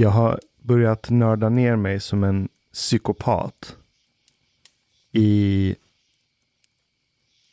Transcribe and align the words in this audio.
jag 0.00 0.10
har 0.10 0.40
börjat 0.62 1.10
nörda 1.10 1.48
ner 1.48 1.76
mig 1.76 2.00
som 2.00 2.24
en 2.24 2.48
psykopat 2.72 3.76
i 5.12 5.76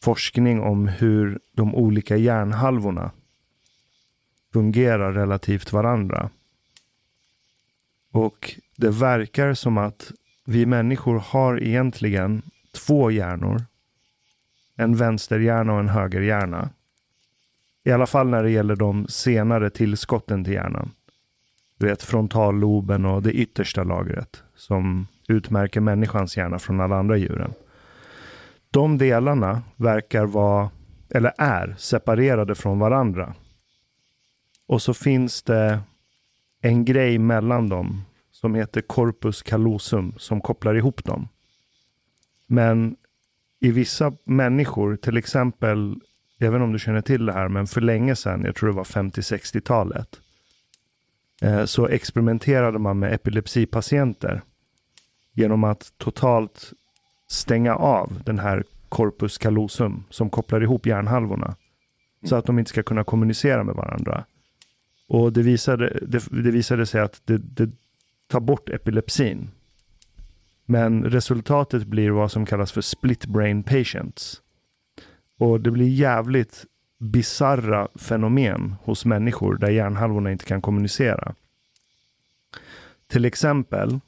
forskning 0.02 0.62
om 0.62 0.88
hur 0.88 1.40
de 1.52 1.76
olika 1.76 2.18
hjärnhalvorna 2.18 3.12
fungerar 4.54 5.14
relativt 5.14 5.74
varandra. 5.74 6.30
Och 8.12 8.56
det 8.76 8.90
verkar 8.90 9.54
som 9.54 9.78
att 9.78 10.12
vi 10.46 10.66
människor 10.66 11.20
har 11.20 11.64
egentligen 11.64 12.42
två 12.72 13.12
hjärnor. 13.12 13.64
En 14.76 14.96
vänsterhjärna 14.96 15.74
och 15.74 15.80
en 15.80 15.90
högerhjärna. 15.90 16.70
I 17.84 17.92
alla 17.92 18.08
fall 18.08 18.28
när 18.28 18.44
det 18.44 18.52
gäller 18.52 18.76
de 18.76 19.08
senare 19.08 19.70
tillskotten 19.70 20.44
till 20.44 20.54
hjärnan. 20.54 20.92
Du 21.78 21.88
vet 21.88 22.04
frontalloben 22.04 23.06
och 23.06 23.24
det 23.24 23.32
yttersta 23.32 23.84
lagret 23.84 24.44
som 24.56 25.08
utmärker 25.28 25.82
människans 25.82 26.38
hjärna 26.38 26.60
från 26.60 26.80
alla 26.80 26.96
andra 26.96 27.18
djuren. 27.18 27.54
De 28.72 28.98
delarna 28.98 29.62
verkar 29.76 30.26
vara, 30.26 30.70
eller 31.10 31.34
är, 31.38 31.76
separerade 31.78 32.56
från 32.56 32.80
varandra. 32.80 33.34
Och 34.68 34.82
så 34.82 34.94
finns 34.94 35.44
det 35.44 35.80
en 36.62 36.86
grej 36.86 37.18
mellan 37.18 37.70
dem 37.70 38.02
som 38.32 38.56
heter 38.56 38.82
corpus 38.82 39.42
callosum 39.42 40.14
som 40.18 40.42
kopplar 40.42 40.76
ihop 40.76 41.04
dem. 41.04 41.28
Men 42.48 42.96
i 43.60 43.72
vissa 43.72 44.14
människor, 44.24 44.96
till 44.96 45.18
exempel, 45.18 46.00
jag 46.38 46.52
vet 46.52 46.58
inte 46.58 46.64
om 46.64 46.74
du 46.74 46.80
känner 46.80 47.02
till 47.02 47.26
det 47.26 47.34
här, 47.34 47.48
men 47.48 47.68
för 47.68 47.82
länge 47.82 48.16
sedan, 48.16 48.44
jag 48.46 48.56
tror 48.56 48.70
det 48.70 48.76
var 48.76 48.84
50-60-talet, 48.84 50.22
Eh, 51.42 51.66
så 51.66 51.88
experimenterade 51.88 52.80
man 52.80 53.00
med 53.00 53.14
epilepsipatienter 53.14 54.42
genom 55.34 55.64
att 55.64 55.94
totalt 55.98 56.74
stänga 57.28 57.76
av 57.76 58.22
den 58.26 58.40
här 58.40 58.64
corpus 58.90 59.38
callosum 59.38 60.04
som 60.10 60.30
kopplar 60.30 60.64
ihop 60.64 60.86
hjärnhalvorna. 60.86 61.56
Så 62.24 62.36
att 62.36 62.46
de 62.46 62.60
inte 62.60 62.70
ska 62.70 62.84
kunna 62.84 63.04
kommunicera 63.04 63.64
med 63.64 63.76
varandra. 63.76 64.26
Och 65.08 65.34
det 65.34 65.42
visade, 65.42 66.00
det, 66.02 66.24
det 66.44 66.52
visade 66.52 66.86
sig 66.86 67.02
att 67.02 67.22
det, 67.26 67.38
det 67.38 67.72
tar 68.28 68.40
bort 68.40 68.70
epilepsin. 68.70 69.52
Men 70.66 71.04
resultatet 71.04 71.88
blir 71.88 72.10
vad 72.10 72.32
som 72.32 72.46
kallas 72.46 72.72
för 72.72 72.82
split 72.82 73.26
brain 73.26 73.64
patients. 73.64 74.42
Och 75.38 75.62
det 75.62 75.72
blir 75.72 75.88
jävligt 75.88 76.66
bizarra 76.98 77.88
fenomen 77.96 78.76
hos 78.84 79.06
människor 79.06 79.56
där 79.56 79.70
hjärnhalvorna 79.70 80.32
inte 80.32 80.46
kan 80.46 80.62
kommunicera. 80.62 81.36
Till 83.08 83.26
exempel, 83.26 84.00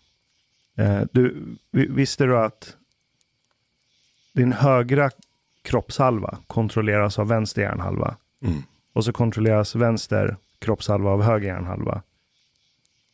eh, 0.77 1.01
du, 1.11 1.55
visste 1.71 2.25
du 2.25 2.37
att 2.37 2.77
din 4.33 4.51
högra 4.51 5.09
kroppshalva 5.61 6.37
kontrolleras 6.47 7.19
av 7.19 7.27
vänster 7.27 7.61
hjärnhalva? 7.61 8.15
Mm. 8.41 8.63
Och 8.93 9.05
så 9.05 9.13
kontrolleras 9.13 9.75
vänster 9.75 10.35
kroppshalva 10.59 11.11
av 11.11 11.23
höger 11.23 11.47
hjärnhalva. 11.47 12.01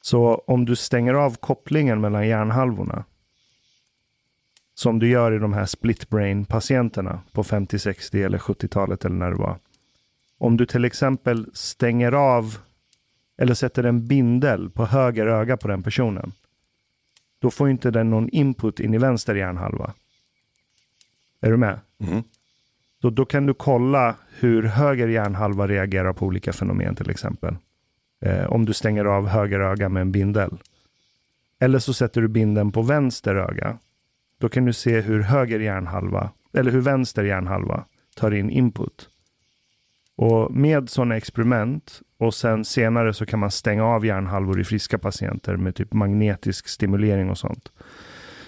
Så 0.02 0.44
om 0.48 0.66
du 0.66 0.76
stänger 0.76 1.14
av 1.14 1.36
kopplingen 1.36 2.02
mellan 2.02 2.28
hjärnhalvorna, 2.28 3.04
som 4.74 5.00
du 5.00 5.08
gör 5.10 5.32
i 5.32 5.40
de 5.40 5.54
här 5.54 5.66
split 5.66 6.10
brain 6.10 6.46
patienterna 6.46 7.20
på 7.32 7.44
50, 7.44 7.80
60 7.80 8.24
eller 8.24 8.38
70-talet 8.38 9.06
eller 9.06 9.16
när 9.16 9.32
det 9.32 9.38
var. 9.38 9.58
Om 10.38 10.58
du 10.58 10.66
till 10.66 10.86
exempel 10.86 11.48
stänger 11.54 12.12
av 12.12 12.58
eller 13.38 13.54
sätter 13.54 13.84
en 13.84 14.08
bindel 14.08 14.70
på 14.70 14.86
höger 14.86 15.26
öga 15.26 15.58
på 15.58 15.68
den 15.68 15.84
personen, 15.84 16.32
då 17.40 17.52
får 17.52 17.70
inte 17.70 17.92
den 17.92 18.10
någon 18.10 18.30
input 18.30 18.80
in 18.80 18.94
i 18.94 18.98
vänster 18.98 19.36
hjärnhalva. 19.36 19.94
Är 21.42 21.52
du 21.52 21.58
med? 21.58 21.80
Mm. 22.00 22.24
Så 23.02 23.10
då 23.10 23.26
kan 23.26 23.46
du 23.46 23.54
kolla 23.54 24.16
hur 24.40 24.64
höger 24.64 25.08
hjärnhalva 25.08 25.68
reagerar 25.68 26.14
på 26.14 26.26
olika 26.26 26.54
fenomen 26.54 26.96
till 26.96 27.10
exempel. 27.10 27.56
Eh, 28.22 28.46
om 28.46 28.66
du 28.66 28.74
stänger 28.74 29.06
av 29.06 29.28
höger 29.28 29.60
öga 29.60 29.90
med 29.90 30.02
en 30.02 30.12
bindel. 30.12 30.58
Eller 31.60 31.80
så 31.80 31.94
sätter 31.94 32.22
du 32.22 32.28
bindeln 32.28 32.72
på 32.72 32.82
vänster 32.82 33.36
öga. 33.36 33.78
Då 34.44 34.50
kan 34.50 34.66
du 34.66 34.74
se 34.74 35.02
hur 35.02 35.22
höger 35.22 35.60
hjärnhalva, 35.60 36.32
eller 36.54 36.72
hur 36.72 36.82
vänster 36.82 37.24
hjärnhalva 37.24 37.86
tar 38.16 38.32
in 38.32 38.50
input. 38.50 39.10
Och 40.16 40.52
med 40.52 40.90
sådana 40.90 41.18
experiment 41.18 42.02
och 42.18 42.34
sen 42.34 42.66
senare 42.66 43.14
så 43.14 43.26
kan 43.26 43.40
man 43.40 43.52
stänga 43.52 43.86
av 43.86 44.06
hjärnhalvor 44.06 44.60
i 44.60 44.64
friska 44.64 44.98
patienter 44.98 45.58
med 45.58 45.76
typ 45.76 45.94
magnetisk 45.94 46.68
stimulering 46.68 47.30
och 47.30 47.38
sånt. 47.38 47.72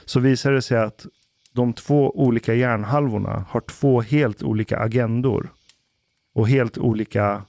Så 0.06 0.20
visar 0.20 0.52
det 0.52 0.62
sig 0.62 0.78
att 0.78 1.06
de 1.54 1.74
två 1.74 2.20
olika 2.20 2.54
hjärnhalvorna 2.54 3.46
har 3.50 3.62
två 3.62 4.02
helt 4.02 4.44
olika 4.44 4.80
agendor. 4.80 5.50
Och 6.34 6.48
helt 6.48 6.78
olika 6.78 7.46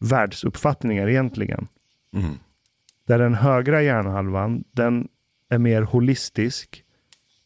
världsuppfattningar 0.00 1.08
egentligen. 1.08 1.66
Mm. 2.12 2.34
Där 3.06 3.18
den 3.18 3.34
högra 3.34 3.82
hjärnhalvan, 3.82 4.64
den 4.72 5.08
är 5.48 5.58
mer 5.58 5.82
holistisk. 5.82 6.83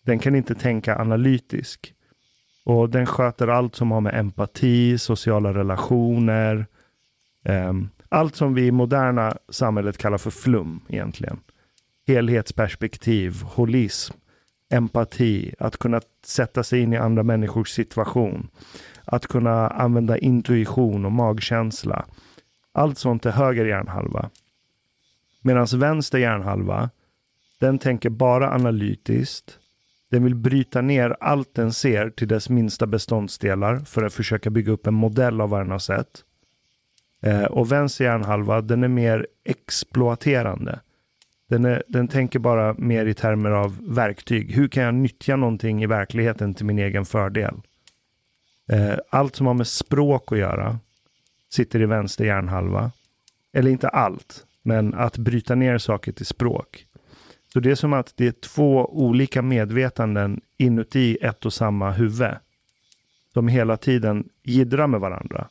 Den 0.09 0.19
kan 0.19 0.35
inte 0.35 0.55
tänka 0.55 0.97
analytisk. 0.99 1.95
Och 2.65 2.91
den 2.91 3.07
sköter 3.07 3.49
allt 3.49 3.75
som 3.75 3.91
har 3.91 4.01
med 4.01 4.15
empati, 4.15 4.99
sociala 4.99 5.55
relationer, 5.55 6.67
um, 7.45 7.89
allt 8.09 8.37
som 8.37 8.55
vi 8.55 8.67
i 8.67 8.71
moderna 8.71 9.37
samhället 9.49 9.99
kallar 9.99 10.19
för 10.19 10.31
flum 10.31 10.81
egentligen. 10.89 11.41
Helhetsperspektiv, 12.07 13.43
holism, 13.43 14.15
empati, 14.71 15.55
att 15.59 15.77
kunna 15.77 16.01
sätta 16.25 16.63
sig 16.63 16.81
in 16.81 16.93
i 16.93 16.97
andra 16.97 17.23
människors 17.23 17.71
situation, 17.71 18.49
att 19.05 19.27
kunna 19.27 19.69
använda 19.69 20.19
intuition 20.19 21.05
och 21.05 21.13
magkänsla. 21.13 22.05
Allt 22.73 22.99
sånt 22.99 23.27
är 23.27 23.31
höger 23.31 23.65
hjärnhalva. 23.65 24.31
Medan 25.43 25.67
vänster 25.75 26.19
hjärnhalva, 26.19 26.91
den 27.61 27.79
tänker 27.79 28.11
bara 28.11 28.51
analytiskt. 28.51 29.58
Den 30.11 30.25
vill 30.25 30.35
bryta 30.35 30.81
ner 30.81 31.17
allt 31.21 31.55
den 31.55 31.73
ser 31.73 32.11
till 32.11 32.29
dess 32.29 32.49
minsta 32.49 32.87
beståndsdelar 32.87 33.79
för 33.79 34.03
att 34.03 34.13
försöka 34.13 34.51
bygga 34.51 34.73
upp 34.73 34.87
en 34.87 34.95
modell 34.95 35.41
av 35.41 35.51
vad 35.51 35.61
den 35.61 35.71
har 35.71 35.79
sett. 35.79 36.25
Eh, 37.23 37.45
och 37.45 37.73
vänster 37.73 38.05
hjärnhalva, 38.05 38.61
den 38.61 38.85
är 38.85 38.89
mer 38.89 39.27
exploaterande. 39.45 40.81
Den, 41.49 41.65
är, 41.65 41.83
den 41.89 42.09
tänker 42.09 42.39
bara 42.39 42.75
mer 42.79 43.07
i 43.07 43.15
termer 43.15 43.51
av 43.51 43.95
verktyg. 43.95 44.53
Hur 44.53 44.69
kan 44.69 44.83
jag 44.83 44.95
nyttja 44.95 45.37
någonting 45.37 45.83
i 45.83 45.87
verkligheten 45.87 46.55
till 46.55 46.67
min 46.67 46.79
egen 46.79 47.05
fördel? 47.05 47.55
Eh, 48.69 48.99
allt 49.11 49.37
som 49.37 49.47
har 49.47 49.55
med 49.55 49.67
språk 49.67 50.33
att 50.33 50.39
göra 50.39 50.79
sitter 51.51 51.81
i 51.81 51.87
vänster 51.87 52.25
hjärnhalva. 52.25 52.93
Eller 53.53 53.71
inte 53.71 53.89
allt, 53.89 54.47
men 54.63 54.95
att 54.95 55.19
bryta 55.19 55.55
ner 55.55 55.79
saker 55.79 56.13
till 56.13 56.27
språk. 56.27 56.87
Så 57.59 57.63
det 57.63 57.71
är 57.71 57.75
som 57.75 57.93
att 57.93 58.13
det 58.17 58.27
är 58.27 58.33
två 58.33 58.87
olika 58.87 59.43
medvetanden 59.43 60.41
inuti 60.57 61.19
ett 61.21 61.47
och 61.47 61.53
samma 61.53 61.91
huvud. 61.91 62.35
Som 63.33 63.49
hela 63.49 63.77
tiden 63.77 64.29
gidrar 64.43 64.87
med 64.87 65.01
varandra. 65.01 65.49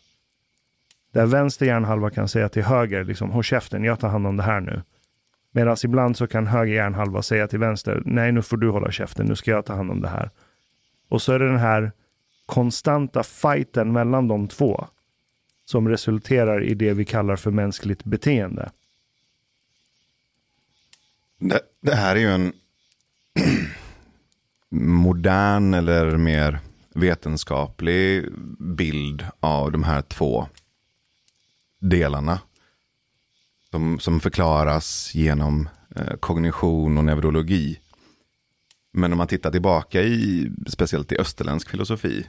Där 1.13 1.25
vänster 1.25 1.65
hjärnhalva 1.65 2.09
kan 2.09 2.27
säga 2.27 2.49
till 2.49 2.63
höger, 2.63 3.03
liksom, 3.03 3.29
håll 3.29 3.43
käften, 3.43 3.83
jag 3.83 3.99
tar 3.99 4.09
hand 4.09 4.27
om 4.27 4.37
det 4.37 4.43
här 4.43 4.59
nu. 4.61 4.81
Medan 5.51 5.77
ibland 5.83 6.17
så 6.17 6.27
kan 6.27 6.47
höger 6.47 6.73
hjärnhalva 6.73 7.21
säga 7.21 7.47
till 7.47 7.59
vänster, 7.59 8.01
nej 8.05 8.31
nu 8.31 8.41
får 8.41 8.57
du 8.57 8.69
hålla 8.69 8.91
käften, 8.91 9.25
nu 9.25 9.35
ska 9.35 9.51
jag 9.51 9.65
ta 9.65 9.75
hand 9.75 9.91
om 9.91 10.01
det 10.01 10.09
här. 10.09 10.29
Och 11.09 11.21
så 11.21 11.33
är 11.33 11.39
det 11.39 11.47
den 11.47 11.59
här 11.59 11.91
konstanta 12.45 13.23
fighten 13.23 13.91
mellan 13.91 14.27
de 14.27 14.47
två 14.47 14.87
som 15.65 15.89
resulterar 15.89 16.63
i 16.63 16.73
det 16.73 16.93
vi 16.93 17.05
kallar 17.05 17.35
för 17.35 17.51
mänskligt 17.51 18.03
beteende. 18.03 18.69
Det, 21.39 21.61
det 21.81 21.95
här 21.95 22.15
är 22.15 22.19
ju 22.19 22.31
en 22.31 22.53
modern 24.69 25.73
eller 25.73 26.17
mer 26.17 26.59
vetenskaplig 26.95 28.25
bild 28.59 29.25
av 29.39 29.71
de 29.71 29.83
här 29.83 30.01
två 30.01 30.47
delarna. 31.79 32.39
Som, 33.71 33.99
som 33.99 34.19
förklaras 34.19 35.15
genom 35.15 35.69
eh, 35.95 36.15
kognition 36.19 36.97
och 36.97 37.05
neurologi. 37.05 37.79
Men 38.93 39.11
om 39.11 39.17
man 39.17 39.27
tittar 39.27 39.51
tillbaka 39.51 40.01
i, 40.01 40.51
speciellt 40.67 41.11
i 41.11 41.17
österländsk 41.17 41.69
filosofi, 41.69 42.27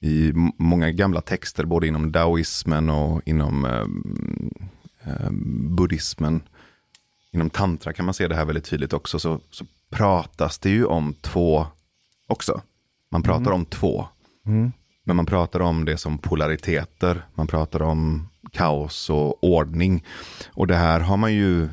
i 0.00 0.32
många 0.58 0.90
gamla 0.90 1.20
texter, 1.20 1.64
både 1.64 1.86
inom 1.86 2.12
daoismen 2.12 2.90
och 2.90 3.22
inom 3.24 3.64
eh, 3.64 3.86
eh, 5.12 5.30
buddhismen, 5.76 6.42
inom 7.36 7.50
tantra 7.50 7.92
kan 7.92 8.04
man 8.04 8.14
se 8.14 8.28
det 8.28 8.34
här 8.34 8.44
väldigt 8.44 8.64
tydligt 8.64 8.92
också, 8.92 9.18
så, 9.18 9.40
så 9.50 9.64
pratas 9.90 10.58
det 10.58 10.70
ju 10.70 10.84
om 10.84 11.14
två 11.20 11.66
också. 12.26 12.60
Man 13.10 13.22
pratar 13.22 13.40
mm. 13.46 13.54
om 13.54 13.64
två. 13.64 14.08
Mm. 14.46 14.72
Men 15.04 15.16
man 15.16 15.26
pratar 15.26 15.60
om 15.60 15.84
det 15.84 15.96
som 15.96 16.18
polariteter, 16.18 17.26
man 17.34 17.46
pratar 17.46 17.82
om 17.82 18.28
kaos 18.52 19.10
och 19.10 19.44
ordning. 19.44 20.04
Och 20.48 20.66
det 20.66 20.76
här 20.76 21.00
har 21.00 21.16
man 21.16 21.34
ju 21.34 21.68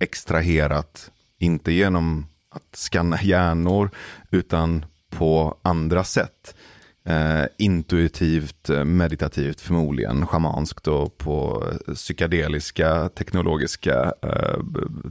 extraherat, 0.00 1.10
inte 1.38 1.72
genom 1.72 2.26
att 2.48 2.76
skanna 2.76 3.22
hjärnor, 3.22 3.90
utan 4.30 4.84
på 5.10 5.58
andra 5.62 6.04
sätt. 6.04 6.54
Eh, 7.04 7.44
intuitivt, 7.58 8.70
eh, 8.70 8.84
meditativt 8.84 9.60
förmodligen, 9.60 10.26
schamanskt 10.26 10.88
och 10.88 11.18
på 11.18 11.68
eh, 11.88 11.94
psykedeliska, 11.94 13.08
teknologiska 13.08 14.12
eh, 14.22 14.58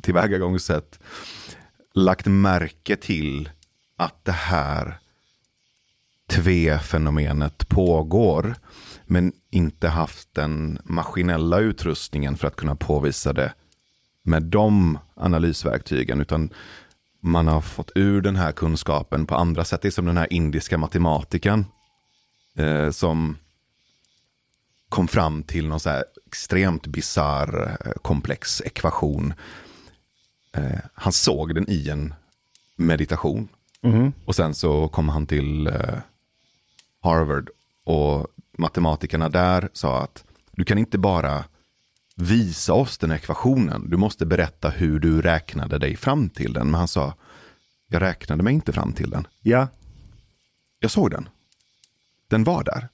tillvägagångssätt. 0.01 0.99
Lagt 1.93 2.25
märke 2.25 2.95
till 2.95 3.49
att 3.97 4.25
det 4.25 4.31
här 4.31 4.99
tve-fenomenet 6.29 7.69
pågår. 7.69 8.55
Men 9.05 9.33
inte 9.49 9.87
haft 9.87 10.33
den 10.33 10.79
maskinella 10.83 11.59
utrustningen 11.59 12.37
för 12.37 12.47
att 12.47 12.55
kunna 12.55 12.75
påvisa 12.75 13.33
det 13.33 13.53
med 14.23 14.43
de 14.43 14.97
analysverktygen. 15.15 16.21
Utan 16.21 16.49
man 17.19 17.47
har 17.47 17.61
fått 17.61 17.91
ur 17.95 18.21
den 18.21 18.35
här 18.35 18.51
kunskapen 18.51 19.25
på 19.25 19.35
andra 19.35 19.63
sätt. 19.63 19.81
Det 19.81 19.87
är 19.87 19.91
som 19.91 20.05
den 20.05 20.17
här 20.17 20.33
indiska 20.33 20.77
matematikern 20.77 21.65
eh, 22.55 22.91
som 22.91 23.37
kom 24.89 25.07
fram 25.07 25.43
till 25.43 25.67
någon 25.67 25.79
så 25.79 25.89
här 25.89 26.03
extremt 26.27 26.87
bizarr 26.87 27.77
eh, 27.85 27.91
komplex 28.01 28.61
ekvation. 28.61 29.33
Eh, 30.53 30.79
han 30.93 31.13
såg 31.13 31.55
den 31.55 31.69
i 31.69 31.89
en 31.89 32.13
meditation. 32.75 33.47
Mm. 33.83 34.13
Och 34.25 34.35
sen 34.35 34.53
så 34.53 34.87
kom 34.87 35.09
han 35.09 35.25
till 35.25 35.67
eh, 35.67 35.97
Harvard 37.01 37.49
och 37.83 38.27
matematikerna 38.57 39.29
där 39.29 39.69
sa 39.73 40.01
att 40.03 40.23
du 40.51 40.65
kan 40.65 40.77
inte 40.77 40.97
bara 40.97 41.43
visa 42.15 42.73
oss 42.73 42.97
den 42.97 43.11
ekvationen, 43.11 43.89
du 43.89 43.97
måste 43.97 44.25
berätta 44.25 44.69
hur 44.69 44.99
du 44.99 45.21
räknade 45.21 45.77
dig 45.77 45.95
fram 45.95 46.29
till 46.29 46.53
den. 46.53 46.71
Men 46.71 46.79
han 46.79 46.87
sa, 46.87 47.13
jag 47.87 48.01
räknade 48.01 48.43
mig 48.43 48.53
inte 48.53 48.73
fram 48.73 48.93
till 48.93 49.09
den. 49.09 49.27
Ja, 49.41 49.67
Jag 50.79 50.91
såg 50.91 51.11
den. 51.11 51.29
Den 52.31 52.43
var 52.43 52.63
där. 52.63 52.87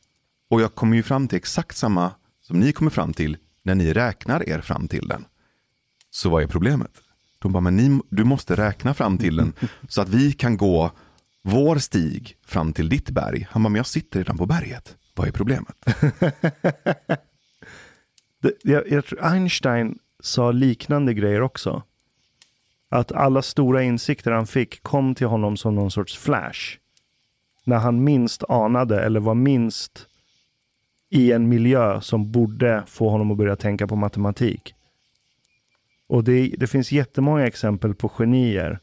Och 0.49 0.61
jag 0.61 0.75
kommer 0.75 0.95
ju 0.95 1.03
fram 1.03 1.27
till 1.27 1.37
exakt 1.37 1.77
samma 1.77 2.11
som 2.41 2.59
ni 2.59 2.71
kommer 2.71 2.91
fram 2.91 3.13
till 3.13 3.37
när 3.63 3.75
ni 3.75 3.93
räknar 3.93 4.49
er 4.49 4.61
fram 4.61 4.87
till 4.87 5.07
den. 5.07 5.25
Så 6.09 6.29
vad 6.29 6.43
är 6.43 6.47
problemet? 6.47 6.91
De 7.39 7.51
bara, 7.51 7.61
men 7.61 7.75
ni, 7.75 8.01
du 8.09 8.23
måste 8.23 8.55
räkna 8.55 8.93
fram 8.93 9.17
till 9.17 9.35
den 9.35 9.53
så 9.87 10.01
att 10.01 10.09
vi 10.09 10.31
kan 10.31 10.57
gå 10.57 10.91
vår 11.43 11.75
stig 11.77 12.37
fram 12.45 12.73
till 12.73 12.89
ditt 12.89 13.09
berg. 13.09 13.47
Han 13.51 13.63
bara, 13.63 13.69
men 13.69 13.79
jag 13.79 13.87
sitter 13.87 14.19
redan 14.19 14.37
på 14.37 14.45
berget. 14.45 14.95
Vad 15.15 15.27
är 15.27 15.31
problemet? 15.31 15.75
Det, 18.41 18.53
jag, 18.63 18.91
jag 18.91 19.05
tror 19.05 19.23
Einstein 19.23 19.99
sa 20.19 20.51
liknande 20.51 21.13
grejer 21.13 21.41
också. 21.41 21.83
Att 22.89 23.11
alla 23.11 23.41
stora 23.41 23.83
insikter 23.83 24.31
han 24.31 24.47
fick 24.47 24.83
kom 24.83 25.15
till 25.15 25.27
honom 25.27 25.57
som 25.57 25.75
någon 25.75 25.91
sorts 25.91 26.17
flash. 26.17 26.77
När 27.67 27.77
han 27.77 28.03
minst 28.03 28.43
anade 28.43 29.03
eller 29.03 29.19
var 29.19 29.35
minst 29.35 30.07
i 31.09 31.31
en 31.31 31.49
miljö 31.49 32.01
som 32.01 32.31
borde 32.31 32.83
få 32.87 33.09
honom 33.09 33.31
att 33.31 33.37
börja 33.37 33.55
tänka 33.55 33.87
på 33.87 33.95
matematik. 33.95 34.75
Och 36.07 36.23
det, 36.23 36.55
det 36.57 36.67
finns 36.67 36.91
jättemånga 36.91 37.47
exempel 37.47 37.95
på 37.95 38.09
genier 38.09 38.79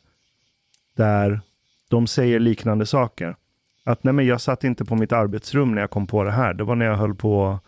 där 0.96 1.40
de 1.88 2.06
säger 2.06 2.40
liknande 2.40 2.86
saker. 2.86 3.36
Att 3.84 4.04
nej 4.04 4.14
men 4.14 4.26
jag 4.26 4.40
satt 4.40 4.64
inte 4.64 4.84
på 4.84 4.96
mitt 4.96 5.12
arbetsrum 5.12 5.74
när 5.74 5.80
jag 5.80 5.90
kom 5.90 6.06
på 6.06 6.24
det 6.24 6.32
här. 6.32 6.54
Det 6.54 6.64
var 6.64 6.74
när 6.74 6.86
jag 6.86 6.96
höll 6.96 7.14
på 7.14 7.46
att 7.46 7.64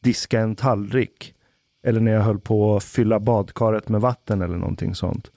diska 0.00 0.40
en 0.40 0.56
tallrik. 0.56 1.34
Eller 1.82 2.00
när 2.00 2.12
jag 2.12 2.22
höll 2.22 2.40
på 2.40 2.76
att 2.76 2.84
fylla 2.84 3.20
badkaret 3.20 3.88
med 3.88 4.00
vatten 4.00 4.42
eller 4.42 4.56
någonting 4.56 4.94
sånt. 4.94 5.30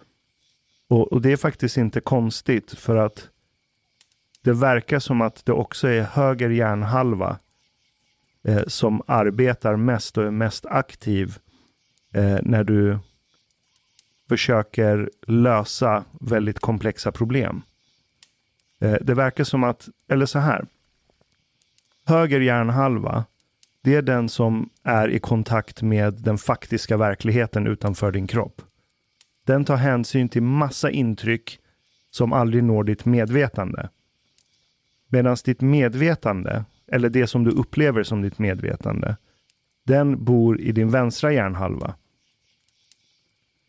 Och, 0.90 1.14
och 1.14 1.22
det 1.22 1.32
är 1.32 1.38
faktiskt 1.38 1.78
inte 1.78 2.00
konstigt 2.02 2.72
för 2.72 2.96
att 2.96 3.30
det 4.48 4.54
verkar 4.54 5.00
som 5.00 5.22
att 5.22 5.46
det 5.46 5.52
också 5.52 5.88
är 5.88 6.02
höger 6.02 6.50
hjärnhalva 6.50 7.40
eh, 8.44 8.64
som 8.68 9.02
arbetar 9.08 9.76
mest 9.76 10.18
och 10.18 10.24
är 10.24 10.32
mest 10.32 10.66
aktiv 10.66 11.38
eh, 12.14 12.38
när 12.44 12.64
du 12.64 13.00
försöker 14.30 15.10
lösa 15.28 16.04
väldigt 16.22 16.60
komplexa 16.60 17.12
problem. 17.12 17.62
Eh, 18.80 18.96
det 19.02 19.14
verkar 19.14 19.44
som 19.44 19.64
att, 19.64 19.90
eller 20.10 20.26
så 20.26 20.40
här. 20.40 20.66
Höger 22.06 22.40
hjärnhalva, 22.40 23.26
det 23.82 23.96
är 23.96 24.02
den 24.02 24.30
som 24.30 24.70
är 24.84 25.10
i 25.10 25.20
kontakt 25.20 25.82
med 25.82 26.14
den 26.14 26.38
faktiska 26.38 26.98
verkligheten 26.98 27.68
utanför 27.68 28.12
din 28.12 28.28
kropp. 28.28 28.62
Den 29.46 29.66
tar 29.66 29.76
hänsyn 29.76 30.30
till 30.30 30.44
massa 30.44 30.92
intryck 30.92 31.60
som 32.12 32.34
aldrig 32.34 32.64
når 32.64 32.84
ditt 32.84 33.06
medvetande. 33.06 33.90
Medan 35.08 35.38
ditt 35.46 35.62
medvetande, 35.62 36.66
eller 36.92 37.10
det 37.10 37.28
som 37.28 37.44
du 37.44 37.52
upplever 37.52 38.04
som 38.04 38.22
ditt 38.22 38.40
medvetande, 38.40 39.18
den 39.86 40.24
bor 40.24 40.62
i 40.62 40.72
din 40.72 40.90
vänstra 40.90 41.34
hjärnhalva. 41.34 41.96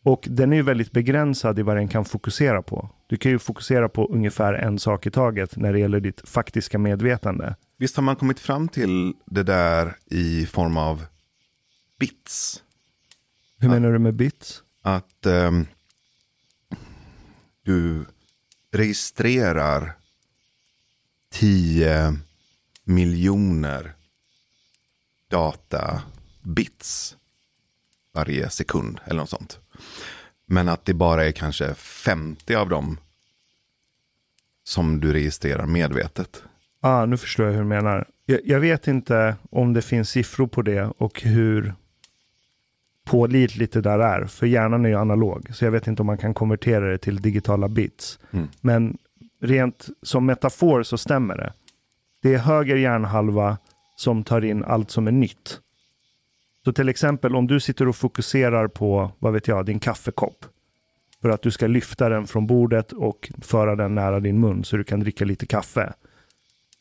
Och 0.03 0.27
den 0.29 0.53
är 0.53 0.57
ju 0.57 0.63
väldigt 0.63 0.91
begränsad 0.91 1.59
i 1.59 1.61
vad 1.61 1.75
den 1.75 1.87
kan 1.87 2.05
fokusera 2.05 2.61
på. 2.61 2.89
Du 3.07 3.17
kan 3.17 3.31
ju 3.31 3.39
fokusera 3.39 3.89
på 3.89 4.07
ungefär 4.07 4.53
en 4.53 4.79
sak 4.79 5.07
i 5.07 5.11
taget 5.11 5.57
när 5.57 5.73
det 5.73 5.79
gäller 5.79 5.99
ditt 5.99 6.29
faktiska 6.29 6.77
medvetande. 6.77 7.55
Visst 7.77 7.95
har 7.95 8.03
man 8.03 8.15
kommit 8.15 8.39
fram 8.39 8.67
till 8.67 9.13
det 9.25 9.43
där 9.43 9.95
i 10.05 10.45
form 10.45 10.77
av 10.77 11.05
bits? 11.99 12.63
Hur 13.59 13.69
menar 13.69 13.91
du 13.91 13.99
med 13.99 14.13
bits? 14.13 14.63
Att 14.81 15.25
ehm, 15.25 15.65
du 17.63 18.05
registrerar 18.71 19.98
10 21.31 22.17
miljoner 22.83 23.93
data 25.27 26.01
bits 26.41 27.17
varje 28.13 28.49
sekund 28.49 28.99
eller 29.05 29.19
något 29.19 29.29
sånt. 29.29 29.59
Men 30.45 30.69
att 30.69 30.85
det 30.85 30.93
bara 30.93 31.25
är 31.25 31.31
kanske 31.31 31.73
50 31.73 32.55
av 32.55 32.69
dem 32.69 32.97
som 34.63 34.99
du 34.99 35.13
registrerar 35.13 35.65
medvetet. 35.65 36.43
Ah, 36.81 37.05
nu 37.05 37.17
förstår 37.17 37.45
jag 37.45 37.53
hur 37.53 37.59
du 37.59 37.67
menar. 37.67 38.07
Jag, 38.25 38.39
jag 38.43 38.59
vet 38.59 38.87
inte 38.87 39.35
om 39.51 39.73
det 39.73 39.81
finns 39.81 40.09
siffror 40.09 40.47
på 40.47 40.61
det 40.61 40.91
och 40.97 41.21
hur 41.21 41.73
pålitligt 43.05 43.73
det 43.73 43.81
där 43.81 43.99
är. 43.99 44.25
För 44.25 44.47
hjärnan 44.47 44.85
är 44.85 44.89
ju 44.89 44.95
analog, 44.95 45.55
så 45.55 45.65
jag 45.65 45.71
vet 45.71 45.87
inte 45.87 46.01
om 46.01 46.05
man 46.05 46.17
kan 46.17 46.33
konvertera 46.33 46.91
det 46.91 46.97
till 46.97 47.21
digitala 47.21 47.67
bits. 47.67 48.19
Mm. 48.31 48.47
Men 48.61 48.97
rent 49.41 49.87
som 50.01 50.25
metafor 50.25 50.83
så 50.83 50.97
stämmer 50.97 51.37
det. 51.37 51.53
Det 52.21 52.33
är 52.33 52.37
höger 52.37 52.75
hjärnhalva 52.75 53.57
som 53.95 54.23
tar 54.23 54.45
in 54.45 54.63
allt 54.63 54.91
som 54.91 55.07
är 55.07 55.11
nytt. 55.11 55.59
Så 56.65 56.73
till 56.73 56.89
exempel 56.89 57.35
om 57.35 57.47
du 57.47 57.59
sitter 57.59 57.87
och 57.87 57.95
fokuserar 57.95 58.67
på, 58.67 59.11
vad 59.19 59.33
vet 59.33 59.47
jag, 59.47 59.65
din 59.65 59.79
kaffekopp. 59.79 60.45
För 61.21 61.29
att 61.29 61.41
du 61.41 61.51
ska 61.51 61.67
lyfta 61.67 62.09
den 62.09 62.27
från 62.27 62.47
bordet 62.47 62.91
och 62.91 63.31
föra 63.41 63.75
den 63.75 63.95
nära 63.95 64.19
din 64.19 64.39
mun 64.39 64.63
så 64.63 64.77
du 64.77 64.83
kan 64.83 64.99
dricka 64.99 65.25
lite 65.25 65.45
kaffe. 65.45 65.93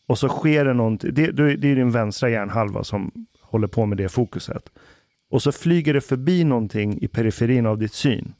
Och 0.07 0.19
så 0.19 0.29
sker 0.29 0.65
det 0.65 0.75
någonting, 0.75 1.15
det, 1.15 1.33
det 1.33 1.69
är 1.69 1.77
din 1.77 1.91
vänstra 1.91 2.31
hjärnhalva 2.31 2.85
som 2.85 3.27
håller 3.41 3.69
på 3.69 3.87
med 3.87 3.99
det 3.99 4.09
fokuset. 4.09 4.71
Och 5.31 5.43
så 5.43 5.53
flyger 5.53 5.95
det 5.95 6.00
förbi 6.00 6.45
någonting 6.45 6.99
i 7.03 7.09
periferin 7.09 7.67
av 7.67 7.79
ditt 7.79 7.93
syn. 7.93 8.35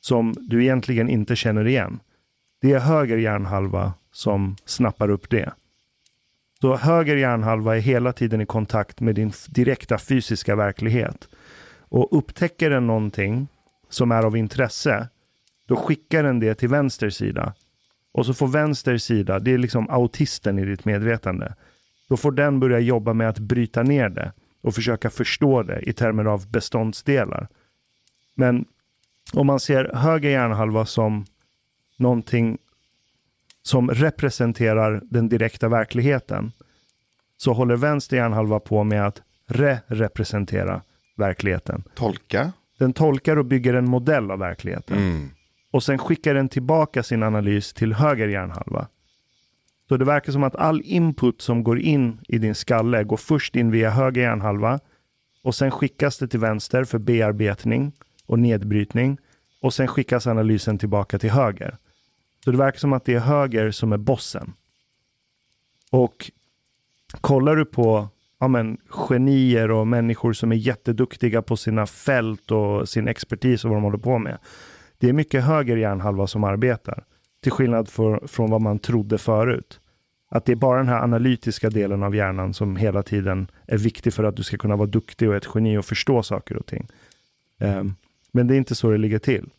Som 0.00 0.34
du 0.40 0.62
egentligen 0.62 1.08
inte 1.08 1.36
känner 1.36 1.66
igen. 1.66 2.00
Det 2.66 2.72
är 2.72 2.80
höger 2.80 3.16
hjärnhalva 3.16 3.92
som 4.12 4.56
snappar 4.64 5.10
upp 5.10 5.30
det. 5.30 5.52
Så 6.60 6.76
höger 6.76 7.16
hjärnhalva 7.16 7.76
är 7.76 7.80
hela 7.80 8.12
tiden 8.12 8.40
i 8.40 8.46
kontakt 8.46 9.00
med 9.00 9.14
din 9.14 9.32
direkta 9.48 9.98
fysiska 9.98 10.56
verklighet. 10.56 11.28
Och 11.88 12.18
upptäcker 12.18 12.70
den 12.70 12.86
någonting 12.86 13.48
som 13.88 14.12
är 14.12 14.22
av 14.22 14.36
intresse, 14.36 15.08
då 15.66 15.76
skickar 15.76 16.22
den 16.22 16.40
det 16.40 16.54
till 16.54 16.68
vänster 16.68 17.10
sida. 17.10 17.54
Och 18.12 18.26
så 18.26 18.34
får 18.34 18.48
vänster 18.48 18.98
sida, 18.98 19.38
det 19.38 19.54
är 19.54 19.58
liksom 19.58 19.90
autisten 19.90 20.58
i 20.58 20.64
ditt 20.64 20.84
medvetande. 20.84 21.54
Då 22.08 22.16
får 22.16 22.32
den 22.32 22.60
börja 22.60 22.78
jobba 22.78 23.12
med 23.12 23.28
att 23.28 23.38
bryta 23.38 23.82
ner 23.82 24.08
det 24.08 24.32
och 24.62 24.74
försöka 24.74 25.10
förstå 25.10 25.62
det 25.62 25.80
i 25.80 25.92
termer 25.92 26.24
av 26.24 26.50
beståndsdelar. 26.50 27.48
Men 28.34 28.64
om 29.32 29.46
man 29.46 29.60
ser 29.60 29.90
höger 29.94 30.30
hjärnhalva 30.30 30.86
som 30.86 31.26
någonting 31.96 32.58
som 33.62 33.90
representerar 33.90 35.00
den 35.10 35.28
direkta 35.28 35.68
verkligheten 35.68 36.52
så 37.36 37.52
håller 37.52 37.76
vänster 37.76 38.16
hjärnhalva 38.16 38.60
på 38.60 38.84
med 38.84 39.06
att 39.06 39.22
re-representera 39.48 40.82
verkligheten. 41.16 41.82
Tolka. 41.94 42.52
Den 42.78 42.92
tolkar 42.92 43.36
och 43.36 43.44
bygger 43.44 43.74
en 43.74 43.90
modell 43.90 44.30
av 44.30 44.38
verkligheten 44.38 44.98
Mm. 44.98 45.30
och 45.70 45.82
sen 45.82 45.98
skickar 45.98 46.34
den 46.34 46.48
tillbaka 46.48 47.02
sin 47.02 47.22
analys 47.22 47.72
till 47.72 47.92
höger 47.92 48.28
hjärnhalva. 48.28 48.88
Så 49.88 49.96
det 49.96 50.04
verkar 50.04 50.32
som 50.32 50.44
att 50.44 50.56
all 50.56 50.82
input 50.84 51.42
som 51.42 51.64
går 51.64 51.78
in 51.78 52.18
i 52.28 52.38
din 52.38 52.54
skalle 52.54 53.04
går 53.04 53.16
först 53.16 53.56
in 53.56 53.70
via 53.70 53.90
höger 53.90 54.22
hjärnhalva 54.22 54.80
och 55.42 55.54
sen 55.54 55.70
skickas 55.70 56.18
det 56.18 56.28
till 56.28 56.40
vänster 56.40 56.84
för 56.84 56.98
bearbetning 56.98 57.92
och 58.26 58.38
nedbrytning 58.38 59.18
och 59.62 59.74
sen 59.74 59.88
skickas 59.88 60.26
analysen 60.26 60.78
tillbaka 60.78 61.18
till 61.18 61.30
höger. 61.30 61.76
Så 62.46 62.52
det 62.52 62.58
verkar 62.58 62.78
som 62.78 62.92
att 62.92 63.04
det 63.04 63.14
är 63.14 63.20
höger 63.20 63.70
som 63.70 63.92
är 63.92 63.96
bossen. 63.96 64.52
Och 65.90 66.30
kollar 67.20 67.56
du 67.56 67.64
på 67.64 68.08
ja, 68.40 68.48
men, 68.48 68.78
genier 68.88 69.70
och 69.70 69.86
människor 69.86 70.32
som 70.32 70.52
är 70.52 70.56
jätteduktiga 70.56 71.42
på 71.42 71.56
sina 71.56 71.86
fält 71.86 72.50
och 72.50 72.88
sin 72.88 73.08
expertis 73.08 73.64
och 73.64 73.70
vad 73.70 73.76
de 73.76 73.82
håller 73.82 73.98
på 73.98 74.18
med. 74.18 74.38
Det 74.98 75.08
är 75.08 75.12
mycket 75.12 75.44
höger 75.44 75.76
hjärnhalva 75.76 76.26
som 76.26 76.44
arbetar. 76.44 77.04
Till 77.42 77.52
skillnad 77.52 77.88
för, 77.88 78.26
från 78.26 78.50
vad 78.50 78.60
man 78.60 78.78
trodde 78.78 79.18
förut. 79.18 79.80
Att 80.28 80.44
det 80.44 80.52
är 80.52 80.56
bara 80.56 80.78
den 80.78 80.88
här 80.88 81.02
analytiska 81.02 81.70
delen 81.70 82.02
av 82.02 82.14
hjärnan 82.14 82.54
som 82.54 82.76
hela 82.76 83.02
tiden 83.02 83.50
är 83.66 83.78
viktig 83.78 84.14
för 84.14 84.24
att 84.24 84.36
du 84.36 84.42
ska 84.42 84.56
kunna 84.56 84.76
vara 84.76 84.88
duktig 84.88 85.28
och 85.28 85.36
ett 85.36 85.48
geni 85.54 85.78
och 85.78 85.84
förstå 85.84 86.22
saker 86.22 86.56
och 86.56 86.66
ting. 86.66 86.88
Um, 87.60 87.94
men 88.32 88.46
det 88.46 88.54
är 88.54 88.58
inte 88.58 88.74
så 88.74 88.90
det 88.90 88.98
ligger 88.98 89.18
till. 89.18 89.50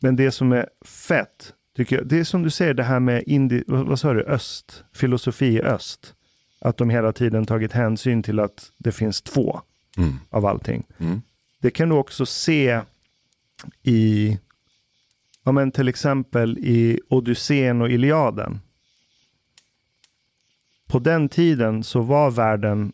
Men 0.00 0.16
det 0.16 0.30
som 0.30 0.52
är 0.52 0.68
fett, 0.84 1.54
tycker 1.76 1.96
jag, 1.96 2.06
det 2.06 2.18
är 2.18 2.24
som 2.24 2.42
du 2.42 2.50
säger 2.50 2.74
det 2.74 2.82
här 2.82 3.00
med 3.00 3.22
indi, 3.26 3.64
vad, 3.66 3.86
vad 3.86 4.00
sa 4.00 4.12
du, 4.12 4.22
öst, 4.22 4.84
filosofi 4.94 5.46
i 5.46 5.62
öst. 5.62 6.14
Att 6.60 6.76
de 6.76 6.90
hela 6.90 7.12
tiden 7.12 7.46
tagit 7.46 7.72
hänsyn 7.72 8.22
till 8.22 8.40
att 8.40 8.72
det 8.78 8.92
finns 8.92 9.22
två 9.22 9.60
Mm. 9.96 10.18
av 10.30 10.46
allting. 10.46 10.86
Mm. 10.98 11.22
Det 11.60 11.70
kan 11.70 11.88
du 11.88 11.94
också 11.94 12.26
se 12.26 12.80
i, 13.82 14.38
ja 15.44 15.52
men 15.52 15.70
till 15.72 15.88
exempel 15.88 16.58
i 16.58 17.00
Odysseen 17.08 17.82
och 17.82 17.90
Iliaden. 17.90 18.60
På 20.86 20.98
den 20.98 21.28
tiden 21.28 21.84
så 21.84 22.00
var 22.00 22.30
världen 22.30 22.92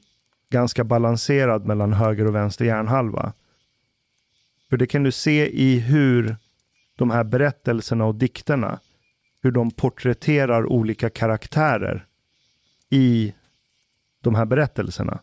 ganska 0.50 0.84
balanserad 0.84 1.66
mellan 1.66 1.92
höger 1.92 2.26
och 2.26 2.34
vänster 2.34 2.64
hjärnhalva. 2.64 3.32
För 4.68 4.76
det 4.76 4.86
kan 4.86 5.02
du 5.02 5.12
se 5.12 5.48
i 5.62 5.78
hur 5.78 6.36
de 6.96 7.10
här 7.10 7.24
berättelserna 7.24 8.04
och 8.04 8.14
dikterna, 8.14 8.80
hur 9.42 9.50
de 9.50 9.70
porträtterar 9.70 10.66
olika 10.66 11.10
karaktärer 11.10 12.06
i 12.90 13.34
de 14.20 14.34
här 14.34 14.44
berättelserna. 14.44 15.20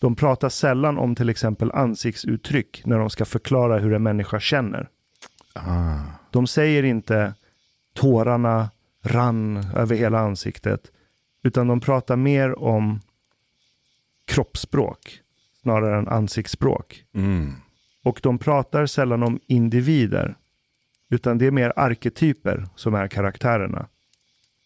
De 0.00 0.16
pratar 0.16 0.48
sällan 0.48 0.98
om 0.98 1.14
till 1.14 1.28
exempel 1.28 1.72
ansiktsuttryck 1.72 2.82
när 2.86 2.98
de 2.98 3.10
ska 3.10 3.24
förklara 3.24 3.78
hur 3.78 3.92
en 3.92 4.02
människa 4.02 4.40
känner. 4.40 4.88
Ah. 5.52 6.00
De 6.30 6.46
säger 6.46 6.82
inte 6.82 7.34
tårarna 7.92 8.70
rann 9.02 9.56
över 9.76 9.96
hela 9.96 10.18
ansiktet, 10.18 10.92
utan 11.42 11.66
de 11.66 11.80
pratar 11.80 12.16
mer 12.16 12.58
om 12.58 13.00
kroppsspråk 14.24 15.20
snarare 15.62 15.98
än 15.98 16.08
ansiktsspråk. 16.08 17.04
Mm. 17.14 17.52
Och 18.02 18.20
de 18.22 18.38
pratar 18.38 18.86
sällan 18.86 19.22
om 19.22 19.40
individer, 19.46 20.36
utan 21.12 21.38
det 21.38 21.46
är 21.46 21.50
mer 21.50 21.72
arketyper 21.76 22.68
som 22.76 22.94
är 22.94 23.08
karaktärerna. 23.08 23.86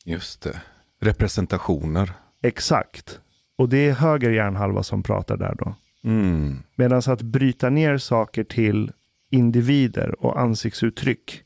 Just 0.05 0.43
det. 0.43 0.61
Representationer. 1.01 2.13
Exakt. 2.43 3.21
Och 3.59 3.69
det 3.69 3.89
är 3.89 3.93
höger 3.93 4.31
hjärnhalva 4.31 4.83
som 4.83 5.03
pratar 5.03 5.37
där 5.37 5.55
då. 5.59 5.75
Mm. 6.05 6.63
Medan 6.75 7.03
att 7.07 7.23
bryta 7.23 7.71
ner 7.71 7.99
saker 7.99 8.45
till 8.45 8.93
individer 9.31 10.25
och 10.25 10.41
ansiktsuttryck. 10.41 11.43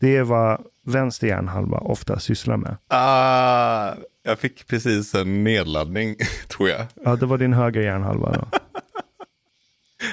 Det 0.00 0.16
är 0.16 0.22
vad 0.22 0.64
vänster 0.84 1.26
hjärnhalva 1.26 1.78
ofta 1.78 2.18
sysslar 2.18 2.56
med. 2.56 2.76
Ah, 2.88 3.94
jag 4.22 4.38
fick 4.38 4.66
precis 4.66 5.14
en 5.14 5.44
nedladdning, 5.44 6.16
tror 6.48 6.68
jag. 6.68 6.86
Ja, 7.04 7.16
det 7.16 7.26
var 7.26 7.38
din 7.38 7.52
höger 7.52 7.80
hjärnhalva 7.80 8.32
då. 8.32 8.58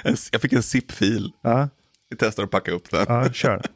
Jag 0.32 0.42
fick 0.42 0.54
en 0.54 0.64
zip-fil. 0.64 1.32
Ja, 1.42 1.70
Vi 2.14 2.18
testar 2.18 2.44
att 2.44 2.52
packa 2.52 2.72
upp 2.72 2.90
den. 2.90 3.06
ja 3.08 3.34
kör. 3.34 3.62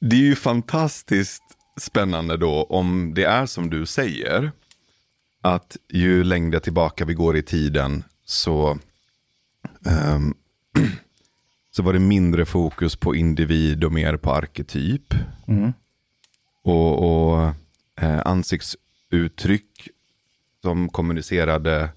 Det 0.00 0.16
är 0.16 0.20
ju 0.20 0.36
fantastiskt 0.36 1.42
spännande 1.80 2.36
då 2.36 2.62
om 2.62 3.14
det 3.14 3.24
är 3.24 3.46
som 3.46 3.70
du 3.70 3.86
säger. 3.86 4.52
Att 5.40 5.76
ju 5.88 6.24
längre 6.24 6.60
tillbaka 6.60 7.04
vi 7.04 7.14
går 7.14 7.36
i 7.36 7.42
tiden 7.42 8.04
så, 8.24 8.78
ehm, 9.86 10.34
så 11.70 11.82
var 11.82 11.92
det 11.92 11.98
mindre 11.98 12.46
fokus 12.46 12.96
på 12.96 13.14
individ 13.14 13.84
och 13.84 13.92
mer 13.92 14.16
på 14.16 14.32
arketyp. 14.32 15.14
Mm. 15.48 15.72
Och, 16.62 17.32
och 17.32 17.54
eh, 17.96 18.20
ansiktsuttryck 18.24 19.88
som 20.62 20.88
kommunicerade 20.88 21.88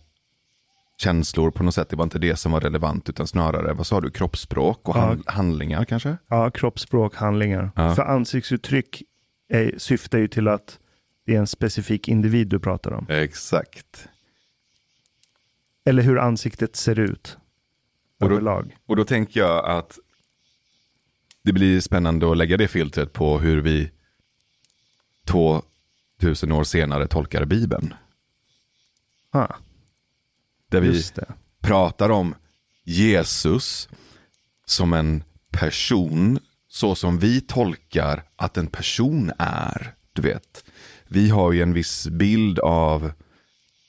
känslor 0.98 1.52
på 1.52 1.64
något 1.64 1.76
sätt. 1.76 1.90
Det 1.90 1.96
var 1.96 2.04
inte 2.04 2.20
det 2.20 2.36
som 2.36 2.52
var 2.52 2.62
relevant 2.62 3.10
utan 3.10 3.28
snarare, 3.28 3.74
vad 3.74 3.88
sa 3.88 4.02
du, 4.02 4.12
kroppsspråk 4.12 4.90
och 4.90 4.96
Ja. 4.98 5.02
han, 5.02 5.24
handlingar 5.28 5.86
kanske? 5.86 6.18
Ja, 6.28 6.52
kroppsspråk, 6.52 7.16
handlingar. 7.16 7.72
Ja. 7.76 7.96
För 7.96 8.04
ansiktsuttryck 8.04 9.04
är, 9.50 9.74
syftar 9.78 10.18
ju 10.20 10.28
till 10.28 10.48
att 10.48 10.80
det 11.26 11.36
är 11.36 11.40
en 11.40 11.48
specifik 11.48 12.08
individ 12.08 12.48
du 12.48 12.60
pratar 12.60 12.92
om. 12.92 13.06
Exakt. 13.10 14.08
Eller 15.86 16.04
hur 16.04 16.20
ansiktet 16.20 16.76
ser 16.76 17.00
ut. 17.00 17.38
Och 18.20 18.30
då- 18.30 18.36
Överlag. 18.36 18.78
Och 18.86 18.96
då 18.96 19.06
tänker 19.06 19.40
jag 19.40 19.66
att 19.66 20.00
det 21.44 21.54
blir 21.54 21.80
spännande 21.82 22.32
att 22.32 22.38
lägga 22.38 22.58
det 22.58 22.68
filtret 22.68 23.14
på 23.14 23.40
hur 23.40 23.62
vi 23.62 23.92
2000 25.26 26.52
år 26.52 26.64
senare 26.64 27.08
tolkar 27.08 27.46
Bibeln. 27.46 27.94
Ah, 29.32 29.54
Där 30.74 30.82
vi 30.82 31.04
pratar 31.62 32.10
om 32.10 32.36
Jesus 32.84 33.90
som 34.66 34.94
en 34.94 35.24
person 35.52 36.40
så 36.68 36.96
som 36.96 37.20
vi 37.20 37.42
tolkar 37.42 38.24
att 38.36 38.58
en 38.58 38.68
person 38.68 39.32
är. 39.38 39.94
Du 40.14 40.22
vet, 40.22 40.64
vi 41.08 41.30
har 41.30 41.52
ju 41.52 41.62
en 41.62 41.74
viss 41.74 42.08
bild 42.08 42.60
av 42.60 43.12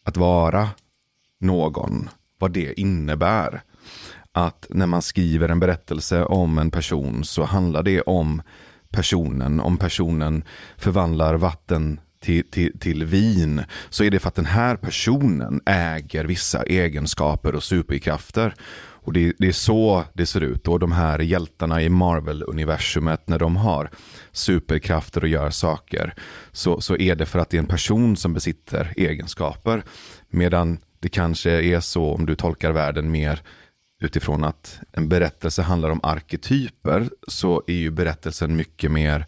att 0.04 0.16
vara 0.16 0.68
någon, 1.40 2.08
vad 2.38 2.52
det 2.52 2.80
innebär. 2.80 3.62
Att 4.32 4.66
när 4.70 4.86
man 4.86 5.02
skriver 5.02 5.48
en 5.48 5.60
berättelse 5.60 6.24
om 6.24 6.58
en 6.58 6.70
person 6.70 7.24
så 7.24 7.44
handlar 7.44 7.82
det 7.82 8.00
om 8.00 8.42
personen. 8.90 9.60
Om 9.60 9.76
personen 9.76 10.44
förvandlar 10.76 11.34
vatten 11.34 12.00
till, 12.24 12.50
till, 12.50 12.78
till 12.78 13.04
vin 13.04 13.62
så 13.90 14.04
är 14.04 14.10
det 14.10 14.18
för 14.18 14.28
att 14.28 14.34
den 14.34 14.46
här 14.46 14.76
personen 14.76 15.60
äger 15.66 16.24
vissa 16.24 16.62
egenskaper 16.62 17.54
och 17.54 17.64
superkrafter. 17.64 18.54
Och 19.04 19.12
det, 19.12 19.32
det 19.38 19.48
är 19.48 19.52
så 19.52 20.04
det 20.14 20.26
ser 20.26 20.40
ut. 20.40 20.68
Och 20.68 20.78
de 20.80 20.92
här 20.92 21.18
hjältarna 21.18 21.82
i 21.82 21.88
Marvel-universumet 21.88 23.28
när 23.28 23.38
de 23.38 23.56
har 23.56 23.90
superkrafter 24.32 25.22
och 25.22 25.28
gör 25.28 25.50
saker 25.50 26.14
så, 26.52 26.80
så 26.80 26.96
är 26.96 27.14
det 27.14 27.26
för 27.26 27.38
att 27.38 27.50
det 27.50 27.56
är 27.56 27.62
en 27.62 27.66
person 27.66 28.16
som 28.16 28.34
besitter 28.34 28.92
egenskaper. 28.96 29.82
Medan 30.30 30.78
det 31.00 31.08
kanske 31.08 31.50
är 31.50 31.80
så 31.80 32.14
om 32.14 32.26
du 32.26 32.34
tolkar 32.34 32.72
världen 32.72 33.10
mer 33.10 33.42
utifrån 34.00 34.44
att 34.44 34.80
en 34.92 35.08
berättelse 35.08 35.62
handlar 35.62 35.90
om 35.90 36.00
arketyper 36.02 37.08
så 37.28 37.62
är 37.66 37.74
ju 37.74 37.90
berättelsen 37.90 38.56
mycket 38.56 38.90
mer 38.90 39.26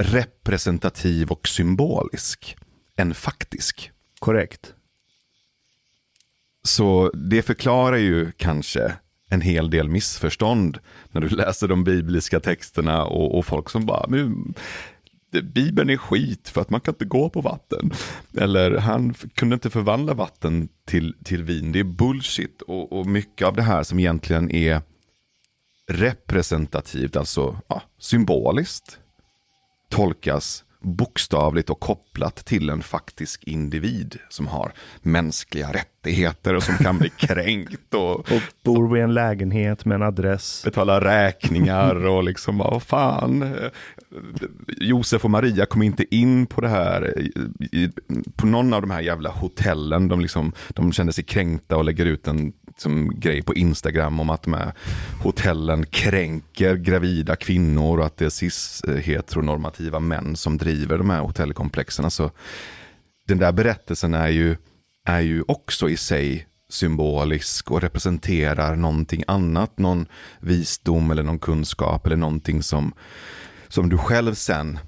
representativ 0.00 1.30
och 1.30 1.48
symbolisk 1.48 2.56
än 2.96 3.14
faktisk. 3.14 3.90
Korrekt. 4.18 4.74
Så 6.62 7.10
det 7.14 7.42
förklarar 7.42 7.96
ju 7.96 8.32
kanske 8.32 8.94
en 9.28 9.40
hel 9.40 9.70
del 9.70 9.88
missförstånd 9.88 10.78
när 11.10 11.20
du 11.20 11.28
läser 11.28 11.68
de 11.68 11.84
bibliska 11.84 12.40
texterna 12.40 13.04
och, 13.04 13.38
och 13.38 13.46
folk 13.46 13.70
som 13.70 13.86
bara, 13.86 14.06
men, 14.08 14.54
Bibeln 15.42 15.90
är 15.90 15.96
skit 15.96 16.48
för 16.48 16.60
att 16.60 16.70
man 16.70 16.80
kan 16.80 16.94
inte 16.94 17.04
gå 17.04 17.30
på 17.30 17.40
vatten. 17.40 17.92
Eller 18.36 18.78
han 18.78 19.14
kunde 19.14 19.54
inte 19.54 19.70
förvandla 19.70 20.14
vatten 20.14 20.68
till, 20.84 21.14
till 21.24 21.42
vin, 21.42 21.72
det 21.72 21.80
är 21.80 21.84
bullshit. 21.84 22.62
Och, 22.62 22.92
och 22.92 23.06
mycket 23.06 23.46
av 23.46 23.56
det 23.56 23.62
här 23.62 23.82
som 23.82 23.98
egentligen 23.98 24.50
är 24.50 24.82
representativt, 25.88 27.16
alltså 27.16 27.60
ja, 27.68 27.82
symboliskt, 27.98 28.99
tolkas 29.90 30.64
bokstavligt 30.80 31.70
och 31.70 31.80
kopplat 31.80 32.36
till 32.36 32.70
en 32.70 32.82
faktisk 32.82 33.44
individ 33.44 34.18
som 34.28 34.46
har 34.46 34.72
mänskliga 35.02 35.72
rättigheter 35.72 35.99
och 36.56 36.62
som 36.62 36.76
kan 36.76 36.98
bli 36.98 37.08
kränkt 37.16 37.94
och 37.94 38.18
Och 38.18 38.42
bor 38.64 38.88
vi 38.88 39.00
i 39.00 39.02
en 39.02 39.14
lägenhet 39.14 39.84
med 39.84 39.94
en 39.94 40.02
adress. 40.02 40.62
betala 40.64 41.00
räkningar 41.00 42.06
och 42.06 42.24
liksom, 42.24 42.58
vad 42.58 42.82
fan. 42.82 43.42
eh, 43.42 43.70
Josef 44.66 45.24
och 45.24 45.30
Maria 45.30 45.66
kom 45.66 45.82
inte 45.82 46.14
in 46.14 46.46
på 46.46 46.60
det 46.60 46.68
här, 46.68 47.18
i, 47.72 47.90
på 48.36 48.46
någon 48.46 48.72
av 48.74 48.80
de 48.80 48.90
här 48.90 49.00
jävla 49.00 49.30
hotellen. 49.30 50.08
De, 50.08 50.20
liksom, 50.20 50.52
de 50.68 50.92
kände 50.92 51.12
sig 51.12 51.24
kränkta 51.24 51.76
och 51.76 51.84
lägger 51.84 52.06
ut 52.06 52.26
en 52.28 52.52
som, 52.76 53.20
grej 53.20 53.42
på 53.42 53.54
Instagram 53.54 54.20
om 54.20 54.30
att 54.30 54.42
de 54.42 54.52
här 54.54 54.72
hotellen 55.22 55.86
kränker 55.86 56.74
gravida 56.76 57.36
kvinnor 57.36 57.98
och 57.98 58.06
att 58.06 58.16
det 58.16 58.24
är 58.24 58.30
cis-heteronormativa 58.30 60.00
män 60.00 60.36
som 60.36 60.58
driver 60.58 60.98
de 60.98 61.10
här 61.10 61.20
hotellkomplexen. 61.20 62.04
Alltså, 62.04 62.30
den 63.28 63.38
där 63.38 63.52
berättelsen 63.52 64.14
är 64.14 64.28
ju, 64.28 64.56
är 65.04 65.20
ju 65.20 65.44
också 65.48 65.88
i 65.88 65.96
sig 65.96 66.46
symbolisk 66.68 67.70
och 67.70 67.80
representerar 67.80 68.76
någonting 68.76 69.22
annat, 69.26 69.78
någon 69.78 70.06
visdom 70.40 71.10
eller 71.10 71.22
någon 71.22 71.38
kunskap 71.38 72.06
eller 72.06 72.16
någonting 72.16 72.62
som, 72.62 72.92
som 73.68 73.88
du 73.88 73.98
själv 73.98 74.34
sen 74.34 74.78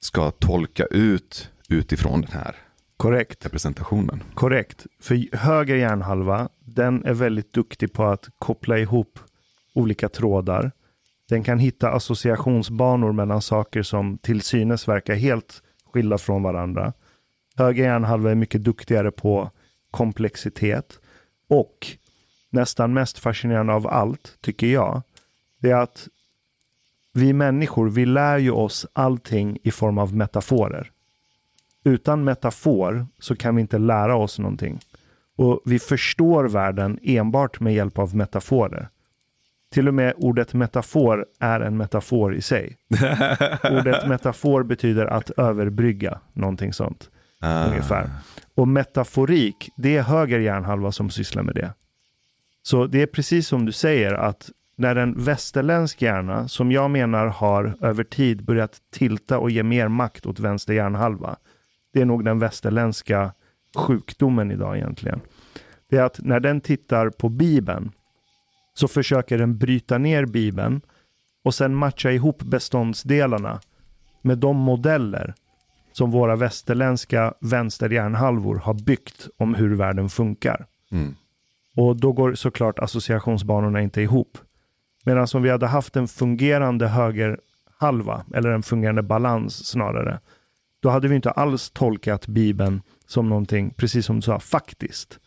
ska 0.00 0.30
tolka 0.30 0.84
ut 0.84 1.50
utifrån 1.68 2.20
den 2.20 2.32
här 2.32 2.56
Korrekt. 2.96 3.44
representationen. 3.44 4.22
Korrekt. 4.34 4.86
För 5.00 5.36
höger 5.36 5.76
hjärnhalva, 5.76 6.48
den 6.60 7.04
är 7.04 7.14
väldigt 7.14 7.52
duktig 7.52 7.92
på 7.92 8.04
att 8.04 8.28
koppla 8.38 8.78
ihop 8.78 9.18
olika 9.74 10.08
trådar. 10.08 10.72
Den 11.28 11.44
kan 11.44 11.58
hitta 11.58 11.90
associationsbanor 11.90 13.12
mellan 13.12 13.42
saker 13.42 13.82
som 13.82 14.18
till 14.18 14.40
synes 14.42 14.88
verkar 14.88 15.14
helt 15.14 15.62
skilda 15.92 16.18
från 16.18 16.42
varandra. 16.42 16.92
Höger 17.58 17.84
hjärnhalva 17.84 18.30
är 18.30 18.34
mycket 18.34 18.64
duktigare 18.64 19.10
på 19.10 19.50
komplexitet. 19.90 20.98
Och 21.48 21.86
nästan 22.50 22.92
mest 22.92 23.18
fascinerande 23.18 23.72
av 23.72 23.86
allt, 23.86 24.38
tycker 24.40 24.66
jag, 24.66 25.02
det 25.58 25.70
är 25.70 25.76
att 25.76 26.08
vi 27.12 27.32
människor, 27.32 27.88
vi 27.88 28.06
lär 28.06 28.38
ju 28.38 28.50
oss 28.50 28.86
allting 28.92 29.58
i 29.62 29.70
form 29.70 29.98
av 29.98 30.14
metaforer. 30.14 30.90
Utan 31.84 32.24
metafor 32.24 33.06
så 33.18 33.36
kan 33.36 33.56
vi 33.56 33.60
inte 33.60 33.78
lära 33.78 34.16
oss 34.16 34.38
någonting. 34.38 34.80
Och 35.36 35.60
vi 35.64 35.78
förstår 35.78 36.44
världen 36.44 36.98
enbart 37.02 37.60
med 37.60 37.74
hjälp 37.74 37.98
av 37.98 38.16
metaforer. 38.16 38.88
Till 39.70 39.88
och 39.88 39.94
med 39.94 40.14
ordet 40.16 40.54
metafor 40.54 41.26
är 41.38 41.60
en 41.60 41.76
metafor 41.76 42.34
i 42.34 42.42
sig. 42.42 42.76
ordet 43.70 44.08
metafor 44.08 44.62
betyder 44.62 45.06
att 45.06 45.30
överbrygga 45.30 46.20
någonting 46.32 46.72
sånt. 46.72 47.10
Ah. 47.40 47.66
Ungefär. 47.68 48.10
Och 48.54 48.68
metaforik, 48.68 49.70
det 49.76 49.96
är 49.96 50.02
höger 50.02 50.38
hjärnhalva 50.38 50.92
som 50.92 51.10
sysslar 51.10 51.42
med 51.42 51.54
det. 51.54 51.74
Så 52.62 52.86
det 52.86 53.02
är 53.02 53.06
precis 53.06 53.48
som 53.48 53.66
du 53.66 53.72
säger 53.72 54.14
att 54.14 54.50
när 54.76 54.96
en 54.96 55.24
västerländsk 55.24 56.02
hjärna, 56.02 56.48
som 56.48 56.72
jag 56.72 56.90
menar 56.90 57.26
har 57.26 57.76
över 57.80 58.04
tid 58.04 58.44
börjat 58.44 58.78
tilta 58.92 59.38
och 59.38 59.50
ge 59.50 59.62
mer 59.62 59.88
makt 59.88 60.26
åt 60.26 60.40
vänster 60.40 60.74
hjärnhalva. 60.74 61.36
Det 61.92 62.00
är 62.00 62.04
nog 62.04 62.24
den 62.24 62.38
västerländska 62.38 63.32
sjukdomen 63.76 64.50
idag 64.50 64.76
egentligen. 64.76 65.20
Det 65.90 65.96
är 65.96 66.02
att 66.02 66.20
när 66.20 66.40
den 66.40 66.60
tittar 66.60 67.10
på 67.10 67.28
Bibeln 67.28 67.92
så 68.74 68.88
försöker 68.88 69.38
den 69.38 69.58
bryta 69.58 69.98
ner 69.98 70.26
Bibeln 70.26 70.80
och 71.44 71.54
sen 71.54 71.74
matcha 71.74 72.10
ihop 72.10 72.42
beståndsdelarna 72.42 73.60
med 74.22 74.38
de 74.38 74.56
modeller 74.56 75.34
som 75.98 76.10
våra 76.10 76.36
västerländska 76.36 77.34
vänsterhjärnhalvor 77.40 78.56
har 78.56 78.74
byggt 78.74 79.28
om 79.36 79.54
hur 79.54 79.76
världen 79.76 80.08
funkar. 80.08 80.66
Mm. 80.90 81.14
Och 81.76 81.96
då 81.96 82.12
går 82.12 82.34
såklart 82.34 82.78
associationsbanorna 82.78 83.82
inte 83.82 84.02
ihop. 84.02 84.38
Medan 85.04 85.26
om 85.34 85.42
vi 85.42 85.50
hade 85.50 85.66
haft 85.66 85.96
en 85.96 86.08
fungerande 86.08 86.88
högerhalva, 86.88 88.24
eller 88.34 88.50
en 88.50 88.62
fungerande 88.62 89.02
balans 89.02 89.66
snarare, 89.66 90.20
då 90.80 90.88
hade 90.90 91.08
vi 91.08 91.16
inte 91.16 91.30
alls 91.30 91.70
tolkat 91.70 92.26
Bibeln 92.26 92.82
som 93.06 93.28
någonting, 93.28 93.74
precis 93.76 94.06
som 94.06 94.16
du 94.16 94.22
sa, 94.22 94.40
faktiskt. 94.40 95.18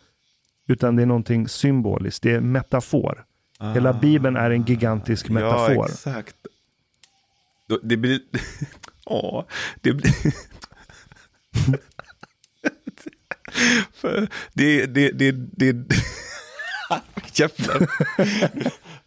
Utan 0.67 0.95
det 0.95 1.01
är 1.01 1.05
någonting 1.07 1.47
symboliskt, 1.47 2.23
det 2.23 2.31
är 2.31 2.41
metafor. 2.41 3.25
Hela 3.73 3.93
Bibeln 3.93 4.35
är 4.35 4.51
en 4.51 4.63
gigantisk 4.63 5.29
metafor. 5.29 5.75
Ja, 5.75 5.85
exakt. 5.85 6.35
Det 7.81 7.97
blir... 7.97 8.19
Åh, 9.05 9.43
det 9.81 9.93
blir... 9.93 10.50
För 13.93 14.29
det, 14.53 14.85
det, 14.85 15.11
det, 15.11 15.31
det... 15.31 15.95
Käften. 17.33 17.87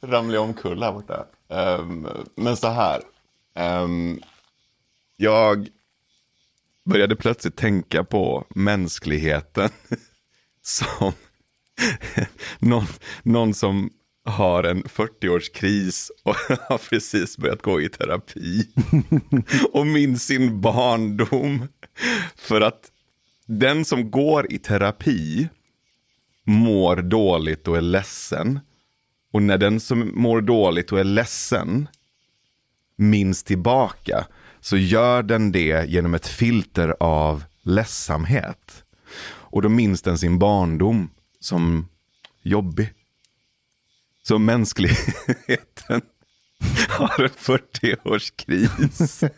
Ramlade 0.00 0.34
jag 0.34 0.42
omkull 0.44 0.82
här 0.82 0.92
borta. 0.92 1.26
Um, 1.48 2.08
men 2.36 2.56
så 2.56 2.68
här. 2.68 3.02
Um, 3.58 4.20
jag 5.16 5.68
började 6.84 7.16
plötsligt 7.16 7.56
tänka 7.56 8.04
på 8.04 8.46
mänskligheten 8.48 9.70
som 10.62 11.12
någon, 12.58 12.86
någon 13.22 13.54
som 13.54 13.90
har 14.24 14.64
en 14.64 14.82
40-årskris 14.82 16.10
och 16.22 16.34
har 16.68 16.78
precis 16.78 17.38
börjat 17.38 17.62
gå 17.62 17.80
i 17.80 17.88
terapi. 17.88 18.68
och 19.72 19.86
minns 19.86 20.26
sin 20.26 20.60
barndom. 20.60 21.68
För 22.36 22.60
att 22.60 22.90
den 23.46 23.84
som 23.84 24.10
går 24.10 24.52
i 24.52 24.58
terapi 24.58 25.48
mår 26.44 26.96
dåligt 26.96 27.68
och 27.68 27.76
är 27.76 27.80
ledsen. 27.80 28.60
Och 29.32 29.42
när 29.42 29.58
den 29.58 29.80
som 29.80 30.12
mår 30.14 30.40
dåligt 30.40 30.92
och 30.92 31.00
är 31.00 31.04
ledsen 31.04 31.88
minns 32.96 33.42
tillbaka 33.42 34.26
så 34.60 34.76
gör 34.76 35.22
den 35.22 35.52
det 35.52 35.88
genom 35.88 36.14
ett 36.14 36.26
filter 36.26 36.96
av 37.00 37.44
ledsamhet. 37.62 38.84
Och 39.26 39.62
då 39.62 39.68
minns 39.68 40.02
den 40.02 40.18
sin 40.18 40.38
barndom 40.38 41.10
som 41.40 41.88
jobbig. 42.42 42.92
Så 44.26 44.38
mänskligheten 44.38 46.02
har 46.88 47.22
en 47.22 47.30
40-årskris. 47.30 49.30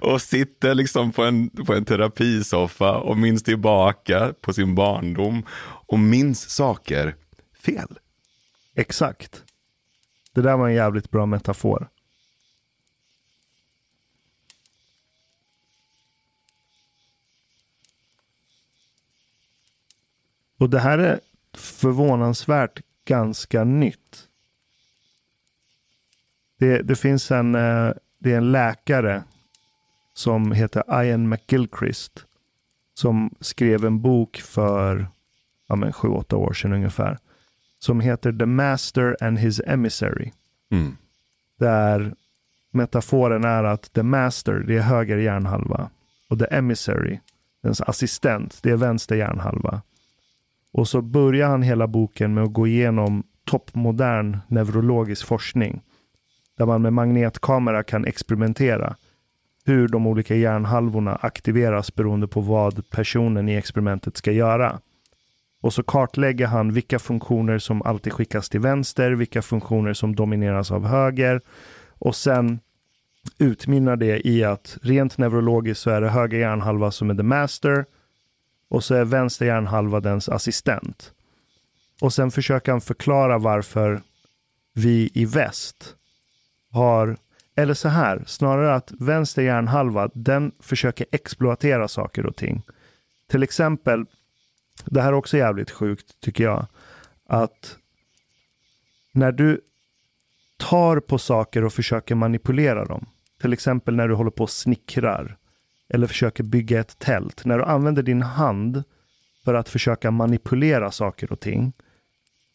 och 0.00 0.22
sitter 0.22 0.74
liksom 0.74 1.12
på 1.12 1.22
en, 1.22 1.50
på 1.50 1.74
en 1.74 1.84
terapisoffa 1.84 2.98
och 2.98 3.18
minns 3.18 3.42
tillbaka 3.42 4.34
på 4.40 4.52
sin 4.52 4.74
barndom. 4.74 5.46
Och 5.86 5.98
minns 5.98 6.50
saker 6.50 7.16
fel. 7.58 7.98
Exakt. 8.74 9.42
Det 10.32 10.42
där 10.42 10.56
var 10.56 10.68
en 10.68 10.74
jävligt 10.74 11.10
bra 11.10 11.26
metafor. 11.26 11.88
Och 20.58 20.70
det 20.70 20.80
här 20.80 20.98
är 20.98 21.20
förvånansvärt 21.52 22.80
ganska 23.04 23.64
nytt. 23.64 24.28
Det, 26.58 26.82
det 26.82 26.96
finns 26.96 27.30
en, 27.30 27.54
eh, 27.54 27.92
det 28.18 28.32
är 28.32 28.36
en 28.36 28.52
läkare 28.52 29.22
som 30.14 30.52
heter 30.52 31.02
Ian 31.02 31.28
McGilchrist 31.28 32.26
som 32.94 33.34
skrev 33.40 33.84
en 33.84 34.00
bok 34.00 34.36
för 34.36 35.06
ja, 35.66 35.76
men, 35.76 35.92
sju, 35.92 36.08
åtta 36.08 36.36
år 36.36 36.52
sedan 36.52 36.72
ungefär 36.72 37.18
som 37.78 38.00
heter 38.00 38.32
The 38.32 38.46
Master 38.46 39.16
and 39.20 39.38
His 39.38 39.60
Emissary. 39.66 40.32
Mm. 40.70 40.96
Där 41.58 42.14
metaforen 42.70 43.44
är 43.44 43.64
att 43.64 43.92
The 43.92 44.02
Master, 44.02 44.54
det 44.54 44.76
är 44.76 44.80
höger 44.80 45.16
hjärnhalva. 45.16 45.90
Och 46.28 46.38
The 46.38 46.46
Emissary, 46.50 47.18
dens 47.62 47.80
assistent, 47.80 48.58
det 48.62 48.70
är 48.70 48.76
vänster 48.76 49.16
hjärnhalva. 49.16 49.82
Och 50.74 50.88
så 50.88 51.02
börjar 51.02 51.48
han 51.48 51.62
hela 51.62 51.86
boken 51.86 52.34
med 52.34 52.44
att 52.44 52.52
gå 52.52 52.66
igenom 52.66 53.22
toppmodern 53.44 54.38
neurologisk 54.48 55.26
forskning. 55.26 55.82
Där 56.58 56.66
man 56.66 56.82
med 56.82 56.92
magnetkamera 56.92 57.82
kan 57.82 58.04
experimentera 58.04 58.96
hur 59.64 59.88
de 59.88 60.06
olika 60.06 60.34
hjärnhalvorna 60.34 61.14
aktiveras 61.14 61.94
beroende 61.94 62.28
på 62.28 62.40
vad 62.40 62.90
personen 62.90 63.48
i 63.48 63.54
experimentet 63.54 64.16
ska 64.16 64.32
göra. 64.32 64.80
Och 65.62 65.72
så 65.72 65.82
kartlägger 65.82 66.46
han 66.46 66.72
vilka 66.72 66.98
funktioner 66.98 67.58
som 67.58 67.82
alltid 67.82 68.12
skickas 68.12 68.48
till 68.48 68.60
vänster, 68.60 69.12
vilka 69.12 69.42
funktioner 69.42 69.92
som 69.92 70.14
domineras 70.14 70.70
av 70.70 70.86
höger. 70.86 71.40
Och 71.98 72.16
sen 72.16 72.60
utmynnar 73.38 73.96
det 73.96 74.26
i 74.26 74.44
att 74.44 74.78
rent 74.82 75.18
neurologiskt 75.18 75.82
så 75.82 75.90
är 75.90 76.00
det 76.00 76.08
höger 76.08 76.38
hjärnhalva 76.38 76.90
som 76.90 77.10
är 77.10 77.14
the 77.14 77.22
master 77.22 77.84
och 78.74 78.84
så 78.84 78.94
är 78.94 79.04
vänster 79.04 79.46
hjärnhalva 79.46 80.00
dens 80.00 80.28
assistent. 80.28 81.12
Och 82.00 82.12
sen 82.12 82.30
försöker 82.30 82.72
han 82.72 82.80
förklara 82.80 83.38
varför 83.38 84.00
vi 84.72 85.10
i 85.14 85.24
väst 85.24 85.96
har, 86.70 87.16
eller 87.56 87.74
så 87.74 87.88
här, 87.88 88.22
snarare 88.26 88.74
att 88.74 88.92
vänster 88.98 89.42
hjärnhalva, 89.42 90.10
den 90.14 90.52
försöker 90.60 91.06
exploatera 91.12 91.88
saker 91.88 92.26
och 92.26 92.36
ting. 92.36 92.62
Till 93.28 93.42
exempel 93.42 94.06
det 94.84 95.02
här 95.02 95.08
är 95.08 95.14
också 95.14 95.36
jävligt 95.36 95.70
sjukt 95.70 96.20
tycker 96.20 96.44
jag. 96.44 96.66
Att 97.26 97.76
när 99.12 99.32
du 99.32 99.60
tar 100.56 101.00
på 101.00 101.18
saker 101.18 101.64
och 101.64 101.72
försöker 101.72 102.14
manipulera 102.14 102.84
dem. 102.84 103.06
Till 103.40 103.52
exempel 103.52 103.96
när 103.96 104.08
du 104.08 104.14
håller 104.14 104.30
på 104.30 104.42
och 104.42 104.50
snickrar. 104.50 105.36
Eller 105.88 106.06
försöker 106.06 106.44
bygga 106.44 106.80
ett 106.80 106.98
tält. 106.98 107.44
När 107.44 107.58
du 107.58 107.64
använder 107.64 108.02
din 108.02 108.22
hand 108.22 108.82
för 109.44 109.54
att 109.54 109.68
försöka 109.68 110.10
manipulera 110.10 110.90
saker 110.90 111.32
och 111.32 111.40
ting. 111.40 111.72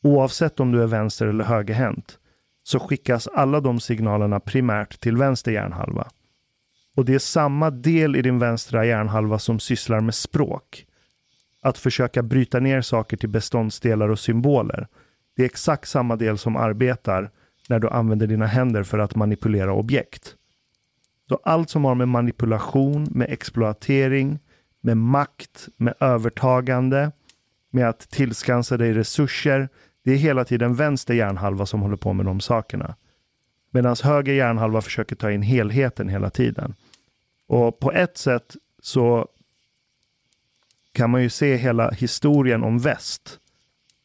Oavsett 0.04 0.60
om 0.60 0.72
du 0.72 0.84
är 0.84 0.88
vänster 0.88 1.28
eller 1.28 1.44
högerhänt. 1.44 2.20
Så 2.64 2.80
skickas 2.80 3.28
alla 3.28 3.60
de 3.60 3.80
signalerna 3.80 4.40
primärt 4.40 5.00
till 5.00 5.18
vänster 5.18 5.52
hjärnhalva. 5.52 6.08
Och 6.96 7.06
det 7.06 7.14
är 7.16 7.20
samma 7.20 7.70
del 7.70 8.16
i 8.16 8.22
din 8.22 8.40
vänstra 8.40 8.86
hjärnhalva 8.86 9.40
som 9.40 9.60
sysslar 9.60 10.00
med 10.00 10.16
språk. 10.16 10.86
att 11.62 11.78
försöka 11.78 12.24
bryta 12.24 12.60
ner 12.60 12.82
saker 12.82 13.18
till 13.18 13.30
beståndsdelar 13.30 14.10
och 14.10 14.20
symboler. 14.20 14.88
Det 15.36 15.42
är 15.42 15.46
exakt 15.46 15.90
samma 15.90 16.16
del 16.16 16.38
som 16.38 16.56
arbetar 16.56 17.32
när 17.70 17.80
du 17.80 17.90
använder 17.90 18.28
dina 18.28 18.46
händer 18.46 18.84
för 18.84 19.00
att 19.00 19.16
manipulera 19.16 19.74
objekt. 19.74 20.36
Så 21.30 21.40
allt 21.44 21.70
som 21.70 21.86
har 21.86 21.96
med 21.96 22.08
manipulation, 22.08 23.08
med 23.12 23.30
exploatering, 23.30 24.40
med 24.82 24.98
makt, 24.98 25.70
med 25.78 25.94
övertagande, 26.00 27.12
med 27.70 27.90
att 27.90 28.00
tillskansa 28.10 28.78
dig 28.78 28.94
resurser. 28.94 29.70
Det 30.04 30.12
är 30.12 30.16
hela 30.16 30.46
tiden 30.46 30.76
vänster 30.76 31.14
hjärnhalva 31.14 31.66
som 31.66 31.82
håller 31.82 31.98
på 31.98 32.14
med 32.14 32.26
de 32.26 32.40
sakerna. 32.40 32.96
Medan 33.72 33.96
höger 34.04 34.34
hjärnhalva 34.34 34.82
försöker 34.82 35.16
ta 35.16 35.32
in 35.32 35.42
helheten 35.42 36.10
hela 36.10 36.30
tiden. 36.30 36.76
Och 37.48 37.80
på 37.80 37.92
ett 37.92 38.18
sätt 38.18 38.56
så 38.82 39.28
kan 40.92 41.10
man 41.10 41.24
ju 41.24 41.30
se 41.30 41.56
hela 41.56 41.92
historien 41.92 42.64
om 42.64 42.80
väst 42.80 43.40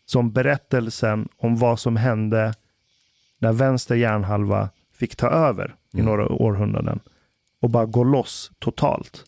som 0.07 0.33
berättelsen 0.33 1.29
om 1.37 1.57
vad 1.57 1.81
som 1.81 1.97
hände 1.97 2.55
när 3.39 3.53
vänster 3.53 3.95
hjärnhalva 3.95 4.69
fick 4.93 5.17
ta 5.17 5.29
över 5.29 5.65
mm. 5.65 5.77
i 5.93 6.03
några 6.03 6.29
århundraden 6.29 7.01
och 7.65 7.71
bara 7.71 7.87
gå 7.87 8.05
loss 8.05 8.51
totalt. 8.59 9.25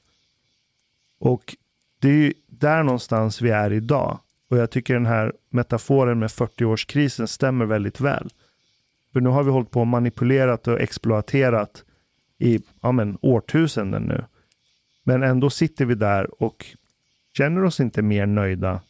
Och 1.19 1.57
det 2.01 2.09
är 2.09 2.13
ju 2.13 2.33
där 2.47 2.83
någonstans 2.83 3.43
vi 3.43 3.51
är 3.51 3.73
idag. 3.73 4.19
Och 4.51 4.57
jag 4.57 4.71
tycker 4.71 4.95
den 4.95 5.07
här 5.07 5.33
metaforen 5.51 6.19
med 6.19 6.29
40-årskrisen 6.29 7.27
stämmer 7.27 7.65
väldigt 7.65 8.01
väl. 8.01 8.31
För 9.13 9.21
nu 9.21 9.29
har 9.29 9.43
vi 9.43 9.51
hållit 9.51 9.71
på 9.71 9.81
och 9.81 9.87
manipulerat 9.87 10.69
och 10.69 10.81
exploaterat 10.81 11.85
i 12.39 12.61
ja, 12.81 12.93
men, 12.93 13.19
årtusenden 13.21 14.03
nu. 14.03 14.25
Men 15.03 15.23
ändå 15.23 15.51
sitter 15.51 15.85
vi 15.85 15.95
där 15.95 16.43
och 16.43 16.67
känner 17.37 17.65
oss 17.65 17.81
inte 17.81 18.03
mer 18.03 18.27
nöjda 18.27 18.81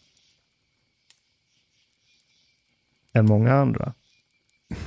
än 3.13 3.27
många 3.27 3.55
andra. 3.55 3.93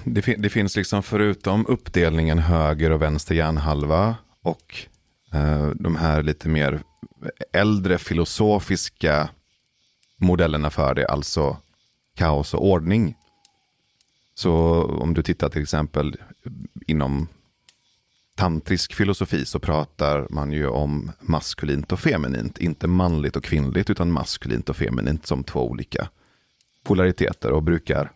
Det, 0.04 0.22
det, 0.22 0.50
finns 0.50 0.76
liksom 0.76 1.04
förutom 1.04 1.66
uppdelningen 1.68 2.40
höger 2.40 2.92
och 2.92 3.02
vänster 3.02 3.36
hjärnhalva 3.36 4.16
och 4.50 4.88
eh, 5.34 5.70
de 5.70 5.96
här 5.96 6.24
lite 6.24 6.50
mer 6.50 6.82
äldre 7.54 7.98
filosofiska 7.98 9.30
modellerna 10.18 10.70
för 10.70 10.94
det, 10.96 11.08
alltså 11.08 11.58
kaos 12.16 12.54
och 12.54 12.68
ordning. 12.68 13.16
Så 14.36 14.84
om 14.84 15.14
du 15.14 15.24
tittar 15.24 15.50
till 15.50 15.62
exempel 15.62 16.16
inom 16.88 17.28
tantrisk 18.36 18.94
filosofi 18.94 19.46
så 19.46 19.60
pratar 19.60 20.28
man 20.30 20.52
ju 20.52 20.68
om 20.68 21.12
maskulint 21.20 21.92
och 21.92 22.00
feminint. 22.00 22.58
Inte 22.58 22.88
manligt 22.88 23.36
och 23.36 23.44
kvinnligt 23.44 23.90
utan 23.90 24.12
maskulint 24.12 24.70
och 24.70 24.76
feminint 24.76 25.28
som 25.28 25.44
två 25.44 25.70
olika 25.70 26.10
polariteter 26.84 27.52
och 27.52 27.64
brukar 27.64 28.12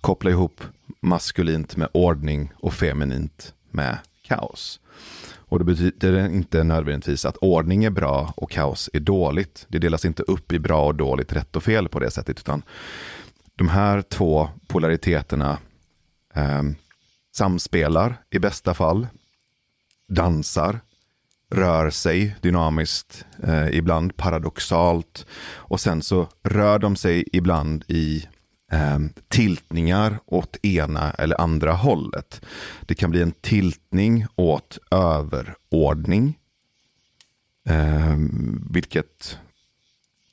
koppla 0.00 0.30
ihop 0.30 0.64
maskulint 1.00 1.76
med 1.76 1.88
ordning 1.92 2.52
och 2.56 2.74
feminint 2.74 3.54
med 3.70 3.98
kaos. 4.22 4.80
Och 5.50 5.58
det 5.58 5.64
betyder 5.64 6.26
inte 6.28 6.64
nödvändigtvis 6.64 7.24
att 7.24 7.36
ordning 7.36 7.84
är 7.84 7.90
bra 7.90 8.32
och 8.36 8.50
kaos 8.50 8.90
är 8.92 9.00
dåligt. 9.00 9.66
Det 9.68 9.78
delas 9.78 10.04
inte 10.04 10.22
upp 10.22 10.52
i 10.52 10.58
bra 10.58 10.86
och 10.86 10.94
dåligt, 10.94 11.32
rätt 11.32 11.56
och 11.56 11.62
fel 11.62 11.88
på 11.88 11.98
det 11.98 12.10
sättet, 12.10 12.38
utan 12.38 12.62
de 13.56 13.68
här 13.68 14.02
två 14.02 14.48
polariteterna 14.66 15.58
eh, 16.34 16.62
samspelar 17.36 18.16
i 18.30 18.38
bästa 18.38 18.74
fall, 18.74 19.06
dansar, 20.08 20.80
rör 21.50 21.90
sig 21.90 22.36
dynamiskt, 22.40 23.24
eh, 23.42 23.68
ibland 23.68 24.16
paradoxalt 24.16 25.26
och 25.54 25.80
sen 25.80 26.02
så 26.02 26.28
rör 26.42 26.78
de 26.78 26.96
sig 26.96 27.24
ibland 27.32 27.84
i 27.88 28.26
eh, 28.70 28.98
tiltningar 29.28 30.18
åt 30.26 30.56
ena 30.62 31.10
eller 31.10 31.40
andra 31.40 31.72
hållet. 31.72 32.40
Det 32.80 32.94
kan 32.94 33.10
bli 33.10 33.22
en 33.22 33.32
tiltning 33.40 34.26
åt 34.36 34.78
överordning, 34.90 36.38
eh, 37.68 38.16
vilket 38.70 39.38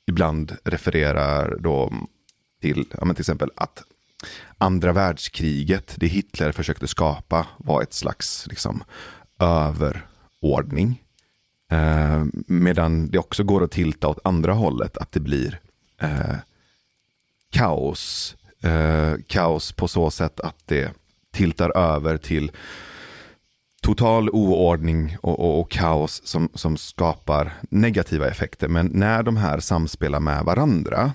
ibland 0.06 0.56
refererar 0.64 1.56
då 1.60 1.92
till, 2.60 2.86
ja, 3.00 3.14
till 3.14 3.20
exempel 3.20 3.50
att 3.56 3.82
andra 4.58 4.92
världskriget, 4.92 5.94
det 5.96 6.06
Hitler 6.06 6.52
försökte 6.52 6.86
skapa, 6.86 7.46
var 7.56 7.82
ett 7.82 7.92
slags 7.92 8.46
liksom, 8.46 8.84
överordning. 9.38 11.02
Eh, 11.70 12.24
medan 12.46 13.10
det 13.10 13.18
också 13.18 13.44
går 13.44 13.64
att 13.64 13.70
tilta 13.70 14.08
åt 14.08 14.18
andra 14.24 14.52
hållet, 14.52 14.98
att 14.98 15.12
det 15.12 15.20
blir 15.20 15.60
eh, 16.00 16.36
kaos. 17.50 18.36
Eh, 18.62 19.12
kaos 19.26 19.72
på 19.72 19.88
så 19.88 20.10
sätt 20.10 20.40
att 20.40 20.62
det 20.66 20.92
tiltar 21.32 21.76
över 21.76 22.16
till 22.16 22.52
total 23.82 24.30
oordning 24.30 25.16
och, 25.20 25.40
och, 25.40 25.60
och, 25.60 25.70
kaos 25.70 26.20
som, 26.24 26.48
som 26.54 26.76
skapar 26.76 27.52
negativa 27.70 28.28
effekter. 28.28 28.68
Men 28.68 28.86
när 28.86 29.22
de 29.22 29.36
här 29.36 29.60
samspelar 29.60 30.20
med 30.20 30.44
varandra 30.44 31.12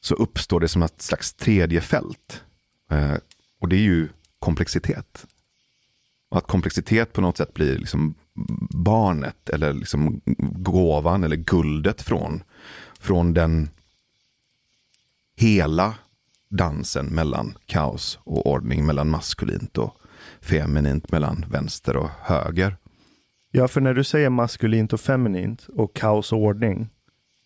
så 0.00 0.14
uppstår 0.14 0.60
det 0.60 0.68
som 0.68 0.82
ett 0.82 1.02
slags 1.02 1.34
tredje 1.34 1.80
fält. 1.80 2.42
Eh, 2.90 3.14
och 3.60 3.68
det 3.68 3.76
är 3.76 3.80
ju 3.80 4.08
komplexitet. 4.38 5.26
Och 6.30 6.38
att 6.38 6.46
komplexitet 6.46 7.12
på 7.12 7.20
något 7.20 7.36
sätt 7.36 7.54
blir 7.54 7.78
liksom 7.78 8.14
barnet 8.70 9.48
eller 9.48 9.72
liksom 9.72 10.20
gåvan 10.38 11.24
eller 11.24 11.36
guldet 11.36 12.02
från, 12.02 12.42
från 13.00 13.34
den 13.34 13.68
hela 15.36 15.94
dansen 16.50 17.06
mellan 17.06 17.54
kaos 17.66 18.18
och 18.24 18.46
ordning, 18.46 18.86
mellan 18.86 19.10
maskulint 19.10 19.78
och 19.78 19.96
feminint, 20.40 21.12
mellan 21.12 21.44
vänster 21.50 21.96
och 21.96 22.10
höger. 22.22 22.76
Ja, 23.50 23.68
för 23.68 23.80
när 23.80 23.94
du 23.94 24.04
säger 24.04 24.30
maskulint 24.30 24.92
och 24.92 25.00
feminint 25.00 25.68
och 25.76 25.96
kaos 25.96 26.32
och 26.32 26.38
ordning, 26.38 26.88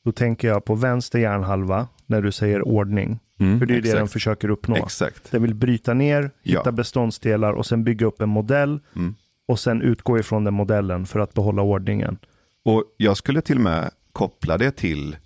då 0.04 0.12
tänker 0.12 0.48
jag 0.48 0.64
på 0.64 0.74
vänster 0.74 1.18
hjärnhalva 1.18 1.88
när 2.06 2.22
du 2.22 2.32
säger 2.32 2.68
ordning. 2.68 3.18
Mm, 3.40 3.58
för 3.58 3.66
det 3.66 3.74
är 3.74 3.78
exakt. 3.78 3.92
det 3.92 3.98
den 3.98 4.08
försöker 4.08 4.48
uppnå. 4.48 4.76
Exakt. 4.76 5.30
Den 5.30 5.42
vill 5.42 5.54
bryta 5.54 5.94
ner, 5.94 6.30
hitta 6.42 6.62
ja. 6.64 6.72
beståndsdelar 6.72 7.52
och 7.52 7.66
sen 7.66 7.84
bygga 7.84 8.06
upp 8.06 8.20
en 8.20 8.28
modell 8.28 8.80
mm. 8.96 9.14
och 9.48 9.60
sen 9.60 9.82
utgå 9.82 10.18
ifrån 10.18 10.44
den 10.44 10.54
modellen 10.54 11.06
för 11.06 11.20
att 11.20 11.34
behålla 11.34 11.62
ordningen. 11.62 12.18
Och 12.64 12.84
jag 12.96 13.16
skulle 13.16 13.40
till 13.40 13.56
och 13.56 13.62
med 13.62 13.90
koppla 14.12 14.58
det 14.58 14.70
till 14.70 15.16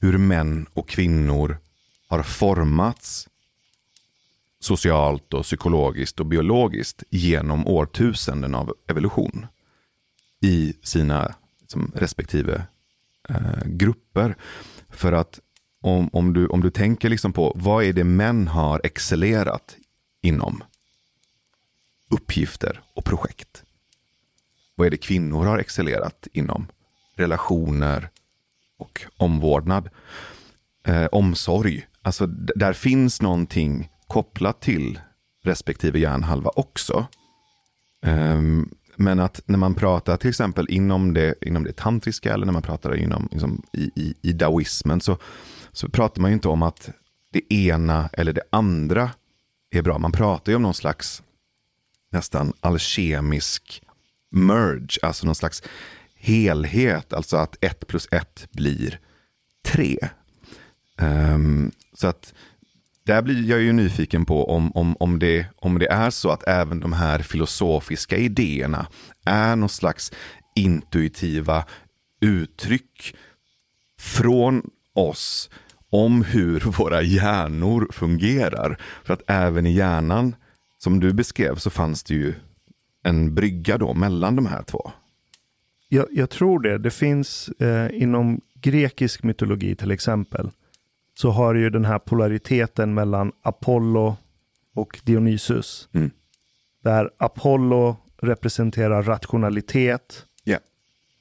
hur 0.00 0.18
män 0.18 0.66
och 0.74 0.88
kvinnor 0.88 1.56
har 2.12 2.22
formats 2.22 3.28
socialt 4.60 5.34
och 5.34 5.44
psykologiskt 5.44 6.20
och 6.20 6.26
biologiskt 6.26 7.02
genom 7.10 7.66
årtusenden 7.66 8.54
av 8.54 8.74
evolution 8.88 9.46
i 10.40 10.74
sina 10.82 11.34
liksom, 11.60 11.92
respektive 11.94 12.66
eh, 13.28 13.64
grupper. 13.64 14.36
För 14.88 15.12
att 15.12 15.40
om, 15.80 16.10
om, 16.12 16.32
du, 16.32 16.46
om 16.46 16.60
du 16.60 16.70
tänker 16.70 17.08
liksom 17.08 17.32
på 17.32 17.52
vad 17.56 17.84
är 17.84 17.92
det 17.92 18.04
män 18.04 18.48
har 18.48 18.80
excellerat 18.84 19.76
inom? 20.20 20.64
Uppgifter 22.10 22.80
och 22.94 23.04
projekt. 23.04 23.62
Vad 24.74 24.86
är 24.86 24.90
det 24.90 24.96
kvinnor 24.96 25.44
har 25.44 25.58
excellerat 25.58 26.26
inom? 26.32 26.66
Relationer 27.14 28.08
och 28.76 29.02
omvårdnad. 29.16 29.90
Eh, 30.84 31.06
omsorg. 31.06 31.86
Alltså 32.02 32.26
där 32.26 32.72
finns 32.72 33.22
någonting 33.22 33.90
kopplat 34.06 34.60
till 34.60 35.00
respektive 35.44 35.98
hjärnhalva 35.98 36.50
också. 36.56 37.06
Um, 38.06 38.74
men 38.96 39.20
att 39.20 39.40
när 39.46 39.58
man 39.58 39.74
pratar 39.74 40.16
till 40.16 40.30
exempel 40.30 40.66
inom 40.70 41.14
det, 41.14 41.34
inom 41.40 41.64
det 41.64 41.72
tantriska 41.72 42.34
eller 42.34 42.46
när 42.46 42.52
man 42.52 42.62
pratar 42.62 42.96
inom, 42.96 43.28
liksom, 43.30 43.62
i, 43.72 43.90
i, 43.96 44.14
i 44.22 44.32
daoismen 44.32 45.00
så, 45.00 45.18
så 45.72 45.88
pratar 45.88 46.22
man 46.22 46.30
ju 46.30 46.34
inte 46.34 46.48
om 46.48 46.62
att 46.62 46.90
det 47.32 47.54
ena 47.54 48.08
eller 48.12 48.32
det 48.32 48.42
andra 48.50 49.10
är 49.70 49.82
bra. 49.82 49.98
Man 49.98 50.12
pratar 50.12 50.52
ju 50.52 50.56
om 50.56 50.62
någon 50.62 50.74
slags 50.74 51.22
nästan 52.10 52.52
alkemisk 52.60 53.82
merge, 54.30 54.98
alltså 55.02 55.26
någon 55.26 55.34
slags 55.34 55.62
helhet, 56.14 57.12
alltså 57.12 57.36
att 57.36 57.64
ett 57.64 57.86
plus 57.86 58.08
ett 58.10 58.48
blir 58.50 59.00
tre. 59.64 59.98
Um, 61.00 61.72
så 62.02 62.08
att 62.08 62.34
där 63.04 63.22
blir 63.22 63.50
jag 63.50 63.60
ju 63.60 63.72
nyfiken 63.72 64.24
på 64.24 64.50
om, 64.50 64.72
om, 64.72 64.96
om, 65.00 65.18
det, 65.18 65.46
om 65.56 65.78
det 65.78 65.86
är 65.86 66.10
så 66.10 66.30
att 66.30 66.48
även 66.48 66.80
de 66.80 66.92
här 66.92 67.18
filosofiska 67.18 68.16
idéerna 68.16 68.86
är 69.24 69.56
någon 69.56 69.68
slags 69.68 70.12
intuitiva 70.56 71.64
uttryck 72.20 73.16
från 73.98 74.70
oss 74.94 75.50
om 75.90 76.24
hur 76.24 76.60
våra 76.78 77.02
hjärnor 77.02 77.88
fungerar. 77.92 78.78
För 79.04 79.14
att 79.14 79.22
även 79.26 79.66
i 79.66 79.72
hjärnan, 79.72 80.34
som 80.78 81.00
du 81.00 81.12
beskrev, 81.12 81.56
så 81.56 81.70
fanns 81.70 82.02
det 82.02 82.14
ju 82.14 82.34
en 83.02 83.34
brygga 83.34 83.78
då 83.78 83.94
mellan 83.94 84.36
de 84.36 84.46
här 84.46 84.62
två. 84.62 84.90
Jag, 85.88 86.06
jag 86.10 86.30
tror 86.30 86.60
det. 86.60 86.78
Det 86.78 86.90
finns 86.90 87.48
eh, 87.48 88.02
inom 88.02 88.40
grekisk 88.54 89.22
mytologi 89.22 89.76
till 89.76 89.90
exempel, 89.90 90.50
så 91.22 91.30
har 91.30 91.54
du 91.54 91.60
ju 91.60 91.70
den 91.70 91.84
här 91.84 91.98
polariteten 91.98 92.94
mellan 92.94 93.32
Apollo 93.42 94.16
och 94.74 95.00
Dionysus. 95.04 95.88
Mm. 95.92 96.10
Där 96.84 97.10
Apollo 97.18 97.96
representerar 98.22 99.02
rationalitet, 99.02 100.26
Ja. 100.44 100.58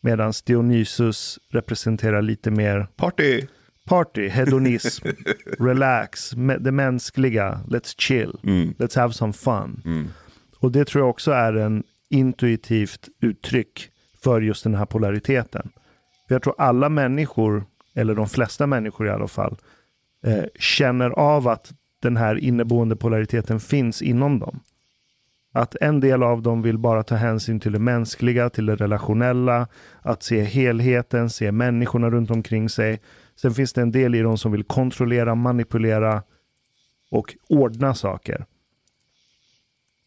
medan 0.02 0.34
Dionysus 0.46 1.40
representerar 1.50 2.22
lite 2.22 2.52
mer 2.52 2.88
Party! 2.96 3.42
party, 3.86 4.28
hedonism, 4.28 5.08
relax, 5.60 6.30
det 6.60 6.72
mänskliga, 6.72 7.60
let's 7.68 7.96
chill, 7.98 8.38
Mm. 8.44 8.74
let's 8.80 9.00
have 9.00 9.14
some 9.14 9.34
fun. 9.34 9.82
Mm. 9.86 10.08
Och 10.60 10.72
det 10.72 10.86
tror 10.86 11.02
jag 11.02 11.10
också 11.10 11.32
är 11.32 11.54
en 11.54 11.84
intuitivt 12.10 13.10
uttryck 13.22 13.90
för 14.24 14.42
just 14.42 14.64
den 14.64 14.76
här 14.76 14.86
polariteten. 14.86 15.70
För 16.28 16.36
jag 16.36 16.42
tror 16.42 16.56
alla 16.58 16.90
människor, 16.90 17.64
eller 17.96 18.16
de 18.16 18.30
flesta 18.30 18.68
människor 18.68 19.08
i 19.08 19.10
alla 19.10 19.28
fall, 19.28 19.58
eh, 20.26 20.44
känner 20.60 21.10
av 21.10 21.48
att 21.48 21.74
den 22.02 22.18
här 22.18 22.36
inneboende 22.36 22.96
polariteten 22.96 23.60
finns 23.60 24.02
inom 24.02 24.40
dem. 24.40 24.60
Att 25.54 25.76
en 25.82 26.00
del 26.00 26.24
av 26.24 26.42
dem 26.42 26.62
vill 26.62 26.78
bara 26.78 27.04
ta 27.04 27.16
hänsyn 27.16 27.60
till 27.60 27.72
det 27.72 27.80
mänskliga, 27.80 28.50
till 28.50 28.66
det 28.66 28.76
relationella, 28.76 29.68
att 30.02 30.24
se 30.24 30.44
helheten, 30.44 31.30
se 31.30 31.52
människorna 31.52 32.10
runt 32.10 32.32
omkring 32.32 32.70
sig. 32.70 33.00
Sen 33.36 33.54
finns 33.54 33.74
det 33.74 33.82
en 33.82 33.92
del 33.92 34.16
i 34.16 34.22
dem 34.22 34.38
som 34.38 34.52
vill 34.52 34.64
kontrollera, 34.64 35.36
manipulera 35.36 36.24
och 37.12 37.36
ordna 37.50 37.94
saker. 37.94 38.46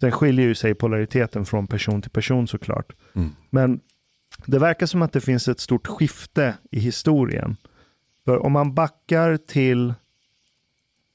Sen 0.01 0.13
skiljer 0.13 0.47
ju 0.47 0.55
sig 0.55 0.75
polariteten 0.75 1.45
från 1.45 1.67
person 1.67 2.03
till 2.03 2.11
person 2.11 2.47
såklart. 2.47 2.93
Mm. 3.15 3.31
Men 3.51 3.81
det 4.47 4.59
verkar 4.59 4.87
som 4.87 5.03
att 5.03 5.13
det 5.13 5.21
finns 5.21 5.49
ett 5.49 5.61
stort 5.61 5.87
skifte 5.87 6.55
i 6.71 6.81
historien. 6.81 7.57
För 8.25 8.39
om 8.39 8.53
man 8.53 8.75
backar 8.75 9.37
till 9.37 9.95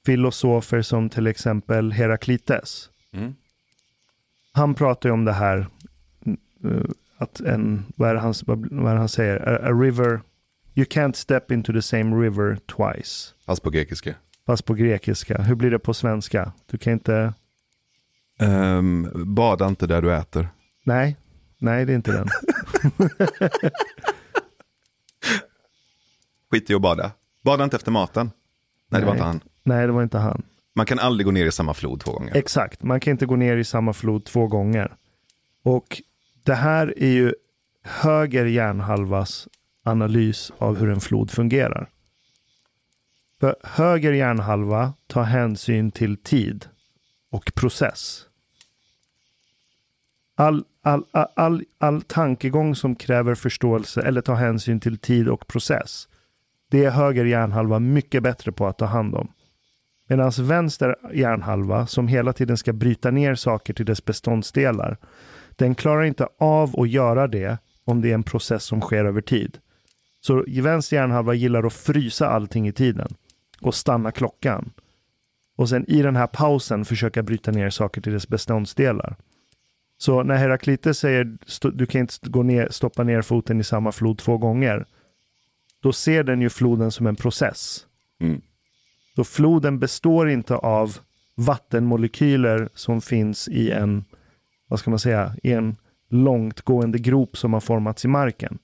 filosofer 0.09 0.81
som 0.81 1.09
till 1.09 1.27
exempel 1.27 1.91
Heraklites. 1.91 2.89
Mm. 3.11 3.35
Han 4.51 4.75
pratar 4.75 5.09
ju 5.09 5.13
om 5.13 5.25
det 5.25 5.33
här 5.33 5.67
eh, 6.65 6.81
att 7.17 7.39
en, 7.39 7.85
vad 7.95 8.09
är 8.09 8.15
han, 8.15 8.33
vad 8.71 8.91
är 8.93 8.95
han 8.95 9.09
säger? 9.09 9.49
A, 9.49 9.59
a 9.63 9.71
river, 9.71 10.21
you 10.75 10.85
can't 10.85 11.13
step 11.13 11.51
into 11.51 11.73
the 11.73 11.81
same 11.81 12.15
river 12.25 12.55
twice. 12.55 13.33
Fast 13.45 13.63
på 13.63 13.69
grekiska. 13.69 14.15
Fast 14.45 14.65
på 14.65 14.73
grekiska. 14.73 15.41
Hur 15.41 15.55
blir 15.55 15.71
det 15.71 15.79
på 15.79 15.93
svenska? 15.93 16.51
Du 16.65 16.77
kan 16.77 16.93
inte, 16.93 17.33
Um, 18.41 19.11
bada 19.35 19.67
inte 19.67 19.87
där 19.87 20.01
du 20.01 20.13
äter. 20.15 20.49
nej, 20.83 21.17
nej 21.57 21.85
det 21.85 21.93
är 21.93 21.95
inte 21.95 22.11
den. 22.11 22.27
Skit 26.51 26.69
i 26.69 26.73
att 26.73 26.81
bada. 26.81 27.11
Bada 27.43 27.63
inte 27.63 27.75
efter 27.75 27.91
maten. 27.91 28.31
Nej, 28.87 29.01
det 29.01 29.07
var 29.07 29.13
Nej. 29.13 29.17
inte 29.17 29.27
han. 29.27 29.41
Nej, 29.69 29.87
det 29.87 29.93
var 29.93 30.03
inte 30.03 30.17
han. 30.17 30.41
Man 30.75 30.85
kan 30.85 30.99
aldrig 30.99 31.25
gå 31.25 31.31
ner 31.31 31.45
i 31.45 31.51
samma 31.51 31.73
flod 31.73 31.99
två 31.99 32.11
gånger. 32.11 32.35
Exakt, 32.35 32.83
man 32.83 32.99
kan 32.99 33.11
inte 33.11 33.25
gå 33.25 33.35
ner 33.35 33.57
i 33.57 33.63
samma 33.63 33.93
flod 33.93 34.25
två 34.25 34.47
gånger. 34.47 34.95
Och 35.63 36.01
det 36.43 36.53
här 36.53 36.93
är 36.97 37.11
ju 37.11 37.33
höger 37.83 38.45
hjärnhalvas 38.45 39.47
analys 39.83 40.51
av 40.57 40.77
hur 40.77 40.89
en 40.89 41.01
flod 41.01 41.31
fungerar. 41.31 41.89
För 43.39 43.55
höger 43.63 44.11
hjärnhalva 44.11 44.93
tar 45.07 45.23
hänsyn 45.23 45.91
till 45.91 46.17
tid 46.17 46.65
och 47.31 47.51
process. 47.55 48.25
All, 50.35 50.63
all, 50.81 51.05
all, 51.11 51.27
all, 51.35 51.63
all 51.77 52.01
tankegång 52.01 52.75
som 52.75 52.95
kräver 52.95 53.35
förståelse 53.35 54.01
eller 54.01 54.21
tar 54.21 54.35
hänsyn 54.35 54.79
till 54.79 54.97
tid 54.97 55.27
och 55.27 55.47
process, 55.47 56.07
det 56.69 56.85
är 56.85 56.91
höger 56.91 57.25
hjärnhalva 57.25 57.79
mycket 57.79 58.23
bättre 58.23 58.51
på 58.51 58.67
att 58.67 58.77
ta 58.77 58.85
hand 58.85 59.15
om. 59.15 59.31
Medan 60.09 60.31
vänster 60.39 60.95
hjärnhalva, 61.13 61.87
som 61.87 62.07
hela 62.07 62.33
tiden 62.33 62.57
ska 62.57 62.73
bryta 62.73 63.11
ner 63.11 63.35
saker 63.35 63.73
till 63.73 63.85
dess 63.85 64.05
beståndsdelar, 64.05 64.97
den 65.55 65.75
klarar 65.75 66.03
inte 66.03 66.27
av 66.39 66.79
att 66.79 66.89
göra 66.89 67.27
det 67.27 67.57
om 67.85 68.01
det 68.01 68.09
är 68.09 68.13
en 68.13 68.23
process 68.23 68.63
som 68.63 68.81
sker 68.81 69.05
över 69.05 69.21
tid. 69.21 69.57
Så 70.21 70.45
vänster 70.61 70.95
hjärnhalva 70.97 71.33
gillar 71.33 71.63
att 71.63 71.73
frysa 71.73 72.27
allting 72.27 72.67
i 72.67 72.71
tiden 72.71 73.15
och 73.61 73.75
stanna 73.75 74.11
klockan. 74.11 74.71
Och 75.57 75.69
sen 75.69 75.85
i 75.89 76.01
den 76.01 76.15
här 76.15 76.27
pausen 76.27 76.85
försöka 76.85 77.23
bryta 77.23 77.51
ner 77.51 77.69
saker 77.69 78.01
till 78.01 78.13
dess 78.13 78.27
beståndsdelar. 78.27 79.15
Så 79.97 80.23
när 80.23 80.35
Heraklites 80.35 80.99
säger 80.99 81.37
du 81.73 81.85
kan 81.85 82.01
inte 82.01 82.29
gå 82.29 82.43
ner, 82.43 82.67
stoppa 82.71 83.03
ner 83.03 83.21
foten 83.21 83.59
i 83.59 83.63
samma 83.63 83.91
flod 83.91 84.17
två 84.17 84.37
gånger, 84.37 84.85
då 85.79 85.93
ser 85.93 86.23
den 86.23 86.41
ju 86.41 86.49
floden 86.49 86.91
som 86.91 87.07
en 87.07 87.15
process. 87.15 87.85
Mm. 88.21 88.41
Så 89.19 89.23
floden 89.23 89.79
består 89.79 90.29
inte 90.29 90.55
av 90.55 90.97
vattenmolekyler 91.35 92.69
som 92.73 93.01
finns 93.01 93.47
i 93.47 93.71
en, 93.71 94.05
vad 94.67 94.79
ska 94.79 94.89
man 94.89 94.99
säga, 94.99 95.35
i 95.43 95.51
en 95.51 95.75
långtgående 96.09 96.97
grop 96.97 97.37
som 97.37 97.53
har 97.53 97.59
formats 97.59 98.05
i 98.05 98.07
marken. 98.07 98.59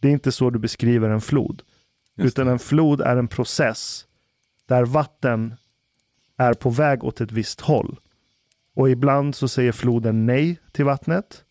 Det 0.00 0.08
är 0.08 0.12
inte 0.12 0.32
så 0.32 0.50
du 0.50 0.58
beskriver 0.58 1.10
en 1.10 1.20
flod. 1.20 1.62
Utan 2.16 2.48
en 2.48 2.58
flod 2.58 3.00
är 3.00 3.16
en 3.16 3.28
process 3.28 4.06
där 4.66 4.84
vatten 4.84 5.54
är 6.36 6.54
på 6.54 6.70
väg 6.70 7.04
åt 7.04 7.20
ett 7.20 7.32
visst 7.32 7.60
håll. 7.60 7.98
Och 8.74 8.90
ibland 8.90 9.34
så 9.34 9.48
säger 9.48 9.72
floden 9.72 10.26
nej 10.26 10.60
till 10.72 10.84
vattnet. 10.84 11.44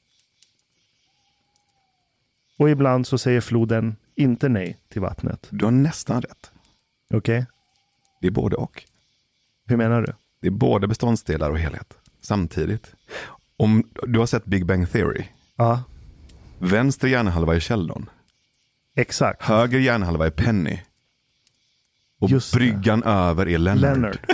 Och 2.58 2.70
ibland 2.70 3.08
så 3.08 3.18
säger 3.18 3.42
floden 3.42 3.96
inte 4.16 4.50
nej 4.50 4.78
till 4.88 5.02
vattnet. 5.02 5.48
Du 5.50 5.66
har 5.66 5.72
nästan 5.72 6.22
rätt. 6.22 6.52
Okej? 7.14 7.46
Det 8.22 8.28
är 8.28 8.32
både 8.32 8.56
och. 8.56 8.84
Hur 9.68 9.78
menar 9.78 10.02
du? 10.02 10.14
Det 10.42 10.48
är 10.48 10.52
både 10.52 10.88
beståndsdelar 10.88 11.50
och 11.50 11.60
helhet 11.60 11.94
samtidigt. 12.22 12.92
Om 13.58 13.84
du 14.08 14.20
har 14.20 14.26
sett 14.26 14.46
Big 14.46 14.66
Bang 14.66 14.92
Theory. 14.92 15.26
Ja, 15.56 15.84
Vänster 16.60 17.08
hjärnhalva 17.08 17.56
är 17.56 17.60
Sheldon. 17.60 18.10
exakt. 18.96 19.42
Höger 19.44 19.80
hjärnhalva 19.80 20.26
är 20.26 20.30
Penny. 20.32 20.80
Och 22.20 22.30
Just 22.30 22.52
det. 22.54 22.58
bryggan 22.58 23.04
över 23.04 23.48
är 23.50 23.58
Leonard. 23.58 23.82
Leonard. 23.82 24.18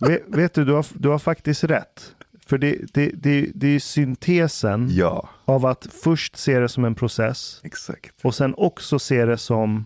vet, 0.00 0.22
vet 0.26 0.54
du, 0.54 0.64
du 0.64 0.72
har, 0.72 0.86
du 0.94 1.08
har 1.08 1.18
faktiskt 1.18 1.64
rätt. 1.64 2.14
För 2.46 2.58
det, 2.58 2.78
det, 2.94 3.10
det, 3.14 3.50
det 3.54 3.68
är 3.68 3.80
syntesen 3.80 4.88
Ja, 4.90 5.28
av 5.44 5.66
att 5.66 5.86
först 6.02 6.36
se 6.36 6.58
det 6.58 6.68
som 6.68 6.84
en 6.84 6.94
process 6.94 7.60
exakt. 7.64 8.14
och 8.24 8.34
sen 8.34 8.54
också 8.56 8.98
se 8.98 9.24
det 9.24 9.38
som 9.38 9.84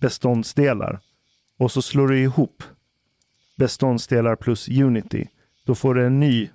beståndsdelar. 0.00 1.00
Och 1.58 1.72
så 1.72 1.82
slår 1.82 2.08
du 2.08 2.18
ihop 2.18 2.62
beståndsdelar 3.56 4.36
plus 4.36 4.68
unity. 4.68 5.26
Då 5.64 5.74
får 5.74 5.94
du 5.94 6.06
en 6.06 6.20
ny 6.20 6.48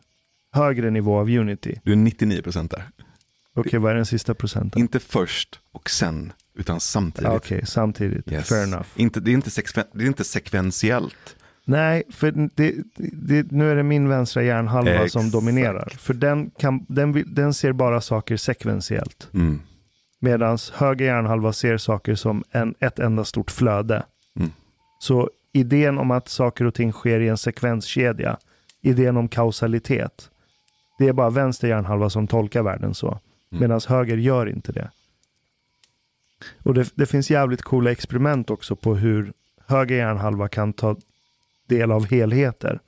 högre 0.51 0.89
nivå 0.89 1.19
av 1.19 1.29
unity. 1.29 1.79
Du 1.83 1.91
är 1.91 1.95
99 1.95 2.41
procent 2.41 2.71
där. 2.71 2.83
Okej, 3.53 3.79
vad 3.79 3.91
är 3.91 3.95
den 3.95 4.05
sista 4.05 4.33
procenten? 4.33 4.81
Inte 4.81 4.99
först 4.99 5.59
och 5.71 5.89
sen, 5.89 6.33
utan 6.55 6.79
samtidigt. 6.79 7.27
Ja, 7.27 7.35
Okej, 7.35 7.65
samtidigt. 7.65 8.31
Yes. 8.31 8.49
Fair 8.49 8.63
enough. 8.63 8.87
Inte, 8.95 9.19
det, 9.19 9.31
är 9.31 9.33
inte 9.33 9.51
sekven, 9.51 9.85
det 9.93 10.03
är 10.03 10.07
inte 10.07 10.23
sekventiellt. 10.23 11.35
Nej, 11.65 12.03
för 12.09 12.31
det, 12.55 12.75
det, 12.97 13.51
nu 13.51 13.71
är 13.71 13.75
det 13.75 13.83
min 13.83 14.09
vänstra 14.09 14.43
hjärnhalva 14.43 14.97
som 14.97 15.05
Exakt. 15.05 15.31
dominerar. 15.31 15.93
För 15.97 16.13
den, 16.13 16.51
kan, 16.57 16.85
den, 16.89 17.23
den 17.27 17.53
ser 17.53 17.71
bara 17.71 18.01
saker 18.01 18.37
sekventiellt. 18.37 19.29
Mm. 19.33 19.61
Medan 20.19 20.57
höger 20.73 21.05
hjärnhalva 21.05 21.53
ser 21.53 21.77
saker 21.77 22.15
som 22.15 22.43
en, 22.51 22.75
ett 22.79 22.99
enda 22.99 23.25
stort 23.25 23.51
flöde. 23.51 24.03
Så 24.99 25.29
idén 25.51 25.97
om 25.97 26.11
att 26.11 26.29
saker 26.29 26.65
och 26.65 26.73
ting 26.73 26.91
sker 26.91 27.19
i 27.19 27.27
en 27.27 27.37
sekvenskedja, 27.37 28.37
idén 28.81 29.17
om 29.17 29.27
kausalitet, 29.27 30.29
det 30.99 31.07
är 31.07 31.13
bara 31.13 31.29
vänster 31.29 31.67
hjärnhalva 31.67 32.09
som 32.09 32.27
tolkar 32.27 32.63
världen 32.63 32.93
så. 32.93 33.07
Mm. 33.07 33.21
Medan 33.61 33.81
höger 33.87 34.17
gör 34.17 34.49
inte 34.49 34.71
det. 34.71 34.91
Och 36.63 36.73
det, 36.73 36.91
det 36.95 37.05
finns 37.05 37.31
jävligt 37.31 37.61
coola 37.61 37.91
experiment 37.91 38.49
också 38.49 38.75
på 38.75 38.95
hur 38.95 39.33
höger 39.67 39.95
hjärnhalva 39.95 40.47
kan 40.47 40.73
ta 40.73 40.95
del 41.67 41.91
av 41.91 42.05
helheter. 42.05 42.79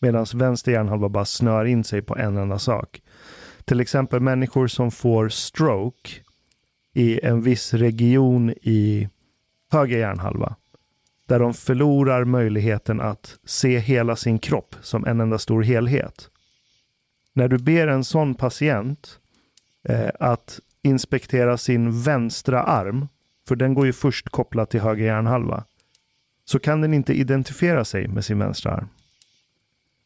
Medan 0.00 0.26
vänster 0.34 0.72
hjärnhalva 0.72 1.08
bara 1.08 1.24
snör 1.24 1.64
in 1.64 1.84
sig 1.84 2.02
på 2.02 2.16
en 2.16 2.36
enda 2.36 2.58
sak. 2.58 3.02
Till 3.64 3.80
exempel 3.80 4.20
människor 4.20 4.66
som 4.66 4.90
får 4.90 5.28
stroke 5.28 6.10
i 6.92 7.20
en 7.26 7.42
viss 7.42 7.74
region 7.74 8.50
i 8.50 9.08
höger 9.70 9.98
hjärnhalva. 9.98 10.56
Där 11.26 11.38
de 11.38 11.54
förlorar 11.54 12.24
möjligheten 12.24 13.00
att 13.00 13.38
se 13.44 13.78
hela 13.78 14.16
sin 14.16 14.38
kropp 14.38 14.76
som 14.80 15.06
en 15.06 15.20
enda 15.20 15.38
stor 15.38 15.62
helhet. 15.62 16.30
När 17.32 17.48
du 17.48 17.58
ber 17.58 17.88
en 17.88 18.04
sån 18.04 18.34
patient 18.34 19.18
eh, 19.88 20.10
att 20.20 20.60
inspektera 20.82 21.58
sin 21.58 22.02
vänstra 22.02 22.62
arm, 22.62 23.08
för 23.48 23.56
den 23.56 23.74
går 23.74 23.86
ju 23.86 23.92
först 23.92 24.28
kopplat 24.28 24.70
till 24.70 24.80
höger 24.80 25.04
hjärnhalva, 25.04 25.64
så 26.44 26.58
kan 26.58 26.80
den 26.80 26.94
inte 26.94 27.12
identifiera 27.12 27.84
sig 27.84 28.08
med 28.08 28.24
sin 28.24 28.38
vänstra 28.38 28.72
arm. 28.72 28.88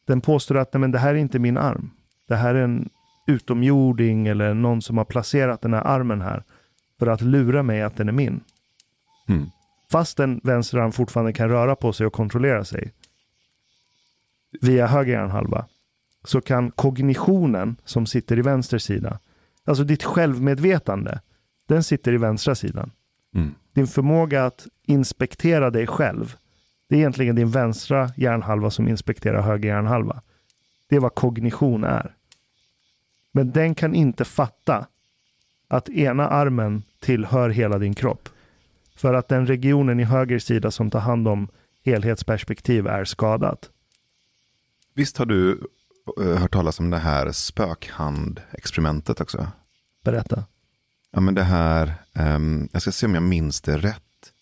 Den 0.07 0.21
påstår 0.21 0.57
att 0.57 0.73
Nej, 0.73 0.81
men 0.81 0.93
det 0.93 0.99
här 0.99 1.15
är 1.15 1.19
inte 1.19 1.39
min 1.39 1.59
arm. 1.59 1.91
Det 2.29 2.37
här 2.37 2.55
är 2.55 2.63
en 2.63 2.89
utomjording 3.27 4.27
eller 4.27 4.55
någon 4.55 4.83
som 4.83 4.99
har 4.99 5.05
placerat 5.05 5.61
den 5.61 5.75
här 5.75 5.83
armen 5.83 6.21
här. 6.21 6.45
för 6.99 7.07
att 7.07 7.21
lura 7.21 7.63
mig 7.63 7.83
att 7.83 7.97
den 7.97 8.09
är 8.09 8.13
min. 8.13 8.41
Mm. 9.29 9.51
Fast 9.91 10.17
den 10.17 10.41
vänster 10.45 10.79
arm 10.79 10.93
fortfarande 10.93 11.33
kan 11.33 11.49
röra 11.49 11.77
på 11.77 11.93
sig 11.93 12.07
och 12.07 12.13
kontrollera 12.13 12.65
sig 12.65 12.93
via 14.61 14.87
höger 14.87 15.13
hjärnhalva 15.13 15.67
så 16.25 16.41
kan 16.41 16.71
kognitionen 16.71 17.77
som 17.85 18.07
sitter 18.07 18.39
i 18.39 18.43
vänster 18.43 18.79
sida, 18.79 19.19
alltså 19.65 19.85
ditt 19.85 20.05
självmedvetande, 20.05 21.21
den 21.67 21.85
sitter 21.85 22.13
i 22.13 22.17
vänstra 22.17 22.55
sidan. 22.55 22.91
Mm. 23.35 23.55
Din 23.73 23.87
förmåga 23.87 24.47
att 24.47 24.67
inspektera 24.83 25.71
dig 25.71 25.87
själv, 25.87 26.37
det 26.89 26.95
är 26.95 26.99
egentligen 26.99 27.37
din 27.37 27.51
vänstra 27.51 28.11
hjärnhalva 28.17 28.71
som 28.71 28.89
inspekterar 28.89 29.43
höger 29.43 29.69
hjärnhalva. 29.69 30.23
Det 30.89 30.97
är 30.97 31.01
vad 31.01 31.15
kognition 31.15 31.85
är. 31.85 32.15
Men 33.33 33.53
den 33.53 33.75
kan 33.75 33.95
inte 33.95 34.25
fatta 34.25 34.87
att 35.69 35.89
ena 35.89 36.29
armen 36.29 36.83
tillhör 37.01 37.51
hela 37.51 37.79
din 37.79 37.95
kropp. 37.95 38.29
För 38.99 39.15
att 39.15 39.29
den 39.29 39.47
regionen 39.47 40.01
i 40.01 40.05
höger 40.05 40.39
sida 40.39 40.71
som 40.71 40.91
tar 40.91 41.01
hand 41.01 41.29
om 41.29 41.49
helhetsperspektiv 41.85 42.87
är 42.87 43.05
skadat. 43.05 43.71
Visst 44.95 45.17
har 45.17 45.27
du 45.27 45.61
eh, 46.21 46.37
hört 46.37 46.53
talas 46.53 46.81
om 46.81 46.91
det 46.91 46.99
här 46.99 47.33
spökhandexperimentet 47.33 49.21
också? 49.21 49.49
Berätta. 50.05 50.45
Ja, 51.11 51.21
men 51.21 51.35
det 51.35 51.43
här, 51.43 51.95
ehm, 52.13 52.69
jag 52.73 52.83
ska 52.83 52.93
se 52.93 53.07
om 53.07 53.15
jag 53.15 53.23
minns 53.23 53.61
det 53.61 53.79
rätt. 53.79 54.33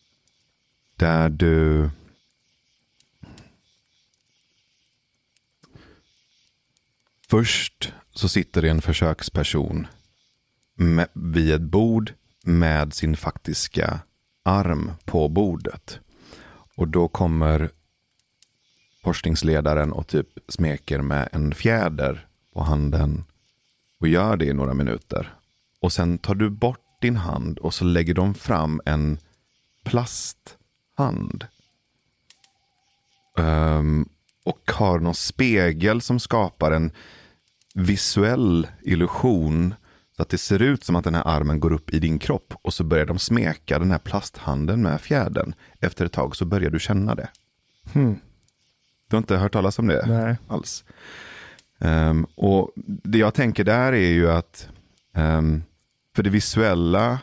Där 0.97 1.29
du... 1.29 1.91
Först 7.29 7.93
så 8.11 8.29
sitter 8.29 8.63
det 8.63 8.71
en 8.71 8.83
försöksperson 8.83 9.87
med, 10.75 11.09
vid 11.13 11.55
ett 11.55 11.61
bord 11.61 12.13
med 12.43 12.95
sin 12.95 13.17
faktiska 13.17 14.01
arm 14.47 14.93
på 15.05 15.29
bordet. 15.29 16.01
Och 16.77 16.89
då 16.89 17.09
kommer 17.09 17.71
forskningsledaren 19.05 19.93
och 19.93 20.07
typ 20.07 20.29
smeker 20.49 21.01
med 21.01 21.29
en 21.33 21.55
fjäder 21.55 22.27
på 22.53 22.63
handen 22.63 23.25
och 24.01 24.09
gör 24.09 24.37
det 24.37 24.45
i 24.45 24.53
några 24.53 24.75
minuter. 24.75 25.35
Och 25.81 25.93
sen 25.93 26.19
tar 26.19 26.35
du 26.35 26.51
bort 26.51 27.01
din 27.01 27.17
hand 27.17 27.59
och 27.59 27.75
så 27.75 27.85
lägger 27.85 28.15
de 28.15 28.35
fram 28.35 28.81
en 28.85 29.19
plasthand. 29.85 31.47
Um, 33.39 34.09
och 34.45 34.71
har 34.73 34.99
någon 34.99 35.15
spegel 35.15 36.01
som 36.01 36.21
skapar 36.21 36.71
en 36.71 36.91
visuell 37.75 38.67
illusion. 38.83 39.75
Så 40.17 40.23
att 40.23 40.29
det 40.29 40.39
ser 40.39 40.63
ut 40.63 40.85
som 40.85 40.97
att 40.97 41.05
den 41.05 41.15
här 41.15 41.23
armen 41.27 41.61
går 41.61 41.73
upp 41.73 41.95
i 41.95 41.99
din 41.99 42.19
kropp. 42.19 42.55
Och 42.63 42.75
så 42.75 42.85
börjar 42.85 43.07
de 43.07 43.19
smeka 43.19 43.79
den 43.79 43.91
här 43.91 43.99
plasthanden 43.99 44.83
med 44.83 45.01
fjädern. 45.01 45.55
Efter 45.81 46.05
ett 46.05 46.13
tag 46.13 46.37
så 46.37 46.45
börjar 46.45 46.71
du 46.71 46.81
känna 46.81 47.15
det. 47.15 47.29
Hmm. 47.93 48.19
Du 49.09 49.17
har 49.17 49.19
inte 49.19 49.37
hört 49.37 49.53
talas 49.53 49.79
om 49.79 49.87
det 49.87 50.07
Nej. 50.07 50.37
alls. 50.49 50.85
Ehm, 51.79 52.27
och 52.35 52.73
det 52.85 53.19
jag 53.19 53.35
tänker 53.35 53.65
där 53.65 53.93
är 53.93 54.11
ju 54.13 54.31
att 54.31 54.69
ehm, 55.15 55.63
för 56.15 56.23
det 56.23 56.31
visuella, 56.31 57.21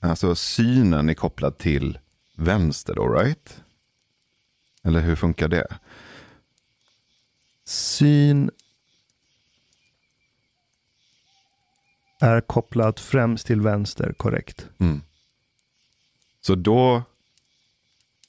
alltså 0.00 0.34
synen 0.34 1.08
är 1.08 1.14
kopplad 1.14 1.58
till 1.58 1.98
vänster 2.36 2.94
då, 2.94 3.08
right? 3.08 3.62
Eller 4.84 5.00
hur 5.00 5.16
funkar 5.16 5.48
det? 5.48 5.66
Syn 7.64 8.50
är 12.22 12.40
kopplat 12.40 13.00
främst 13.00 13.46
till 13.46 13.60
vänster, 13.60 14.14
korrekt. 14.16 14.66
Mm. 14.80 15.00
Så 16.40 16.54
då, 16.54 17.02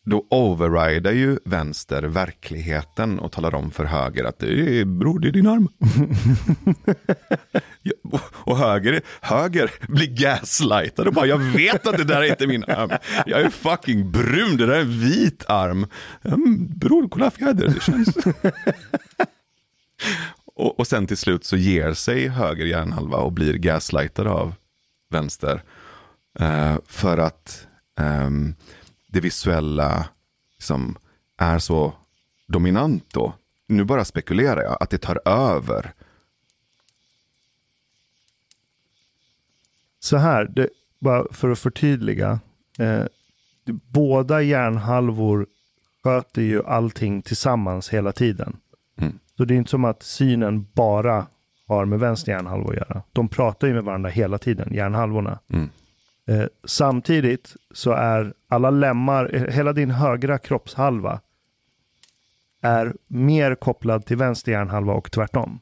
då 0.03 0.25
overrider 0.29 1.12
ju 1.12 1.39
vänster 1.45 2.03
verkligheten 2.03 3.19
och 3.19 3.32
talar 3.32 3.56
om 3.56 3.71
för 3.71 3.86
höger 3.86 4.23
att 4.23 4.39
det 4.39 4.79
är, 4.79 4.86
bror, 4.86 5.19
det 5.19 5.27
är 5.27 5.32
din 5.32 5.47
arm. 5.47 5.69
Och 8.45 8.58
höger, 8.58 9.01
höger 9.21 9.71
blir 9.88 10.08
gaslightad 10.08 11.08
och 11.08 11.13
bara, 11.13 11.25
jag 11.25 11.38
vet 11.38 11.88
att 11.88 11.97
det 11.97 12.03
där 12.03 12.21
är 12.21 12.29
inte 12.29 12.47
min 12.47 12.63
arm. 12.63 12.89
Jag 13.25 13.41
är 13.41 13.49
fucking 13.49 14.12
brun, 14.12 14.58
det 14.58 14.65
där 14.65 14.73
är 14.73 14.82
en 14.82 14.99
vit 14.99 15.45
arm. 15.47 15.88
Mm, 16.23 16.77
bror, 16.77 17.10
kolla 17.10 17.32
fjäder, 17.32 17.67
det 17.67 17.82
känns... 17.82 18.17
och, 20.55 20.79
och 20.79 20.87
sen 20.87 21.07
till 21.07 21.17
slut 21.17 21.45
så 21.45 21.57
ger 21.57 21.93
sig 21.93 22.27
höger 22.27 22.65
hjärnhalva 22.65 23.17
och 23.17 23.31
blir 23.31 23.53
gaslightad 23.53 24.27
av 24.27 24.53
vänster. 25.09 25.63
Eh, 26.39 26.75
för 26.85 27.17
att 27.17 27.67
ehm, 27.99 28.55
det 29.07 29.19
visuella 29.19 30.09
liksom, 30.55 30.97
är 31.37 31.59
så 31.59 31.93
dominant 32.47 33.05
då. 33.13 33.33
Nu 33.67 33.83
bara 33.83 34.05
spekulerar 34.05 34.61
jag, 34.61 34.77
att 34.79 34.89
det 34.89 34.97
tar 34.97 35.21
över. 35.25 35.93
Så 39.99 40.17
här, 40.17 40.45
det, 40.45 40.69
bara 40.99 41.25
för 41.31 41.49
att 41.49 41.59
förtydliga. 41.59 42.39
Eh, 42.79 43.05
båda 43.65 44.41
hjärnhalvor 44.41 45.47
sköter 46.03 46.41
ju 46.41 46.63
allting 46.65 47.21
tillsammans 47.21 47.89
hela 47.89 48.11
tiden. 48.11 48.57
Mm. 48.97 49.19
Så 49.38 49.46
det 49.46 49.54
är 49.54 49.56
inte 49.56 49.69
som 49.69 49.86
att 49.86 50.04
synen 50.04 50.67
bara 50.74 51.28
har 51.67 51.86
med 51.86 52.00
vänster 52.00 52.32
hjärnhalva 52.32 52.69
att 52.69 52.76
göra. 52.76 53.02
De 53.12 53.28
pratar 53.28 53.67
ju 53.67 53.74
med 53.74 53.84
varandra 53.84 54.10
hela 54.10 54.38
tiden, 54.38 54.74
hjärnhalvorna. 54.74 55.39
Mm. 55.50 55.69
Eh, 56.28 56.48
samtidigt 56.63 57.56
så 57.74 57.91
är 57.91 58.34
alla 58.48 58.69
lemmar, 58.69 59.36
eh, 59.36 59.54
hela 59.54 59.74
din 59.74 59.91
högra 59.91 60.38
kroppshalva 60.38 61.19
är 62.62 62.93
mer 63.08 63.56
kopplad 63.56 64.06
till 64.06 64.17
vänster 64.17 64.52
hjärnhalva 64.52 64.93
och 64.93 65.12
tvärtom. 65.12 65.60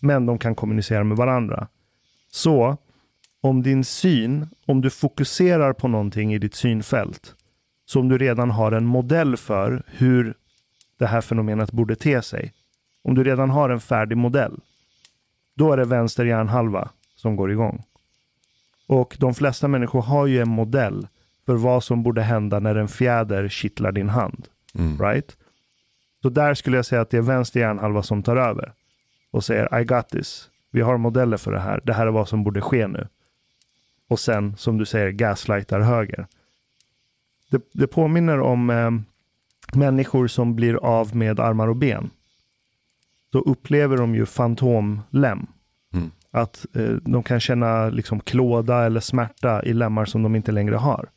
Men 0.00 0.26
de 0.26 0.38
kan 0.38 0.54
kommunicera 0.54 1.04
med 1.04 1.16
varandra. 1.16 1.68
Så 2.30 2.76
om 3.40 3.62
din 3.62 3.84
syn, 3.84 4.48
om 4.66 4.80
du 4.80 4.90
fokuserar 4.90 5.72
på 5.72 5.88
någonting 5.88 6.34
i 6.34 6.38
ditt 6.38 6.54
synfält, 6.54 7.34
som 7.84 8.08
du 8.08 8.18
redan 8.18 8.50
har 8.50 8.72
en 8.72 8.86
modell 8.86 9.36
för 9.36 9.82
hur 9.86 10.34
det 10.98 11.06
här 11.06 11.20
fenomenet 11.20 11.72
borde 11.72 11.96
te 11.96 12.22
sig. 12.22 12.52
Om 13.06 13.14
du 13.14 13.24
redan 13.24 13.50
har 13.50 13.70
en 13.70 13.80
färdig 13.80 14.16
modell, 14.16 14.60
då 15.54 15.72
är 15.72 15.76
det 15.76 15.84
vänster 15.84 16.24
hjärnhalva 16.24 16.88
som 17.16 17.36
går 17.36 17.52
igång. 17.52 17.82
Och 18.86 19.16
de 19.18 19.34
flesta 19.34 19.68
människor 19.68 20.02
har 20.02 20.26
ju 20.26 20.40
en 20.40 20.48
modell 20.48 21.06
för 21.46 21.54
vad 21.54 21.84
som 21.84 22.02
borde 22.02 22.22
hända 22.22 22.60
när 22.60 22.74
en 22.74 22.88
fjäder 22.88 23.48
kittlar 23.48 23.92
din 23.92 24.08
hand. 24.08 24.48
Mm. 24.74 24.98
Right? 24.98 25.36
Så 26.22 26.28
där 26.28 26.54
skulle 26.54 26.76
jag 26.76 26.86
säga 26.86 27.00
att 27.00 27.10
det 27.10 27.16
är 27.16 27.22
vänster 27.22 27.60
hjärnhalva 27.60 28.02
som 28.02 28.22
tar 28.22 28.36
över 28.36 28.72
och 29.30 29.44
säger 29.44 29.80
I 29.80 29.84
got 29.84 30.08
this. 30.08 30.50
Vi 30.70 30.80
har 30.80 30.96
modeller 30.96 31.36
för 31.36 31.52
det 31.52 31.60
här. 31.60 31.80
Det 31.84 31.92
här 31.92 32.06
är 32.06 32.10
vad 32.10 32.28
som 32.28 32.44
borde 32.44 32.60
ske 32.60 32.86
nu. 32.86 33.08
Och 34.08 34.20
sen, 34.20 34.56
som 34.56 34.78
du 34.78 34.84
säger, 34.84 35.10
gaslightar 35.10 35.80
höger. 35.80 36.26
Det, 37.50 37.62
det 37.72 37.86
påminner 37.86 38.40
om 38.40 38.70
eh, 38.70 38.90
människor 39.78 40.26
som 40.26 40.56
blir 40.56 40.74
av 40.74 41.16
med 41.16 41.40
armar 41.40 41.68
och 41.68 41.76
ben. 41.76 42.10
Då 43.36 43.40
upplever 43.40 43.96
de 43.96 44.14
ju 44.14 44.26
fantomlem. 44.26 45.46
Mm. 45.92 46.10
Att 46.30 46.66
eh, 46.74 46.90
de 46.90 47.22
kan 47.22 47.40
känna 47.40 47.88
liksom 47.88 48.20
klåda 48.20 48.86
eller 48.86 49.00
smärta 49.00 49.62
i 49.62 49.72
lemmar 49.72 50.04
som 50.04 50.22
de 50.22 50.36
inte 50.36 50.52
längre 50.52 50.76
har. 50.76 51.08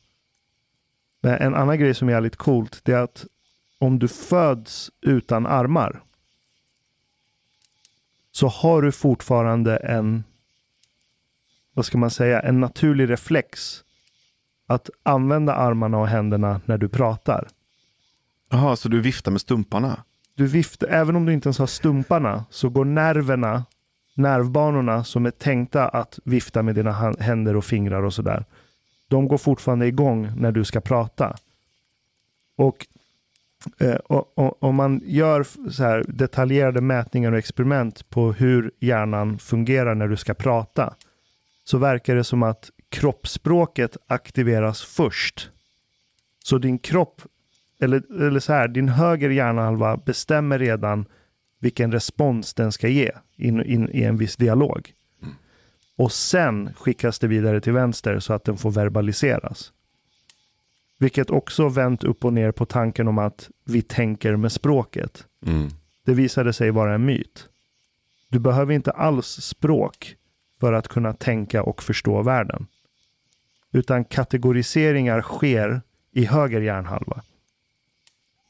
Men 1.21 1.33
en 1.33 1.55
annan 1.55 1.79
grej 1.79 1.93
som 1.93 2.07
är 2.09 2.13
jävligt 2.13 2.35
coolt, 2.35 2.81
det 2.83 2.91
är 2.91 3.01
att 3.01 3.25
om 3.77 3.99
du 3.99 4.07
föds 4.07 4.91
utan 5.01 5.45
armar 5.45 6.01
så 8.31 8.47
har 8.47 8.81
du 8.81 8.91
fortfarande 8.91 9.77
en, 9.77 10.23
vad 11.73 11.85
ska 11.85 11.97
man 11.97 12.11
säga, 12.11 12.39
en 12.39 12.59
naturlig 12.59 13.09
reflex 13.09 13.83
att 14.67 14.89
använda 15.03 15.53
armarna 15.53 15.97
och 15.97 16.07
händerna 16.07 16.61
när 16.65 16.77
du 16.77 16.89
pratar. 16.89 17.47
Jaha, 18.49 18.75
så 18.75 18.89
du 18.89 19.01
viftar 19.01 19.31
med 19.31 19.41
stumparna? 19.41 20.03
Du 20.39 20.47
viftar, 20.47 20.87
även 20.87 21.15
om 21.15 21.25
du 21.25 21.33
inte 21.33 21.47
ens 21.47 21.59
har 21.59 21.67
stumparna, 21.67 22.45
så 22.49 22.69
går 22.69 22.85
nerverna, 22.85 23.65
nervbanorna 24.13 25.03
som 25.03 25.25
är 25.25 25.31
tänkta 25.31 25.87
att 25.87 26.19
vifta 26.23 26.63
med 26.63 26.75
dina 26.75 26.91
händer 27.19 27.55
och 27.55 27.65
fingrar 27.65 28.03
och 28.03 28.13
sådär. 28.13 28.45
De 29.07 29.27
går 29.27 29.37
fortfarande 29.37 29.87
igång 29.87 30.31
när 30.35 30.51
du 30.51 30.65
ska 30.65 30.81
prata. 30.81 31.35
Och, 32.57 32.87
eh, 33.79 33.95
och, 33.95 34.37
och 34.37 34.63
om 34.63 34.75
man 34.75 35.01
gör 35.05 35.43
så 35.71 35.83
här 35.83 36.05
detaljerade 36.07 36.81
mätningar 36.81 37.31
och 37.31 37.37
experiment 37.37 38.09
på 38.09 38.33
hur 38.33 38.71
hjärnan 38.79 39.39
fungerar 39.39 39.95
när 39.95 40.07
du 40.07 40.17
ska 40.17 40.33
prata, 40.33 40.93
så 41.63 41.77
verkar 41.77 42.15
det 42.15 42.23
som 42.23 42.43
att 42.43 42.69
kroppsspråket 42.89 43.97
aktiveras 44.07 44.81
först. 44.83 45.49
Så 46.43 46.57
din 46.57 46.79
kropp 46.79 47.21
eller, 47.79 48.25
eller 48.27 48.39
så 48.39 48.53
här, 48.53 48.67
din 48.67 48.89
höger 48.89 49.29
hjärnhalva 49.29 49.97
bestämmer 49.97 50.59
redan 50.59 51.05
vilken 51.59 51.91
respons 51.91 52.53
den 52.53 52.71
ska 52.71 52.87
ge 52.87 53.11
in, 53.35 53.63
in, 53.63 53.89
i 53.89 54.03
en 54.03 54.17
viss 54.17 54.35
dialog. 54.35 54.93
och 55.97 56.11
sen 56.11 56.73
skickas 56.73 57.19
det 57.19 57.27
vidare 57.27 57.61
till 57.61 57.73
vänster 57.73 58.19
så 58.19 58.33
att 58.33 58.43
den 58.43 58.57
får 58.57 58.71
verbaliseras. 58.71 59.71
Vilket 60.97 61.29
också 61.29 61.69
vänt 61.69 62.03
upp 62.03 62.25
och 62.25 62.33
ner 62.33 62.51
på 62.51 62.65
tanken 62.65 63.07
om 63.07 63.17
att 63.17 63.49
vi 63.65 63.81
tänker 63.81 64.35
med 64.35 64.51
språket. 64.51 65.25
Mm. 65.45 65.69
Det 66.05 66.13
visade 66.13 66.53
sig 66.53 66.71
vara 66.71 66.93
en 66.93 67.05
myt. 67.05 67.49
Du 68.29 68.39
behöver 68.39 68.73
inte 68.73 68.91
alls 68.91 69.27
språk 69.27 70.15
för 70.59 70.73
att 70.73 70.87
kunna 70.87 71.13
tänka 71.13 71.63
och 71.63 71.83
förstå 71.83 72.21
världen. 72.21 72.67
Utan 73.71 74.05
kategoriseringar 74.05 75.21
sker 75.21 75.81
i 76.11 76.25
höger 76.25 76.61
hjärnhalva. 76.61 77.21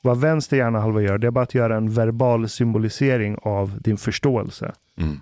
Vad 0.01 0.19
vänster 0.19 0.57
hjärnhalva 0.57 1.01
gör, 1.01 1.17
det 1.17 1.27
är 1.27 1.31
bara 1.31 1.43
att 1.43 1.55
göra 1.55 1.77
en 1.77 1.91
verbal 1.91 2.49
symbolisering 2.49 3.37
av 3.41 3.81
din 3.81 3.97
förståelse. 3.97 4.73
Mm. 4.97 5.19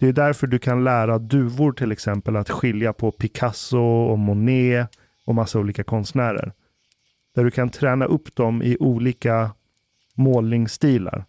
Det 0.00 0.08
är 0.08 0.12
därför 0.12 0.46
du 0.46 0.58
kan 0.58 0.84
lära 0.84 1.18
duvor 1.18 1.72
till 1.72 1.92
exempel 1.92 2.36
att 2.36 2.50
skilja 2.50 2.92
på 2.92 3.10
Picasso 3.10 3.78
och 3.80 4.18
Monet 4.18 4.88
och 5.24 5.34
massa 5.34 5.58
olika 5.58 5.84
konstnärer. 5.84 6.52
Där 7.34 7.44
du 7.44 7.50
kan 7.50 7.70
träna 7.70 8.04
upp 8.04 8.34
dem 8.34 8.62
i 8.62 8.76
olika 8.80 9.50
målningsstilar. 10.14 11.24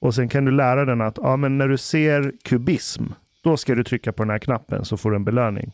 Och 0.00 0.14
sen 0.14 0.28
kan 0.28 0.44
du 0.44 0.50
lära 0.50 0.84
den 0.84 1.00
att 1.00 1.18
ja, 1.22 1.36
men 1.36 1.58
när 1.58 1.68
du 1.68 1.78
ser 1.78 2.32
kubism, 2.42 3.04
då 3.42 3.56
ska 3.56 3.74
du 3.74 3.84
trycka 3.84 4.12
på 4.12 4.22
den 4.22 4.30
här 4.30 4.38
knappen 4.38 4.84
så 4.84 4.96
får 4.96 5.10
du 5.10 5.16
en 5.16 5.24
belöning. 5.24 5.72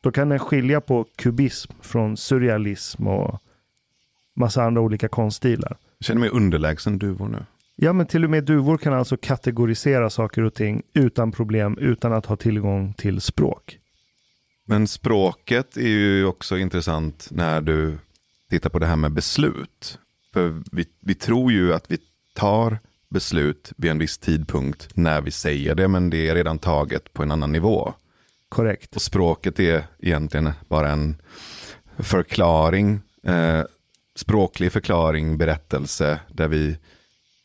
Då 0.00 0.12
kan 0.12 0.28
den 0.28 0.38
skilja 0.38 0.80
på 0.80 1.06
kubism 1.16 1.72
från 1.80 2.16
surrealism 2.16 3.06
och 3.06 3.42
massa 4.36 4.62
andra 4.62 4.80
olika 4.80 5.08
konststilar. 5.08 5.76
Jag 5.98 6.06
känner 6.06 6.20
mig 6.20 6.30
underlägsen 6.30 6.98
duvor 6.98 7.28
nu. 7.28 7.44
Ja, 7.76 7.92
men 7.92 8.06
till 8.06 8.24
och 8.24 8.30
med 8.30 8.44
duvor 8.44 8.78
kan 8.78 8.92
alltså 8.92 9.16
kategorisera 9.16 10.10
saker 10.10 10.42
och 10.42 10.54
ting 10.54 10.82
utan 10.94 11.32
problem, 11.32 11.78
utan 11.78 12.12
att 12.12 12.26
ha 12.26 12.36
tillgång 12.36 12.94
till 12.94 13.20
språk. 13.20 13.78
Men 14.66 14.88
språket 14.88 15.76
är 15.76 15.88
ju 15.88 16.24
också 16.24 16.58
intressant 16.58 17.28
när 17.30 17.60
du 17.60 17.98
tittar 18.50 18.70
på 18.70 18.78
det 18.78 18.86
här 18.86 18.96
med 18.96 19.12
beslut. 19.12 19.98
För 20.32 20.62
vi, 20.72 20.84
vi 21.00 21.14
tror 21.14 21.52
ju 21.52 21.74
att 21.74 21.90
vi 21.90 21.98
tar 22.34 22.78
beslut 23.08 23.72
vid 23.76 23.90
en 23.90 23.98
viss 23.98 24.18
tidpunkt 24.18 24.88
när 24.94 25.20
vi 25.20 25.30
säger 25.30 25.74
det, 25.74 25.88
men 25.88 26.10
det 26.10 26.28
är 26.28 26.34
redan 26.34 26.58
taget 26.58 27.12
på 27.12 27.22
en 27.22 27.30
annan 27.30 27.52
nivå. 27.52 27.94
Korrekt. 28.48 28.96
Och 28.96 29.02
språket 29.02 29.60
är 29.60 29.84
egentligen 29.98 30.50
bara 30.68 30.90
en 30.90 31.16
förklaring, 31.98 33.00
eh, 33.26 33.62
språklig 34.20 34.72
förklaring, 34.72 35.38
berättelse, 35.38 36.20
där 36.28 36.48
vi 36.48 36.76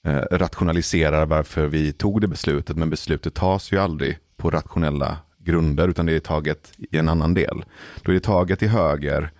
eh, 0.07 0.21
rationaliserar 0.32 1.26
varför 1.26 1.67
vi 1.67 1.93
tog 1.93 2.21
det 2.21 2.28
beslutet, 2.28 2.78
men 2.78 2.89
beslutet 2.89 3.34
tas 3.34 3.71
ju 3.71 3.78
aldrig 3.78 4.17
på 4.38 4.49
rationella 4.49 5.17
grunder, 5.38 5.88
utan 5.88 6.05
det 6.05 6.15
är 6.15 6.19
taget 6.19 6.71
i 6.78 6.97
en 6.97 7.09
annan 7.09 7.34
del. 7.34 7.65
Då 8.01 8.11
är 8.11 8.13
det 8.13 8.19
taget 8.19 8.59
till 8.59 8.69
höger 8.69 9.32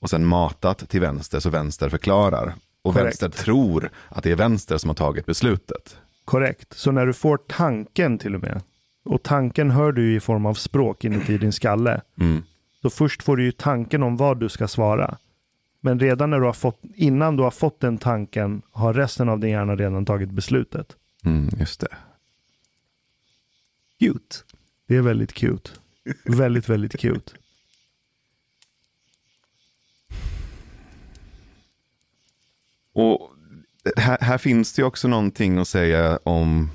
och 0.00 0.10
sen 0.10 0.26
matat 0.26 0.88
till 0.88 1.00
vänster, 1.00 1.40
så 1.40 1.50
vänster 1.50 1.88
förklarar. 1.88 2.54
Och 2.82 2.94
Korrekt. 2.94 3.06
vänster 3.06 3.28
tror 3.28 3.90
att 4.08 4.24
det 4.24 4.30
är 4.30 4.36
vänster 4.36 4.78
som 4.78 4.90
har 4.90 4.94
tagit 4.94 5.26
beslutet. 5.26 5.96
Korrekt. 6.24 6.74
Så 6.74 6.90
när 6.90 7.06
du 7.06 7.12
får 7.12 7.36
tanken 7.36 8.18
till 8.18 8.34
och 8.34 8.40
med, 8.40 8.60
och 9.04 9.22
tanken 9.22 9.70
hör 9.70 9.92
du 9.92 10.16
i 10.16 10.20
form 10.20 10.46
av 10.46 10.54
språk 10.54 11.04
inuti 11.04 11.38
din 11.38 11.52
skalle. 11.52 12.00
Mm. 12.20 12.42
Så 12.82 12.90
först 12.90 13.22
får 13.22 13.36
du 13.36 13.44
ju 13.44 13.52
tanken 13.52 14.02
om 14.02 14.16
vad 14.16 14.40
du 14.40 14.48
ska 14.48 14.68
svara. 14.68 15.18
Men 15.84 16.00
redan 16.00 16.30
när 16.30 16.40
du 16.40 16.46
har 16.46 16.52
fått, 16.52 16.80
innan 16.94 17.36
du 17.36 17.42
har 17.42 17.50
fått 17.50 17.80
den 17.80 17.98
tanken 17.98 18.62
har 18.70 18.94
resten 18.94 19.28
av 19.28 19.40
din 19.40 19.50
hjärna 19.50 19.76
redan 19.76 20.04
tagit 20.04 20.30
beslutet. 20.30 20.96
Mm, 21.24 21.48
just 21.58 21.80
det. 21.80 21.96
Cute. 23.98 24.36
Det 24.86 24.96
är 24.96 25.00
väldigt 25.00 25.32
cute. 25.32 25.70
väldigt, 26.24 26.68
väldigt 26.68 26.96
cute. 27.00 27.32
Och 32.92 33.30
här, 33.96 34.18
här 34.20 34.38
finns 34.38 34.72
det 34.72 34.82
ju 34.82 34.86
också 34.86 35.08
någonting 35.08 35.58
att 35.58 35.68
säga 35.68 36.18
om 36.22 36.70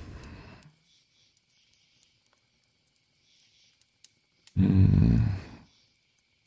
mm, 4.55 5.21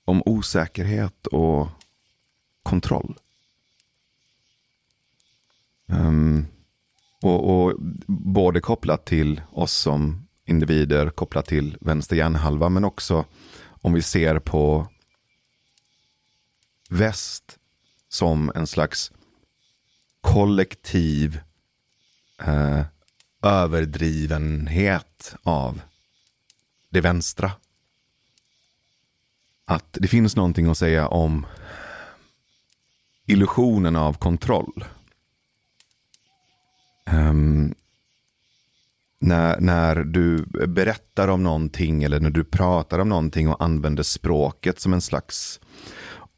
om 0.04 0.22
osäkerhet 0.26 1.26
och 1.26 1.68
kontroll. 2.62 3.18
Um, 5.86 6.46
och, 7.22 7.50
och 7.50 7.74
både 8.06 8.60
kopplat 8.60 9.04
till 9.04 9.40
oss 9.50 9.72
som 9.72 10.28
individer, 10.44 11.10
kopplat 11.10 11.46
till 11.46 11.76
vänster 11.80 12.16
hjärnhalva, 12.16 12.68
men 12.68 12.84
också 12.84 13.24
om 13.64 13.92
vi 13.92 14.02
ser 14.02 14.38
på 14.38 14.88
väst 16.90 17.58
som 18.08 18.52
en 18.54 18.66
slags 18.66 19.12
kollektiv 20.20 21.40
eh, 22.38 22.82
överdrivenhet 23.42 25.36
av 25.42 25.80
det 26.90 27.00
vänstra. 27.00 27.52
Att 29.64 29.88
det 30.00 30.08
finns 30.08 30.36
någonting 30.36 30.66
att 30.66 30.78
säga 30.78 31.08
om 31.08 31.46
illusionen 33.26 33.96
av 33.96 34.12
kontroll. 34.12 34.84
Um, 37.10 37.74
när, 39.18 39.60
när 39.60 39.96
du 39.96 40.44
berättar 40.66 41.28
om 41.28 41.42
någonting 41.42 42.04
eller 42.04 42.20
när 42.20 42.30
du 42.30 42.44
pratar 42.44 42.98
om 42.98 43.08
någonting 43.08 43.48
och 43.48 43.64
använder 43.64 44.02
språket 44.02 44.80
som 44.80 44.92
en 44.92 45.00
slags 45.00 45.60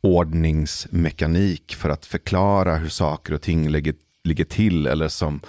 ordningsmekanik 0.01 1.74
för 1.74 1.89
att 1.89 2.07
förklara 2.07 2.76
hur 2.76 2.89
saker 2.89 3.35
och 3.35 3.43
ting 3.43 3.68
ligger, 3.68 3.95
ligger 4.24 4.45
till. 4.45 4.87
Eller 4.87 5.09
som 5.09 5.41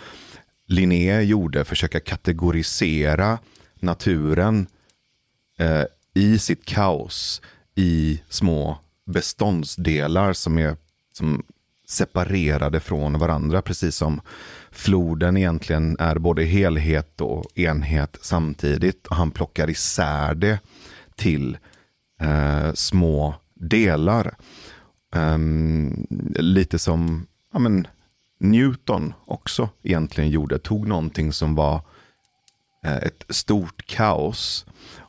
Linné 0.68 1.22
gjorde, 1.22 1.66
försöka 1.66 2.00
kategorisera 2.00 3.40
naturen 3.76 4.68
eh, 5.58 5.84
i 6.14 6.40
sitt 6.40 6.66
kaos 6.66 7.42
i 7.76 8.22
små 8.30 8.78
beståndsdelar 9.06 10.34
som 10.34 10.58
är 10.58 10.78
som 11.18 11.44
separerade 11.88 12.80
från 12.80 13.20
varandra. 13.20 13.62
Precis 13.62 13.96
som 13.96 14.22
floden 14.72 15.38
egentligen 15.38 15.98
är 16.00 16.18
både 16.18 16.44
helhet 16.44 17.22
och 17.22 17.58
enhet 17.58 18.18
samtidigt. 18.22 19.08
Och 19.08 19.16
han 19.16 19.32
plockar 19.32 19.70
isär 19.70 20.36
det 20.36 20.60
till 21.16 21.58
eh, 22.22 22.74
små 22.74 23.36
delar. 23.54 24.36
Um, 25.16 26.08
lite 26.36 26.80
som 26.80 27.28
ja, 27.54 27.60
men, 27.60 27.88
Newton 28.40 29.14
också 29.26 29.70
egentligen 29.84 30.30
gjorde. 30.30 30.60
Tog 30.60 30.88
någonting 30.88 31.34
som 31.34 31.56
var 31.56 31.82
eh, 32.86 32.98
ett 32.98 33.26
stort 33.30 33.88
kaos 33.88 34.66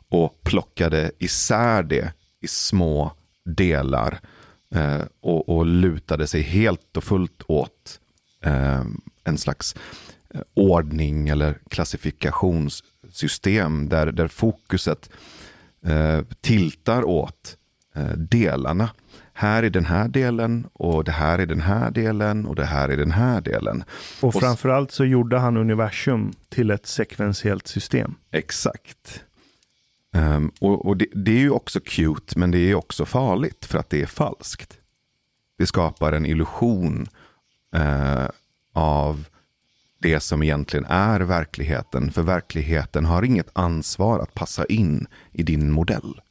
och 0.09 0.43
plockade 0.43 1.11
isär 1.19 1.83
det 1.83 2.13
i 2.41 2.47
små 2.47 3.11
delar. 3.45 4.19
Eh, 4.75 5.01
och, 5.21 5.49
och 5.49 5.65
lutade 5.65 6.27
sig 6.27 6.41
helt 6.41 6.97
och 6.97 7.03
fullt 7.03 7.41
åt 7.47 7.99
eh, 8.43 8.81
en 9.23 9.37
slags 9.37 9.75
eh, 10.29 10.41
ordning 10.53 11.29
eller 11.29 11.57
klassifikationssystem 11.69 13.89
där, 13.89 14.11
där 14.11 14.27
fokuset 14.27 15.09
eh, 15.85 16.21
tiltar 16.41 17.03
åt 17.03 17.57
eh, 17.95 18.11
delarna. 18.11 18.89
Här 19.33 19.63
är 19.63 19.69
den 19.69 19.85
här 19.85 20.07
delen 20.07 20.67
och 20.73 21.03
det 21.03 21.11
här 21.11 21.39
är 21.39 21.45
den 21.45 21.61
här 21.61 21.91
delen 21.91 22.45
och 22.45 22.55
det 22.55 22.65
här 22.65 22.89
är 22.89 22.97
den 22.97 23.11
här 23.11 23.41
delen. 23.41 23.83
Och 24.21 24.33
framförallt 24.33 24.91
så 24.91 25.05
gjorde 25.05 25.37
han 25.37 25.57
universum 25.57 26.33
till 26.49 26.71
ett 26.71 26.85
sekventiellt 26.85 27.67
system. 27.67 28.15
Exakt. 28.31 29.23
Um, 30.17 30.51
och 30.59 30.85
och 30.85 30.97
det, 30.97 31.07
det 31.15 31.31
är 31.31 31.39
ju 31.39 31.49
också 31.49 31.79
cute, 31.79 32.39
men 32.39 32.51
det 32.51 32.59
är 32.59 32.75
också 32.75 33.05
farligt 33.05 33.65
för 33.65 33.77
att 33.77 33.89
det 33.89 34.01
är 34.01 34.05
falskt. 34.05 34.77
Det 35.57 35.65
skapar 35.65 36.11
en 36.11 36.25
illusion 36.25 37.07
uh, 37.75 38.29
av 38.73 39.25
det 39.99 40.19
som 40.19 40.43
egentligen 40.43 40.85
är 40.85 41.19
verkligheten. 41.19 42.11
För 42.11 42.21
verkligheten 42.21 43.05
har 43.05 43.23
inget 43.23 43.49
ansvar 43.53 44.19
att 44.19 44.33
passa 44.33 44.65
in 44.65 45.07
i 45.31 45.43
din 45.43 45.71
modell. 45.71 46.21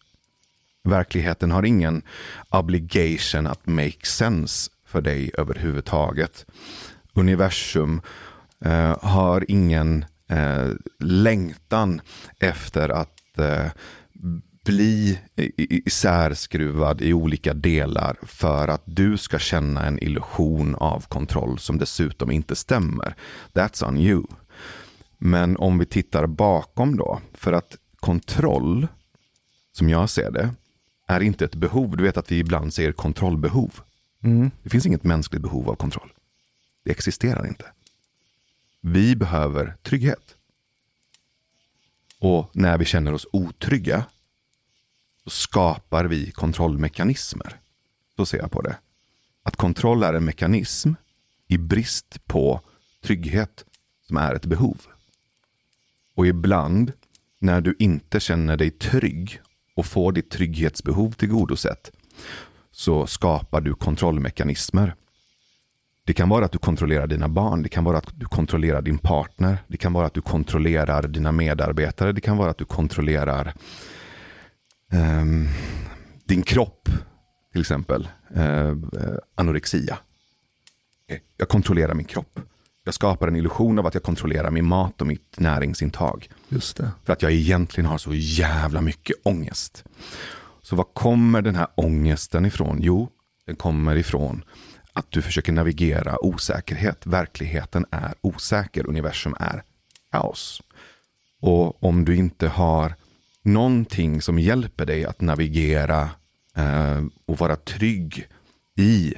Verkligheten 0.84 1.50
har 1.50 1.62
ingen 1.62 2.02
obligation 2.48 3.46
att 3.46 3.66
make 3.66 4.06
sense 4.06 4.70
för 4.86 5.00
dig 5.00 5.30
överhuvudtaget. 5.38 6.46
Universum 7.12 8.00
uh, 8.66 9.04
har 9.04 9.44
ingen 9.50 10.04
uh, 10.32 10.72
längtan 11.00 12.00
efter 12.38 12.88
att 12.88 13.15
eh, 13.38 13.70
bli 14.64 15.20
isärskruvad 15.56 17.00
i 17.00 17.12
olika 17.12 17.54
delar 17.54 18.16
för 18.22 18.68
att 18.68 18.82
du 18.84 19.16
ska 19.16 19.38
känna 19.38 19.86
en 19.86 20.02
illusion 20.02 20.74
av 20.74 21.00
kontroll 21.00 21.58
som 21.58 21.78
dessutom 21.78 22.30
inte 22.30 22.56
stämmer. 22.56 23.14
That's 23.52 23.88
on 23.88 23.98
you. 23.98 24.22
Men 25.18 25.56
om 25.56 25.78
vi 25.78 25.86
tittar 25.86 26.26
bakom 26.26 26.96
då, 26.96 27.20
för 27.32 27.52
att 27.52 27.76
kontroll 28.00 28.86
som 29.72 29.88
jag 29.88 30.10
ser 30.10 30.30
det, 30.30 30.54
är 31.06 31.20
inte 31.20 31.44
ett 31.44 31.54
behov. 31.54 31.96
Du 31.96 32.04
vet 32.04 32.16
att 32.16 32.32
vi 32.32 32.38
ibland 32.38 32.74
säger 32.74 32.92
kontrollbehov. 32.92 33.80
Mm. 34.22 34.50
Det 34.62 34.70
finns 34.70 34.86
inget 34.86 35.04
mänskligt 35.04 35.42
behov 35.42 35.70
av 35.70 35.74
kontroll. 35.74 36.12
Det 36.84 36.90
existerar 36.90 37.46
inte. 37.46 37.64
Vi 38.80 39.16
behöver 39.16 39.74
trygghet. 39.82 40.35
Och 42.20 42.50
när 42.52 42.78
vi 42.78 42.84
känner 42.84 43.12
oss 43.12 43.26
otrygga 43.32 44.04
så 45.24 45.30
skapar 45.30 46.04
vi 46.04 46.30
kontrollmekanismer. 46.30 47.60
Så 48.16 48.26
ser 48.26 48.38
jag 48.38 48.50
på 48.50 48.62
det. 48.62 48.76
Att 49.42 49.56
kontroll 49.56 50.02
är 50.02 50.14
en 50.14 50.24
mekanism 50.24 50.92
i 51.48 51.58
brist 51.58 52.26
på 52.26 52.60
trygghet 53.02 53.64
som 54.06 54.16
är 54.16 54.34
ett 54.34 54.46
behov. 54.46 54.78
Och 56.14 56.26
ibland 56.26 56.92
när 57.38 57.60
du 57.60 57.76
inte 57.78 58.20
känner 58.20 58.56
dig 58.56 58.70
trygg 58.70 59.40
och 59.74 59.86
får 59.86 60.12
ditt 60.12 60.30
trygghetsbehov 60.30 61.12
tillgodosett 61.12 61.90
så 62.70 63.06
skapar 63.06 63.60
du 63.60 63.74
kontrollmekanismer. 63.74 64.94
Det 66.06 66.12
kan 66.12 66.28
vara 66.28 66.44
att 66.44 66.52
du 66.52 66.58
kontrollerar 66.58 67.06
dina 67.06 67.28
barn, 67.28 67.62
det 67.62 67.68
kan 67.68 67.84
vara 67.84 67.98
att 67.98 68.08
du 68.14 68.26
kontrollerar 68.26 68.82
din 68.82 68.98
partner, 68.98 69.58
det 69.68 69.76
kan 69.76 69.92
vara 69.92 70.06
att 70.06 70.14
du 70.14 70.20
kontrollerar 70.20 71.02
dina 71.02 71.32
medarbetare, 71.32 72.12
det 72.12 72.20
kan 72.20 72.36
vara 72.36 72.50
att 72.50 72.58
du 72.58 72.64
kontrollerar 72.64 73.54
um, 74.92 75.48
din 76.24 76.42
kropp, 76.42 76.88
till 77.52 77.60
exempel 77.60 78.08
uh, 78.36 78.76
anorexia. 79.34 79.98
Jag 81.36 81.48
kontrollerar 81.48 81.94
min 81.94 82.06
kropp. 82.06 82.40
Jag 82.84 82.94
skapar 82.94 83.28
en 83.28 83.36
illusion 83.36 83.78
av 83.78 83.86
att 83.86 83.94
jag 83.94 84.02
kontrollerar 84.02 84.50
min 84.50 84.64
mat 84.64 85.00
och 85.00 85.06
mitt 85.06 85.40
näringsintag. 85.40 86.28
Just 86.48 86.76
det. 86.76 86.90
För 87.04 87.12
att 87.12 87.22
jag 87.22 87.32
egentligen 87.32 87.90
har 87.90 87.98
så 87.98 88.14
jävla 88.14 88.80
mycket 88.80 89.16
ångest. 89.22 89.84
Så 90.62 90.76
var 90.76 90.84
kommer 90.84 91.42
den 91.42 91.54
här 91.54 91.66
ångesten 91.74 92.46
ifrån? 92.46 92.78
Jo, 92.80 93.08
den 93.46 93.56
kommer 93.56 93.96
ifrån 93.96 94.44
att 94.96 95.10
du 95.10 95.22
försöker 95.22 95.52
navigera 95.52 96.24
osäkerhet. 96.24 97.06
Verkligheten 97.06 97.86
är 97.90 98.14
osäker, 98.20 98.86
universum 98.86 99.34
är 99.40 99.62
kaos. 100.10 100.62
Och 101.40 101.84
om 101.84 102.04
du 102.04 102.16
inte 102.16 102.48
har 102.48 102.94
någonting 103.42 104.22
som 104.22 104.38
hjälper 104.38 104.86
dig 104.86 105.04
att 105.04 105.20
navigera 105.20 106.10
eh, 106.56 107.04
och 107.26 107.38
vara 107.38 107.56
trygg 107.56 108.28
i 108.76 109.14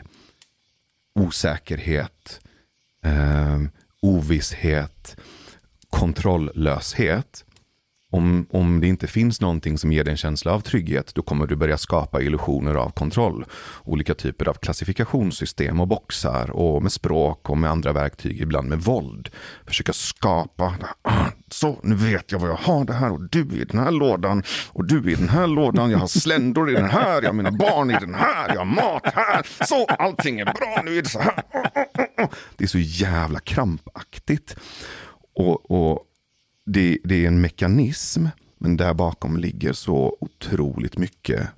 osäkerhet, 1.14 2.40
eh, 3.04 3.58
ovisshet, 4.00 5.16
kontrolllöshet. 5.90 7.44
Om, 8.10 8.46
om 8.50 8.80
det 8.80 8.86
inte 8.86 9.06
finns 9.06 9.40
någonting 9.40 9.78
som 9.78 9.92
ger 9.92 10.04
dig 10.04 10.10
en 10.10 10.16
känsla 10.16 10.52
av 10.52 10.60
trygghet, 10.60 11.14
då 11.14 11.22
kommer 11.22 11.46
du 11.46 11.56
börja 11.56 11.78
skapa 11.78 12.22
illusioner 12.22 12.74
av 12.74 12.90
kontroll. 12.90 13.44
Olika 13.84 14.14
typer 14.14 14.48
av 14.48 14.54
klassifikationssystem 14.54 15.80
och 15.80 15.88
boxar 15.88 16.50
och 16.50 16.82
med 16.82 16.92
språk 16.92 17.50
och 17.50 17.58
med 17.58 17.70
andra 17.70 17.92
verktyg, 17.92 18.40
ibland 18.40 18.68
med 18.68 18.80
våld. 18.80 19.28
Försöka 19.66 19.92
skapa, 19.92 20.74
så 21.50 21.78
nu 21.82 21.94
vet 21.94 22.32
jag 22.32 22.38
vad 22.38 22.50
jag 22.50 22.56
har 22.56 22.84
det 22.84 22.92
här 22.92 23.12
och 23.12 23.20
du 23.30 23.40
är 23.40 23.62
i 23.62 23.64
den 23.64 23.80
här 23.80 23.90
lådan 23.90 24.42
och 24.68 24.84
du 24.84 24.98
är 24.98 25.08
i 25.08 25.14
den 25.14 25.28
här 25.28 25.46
lådan, 25.46 25.90
jag 25.90 25.98
har 25.98 26.06
sländor 26.06 26.70
i 26.70 26.74
den 26.74 26.90
här, 26.90 27.22
jag 27.22 27.28
har 27.28 27.32
mina 27.32 27.50
barn 27.50 27.90
i 27.90 27.96
den 28.00 28.14
här, 28.14 28.48
jag 28.48 28.58
har 28.58 28.64
mat 28.64 29.02
här, 29.14 29.46
så 29.66 29.84
allting 29.86 30.40
är 30.40 30.44
bra, 30.44 30.82
nu 30.84 30.98
är 30.98 31.02
det 31.02 31.08
så 31.08 31.20
här. 31.20 31.42
Det 32.56 32.64
är 32.64 32.68
så 32.68 32.78
jävla 32.78 33.40
krampaktigt. 33.40 34.56
Och, 35.34 35.70
och 35.70 36.07
det, 36.68 36.98
det, 37.04 37.24
är 37.24 37.28
en 37.28 37.40
mekanism, 37.40 38.26
men 38.58 38.76
där 38.76 38.94
bakom 38.94 39.36
ligger 39.36 39.72
så 39.72 40.16
otroligt 40.20 40.98
mycket 40.98 41.48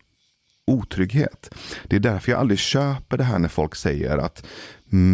otrygghet. 0.67 1.55
Det 1.85 1.97
är 1.97 2.01
därför 2.01 2.33
jag 2.33 2.41
aldrig 2.41 2.59
köper 2.59 3.17
det 3.17 3.25
här 3.25 3.39
när 3.39 3.49
folk 3.49 3.75
säger 3.75 4.19
att 4.19 4.47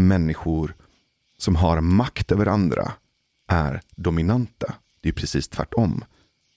människor 0.08 0.74
som 1.38 1.56
har 1.56 1.80
makt 1.80 2.32
över 2.32 2.46
andra 2.46 2.92
är 3.48 3.80
dominanta. 3.96 4.74
Det 5.00 5.08
är 5.08 5.12
precis 5.12 5.48
tvärtom. 5.48 6.04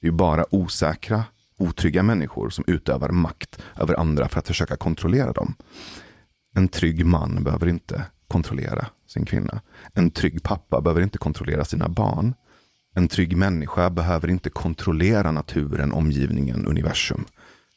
Det 0.01 0.07
är 0.07 0.11
bara 0.11 0.55
osäkra, 0.55 1.23
otrygga 1.57 2.03
människor 2.03 2.49
som 2.49 2.63
utövar 2.67 3.09
makt 3.09 3.61
över 3.75 3.99
andra 3.99 4.27
för 4.29 4.39
att 4.39 4.47
försöka 4.47 4.77
kontrollera 4.77 5.31
dem. 5.31 5.55
En 6.55 6.67
trygg 6.67 7.05
man 7.05 7.43
behöver 7.43 7.67
inte 7.67 8.03
kontrollera 8.27 8.87
sin 9.07 9.25
kvinna. 9.25 9.61
En 9.93 10.11
trygg 10.11 10.43
pappa 10.43 10.81
behöver 10.81 11.01
inte 11.01 11.17
kontrollera 11.17 11.65
sina 11.65 11.89
barn. 11.89 12.33
En 12.99 13.07
trygg 13.07 13.37
människa 13.37 13.89
behöver 13.89 14.27
inte 14.29 14.49
kontrollera 14.49 15.31
naturen, 15.31 15.91
omgivningen, 15.91 16.65
universum. 16.65 17.25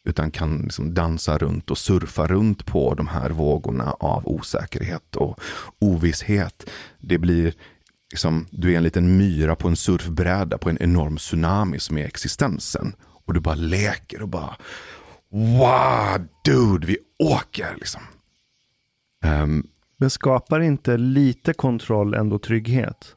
Utan 0.04 0.30
kan 0.30 0.58
liksom 0.58 0.94
dansa 0.94 1.38
runt 1.38 1.70
och 1.70 1.78
surfa 1.78 2.26
runt 2.26 2.66
på 2.66 2.94
de 2.94 3.08
här 3.08 3.30
vågorna 3.30 3.92
av 4.00 4.28
osäkerhet 4.28 5.16
och 5.16 5.40
ovisshet. 5.78 6.70
Det 6.98 7.18
blir 7.18 7.54
liksom, 8.10 8.46
du 8.50 8.72
är 8.72 8.76
en 8.76 8.82
liten 8.82 9.16
myra 9.16 9.56
på 9.56 9.68
en 9.68 9.76
surfbräda 9.76 10.58
på 10.58 10.70
en 10.70 10.82
enorm 10.82 11.16
tsunami 11.16 11.78
som 11.78 11.98
är 11.98 12.06
existensen. 12.06 12.92
Och 13.26 13.34
du 13.34 13.40
bara 13.40 13.54
leker 13.54 14.22
och 14.22 14.28
bara 14.28 14.56
Wow, 15.30 16.26
dude, 16.44 16.86
vi 16.86 16.96
åker 17.18 17.74
liksom. 17.76 18.02
Um, 19.24 19.66
Men 19.96 20.10
skapar 20.10 20.60
inte 20.60 20.96
lite 20.96 21.52
kontroll 21.52 22.14
ändå 22.14 22.38
trygghet? 22.38 23.16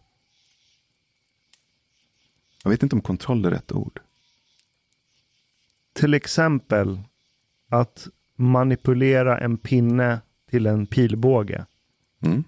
Jag 2.66 2.70
vet 2.70 2.84
inte 2.84 2.95
om 2.95 3.01
kontroll 3.01 3.45
är 3.45 3.51
rätt 3.51 3.72
ord. 3.72 3.99
Till 5.93 6.13
exempel 6.13 6.99
att 7.70 8.07
manipulera 8.36 9.39
en 9.39 9.57
pinne 9.57 10.22
till 10.49 10.66
en 10.66 10.86
pilbåge. 10.86 11.66
Mm. 12.22 12.43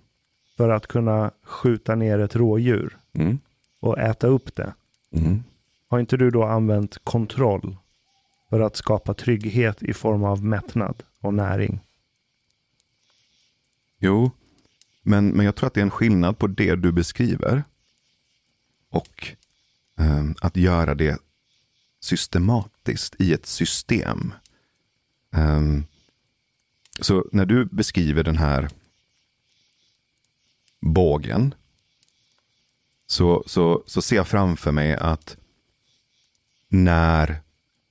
För 0.57 0.69
att 0.69 0.87
kunna 0.87 1.31
skjuta 1.43 1.95
ner 1.95 2.19
ett 2.19 2.35
rådjur 2.35 2.97
Mm. 3.13 3.39
och 3.79 3.99
äta 3.99 4.27
upp 4.27 4.55
det. 4.55 4.73
Mm. 5.11 5.43
Har 5.87 5.99
inte 5.99 6.17
du 6.17 6.31
då 6.31 6.43
använt 6.43 6.97
kontroll 7.03 7.77
för 8.49 8.59
att 8.59 8.75
skapa 8.75 9.13
trygghet 9.13 9.83
i 9.83 9.93
form 9.93 10.23
av 10.23 10.43
mättnad 10.43 11.03
och 11.19 11.33
näring? 11.33 11.79
Jo, 13.99 14.31
men, 15.01 15.27
men 15.27 15.45
jag 15.45 15.55
tror 15.55 15.67
att 15.67 15.73
det 15.73 15.81
är 15.81 15.85
en 15.85 15.91
skillnad 15.91 16.37
på 16.37 16.47
det 16.47 16.75
du 16.75 16.91
beskriver 16.91 17.63
och 18.89 19.37
Eh, 19.97 20.23
att 20.41 20.57
göra 20.57 20.95
det 20.95 21.21
systematiskt 21.99 23.15
i 23.19 23.33
ett 23.33 23.45
system. 23.45 24.33
Eh, 25.35 25.61
så 26.99 27.25
när 27.31 27.45
du 27.45 27.65
beskriver 27.65 28.23
den 28.23 28.37
här 28.37 28.69
bågen 30.79 31.55
så, 33.07 33.43
så, 33.45 33.83
så 33.85 34.01
ser 34.01 34.15
jag 34.15 34.27
framför 34.27 34.71
mig 34.71 34.95
att 34.95 35.37
när 36.67 37.41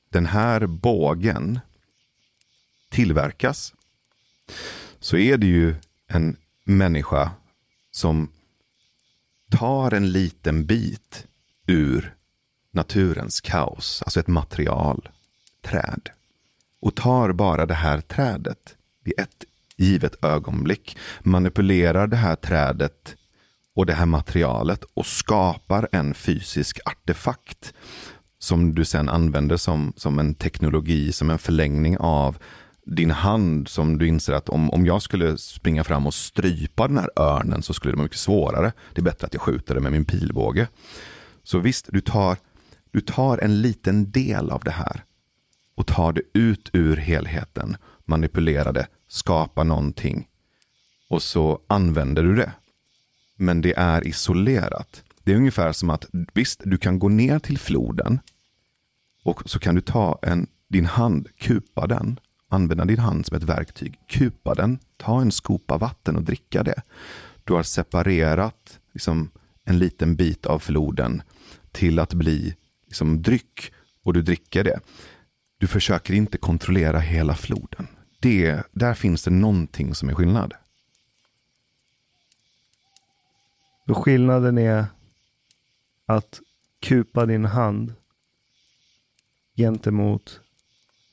den 0.08 0.26
här 0.26 0.66
bågen 0.66 1.60
tillverkas 2.90 3.74
så 5.00 5.16
är 5.16 5.36
det 5.36 5.46
ju 5.46 5.74
en 6.06 6.36
människa 6.64 7.30
som 7.90 8.32
tar 9.50 9.94
en 9.94 10.12
liten 10.12 10.66
bit 10.66 11.25
ur 11.66 12.14
naturens 12.72 13.40
kaos, 13.40 14.02
alltså 14.02 14.20
ett 14.20 14.28
material, 14.28 15.08
träd. 15.62 16.10
Och 16.80 16.94
tar 16.94 17.32
bara 17.32 17.66
det 17.66 17.74
här 17.74 18.00
trädet 18.00 18.76
vid 19.04 19.20
ett 19.20 19.44
givet 19.76 20.24
ögonblick, 20.24 20.96
manipulerar 21.20 22.06
det 22.06 22.16
här 22.16 22.36
trädet 22.36 23.16
och 23.74 23.86
det 23.86 23.94
här 23.94 24.06
materialet 24.06 24.84
och 24.94 25.06
skapar 25.06 25.88
en 25.92 26.14
fysisk 26.14 26.78
artefakt 26.84 27.74
som 28.38 28.74
du 28.74 28.84
sen 28.84 29.08
använder 29.08 29.56
som, 29.56 29.92
som 29.96 30.18
en 30.18 30.34
teknologi, 30.34 31.12
som 31.12 31.30
en 31.30 31.38
förlängning 31.38 31.98
av 31.98 32.38
din 32.86 33.10
hand 33.10 33.68
som 33.68 33.98
du 33.98 34.08
inser 34.08 34.32
att 34.32 34.48
om, 34.48 34.70
om 34.70 34.86
jag 34.86 35.02
skulle 35.02 35.38
springa 35.38 35.84
fram 35.84 36.06
och 36.06 36.14
strypa 36.14 36.88
den 36.88 36.98
här 36.98 37.10
örnen 37.16 37.62
så 37.62 37.74
skulle 37.74 37.92
det 37.92 37.96
vara 37.96 38.04
mycket 38.04 38.18
svårare. 38.18 38.72
Det 38.94 39.00
är 39.00 39.04
bättre 39.04 39.26
att 39.26 39.34
jag 39.34 39.42
skjuter 39.42 39.74
det 39.74 39.80
med 39.80 39.92
min 39.92 40.04
pilbåge. 40.04 40.68
Så 41.46 41.58
visst, 41.58 41.88
du 41.92 42.00
tar, 42.00 42.38
du 42.90 43.00
tar 43.00 43.38
en 43.38 43.62
liten 43.62 44.10
del 44.10 44.50
av 44.50 44.64
det 44.64 44.70
här 44.70 45.04
och 45.74 45.86
tar 45.86 46.12
det 46.12 46.22
ut 46.32 46.70
ur 46.72 46.96
helheten, 46.96 47.76
manipulerar 48.04 48.72
det, 48.72 48.86
skapar 49.08 49.64
någonting 49.64 50.28
och 51.10 51.22
så 51.22 51.60
använder 51.66 52.22
du 52.22 52.34
det. 52.34 52.52
Men 53.36 53.60
det 53.60 53.74
är 53.76 54.06
isolerat. 54.06 55.02
Det 55.24 55.32
är 55.32 55.36
ungefär 55.36 55.72
som 55.72 55.90
att 55.90 56.06
visst, 56.34 56.60
du 56.64 56.78
kan 56.78 56.98
gå 56.98 57.08
ner 57.08 57.38
till 57.38 57.58
floden 57.58 58.18
och 59.24 59.50
så 59.50 59.58
kan 59.58 59.74
du 59.74 59.80
ta 59.80 60.18
en, 60.22 60.46
din 60.68 60.86
hand, 60.86 61.28
kupa 61.36 61.86
den 61.86 62.20
använda 62.48 62.84
din 62.84 62.98
hand 62.98 63.26
som 63.26 63.36
ett 63.36 63.42
verktyg. 63.42 63.98
Kupa 64.08 64.54
den, 64.54 64.78
ta 64.96 65.20
en 65.20 65.32
skopa 65.32 65.78
vatten 65.78 66.16
och 66.16 66.22
dricka 66.22 66.62
det. 66.62 66.82
Du 67.44 67.52
har 67.52 67.62
separerat 67.62 68.78
liksom, 68.92 69.30
en 69.64 69.78
liten 69.78 70.16
bit 70.16 70.46
av 70.46 70.58
floden 70.58 71.22
till 71.76 71.98
att 71.98 72.14
bli 72.14 72.56
liksom, 72.86 73.22
dryck 73.22 73.72
och 74.02 74.12
du 74.12 74.22
dricker 74.22 74.64
det. 74.64 74.80
du 75.58 75.66
försöker 75.66 76.14
inte 76.14 76.38
kontrollera 76.38 76.98
hela 76.98 77.34
floden. 77.34 77.86
Det, 78.20 78.62
där 78.72 78.94
finns 78.94 79.22
det 79.22 79.30
någonting 79.30 79.94
som 79.94 80.08
är 80.08 80.14
skillnad. 80.14 80.54
Och 83.88 83.96
skillnaden 83.96 84.58
är 84.58 84.86
att 86.06 86.40
kupa 86.80 87.26
din 87.26 87.44
hand 87.44 87.94
gentemot 89.56 90.40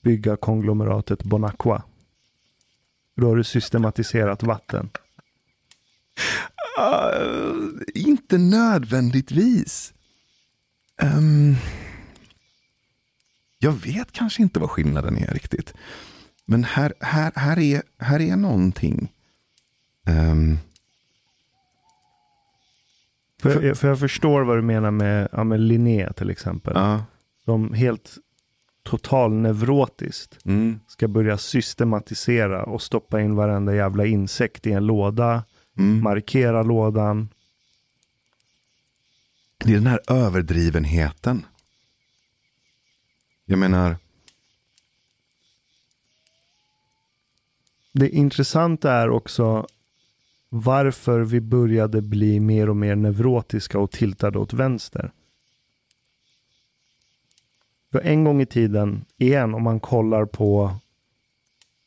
bygga 0.01 0.37
konglomeratet 0.37 1.23
Bonacqua. 1.23 1.83
Då 3.15 3.27
har 3.27 3.35
du 3.35 3.43
systematiserat 3.43 4.43
vatten. 4.43 4.89
Uh, 6.79 7.81
inte 7.93 8.37
nödvändigtvis. 8.37 9.93
Um, 11.01 11.55
jag 13.59 13.71
vet 13.71 14.11
kanske 14.11 14.41
inte 14.41 14.59
vad 14.59 14.69
skillnaden 14.69 15.17
är 15.17 15.33
riktigt. 15.33 15.73
Men 16.45 16.63
här, 16.63 16.93
här, 16.99 17.31
här, 17.35 17.59
är, 17.59 17.83
här 17.97 18.21
är 18.21 18.35
någonting. 18.35 19.11
Um, 20.07 20.57
för, 23.41 23.49
för, 23.49 23.73
för, 23.73 23.87
jag 23.87 23.99
förstår 23.99 24.41
vad 24.41 24.57
du 24.57 24.61
menar 24.61 24.91
med, 24.91 25.27
ja, 25.31 25.43
med 25.43 25.59
Linné 25.59 26.13
till 26.13 26.29
exempel. 26.29 26.77
Uh. 26.77 27.01
De 27.45 27.73
helt 27.73 28.17
totalneurotiskt 28.83 30.45
mm. 30.45 30.79
ska 30.87 31.07
börja 31.07 31.37
systematisera 31.37 32.63
och 32.63 32.81
stoppa 32.81 33.21
in 33.21 33.35
varenda 33.35 33.75
jävla 33.75 34.05
insekt 34.05 34.67
i 34.67 34.71
en 34.71 34.85
låda. 34.85 35.43
Mm. 35.77 36.03
Markera 36.03 36.63
lådan. 36.63 37.29
Det 39.65 39.71
är 39.71 39.75
den 39.75 39.87
här 39.87 39.99
överdrivenheten. 40.07 41.45
Jag 43.45 43.59
menar. 43.59 43.97
Det 47.93 48.09
intressanta 48.09 48.91
är 48.91 49.09
också 49.09 49.67
varför 50.49 51.21
vi 51.21 51.41
började 51.41 52.01
bli 52.01 52.39
mer 52.39 52.69
och 52.69 52.75
mer 52.75 52.95
neurotiska 52.95 53.79
och 53.79 53.91
tiltade 53.91 54.39
åt 54.39 54.53
vänster. 54.53 55.11
För 57.91 57.99
en 57.99 58.23
gång 58.23 58.41
i 58.41 58.45
tiden, 58.45 59.05
igen, 59.17 59.53
om 59.53 59.63
man 59.63 59.79
kollar 59.79 60.25
på 60.25 60.75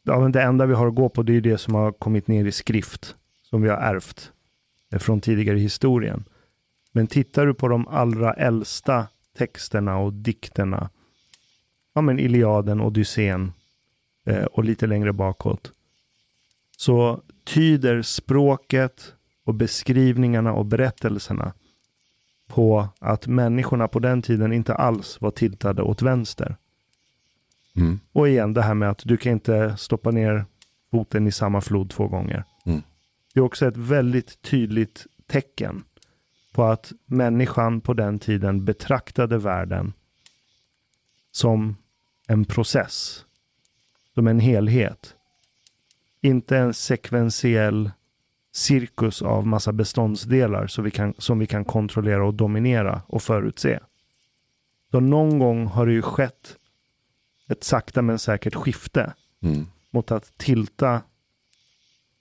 ja, 0.03 0.21
men 0.21 0.33
det 0.33 0.43
enda 0.43 0.67
vi 0.67 0.75
har 0.75 0.87
att 0.87 0.95
gå 0.95 1.09
på 1.09 1.23
det 1.23 1.37
är 1.37 1.41
det 1.41 1.59
som 1.59 1.75
har 1.75 1.93
kommit 1.93 2.29
ner 2.29 2.45
i 2.45 2.53
skrift, 2.53 3.17
som 3.43 3.63
vi 3.63 3.69
har 3.69 3.77
ärvt 3.77 4.33
från 4.99 5.21
tidigare 5.21 5.59
historien. 5.59 6.25
Men 6.97 7.07
tittar 7.07 7.47
du 7.47 7.55
på 7.55 7.69
de 7.69 7.89
allra 7.89 8.33
äldsta 8.33 9.07
texterna 9.39 9.99
och 9.99 10.13
dikterna, 10.13 10.91
ja 11.95 12.01
men 12.01 12.19
Iliaden, 12.19 12.81
Odysseen 12.81 13.53
eh, 14.27 14.45
och 14.45 14.65
lite 14.65 14.87
längre 14.87 15.13
bakåt, 15.13 15.73
så 16.77 17.23
tyder 17.45 18.03
språket 18.03 19.13
och 19.45 19.55
beskrivningarna 19.55 20.53
och 20.53 20.67
berättelserna 20.67 21.53
på 22.47 22.89
att 22.99 23.27
människorna 23.27 23.89
på 23.89 23.99
den 23.99 24.23
tiden 24.23 24.53
inte 24.53 24.75
alls 24.75 25.21
var 25.21 25.31
tiltade 25.31 25.83
åt 25.83 26.03
vänster. 26.03 26.57
Mm. 27.75 28.01
Och 28.13 28.29
igen 28.29 28.55
det 28.55 28.63
här 28.63 28.75
med 28.75 28.91
att 28.91 29.03
du 29.05 29.17
kan 29.17 29.33
inte 29.33 29.77
stoppa 29.77 30.11
ner 30.11 30.45
foten 30.91 31.27
i 31.27 31.33
samma 31.33 31.61
flod 31.61 31.91
två 31.91 32.09
gånger. 32.09 32.45
Mm. 32.67 32.83
Det 33.35 33.41
är 33.41 33.45
också 33.45 33.67
ett 33.67 33.77
väldigt 33.77 34.43
tydligt 34.43 35.07
tecken 35.27 35.85
på 36.57 36.65
att 36.65 36.93
människan 37.07 37.81
på 37.81 37.95
den 37.95 38.19
tiden 38.19 38.65
betraktade 38.65 39.39
världen 39.39 39.93
som 41.31 41.77
en 42.27 42.45
process, 42.45 43.25
som 44.15 44.27
en 44.27 44.41
helhet. 44.41 45.15
Inte 46.21 46.57
en 46.57 46.75
sekventiell 46.75 47.91
cirkus 48.53 49.23
av 49.23 49.47
massa 49.47 49.73
beståndsdelar 49.73 50.67
så 50.67 50.83
vi 50.83 50.91
kan, 50.91 51.15
som 51.19 51.39
vi 51.39 51.47
kan 51.47 51.65
kontrollera 51.65 52.27
och 52.27 52.35
dominera 52.35 53.03
och 53.07 53.23
förutse. 53.23 53.81
Så 54.91 55.01
någon 55.01 55.39
gång 55.39 55.67
har 55.67 55.87
det 55.87 55.93
ju 55.93 56.03
skett 56.03 56.57
ett 57.49 57.65
sakta 57.65 58.03
men 58.03 58.19
säkert 58.19 58.55
skifte 58.55 59.15
mm. 59.41 59.67
mot 59.91 60.11
att 60.11 60.39
tilta 60.39 61.03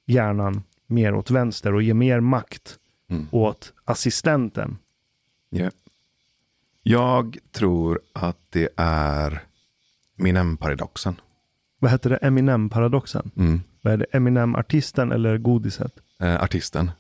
hjärnan 0.06 0.64
mer 0.88 1.16
åt 1.16 1.32
vänster 1.32 1.74
och 1.74 1.84
ge 1.84 1.94
mer 1.94 2.20
makt 2.20 2.80
mm. 3.10 3.28
åt 3.32 3.74
assistenten. 3.86 4.78
Yeah. 5.52 5.74
Jag 6.84 7.38
tror 7.52 8.00
att 8.14 8.38
det 8.50 8.70
är 8.78 9.44
Eminem-paradoxen. 10.18 11.16
Vad 11.80 11.92
heter 11.92 12.10
det? 12.10 12.18
Eminem-paradoxen? 12.18 13.32
Mm. 13.38 13.62
Vad 13.82 13.94
är 13.94 13.98
det? 13.98 14.06
Eminem-artisten 14.12 15.12
eller 15.12 15.38
godiset? 15.38 15.94
Eh, 16.20 16.44
artisten. 16.44 16.92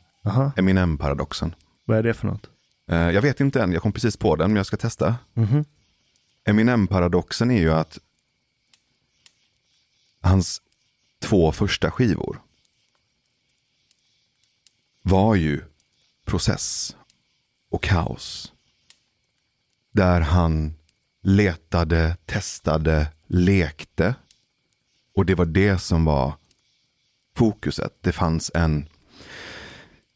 Eminem-paradoxen. 0.56 1.56
Vad 1.86 1.97
är 1.97 2.03
det 2.03 2.14
för 2.14 2.28
något? 2.28 2.49
Eh, 2.88 2.97
jag 2.97 3.22
vet 3.22 3.39
inte 3.39 3.62
än, 3.62 3.72
jag 3.72 3.82
kom 3.82 3.91
precis 3.91 4.18
på 4.18 4.36
den, 4.36 4.49
men 4.49 4.56
jag 4.58 4.66
ska 4.66 4.78
testa. 4.78 5.16
Mm 5.36 5.49
-hmm. 5.49 5.66
Eminem-paradoxen 6.43 7.51
är 7.51 7.60
ju 7.60 7.74
att 7.74 7.99
hans 10.22 10.62
två 11.20 11.51
första 11.51 11.91
skivor 11.91 12.39
var 15.01 15.36
ju 15.36 15.62
process 16.26 16.95
och 17.71 17.84
kaos. 17.84 18.53
Där 19.91 20.21
han 20.21 20.73
letade, 21.23 22.17
testade, 22.26 23.07
lekte. 23.28 24.15
Och 25.15 25.26
det 25.26 25.36
var 25.36 25.45
det 25.45 25.78
som 25.78 26.05
var 26.05 26.34
fokuset. 27.36 27.93
Det 28.01 28.11
fanns 28.11 28.51
en 28.53 28.89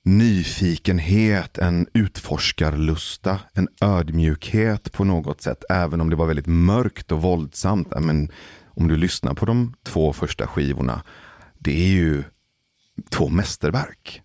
nyfikenhet, 0.03 1.57
en 1.57 1.87
utforskarlusta, 1.93 3.39
en 3.53 3.67
ödmjukhet 3.81 4.91
på 4.91 5.03
något 5.03 5.41
sätt. 5.41 5.63
Även 5.69 6.01
om 6.01 6.09
det 6.09 6.15
var 6.15 6.25
väldigt 6.25 6.47
mörkt 6.47 7.11
och 7.11 7.21
våldsamt. 7.21 7.93
Men 7.99 8.31
om 8.65 8.87
du 8.87 8.97
lyssnar 8.97 9.33
på 9.33 9.45
de 9.45 9.73
två 9.83 10.13
första 10.13 10.47
skivorna, 10.47 11.03
det 11.57 11.71
är 11.71 11.89
ju 11.89 12.23
två 13.09 13.29
mästerverk. 13.29 14.21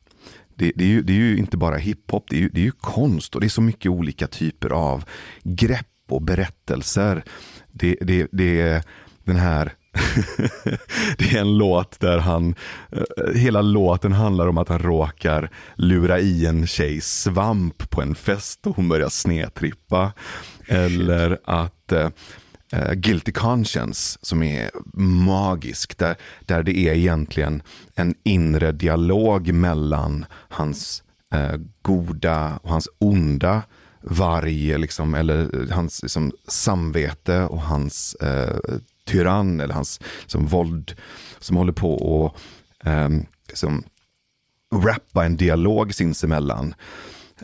Det, 0.57 0.73
det, 0.75 0.85
är, 0.85 0.89
ju, 0.89 1.03
det 1.03 1.13
är 1.13 1.17
ju 1.17 1.37
inte 1.37 1.57
bara 1.57 1.77
hiphop, 1.77 2.27
det 2.31 2.37
är, 2.37 2.41
ju, 2.41 2.49
det 2.49 2.61
är 2.61 2.65
ju 2.65 2.73
konst 2.73 3.35
och 3.35 3.41
det 3.41 3.47
är 3.47 3.49
så 3.49 3.63
mycket 3.63 3.91
olika 3.91 4.27
typer 4.27 4.71
av 4.71 5.05
grepp 5.43 5.87
och 6.09 6.23
berättelser. 6.23 7.25
Det, 7.73 7.97
det, 8.01 8.29
det 8.33 8.61
är 8.61 8.83
den 9.25 9.37
här 9.37 9.73
det 11.19 11.33
är 11.33 11.41
en 11.41 11.59
låt 11.59 12.01
där 12.01 12.19
han, 12.19 12.55
hela 13.35 13.63
låten 13.63 14.13
handlar 14.13 14.47
om 14.49 14.59
att 14.59 14.69
han 14.69 14.79
råkar 14.79 15.51
lura 15.75 16.21
i 16.21 16.47
en 16.47 16.67
tjej 16.67 17.01
svamp 17.01 17.91
på 17.91 18.03
en 18.03 18.15
fest 18.15 18.67
och 18.67 18.77
hon 18.77 18.89
börjar 18.89 19.09
snedtrippa. 19.09 20.13
Eller 20.67 21.39
att 21.45 21.93
uh, 22.75 22.93
Guilty 22.93 23.33
Conscience 23.33 24.19
som 24.23 24.43
är 24.43 24.71
magisk, 25.25 25.99
där, 25.99 26.17
där 26.41 26.63
det 26.63 26.79
är 26.79 26.95
egentligen 26.95 27.63
en 27.95 28.15
inre 28.23 28.73
dialog 28.73 29.53
mellan 29.53 30.27
hans 30.31 31.03
uh, 31.35 31.57
goda 31.83 32.59
och 32.63 32.71
hans 32.71 32.89
onda 32.99 33.63
varg, 34.01 34.79
liksom, 34.79 35.15
eller 35.15 35.63
eh, 35.63 35.77
hans 35.77 36.03
liksom, 36.03 36.33
samvete 36.49 37.43
och 37.43 37.61
hans 37.61 38.17
uh, 38.23 38.79
tyrann 39.07 39.61
eller 39.61 39.75
hans 39.75 40.01
som 40.27 40.47
våld 40.47 40.95
som 41.39 41.57
håller 41.57 41.73
på 41.73 41.95
och 41.95 42.37
um, 42.85 43.27
liksom, 43.49 43.85
rappa 44.75 45.25
en 45.25 45.37
dialog 45.37 45.95
sinsemellan. 45.95 46.75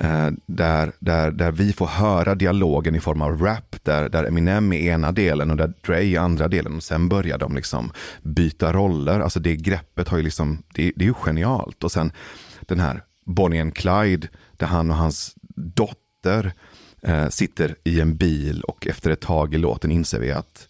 Eh, 0.01 0.30
där, 0.46 0.92
där, 0.98 1.30
där 1.30 1.53
vi 1.53 1.72
får 1.72 1.86
höra 1.86 2.34
dialogen 2.34 2.94
i 2.94 3.01
form 3.01 3.22
av 3.22 3.42
rap, 3.42 3.76
där, 3.82 4.09
där 4.09 4.24
Eminem 4.24 4.72
är 4.72 4.78
ena 4.78 5.12
delen 5.12 5.51
och 5.51 5.57
där 5.57 5.72
Dre 5.86 6.05
är 6.05 6.18
andra 6.18 6.48
delen. 6.48 6.76
Och 6.76 6.82
sen 6.82 7.09
börjar 7.09 7.38
de 7.38 7.55
liksom 7.55 7.92
byta 8.22 8.72
roller. 8.72 9.20
Alltså 9.20 9.40
det 9.40 9.57
greppet 9.57 10.09
har 10.09 10.16
ju 10.18 10.22
liksom, 10.24 10.62
det, 10.74 10.92
det 10.96 11.05
är 11.05 11.09
ju 11.09 11.14
genialt. 11.14 11.84
Och 11.84 11.92
sen 11.92 12.12
den 12.61 12.80
här 12.80 13.03
Bonnie 13.26 13.61
and 13.61 13.74
Clyde, 13.74 14.28
där 14.57 14.66
han 14.66 14.90
och 14.90 14.96
hans 14.96 15.34
dotter 15.57 16.53
eh, 17.03 17.28
sitter 17.28 17.76
i 17.84 18.01
en 18.01 18.16
bil 18.16 18.62
och 18.62 18.86
efter 18.86 19.11
ett 19.11 19.20
tag 19.20 19.55
i 19.55 19.59
låten 19.59 19.90
inser 19.90 20.20
vi 20.20 20.32
att 20.32 20.68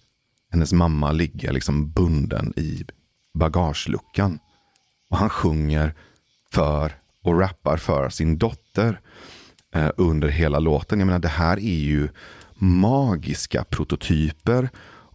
hennes 0.53 0.73
mamma 0.73 1.13
ligger 1.13 1.53
liksom 1.53 1.91
bunden 1.91 2.53
i 2.57 2.85
bagageluckan. 3.35 4.39
Och 5.11 5.17
han 5.17 5.31
sjunger 5.31 5.95
för 6.53 7.00
och 7.23 7.41
rappar 7.41 7.77
för 7.77 8.09
sin 8.09 8.39
dotter 8.39 9.01
eh, 9.75 9.91
under 9.97 10.29
hela 10.29 10.59
låten. 10.59 10.99
Jag 10.99 11.07
menar, 11.07 11.19
det 11.19 11.29
här 11.29 11.57
är 11.57 11.79
ju 11.79 12.09
magiska 12.55 13.65
prototyper 13.65 14.71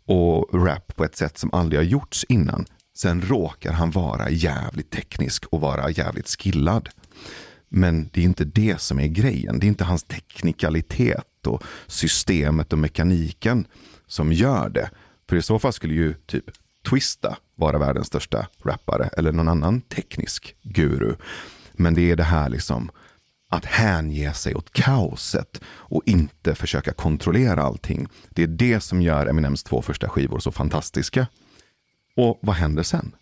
och 0.05 0.65
rap 0.65 0.95
på 0.95 1.03
ett 1.03 1.15
sätt 1.15 1.37
som 1.37 1.53
aldrig 1.53 1.79
har 1.79 1.85
gjorts 1.85 2.25
innan. 2.29 2.65
Sen 2.97 3.21
råkar 3.21 3.73
han 3.73 3.91
vara 3.91 4.29
jävligt 4.29 4.91
teknisk 4.91 5.45
och 5.45 5.61
vara 5.61 5.89
jävligt 5.89 6.27
skillad. 6.27 6.89
Men 7.69 8.09
det 8.13 8.21
är 8.21 8.25
inte 8.25 8.45
det 8.45 8.81
som 8.81 8.99
är 8.99 9.07
grejen. 9.07 9.59
Det 9.59 9.65
är 9.65 9.67
inte 9.67 9.83
hans 9.83 10.03
teknikalitet 10.03 11.47
och 11.47 11.63
systemet 11.87 12.73
och 12.73 12.79
mekaniken 12.79 13.67
som 14.07 14.33
gör 14.33 14.69
det. 14.69 14.89
För 15.29 15.35
i 15.35 15.41
så 15.41 15.59
fall 15.59 15.73
skulle 15.73 15.93
ju 15.93 16.13
typ 16.13 16.45
Twista 16.89 17.37
vara 17.55 17.77
världens 17.77 18.07
största 18.07 18.47
rappare 18.63 19.09
eller 19.17 19.31
någon 19.31 19.47
annan 19.47 19.81
teknisk 19.81 20.55
guru. 20.61 21.15
Men 21.79 21.93
det 21.93 22.11
är 22.11 22.15
det 22.15 22.23
här 22.23 22.49
liksom 22.49 22.91
att 23.49 23.65
hänge 23.65 24.33
sig 24.33 24.55
åt 24.55 24.73
kaoset 24.73 25.61
och 25.67 26.01
inte 26.05 26.55
försöka 26.55 26.93
kontrollera 26.93 27.63
allting. 27.63 28.07
Det 28.29 28.43
är 28.43 28.47
det 28.47 28.79
som 28.79 29.01
gör 29.01 29.27
Eminems 29.27 29.63
två 29.63 29.81
första 29.81 30.09
skivor 30.09 30.39
så 30.39 30.51
fantastiska. 30.51 31.27
Och 32.15 32.39
vad 32.41 32.55
händer 32.55 32.83
sen? 32.83 33.15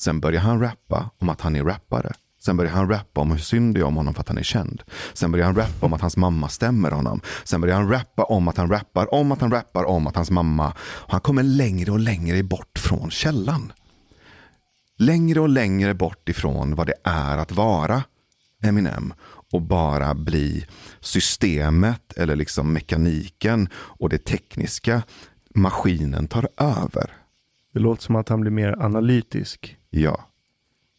Sen 0.00 0.20
börjar 0.20 0.40
han 0.40 0.60
rappa 0.60 1.10
om 1.18 1.28
att 1.28 1.40
han 1.40 1.56
är 1.56 1.64
rappare. 1.64 2.12
Sen 2.46 2.56
börjar 2.56 2.72
han 2.72 2.88
rappa 2.88 3.20
om 3.20 3.30
hur 3.30 3.38
synd 3.38 3.74
det 3.74 3.80
är 3.80 3.84
om 3.84 3.96
honom 3.96 4.14
för 4.14 4.20
att 4.20 4.28
han 4.28 4.38
är 4.38 4.42
känd. 4.42 4.82
Sen 5.12 5.32
börjar 5.32 5.46
han 5.46 5.56
rappa 5.56 5.86
om 5.86 5.92
att 5.92 6.00
hans 6.00 6.16
mamma 6.16 6.48
stämmer 6.48 6.90
honom. 6.90 7.20
Sen 7.44 7.60
börjar 7.60 7.76
han 7.76 7.90
rappa 7.90 8.24
om 8.24 8.48
att 8.48 8.56
han 8.56 8.68
rappar 8.68 9.14
om 9.14 9.32
att 9.32 9.40
han 9.40 9.50
rappar 9.50 9.84
om 9.84 10.06
att 10.06 10.16
hans 10.16 10.30
mamma... 10.30 10.72
Han 11.08 11.20
kommer 11.20 11.42
längre 11.42 11.92
och 11.92 11.98
längre 11.98 12.42
bort 12.42 12.78
från 12.78 13.10
källan. 13.10 13.72
Längre 14.98 15.40
och 15.40 15.48
längre 15.48 15.94
bort 15.94 16.28
ifrån 16.28 16.74
vad 16.74 16.86
det 16.86 16.94
är 17.04 17.38
att 17.38 17.52
vara 17.52 18.02
Eminem 18.62 19.14
och 19.52 19.62
bara 19.62 20.14
bli 20.14 20.66
systemet 21.00 22.12
eller 22.12 22.36
liksom 22.36 22.72
mekaniken 22.72 23.68
och 23.74 24.08
det 24.08 24.24
tekniska. 24.24 25.02
Maskinen 25.54 26.28
tar 26.28 26.48
över. 26.56 27.12
Det 27.72 27.80
låter 27.80 28.02
som 28.02 28.16
att 28.16 28.28
han 28.28 28.40
blir 28.40 28.50
mer 28.50 28.82
analytisk. 28.82 29.76
Ja. 29.90 30.24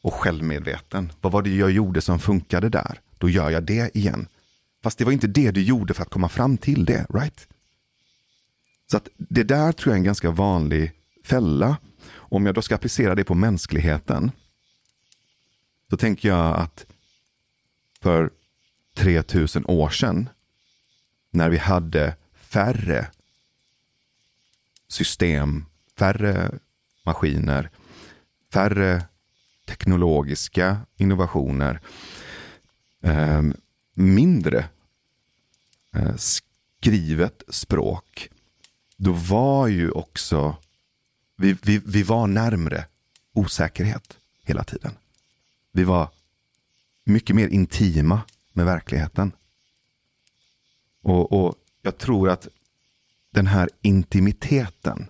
Och 0.02 0.14
självmedveten. 0.14 1.12
Vad 1.22 1.32
var 1.32 1.42
det 1.42 1.56
jag 1.56 1.72
gjorde 1.72 2.02
som 2.02 2.20
funkade 2.20 2.70
där? 2.70 3.00
Då 3.18 3.30
gör 3.30 3.50
jag 3.50 3.64
det 3.64 3.98
igen. 3.98 4.28
Fast 4.84 4.98
det 4.98 5.06
var 5.06 5.12
inte 5.12 5.28
det 5.28 5.52
du 5.52 5.64
gjorde 5.64 5.94
för 5.94 6.02
att 6.02 6.10
komma 6.10 6.30
fram 6.30 6.58
till 6.58 6.86
det, 6.86 7.06
right? 7.10 7.48
Så 8.92 8.98
att 8.98 9.08
det 9.18 9.44
där 9.44 9.72
tror 9.72 9.92
jag 9.92 9.96
är 9.96 10.00
en 10.00 10.04
ganska 10.04 10.32
vanlig 10.32 10.92
fälla. 11.26 11.78
Om 12.30 12.46
jag 12.46 12.56
då 12.56 12.62
ska 12.62 12.76
applicera 12.76 13.16
det 13.16 13.24
på 13.24 13.36
mänskligheten. 13.36 14.32
Så 15.90 15.98
tänker 15.98 16.30
jag 16.30 16.56
att 16.56 16.86
för 18.02 18.30
3000 18.96 19.66
år 19.66 19.90
sedan, 19.90 20.30
när 21.32 21.50
vi 21.50 21.58
hade 21.58 22.16
färre 22.34 23.08
system, 24.88 25.66
färre 25.98 26.52
maskiner, 27.06 27.70
färre 28.54 29.04
teknologiska 29.66 30.78
innovationer, 30.98 31.80
eh, 33.02 33.42
mindre 33.94 34.70
eh, 35.96 36.16
skrivet 36.16 37.44
språk, 37.48 38.30
då 38.98 39.12
var 39.12 39.68
ju 39.68 39.92
också, 39.92 40.56
vi, 41.38 41.58
vi, 41.64 41.82
vi 41.86 42.04
var 42.04 42.28
närmre 42.28 42.86
osäkerhet 43.34 44.18
hela 44.44 44.64
tiden. 44.64 44.92
Vi 45.72 45.84
var 45.84 46.10
mycket 47.04 47.36
mer 47.36 47.48
intima 47.48 48.22
med 48.54 48.66
verkligheten. 48.66 49.32
Och, 51.02 51.32
och 51.32 51.56
jag 51.82 51.98
tror 51.98 52.30
att 52.30 52.48
den 53.32 53.48
här 53.48 53.70
intimiteten, 53.82 55.10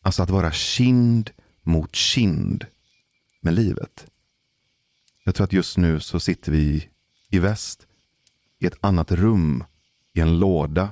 alltså 0.00 0.22
att 0.22 0.30
vara 0.30 0.52
kind 0.52 1.30
mot 1.62 1.94
kind 1.94 2.66
med 3.40 3.54
livet. 3.54 4.06
Jag 5.24 5.34
tror 5.34 5.44
att 5.44 5.52
just 5.52 5.76
nu 5.76 6.00
så 6.00 6.20
sitter 6.20 6.52
vi 6.52 6.88
i 7.28 7.38
väst 7.38 7.86
i 8.58 8.66
ett 8.66 8.76
annat 8.80 9.12
rum, 9.12 9.64
i 10.12 10.20
en 10.20 10.38
låda 10.38 10.90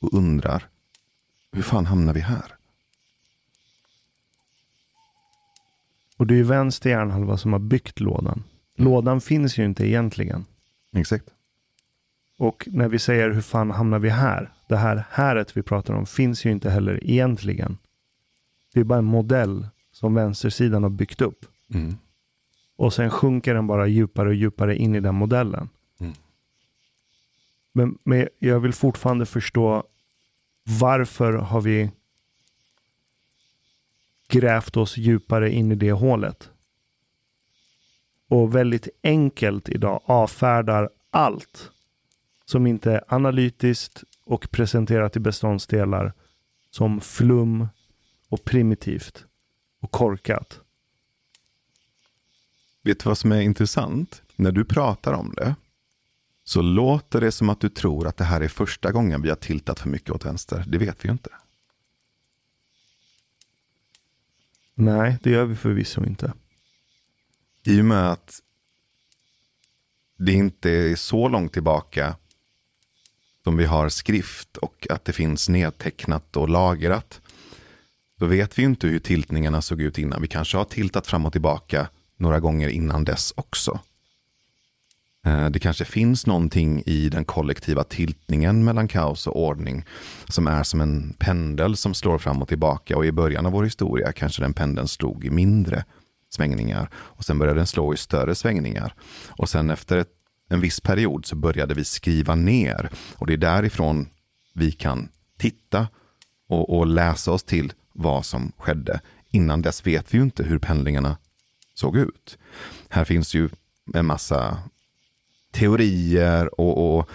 och 0.00 0.14
undrar 0.14 0.68
hur 1.52 1.62
fan 1.62 1.86
hamnar 1.86 2.14
vi 2.14 2.20
här? 2.20 2.55
Och 6.16 6.26
det 6.26 6.34
är 6.34 6.36
ju 6.36 6.42
vänster 6.42 6.90
hjärnhalva 6.90 7.36
som 7.36 7.52
har 7.52 7.60
byggt 7.60 8.00
lådan. 8.00 8.42
Lådan 8.76 9.20
finns 9.20 9.58
ju 9.58 9.64
inte 9.64 9.86
egentligen. 9.86 10.44
Exakt. 10.92 11.24
Och 12.38 12.68
när 12.70 12.88
vi 12.88 12.98
säger 12.98 13.30
hur 13.30 13.40
fan 13.40 13.70
hamnar 13.70 13.98
vi 13.98 14.08
här? 14.08 14.52
Det 14.68 14.76
här 14.76 15.04
häret 15.10 15.56
vi 15.56 15.62
pratar 15.62 15.94
om 15.94 16.06
finns 16.06 16.44
ju 16.46 16.50
inte 16.50 16.70
heller 16.70 17.04
egentligen. 17.04 17.78
Det 18.74 18.80
är 18.80 18.84
bara 18.84 18.98
en 18.98 19.04
modell 19.04 19.68
som 19.92 20.14
vänstersidan 20.14 20.82
har 20.82 20.90
byggt 20.90 21.20
upp. 21.20 21.46
Mm. 21.74 21.96
Och 22.76 22.92
sen 22.92 23.10
sjunker 23.10 23.54
den 23.54 23.66
bara 23.66 23.86
djupare 23.86 24.28
och 24.28 24.34
djupare 24.34 24.76
in 24.76 24.94
i 24.94 25.00
den 25.00 25.14
modellen. 25.14 25.68
Mm. 26.00 26.12
Men, 27.72 27.98
men 28.04 28.28
jag 28.38 28.60
vill 28.60 28.72
fortfarande 28.72 29.26
förstå 29.26 29.84
varför 30.80 31.32
har 31.32 31.60
vi 31.60 31.90
grävt 34.28 34.76
oss 34.76 34.96
djupare 34.96 35.52
in 35.52 35.72
i 35.72 35.74
det 35.74 35.92
hålet? 35.92 36.50
Och 38.28 38.54
väldigt 38.54 38.88
enkelt 39.02 39.68
idag 39.68 40.02
avfärdar 40.04 40.90
allt 41.10 41.70
som 42.44 42.66
inte 42.66 42.92
är 42.92 43.04
analytiskt 43.08 44.04
och 44.24 44.50
presenterat 44.50 45.16
i 45.16 45.20
beståndsdelar 45.20 46.12
som 46.70 47.00
flum 47.00 47.68
och 48.28 48.44
primitivt 48.44 49.24
och 49.80 49.90
korkat. 49.90 50.60
Vet 52.82 53.00
du 53.00 53.08
vad 53.08 53.18
som 53.18 53.32
är 53.32 53.40
intressant? 53.40 54.22
När 54.36 54.52
du 54.52 54.64
pratar 54.64 55.12
om 55.12 55.34
det 55.36 55.54
så 56.44 56.62
låter 56.62 57.20
det 57.20 57.32
som 57.32 57.48
att 57.48 57.60
du 57.60 57.68
tror 57.68 58.06
att 58.06 58.16
det 58.16 58.24
här 58.24 58.40
är 58.40 58.48
första 58.48 58.92
gången 58.92 59.22
vi 59.22 59.28
har 59.28 59.36
tiltat 59.36 59.80
för 59.80 59.88
mycket 59.88 60.10
åt 60.10 60.24
vänster. 60.24 60.64
Det 60.66 60.78
vet 60.78 61.04
vi 61.04 61.08
ju 61.08 61.12
inte. 61.12 61.30
Nej, 64.78 65.18
det 65.22 65.30
gör 65.30 65.44
vi 65.44 65.56
förvisso 65.56 66.04
inte. 66.04 66.32
I 67.64 67.80
och 67.80 67.84
med 67.84 68.10
att 68.10 68.40
det 70.18 70.32
inte 70.32 70.70
är 70.70 70.96
så 70.96 71.28
långt 71.28 71.52
tillbaka 71.52 72.16
som 73.44 73.56
vi 73.56 73.64
har 73.64 73.88
skrift 73.88 74.56
och 74.56 74.86
att 74.90 75.04
det 75.04 75.12
finns 75.12 75.48
nedtecknat 75.48 76.36
och 76.36 76.48
lagrat. 76.48 77.20
Då 78.18 78.26
vet 78.26 78.58
vi 78.58 78.62
ju 78.62 78.68
inte 78.68 78.86
hur 78.86 78.98
tiltningarna 78.98 79.62
såg 79.62 79.80
ut 79.80 79.98
innan. 79.98 80.22
Vi 80.22 80.28
kanske 80.28 80.56
har 80.56 80.64
tiltat 80.64 81.06
fram 81.06 81.26
och 81.26 81.32
tillbaka 81.32 81.88
några 82.16 82.40
gånger 82.40 82.68
innan 82.68 83.04
dess 83.04 83.32
också. 83.36 83.80
Eh, 85.26 85.50
det 85.50 85.58
kanske 85.58 85.84
finns 85.84 86.26
någonting 86.26 86.82
i 86.86 87.08
den 87.08 87.24
kollektiva 87.24 87.84
tiltningen 87.84 88.64
mellan 88.64 88.88
kaos 88.88 89.26
och 89.26 89.46
ordning 89.46 89.84
som 90.28 90.46
är 90.46 90.62
som 90.62 90.80
en 90.80 91.14
pendel 91.18 91.76
som 91.76 91.94
slår 91.94 92.18
fram 92.18 92.42
och 92.42 92.48
tillbaka 92.48 92.96
och 92.96 93.06
i 93.06 93.12
början 93.12 93.46
av 93.46 93.52
vår 93.52 93.64
historia 93.64 94.12
kanske 94.12 94.42
den 94.42 94.54
pendeln 94.54 94.88
slog 94.88 95.24
i 95.24 95.30
mindre 95.30 95.84
svängningar 96.30 96.90
och 96.94 97.24
sen 97.24 97.38
började 97.38 97.58
den 97.58 97.66
slå 97.66 97.94
i 97.94 97.96
större 97.96 98.34
svängningar. 98.34 98.94
Och 99.28 99.48
sen 99.48 99.70
efter 99.70 99.96
ett, 99.96 100.10
en 100.50 100.60
viss 100.60 100.80
period 100.80 101.26
så 101.26 101.36
började 101.36 101.74
vi 101.74 101.84
skriva 101.84 102.34
ner 102.34 102.90
och 103.16 103.26
det 103.26 103.32
är 103.32 103.36
därifrån 103.36 104.08
vi 104.54 104.72
kan 104.72 105.08
titta 105.38 105.88
och, 106.48 106.78
och 106.78 106.86
läsa 106.86 107.32
oss 107.32 107.44
till 107.44 107.72
vad 107.92 108.24
som 108.24 108.52
skedde. 108.58 109.00
Innan 109.30 109.62
dess 109.62 109.86
vet 109.86 110.14
vi 110.14 110.18
ju 110.18 110.24
inte 110.24 110.42
hur 110.42 110.58
pendlingarna 110.58 111.16
såg 111.74 111.96
ut. 111.96 112.38
Här 112.88 113.04
finns 113.04 113.34
ju 113.34 113.48
en 113.94 114.06
massa 114.06 114.58
teorier 115.56 116.60
och, 116.60 116.98
och 116.98 117.10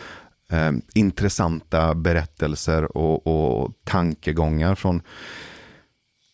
eh, 0.52 0.72
intressanta 0.94 1.96
berättelser 1.96 2.98
och, 2.98 3.28
och 3.28 3.74
tankegångar 3.84 4.76
från 4.76 5.02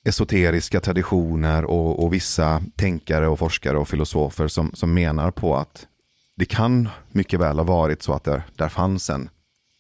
esoteriska 0.06 0.80
traditioner 0.80 1.66
och, 1.66 2.04
och, 2.04 2.14
vissa 2.14 2.64
tänkare 2.76 3.28
och 3.28 3.40
forskare 3.40 3.78
och 3.78 3.88
filosofer 3.88 4.48
som, 4.48 4.72
som 4.74 4.94
menar 4.94 5.32
på 5.32 5.56
att 5.56 5.88
det 6.36 6.46
kan 6.46 6.90
mycket 7.10 7.40
väl 7.40 7.58
ha 7.58 7.64
varit 7.64 8.04
så 8.04 8.14
att 8.14 8.24
där, 8.24 8.44
där 8.56 8.70
fanns 8.70 9.10
en, 9.10 9.30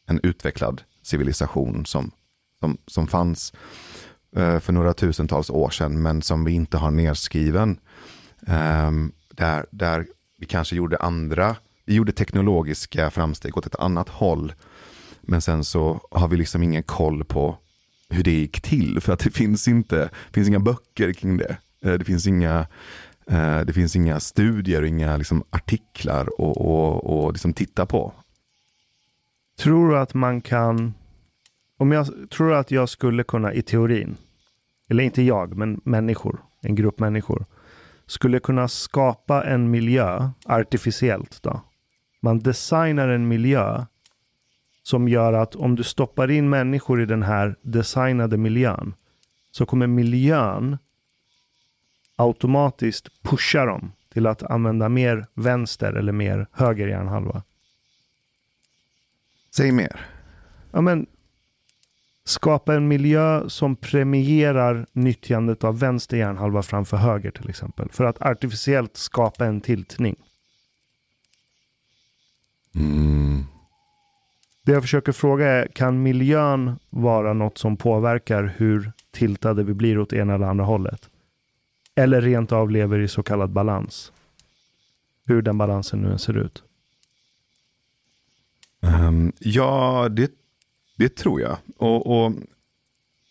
en 0.07 0.19
utvecklad 0.23 0.81
civilisation 1.03 1.85
som, 1.85 2.11
som, 2.59 2.77
som 2.87 3.07
fanns 3.07 3.53
eh, 4.35 4.59
för 4.59 4.73
några 4.73 4.93
tusentals 4.93 5.49
år 5.49 5.69
sedan 5.69 6.01
men 6.01 6.21
som 6.21 6.45
vi 6.45 6.51
inte 6.51 6.77
har 6.77 6.91
nedskriven. 6.91 7.79
Eh, 8.47 8.91
där, 9.29 9.65
där 9.71 10.07
vi 10.39 10.45
kanske 10.45 10.75
gjorde 10.75 10.97
andra, 10.97 11.55
vi 11.87 11.95
gjorde 11.95 12.11
teknologiska 12.11 13.11
framsteg 13.11 13.57
åt 13.57 13.65
ett 13.65 13.75
annat 13.75 14.09
håll 14.09 14.53
men 15.27 15.41
sen 15.41 15.63
så 15.63 16.01
har 16.11 16.27
vi 16.27 16.37
liksom 16.37 16.63
ingen 16.63 16.83
koll 16.83 17.23
på 17.23 17.57
hur 18.09 18.23
det 18.23 18.31
gick 18.31 18.61
till. 18.61 19.01
För 19.01 19.13
att 19.13 19.19
det 19.19 19.31
finns 19.31 19.67
inte, 19.67 20.09
finns 20.31 20.47
inga 20.47 20.59
böcker 20.59 21.13
kring 21.13 21.37
det. 21.37 21.57
Eh, 21.81 21.93
det 21.93 22.05
finns 22.05 22.27
inga, 22.27 22.67
eh, 23.25 23.59
det 23.59 23.73
finns 23.73 23.95
inga 23.95 24.19
studier 24.19 24.81
och 24.81 24.87
inga 24.87 25.17
liksom 25.17 25.43
artiklar 25.49 26.21
att 26.21 26.39
och, 26.39 27.25
och 27.25 27.33
liksom 27.33 27.53
titta 27.53 27.85
på. 27.85 28.13
Tror 29.59 29.89
du 29.89 29.97
att 29.97 30.13
man 30.13 30.41
kan, 30.41 30.93
om 31.77 31.91
jag 31.91 32.29
tror 32.29 32.53
att 32.53 32.71
jag 32.71 32.89
skulle 32.89 33.23
kunna 33.23 33.53
i 33.53 33.61
teorin, 33.61 34.17
eller 34.89 35.03
inte 35.03 35.21
jag, 35.21 35.57
men 35.57 35.81
människor, 35.83 36.43
en 36.61 36.75
grupp 36.75 36.99
människor, 36.99 37.45
skulle 38.05 38.39
kunna 38.39 38.67
skapa 38.67 39.43
en 39.43 39.71
miljö 39.71 40.29
artificiellt 40.45 41.39
då. 41.43 41.61
Man 42.19 42.39
designar 42.39 43.07
en 43.07 43.27
miljö 43.27 43.85
som 44.83 45.07
gör 45.07 45.33
att 45.33 45.55
om 45.55 45.75
du 45.75 45.83
stoppar 45.83 46.31
in 46.31 46.49
människor 46.49 47.01
i 47.01 47.05
den 47.05 47.23
här 47.23 47.55
designade 47.61 48.37
miljön 48.37 48.93
så 49.51 49.65
kommer 49.65 49.87
miljön 49.87 50.77
automatiskt 52.15 53.21
pusha 53.21 53.65
dem 53.65 53.91
till 54.13 54.27
att 54.27 54.43
använda 54.43 54.89
mer 54.89 55.27
vänster 55.33 55.93
eller 55.93 56.11
mer 56.11 56.47
höger 56.51 56.87
hjärnhalva. 56.87 57.43
Säg 59.55 59.71
mer. 59.71 60.05
Ja, 60.71 60.81
men 60.81 61.05
skapa 62.23 62.75
en 62.75 62.87
miljö 62.87 63.49
som 63.49 63.75
premierar 63.75 64.85
nyttjandet 64.91 65.63
av 65.63 65.79
vänster 65.79 66.17
hjärnhalva 66.17 66.63
framför 66.63 66.97
höger 66.97 67.31
till 67.31 67.49
exempel. 67.49 67.89
För 67.91 68.03
att 68.03 68.21
artificiellt 68.21 68.97
skapa 68.97 69.45
en 69.45 69.61
tiltning. 69.61 70.15
Mm. 72.77 73.45
Det 74.65 74.71
jag 74.71 74.81
försöker 74.81 75.11
fråga 75.11 75.47
är, 75.47 75.67
kan 75.67 76.03
miljön 76.03 76.79
vara 76.89 77.33
något 77.33 77.57
som 77.57 77.77
påverkar 77.77 78.53
hur 78.57 78.91
tiltade 79.11 79.63
vi 79.63 79.73
blir 79.73 79.99
åt 79.99 80.13
ena 80.13 80.35
eller 80.35 80.47
andra 80.47 80.65
hållet? 80.65 81.09
Eller 81.95 82.21
rent 82.21 82.51
av 82.51 82.71
lever 82.71 82.99
i 82.99 83.07
så 83.07 83.23
kallad 83.23 83.49
balans? 83.49 84.11
Hur 85.25 85.41
den 85.41 85.57
balansen 85.57 86.01
nu 86.01 86.17
ser 86.17 86.37
ut. 86.37 86.63
Um, 88.81 89.31
ja, 89.39 90.07
det, 90.11 90.31
det 90.97 91.15
tror 91.15 91.41
jag. 91.41 91.57
Och, 91.77 92.25
och 92.25 92.33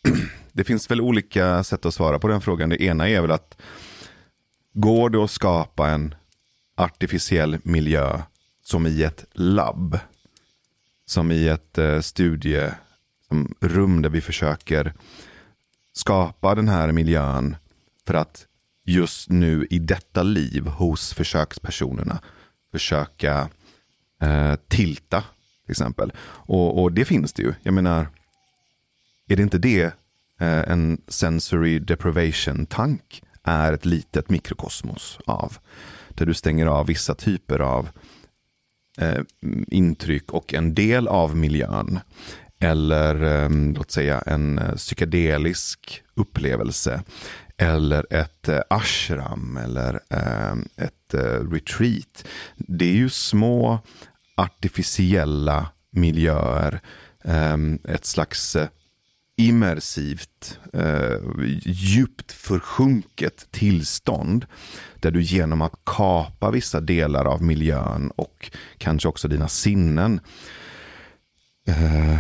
Det 0.57 0.65
finns 0.65 0.91
väl 0.91 1.01
olika 1.01 1.65
sätt 1.65 1.87
att 1.87 1.95
svara 1.95 2.19
på 2.19 2.29
den 2.29 2.41
frågan. 2.41 2.69
Det 2.69 2.83
ena 2.83 3.09
är 3.09 3.21
väl 3.21 3.31
att 3.31 3.57
går 4.73 5.11
det 5.11 5.25
att 5.25 5.31
skapa 5.31 5.89
en 5.89 6.15
artificiell 6.75 7.59
miljö 7.63 8.23
som 8.67 8.87
i 8.87 9.03
ett 9.03 9.25
labb? 9.33 9.99
Som 11.07 11.33
i 11.33 11.49
ett 11.49 11.79
eh, 11.79 12.01
studierum 12.01 14.03
där 14.03 14.09
vi 14.09 14.21
försöker 14.21 14.95
skapa 15.93 16.55
den 16.55 16.69
här 16.69 16.93
miljön 16.93 17.57
för 18.07 18.15
att 18.15 18.47
just 18.85 19.31
nu 19.31 19.67
i 19.71 19.79
detta 19.79 20.23
liv 20.23 20.67
hos 20.67 21.15
försökspersonerna 21.15 22.21
försöka 22.73 23.49
eh, 24.23 24.55
tilta 24.69 25.25
till 25.65 25.71
exempel. 25.71 26.13
Och, 26.23 26.83
och, 26.83 26.93
det 26.93 27.05
finns 27.05 27.33
det 27.33 27.43
ju. 27.43 27.55
Jag 27.63 27.75
menar, 27.75 28.09
är 29.29 29.37
det 29.37 29.43
inte 29.43 29.59
det 29.59 29.85
eh, 30.41 30.71
en 30.71 31.01
sensory 31.09 31.79
deprivation 31.79 32.67
tank 32.67 33.23
är 33.43 33.73
ett 33.73 33.85
litet 33.85 34.31
mikrokosmos 34.31 35.19
av? 35.27 35.59
Där 36.09 36.27
du 36.27 36.35
stänger 36.35 36.67
av 36.67 36.87
vissa 36.87 37.15
typer 37.15 37.59
av 37.59 37.89
eh, 38.99 39.23
intryck 39.69 40.33
och 40.33 40.55
en 40.55 40.75
del 40.75 41.09
av 41.09 41.37
miljön. 41.37 42.01
Eller 42.59 43.43
eh, 43.45 43.51
låt 43.51 43.91
säga 43.91 44.23
en 44.27 44.59
eh, 44.59 44.75
psykedelisk 44.75 46.03
upplevelse. 46.15 47.03
Eller 47.57 48.07
ett 48.11 48.49
eh, 48.49 48.61
ashram 48.71 49.57
eller 49.57 50.01
eh, 50.11 50.53
ett 50.77 51.15
eh, 51.15 51.51
retreat. 51.51 52.25
Det 52.57 52.85
är 52.85 52.95
ju 52.95 53.09
små 53.09 53.79
artificiella 54.37 55.69
miljöer. 55.91 56.81
Eh, 57.25 57.57
ett 57.89 58.05
slags 58.05 58.57
eh, 58.57 58.69
immersivt, 59.37 60.59
eh, 60.73 61.19
djupt 61.63 62.33
försjunket 62.33 63.47
tillstånd. 63.51 64.47
Där 64.95 65.11
du 65.11 65.23
genom 65.23 65.63
att 65.63 65.75
kapa 65.85 66.51
vissa 66.51 66.81
delar 66.81 67.25
av 67.25 67.43
miljön 67.43 68.11
och 68.17 68.51
kanske 68.79 69.09
också 69.09 69.29
dina 69.29 69.49
sinnen. 69.49 70.21
Eh, 71.69 72.19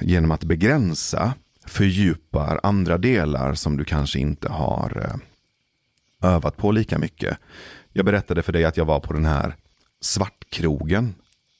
genom 0.00 0.30
att 0.30 0.44
begränsa 0.44 1.34
fördjupar 1.66 2.60
andra 2.62 2.98
delar 2.98 3.54
som 3.54 3.76
du 3.76 3.84
kanske 3.84 4.18
inte 4.18 4.48
har 4.48 5.20
övat 6.22 6.56
på 6.56 6.72
lika 6.72 6.98
mycket. 6.98 7.38
Jag 7.92 8.04
berättade 8.04 8.42
för 8.42 8.52
dig 8.52 8.64
att 8.64 8.76
jag 8.76 8.84
var 8.84 9.00
på 9.00 9.12
den 9.12 9.24
här 9.24 9.56
svartkrogen 10.00 11.14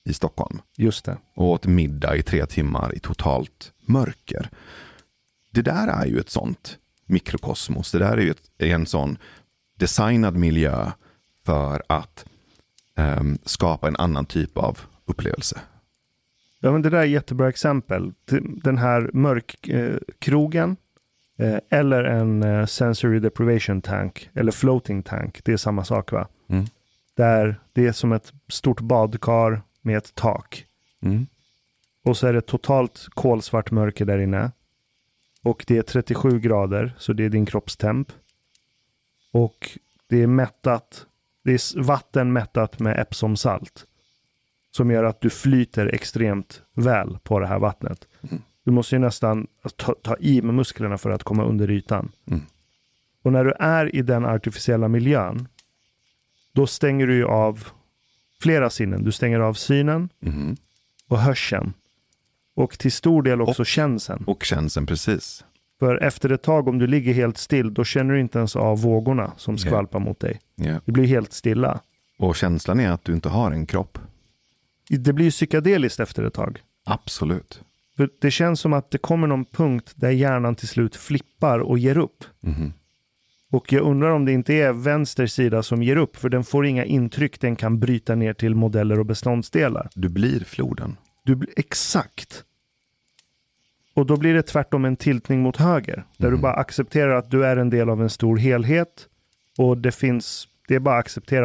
i 0.04 0.12
Stockholm. 0.12 0.60
Just 0.76 1.04
det. 1.04 1.16
Och 1.34 1.50
åt 1.50 1.66
middag 1.66 2.16
i 2.16 2.22
tre 2.22 2.46
timmar 2.46 2.94
i 2.96 2.98
totalt 2.98 3.72
mörker. 3.80 4.50
Det 5.50 5.62
där 5.62 5.88
är 5.88 6.06
ju 6.06 6.18
ett 6.18 6.30
sånt 6.30 6.78
mikrokosmos. 7.06 7.92
Det 7.92 7.98
där 7.98 8.16
är 8.16 8.22
ju 8.22 8.30
ett, 8.30 8.50
en 8.58 8.86
sån 8.86 9.18
designad 9.78 10.36
miljö 10.36 10.90
för 11.46 11.82
att 11.86 12.24
um, 12.96 13.38
skapa 13.44 13.88
en 13.88 13.96
annan 13.96 14.26
typ 14.26 14.58
av 14.58 14.78
upplevelse. 15.04 15.60
Ja, 16.60 16.72
men 16.72 16.82
det 16.82 16.90
där 16.90 16.98
är 16.98 17.04
jättebra 17.04 17.48
exempel. 17.48 18.12
Den 18.62 18.78
här 18.78 19.10
mörkkrogen 19.12 20.76
eh, 21.38 21.58
eller 21.70 22.04
en 22.04 22.42
eh, 22.42 22.66
sensory 22.66 23.18
deprivation 23.18 23.82
tank 23.82 24.30
eller 24.34 24.52
floating 24.52 25.02
tank. 25.02 25.44
Det 25.44 25.52
är 25.52 25.56
samma 25.56 25.84
sak 25.84 26.12
va? 26.12 26.28
Mm. 26.48 26.64
Där 27.16 27.60
det 27.72 27.86
är 27.86 27.92
som 27.92 28.12
ett 28.12 28.32
stort 28.48 28.80
badkar 28.80 29.62
med 29.82 29.98
ett 29.98 30.14
tak. 30.14 30.66
Mm. 31.02 31.26
Och 32.04 32.16
så 32.16 32.26
är 32.26 32.32
det 32.32 32.40
totalt 32.40 33.06
kolsvart 33.10 33.70
mörker 33.70 34.04
där 34.04 34.18
inne. 34.18 34.50
Och 35.42 35.64
det 35.66 35.78
är 35.78 35.82
37 35.82 36.40
grader, 36.40 36.94
så 36.98 37.12
det 37.12 37.24
är 37.24 37.28
din 37.28 37.46
kroppstemp. 37.46 38.12
Och 39.32 39.78
det 40.08 40.22
är 40.22 40.26
mättat. 40.26 41.06
Det 41.44 41.52
är 41.52 41.82
vatten 41.82 42.32
mättat 42.32 42.78
med 42.78 42.98
Epsomsalt. 42.98 43.86
Som 44.70 44.90
gör 44.90 45.04
att 45.04 45.20
du 45.20 45.30
flyter 45.30 45.86
extremt 45.86 46.62
väl 46.74 47.18
på 47.22 47.40
det 47.40 47.46
här 47.46 47.58
vattnet. 47.58 48.08
Mm. 48.30 48.42
Du 48.64 48.70
måste 48.70 48.94
ju 48.94 48.98
nästan 48.98 49.46
ta, 49.76 49.94
ta, 50.02 50.16
i 50.20 50.42
med 50.42 50.54
musklerna 50.54 50.98
för 50.98 51.10
att 51.10 51.22
komma 51.22 51.44
under 51.44 51.70
ytan. 51.70 52.12
Mm. 52.26 52.40
Och 53.22 53.32
när 53.32 53.44
du 53.44 53.52
är 53.52 53.96
i 53.96 54.02
den 54.02 54.24
artificiella 54.24 54.88
miljön, 54.88 55.48
då 56.52 56.66
stänger 56.66 57.06
du 57.06 57.14
ju 57.14 57.24
av 57.24 57.68
flera 58.40 58.70
sinnen. 58.70 59.04
Du 59.04 59.12
stänger 59.12 59.40
av 59.40 59.54
synen 59.54 60.08
mm. 60.22 60.56
och 61.08 61.18
hörseln. 61.18 61.72
Och 62.60 62.78
till 62.78 62.92
stor 62.92 63.22
del 63.22 63.40
också 63.40 63.62
och, 63.62 63.66
känseln. 63.66 64.24
Och 64.26 64.44
känseln, 64.44 64.86
precis. 64.86 65.44
För 65.78 65.96
efter 65.96 66.30
ett 66.30 66.42
tag 66.42 66.68
om 66.68 66.78
du 66.78 66.86
ligger 66.86 67.14
helt 67.14 67.38
still, 67.38 67.74
då 67.74 67.84
känner 67.84 68.14
du 68.14 68.20
inte 68.20 68.38
ens 68.38 68.56
av 68.56 68.82
vågorna 68.82 69.32
som 69.36 69.58
skvalpar 69.58 69.98
yeah. 69.98 70.08
mot 70.08 70.20
dig. 70.20 70.40
Yeah. 70.62 70.80
Det 70.84 70.92
blir 70.92 71.04
helt 71.04 71.32
stilla. 71.32 71.80
Och 72.18 72.36
känslan 72.36 72.80
är 72.80 72.90
att 72.90 73.04
du 73.04 73.12
inte 73.12 73.28
har 73.28 73.52
en 73.52 73.66
kropp. 73.66 73.98
Det 74.88 75.12
blir 75.12 75.30
psykedeliskt 75.30 76.00
efter 76.00 76.24
ett 76.24 76.34
tag. 76.34 76.62
Absolut. 76.84 77.62
För 77.96 78.10
det 78.20 78.30
känns 78.30 78.60
som 78.60 78.72
att 78.72 78.90
det 78.90 78.98
kommer 78.98 79.26
någon 79.26 79.44
punkt 79.44 79.92
där 79.94 80.10
hjärnan 80.10 80.54
till 80.54 80.68
slut 80.68 80.96
flippar 80.96 81.58
och 81.58 81.78
ger 81.78 81.98
upp. 81.98 82.24
Mm. 82.46 82.72
Och 83.50 83.72
jag 83.72 83.82
undrar 83.82 84.10
om 84.10 84.24
det 84.24 84.32
inte 84.32 84.54
är 84.54 84.72
vänster 84.72 85.26
sida 85.26 85.62
som 85.62 85.82
ger 85.82 85.96
upp, 85.96 86.16
för 86.16 86.28
den 86.28 86.44
får 86.44 86.66
inga 86.66 86.84
intryck 86.84 87.40
den 87.40 87.56
kan 87.56 87.78
bryta 87.78 88.14
ner 88.14 88.32
till 88.32 88.54
modeller 88.54 88.98
och 88.98 89.06
beståndsdelar. 89.06 89.88
Du 89.94 90.08
blir 90.08 90.44
floden. 90.44 90.96
Du 91.24 91.34
blir, 91.34 91.50
exakt. 91.56 92.44
Och 93.94 94.06
då 94.06 94.16
blir 94.16 94.34
det 94.34 94.42
tvärtom 94.42 94.84
en 94.84 94.96
tiltning 94.96 95.42
mot 95.42 95.56
höger, 95.56 96.04
där 96.16 96.28
mm. 96.28 96.36
du 96.36 96.42
bara 96.42 96.54
accepterar 96.54 97.14
att 97.14 97.30
du 97.30 97.46
är 97.46 97.56
en 97.56 97.70
del 97.70 97.90
av 97.90 98.02
en 98.02 98.10
stor 98.10 98.36
helhet 98.36 99.06
och 99.58 99.78
det 99.78 99.92
finns, 99.92 100.48
det 100.68 100.74
är 100.74 100.80
bara 100.80 100.98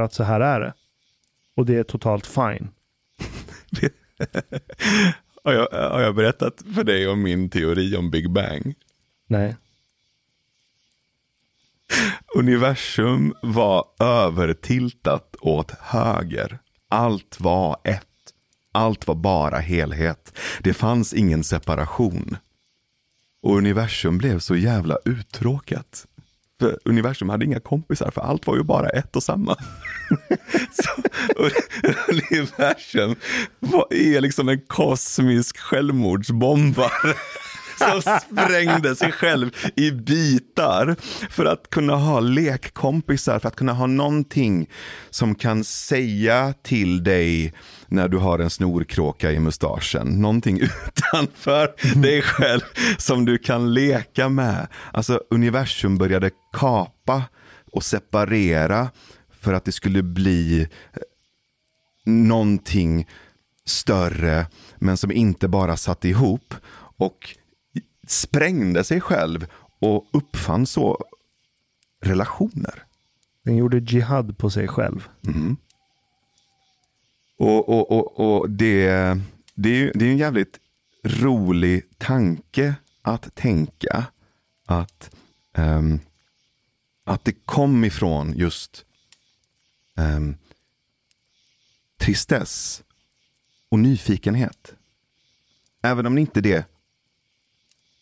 att 0.04 0.14
så 0.14 0.24
här 0.24 0.40
är 0.40 0.60
det. 0.60 0.74
Och 1.56 1.66
det 1.66 1.76
är 1.76 1.84
totalt 1.84 2.28
fine. 2.28 2.70
har, 5.44 5.54
jag, 5.54 5.68
har 5.72 6.02
jag 6.02 6.16
berättat 6.16 6.62
för 6.76 6.84
dig 6.84 7.08
om 7.08 7.24
min 7.24 7.50
teori 7.50 7.96
om 7.96 8.12
Big 8.12 8.30
Bang? 8.32 8.76
Nej. 9.28 9.56
Universum 12.36 13.34
var 13.42 13.86
övertiltat 14.00 15.36
åt 15.42 15.72
höger. 15.72 16.60
Allt 16.90 17.40
var 17.40 17.78
ett. 17.84 18.08
Allt 18.76 19.08
var 19.08 19.16
bara 19.16 19.58
helhet. 19.60 20.38
Det 20.60 20.74
fanns 20.74 21.14
ingen 21.14 21.44
separation. 21.44 22.38
Och 23.44 23.58
universum 23.58 24.18
blev 24.18 24.40
så 24.40 24.56
jävla 24.56 24.98
uttråkat. 25.06 26.06
För 26.60 26.80
universum 26.86 27.30
hade 27.30 27.46
inga 27.46 27.60
kompisar, 27.60 28.12
för 28.12 28.22
allt 28.22 28.48
var 28.48 28.56
ju 28.56 28.64
bara 28.64 28.90
ett 28.90 29.16
och 29.16 29.24
samma. 29.24 29.56
så, 30.72 31.02
universum 32.12 33.16
var, 33.60 33.94
är 33.94 34.22
liksom 34.22 34.50
en 34.50 34.62
kosmisk 34.62 35.58
självmordsbombare 35.58 37.16
som 37.78 38.02
sprängde 38.02 38.96
sig 38.96 39.12
själv 39.12 39.52
i 39.76 39.92
bitar 39.92 40.96
för 41.30 41.46
att 41.46 41.70
kunna 41.70 41.96
ha 41.96 42.20
lekkompisar, 42.20 43.40
för 43.40 43.48
att 43.48 43.56
kunna 43.56 43.74
ha 43.74 43.88
någonting 43.88 44.70
som 45.10 45.36
kan 45.36 45.64
säga 45.64 46.54
till 46.64 47.04
dig 47.04 47.54
när 47.88 48.08
du 48.08 48.18
har 48.18 48.40
en 48.40 48.50
snorkråka 48.50 49.32
i 49.32 49.40
mustaschen. 49.40 50.22
Någonting 50.22 50.60
utanför 50.88 52.00
dig 52.02 52.22
själv 52.22 52.62
som 52.98 53.26
du 53.26 53.38
kan 53.38 53.74
leka 53.74 54.30
med. 54.30 54.68
Alltså 54.94 55.22
universum 55.30 55.98
började 55.98 56.32
kapa 56.54 57.24
och 57.72 57.84
separera 57.84 58.90
för 59.42 59.54
att 59.54 59.66
det 59.66 59.72
skulle 59.72 60.04
bli 60.04 60.62
eh, 60.62 60.68
någonting 62.06 63.08
större 63.66 64.46
men 64.78 64.98
som 64.98 65.12
inte 65.12 65.48
bara 65.48 65.78
satt 65.78 66.06
ihop. 66.06 66.54
Och 66.98 67.36
sprängde 68.08 68.84
sig 68.84 69.02
själv 69.02 69.48
och 69.80 70.08
uppfann 70.14 70.66
så 70.66 71.06
relationer. 72.02 72.84
Den 73.44 73.56
gjorde 73.56 73.78
jihad 73.78 74.38
på 74.38 74.50
sig 74.50 74.68
själv. 74.68 75.10
Mm. 75.28 75.58
Och, 77.38 77.70
och, 77.70 77.92
och, 77.92 78.20
och 78.20 78.50
det, 78.50 78.88
det, 79.56 79.70
är, 79.70 79.92
det 79.96 80.06
är 80.06 80.10
en 80.10 80.18
jävligt 80.18 80.60
rolig 81.04 81.84
tanke 81.98 82.76
att 83.02 83.36
tänka 83.36 84.06
att, 84.66 85.16
um, 85.58 86.00
att 87.04 87.26
det 87.26 87.46
kom 87.46 87.86
ifrån 87.86 88.34
just 88.36 88.86
um, 89.96 90.38
tristess 91.98 92.84
och 93.70 93.80
nyfikenhet. 93.80 94.74
Även 95.82 96.06
om 96.06 96.18
inte 96.18 96.42
det 96.42 96.75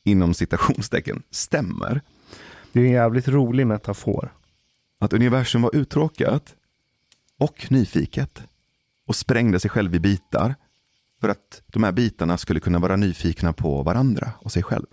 inom 0.03 0.33
citationstecken 0.33 1.23
stämmer. 1.31 2.01
Det 2.71 2.79
är 2.79 2.85
en 2.85 2.91
jävligt 2.91 3.27
rolig 3.27 3.67
metafor. 3.67 4.33
Att 4.99 5.13
universum 5.13 5.61
var 5.61 5.75
uttråkat 5.75 6.55
och 7.37 7.71
nyfiket 7.71 8.43
och 9.07 9.15
sprängde 9.15 9.59
sig 9.59 9.69
själv 9.69 9.95
i 9.95 9.99
bitar 9.99 10.55
för 11.21 11.29
att 11.29 11.61
de 11.67 11.83
här 11.83 11.91
bitarna 11.91 12.37
skulle 12.37 12.59
kunna 12.59 12.79
vara 12.79 12.95
nyfikna 12.95 13.53
på 13.53 13.83
varandra 13.83 14.31
och 14.39 14.51
sig 14.51 14.63
själv. 14.63 14.85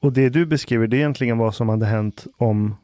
Och 0.00 0.12
det 0.12 0.28
du 0.28 0.46
beskriver, 0.46 0.86
det 0.86 0.96
är 0.96 0.98
egentligen 0.98 1.38
vad 1.38 1.54
som 1.54 1.68
hade 1.68 1.86
hänt 1.86 2.26
om 2.36 2.76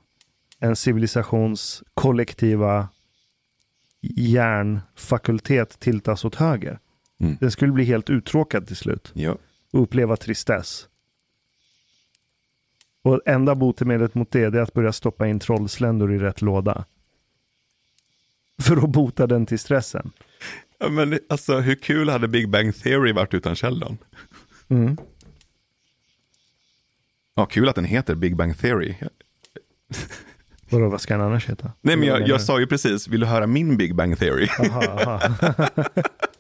en 0.58 0.76
civilisations 0.76 1.82
kollektiva 1.94 2.88
hjärnfakultet 4.00 5.80
tiltas 5.80 6.24
åt 6.24 6.34
höger. 6.34 6.78
Mm. 7.20 7.36
Den 7.40 7.50
skulle 7.50 7.72
bli 7.72 7.84
helt 7.84 8.10
uttråkad 8.10 8.66
till 8.66 8.76
slut. 8.76 9.10
Ja. 9.14 9.36
Och 9.72 9.82
uppleva 9.82 10.16
tristess. 10.16 10.88
Och 13.02 13.20
enda 13.26 13.54
botemedlet 13.54 14.14
mot 14.14 14.30
det 14.30 14.40
är 14.40 14.56
att 14.56 14.72
börja 14.72 14.92
stoppa 14.92 15.26
in 15.26 15.40
trollsländor 15.40 16.12
i 16.12 16.18
rätt 16.18 16.42
låda. 16.42 16.84
För 18.62 18.76
att 18.76 18.90
bota 18.90 19.26
den 19.26 19.46
till 19.46 19.58
stressen. 19.58 20.12
Ja, 20.78 20.88
men 20.88 21.18
alltså 21.28 21.58
hur 21.58 21.74
kul 21.74 22.08
hade 22.08 22.28
Big 22.28 22.48
Bang 22.48 22.76
Theory 22.76 23.12
varit 23.12 23.34
utan 23.34 23.56
Sheldon? 23.56 23.98
Mm. 24.68 24.96
Ja, 27.34 27.46
kul 27.46 27.68
att 27.68 27.74
den 27.74 27.84
heter 27.84 28.14
Big 28.14 28.36
Bang 28.36 28.58
Theory. 28.58 28.94
Vadå, 30.70 30.88
vad 30.88 31.00
ska 31.00 31.14
den 31.14 31.26
annars 31.26 31.48
heta? 31.48 31.72
Nej, 31.80 31.96
men 31.96 32.08
jag, 32.08 32.28
jag 32.28 32.42
sa 32.42 32.60
ju 32.60 32.66
precis, 32.66 33.08
vill 33.08 33.20
du 33.20 33.26
höra 33.26 33.46
min 33.46 33.76
Big 33.76 33.94
Bang 33.94 34.18
Theory? 34.18 34.48
Aha, 34.58 34.82
aha. 34.82 35.20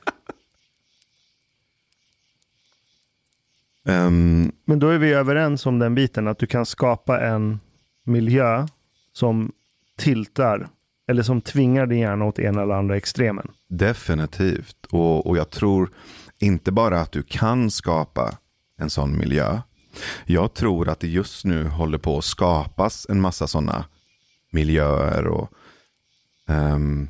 um, 3.88 4.52
men 4.64 4.78
då 4.78 4.88
är 4.88 4.98
vi 4.98 5.12
överens 5.12 5.66
om 5.66 5.78
den 5.78 5.94
biten, 5.94 6.28
att 6.28 6.38
du 6.38 6.46
kan 6.46 6.66
skapa 6.66 7.20
en 7.20 7.60
miljö 8.04 8.66
som 9.12 9.52
tiltar 9.98 10.68
eller 11.08 11.22
som 11.22 11.40
tvingar 11.40 11.86
din 11.86 11.98
hjärna 11.98 12.24
åt 12.24 12.38
ena 12.38 12.62
eller 12.62 12.74
andra 12.74 12.96
extremen. 12.96 13.48
Definitivt. 13.68 14.86
Och, 14.90 15.26
och 15.26 15.36
jag 15.36 15.50
tror 15.50 15.90
inte 16.38 16.72
bara 16.72 17.00
att 17.00 17.12
du 17.12 17.22
kan 17.22 17.70
skapa 17.70 18.38
en 18.78 18.90
sån 18.90 19.18
miljö. 19.18 19.60
Jag 20.24 20.54
tror 20.54 20.88
att 20.88 21.00
det 21.00 21.08
just 21.08 21.44
nu 21.44 21.64
håller 21.64 21.98
på 21.98 22.18
att 22.18 22.24
skapas 22.24 23.06
en 23.08 23.20
massa 23.20 23.46
sådana 23.46 23.84
miljöer 24.52 25.26
och 25.26 25.50
um, 26.48 27.08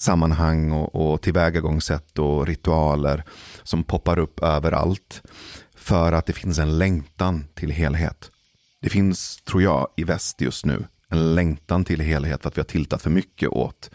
sammanhang 0.00 0.72
och, 0.72 1.12
och 1.12 1.22
tillvägagångssätt 1.22 2.18
och 2.18 2.46
ritualer 2.46 3.24
som 3.62 3.84
poppar 3.84 4.18
upp 4.18 4.42
överallt. 4.42 5.22
För 5.74 6.12
att 6.12 6.26
det 6.26 6.32
finns 6.32 6.58
en 6.58 6.78
längtan 6.78 7.44
till 7.54 7.70
helhet. 7.70 8.30
Det 8.80 8.88
finns, 8.88 9.36
tror 9.36 9.62
jag, 9.62 9.88
i 9.96 10.04
väst 10.04 10.40
just 10.40 10.64
nu 10.64 10.84
en 11.08 11.34
längtan 11.34 11.84
till 11.84 12.00
helhet 12.00 12.42
för 12.42 12.48
att 12.48 12.56
vi 12.56 12.60
har 12.60 12.66
tiltat 12.66 13.02
för 13.02 13.10
mycket 13.10 13.48
åt 13.48 13.90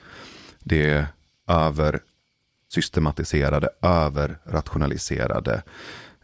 det 0.60 1.08
översystematiserade, 1.48 3.70
överrationaliserade 3.82 5.64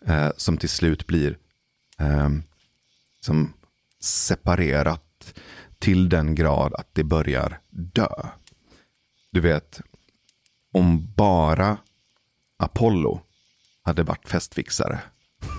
eh, 0.07 0.29
som 0.37 0.57
till 0.57 0.69
slut 0.69 1.07
blir 1.07 1.37
eh, 1.99 2.29
som 3.21 3.53
separerat 3.99 5.33
till 5.79 6.09
den 6.09 6.35
grad 6.35 6.73
att 6.73 6.89
det 6.93 7.03
börjar 7.03 7.59
dö. 7.69 8.09
Du 9.31 9.39
vet, 9.39 9.81
om 10.73 11.13
bara 11.15 11.77
Apollo 12.59 13.21
hade 13.83 14.03
varit 14.03 14.29
festfixare 14.29 14.99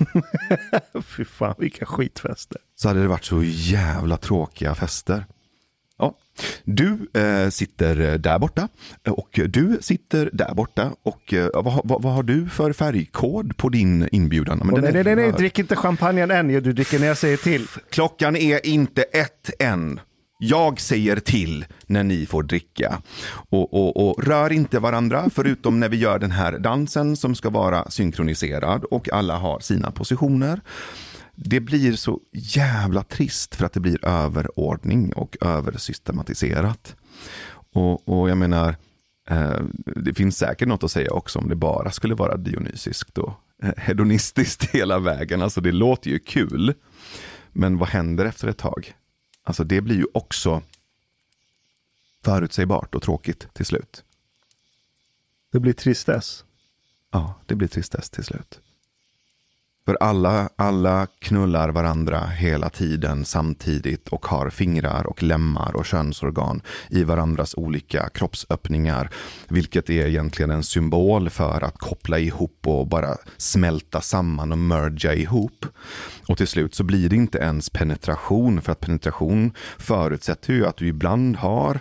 Fy 1.04 1.24
fan 1.24 1.54
vilka 1.58 1.86
skitfester. 1.86 2.58
Så 2.74 2.88
hade 2.88 3.00
det 3.00 3.08
varit 3.08 3.24
så 3.24 3.42
jävla 3.44 4.16
tråkiga 4.16 4.74
fester. 4.74 5.26
Ja, 5.98 6.14
du 6.64 7.08
eh, 7.14 7.48
sitter 7.48 8.18
där 8.18 8.38
borta 8.38 8.68
och 9.08 9.40
du 9.48 9.78
sitter 9.80 10.30
där 10.32 10.54
borta. 10.54 10.92
Och 11.02 11.34
eh, 11.34 11.48
vad, 11.54 11.80
vad, 11.84 12.02
vad, 12.02 12.12
har 12.12 12.22
du 12.22 12.48
för 12.48 12.72
färgkod 12.72 13.56
på 13.56 13.68
din 13.68 14.08
inbjudan? 14.12 14.58
Men 14.58 14.74
oh, 14.74 14.80
nej, 14.80 14.92
nej, 14.92 15.04
nej, 15.04 15.16
nej, 15.16 15.32
drick 15.32 15.58
inte 15.58 15.76
champagnen 15.76 16.30
än. 16.30 16.48
Du 16.48 16.72
dricker 16.72 16.98
när 16.98 17.06
jag 17.06 17.18
säger 17.18 17.36
till. 17.36 17.66
Klockan 17.90 18.36
är 18.36 18.66
inte 18.66 19.02
ett 19.02 19.50
än. 19.58 20.00
Jag 20.45 20.80
säger 20.80 21.16
till 21.16 21.64
när 21.86 22.05
ni 22.05 22.26
får 22.26 22.43
dricka. 22.43 23.03
Och, 23.32 23.74
och, 23.74 24.09
och, 24.09 24.24
rör 24.24 24.53
inte 24.53 24.78
varandra, 24.78 25.30
förutom 25.34 25.80
när 25.80 25.88
vi 25.88 25.97
gör 25.97 26.18
den 26.18 26.30
här 26.30 26.59
dansen 26.59 27.16
som 27.16 27.34
ska 27.34 27.51
vara 27.51 27.90
synkroniserad 27.90 28.84
och 28.84 29.12
alla 29.12 29.38
har 29.38 29.61
sina 29.61 29.90
positioner. 29.90 30.61
Det 31.34 31.61
blir 31.61 31.93
så 31.93 32.20
jävla 32.32 33.03
trist 33.03 33.55
för 33.55 33.66
att 33.66 33.72
det 33.72 33.80
blir 33.80 34.05
överordning 34.05 35.12
och 35.12 35.36
översystematiserat. 35.40 36.97
Och, 37.72 38.09
och 38.09 38.30
jag 38.30 38.38
menar, 38.38 38.76
eh, 39.30 39.61
det 39.97 40.14
finns 40.14 40.38
säkert 40.38 40.68
något 40.68 40.84
att 40.84 40.90
säga 40.90 41.12
också 41.12 41.38
om 41.38 41.49
det 41.49 41.57
bara 41.57 41.90
skulle 41.90 42.14
vara 42.14 42.36
dionysiskt 42.36 43.18
och 43.18 43.32
hedonistiskt 43.76 44.64
hela 44.64 44.99
vägen. 44.99 45.43
Alltså 45.43 45.61
det 45.61 45.72
låter 45.72 46.11
ju 46.11 46.18
kul. 46.18 46.74
Men 47.53 47.78
vad 47.78 47.88
händer 47.88 48.24
efter 48.24 48.49
ett 48.49 48.59
tag? 48.59 48.95
Alltså 49.43 49.64
det 49.64 49.80
blir 49.80 49.97
ju 49.97 50.07
också 50.14 50.62
förutsägbart 52.22 52.95
och 52.95 53.03
tråkigt 53.03 53.55
till 53.55 53.66
slut. 53.66 54.05
Det 55.51 55.61
blir 55.61 55.72
tristess. 55.72 56.45
Ja, 57.11 57.34
det 57.47 57.55
blir 57.55 57.68
tristess 57.68 58.11
till 58.11 58.24
slut. 58.24 58.61
För 59.86 59.96
alla, 60.00 60.48
alla 60.56 61.06
knullar 61.18 61.68
varandra 61.68 62.26
hela 62.26 62.70
tiden 62.70 63.24
samtidigt 63.24 64.08
och 64.08 64.26
har 64.26 64.50
fingrar 64.50 65.06
och 65.06 65.22
lemmar 65.22 65.76
och 65.76 65.86
könsorgan 65.86 66.60
i 66.90 67.04
varandras 67.04 67.54
olika 67.54 68.08
kroppsöppningar. 68.08 69.10
Vilket 69.48 69.90
är 69.90 70.06
egentligen 70.06 70.50
en 70.50 70.62
symbol 70.62 71.30
för 71.30 71.64
att 71.64 71.78
koppla 71.78 72.18
ihop 72.18 72.66
och 72.66 72.86
bara 72.86 73.16
smälta 73.36 74.00
samman 74.00 74.52
och 74.52 74.58
merga 74.58 75.14
ihop. 75.14 75.66
Och 76.28 76.36
till 76.38 76.48
slut 76.48 76.74
så 76.74 76.84
blir 76.84 77.08
det 77.08 77.16
inte 77.16 77.38
ens 77.38 77.70
penetration 77.70 78.62
för 78.62 78.72
att 78.72 78.80
penetration 78.80 79.52
förutsätter 79.78 80.52
ju 80.52 80.66
att 80.66 80.76
du 80.76 80.86
ibland 80.86 81.36
har 81.36 81.80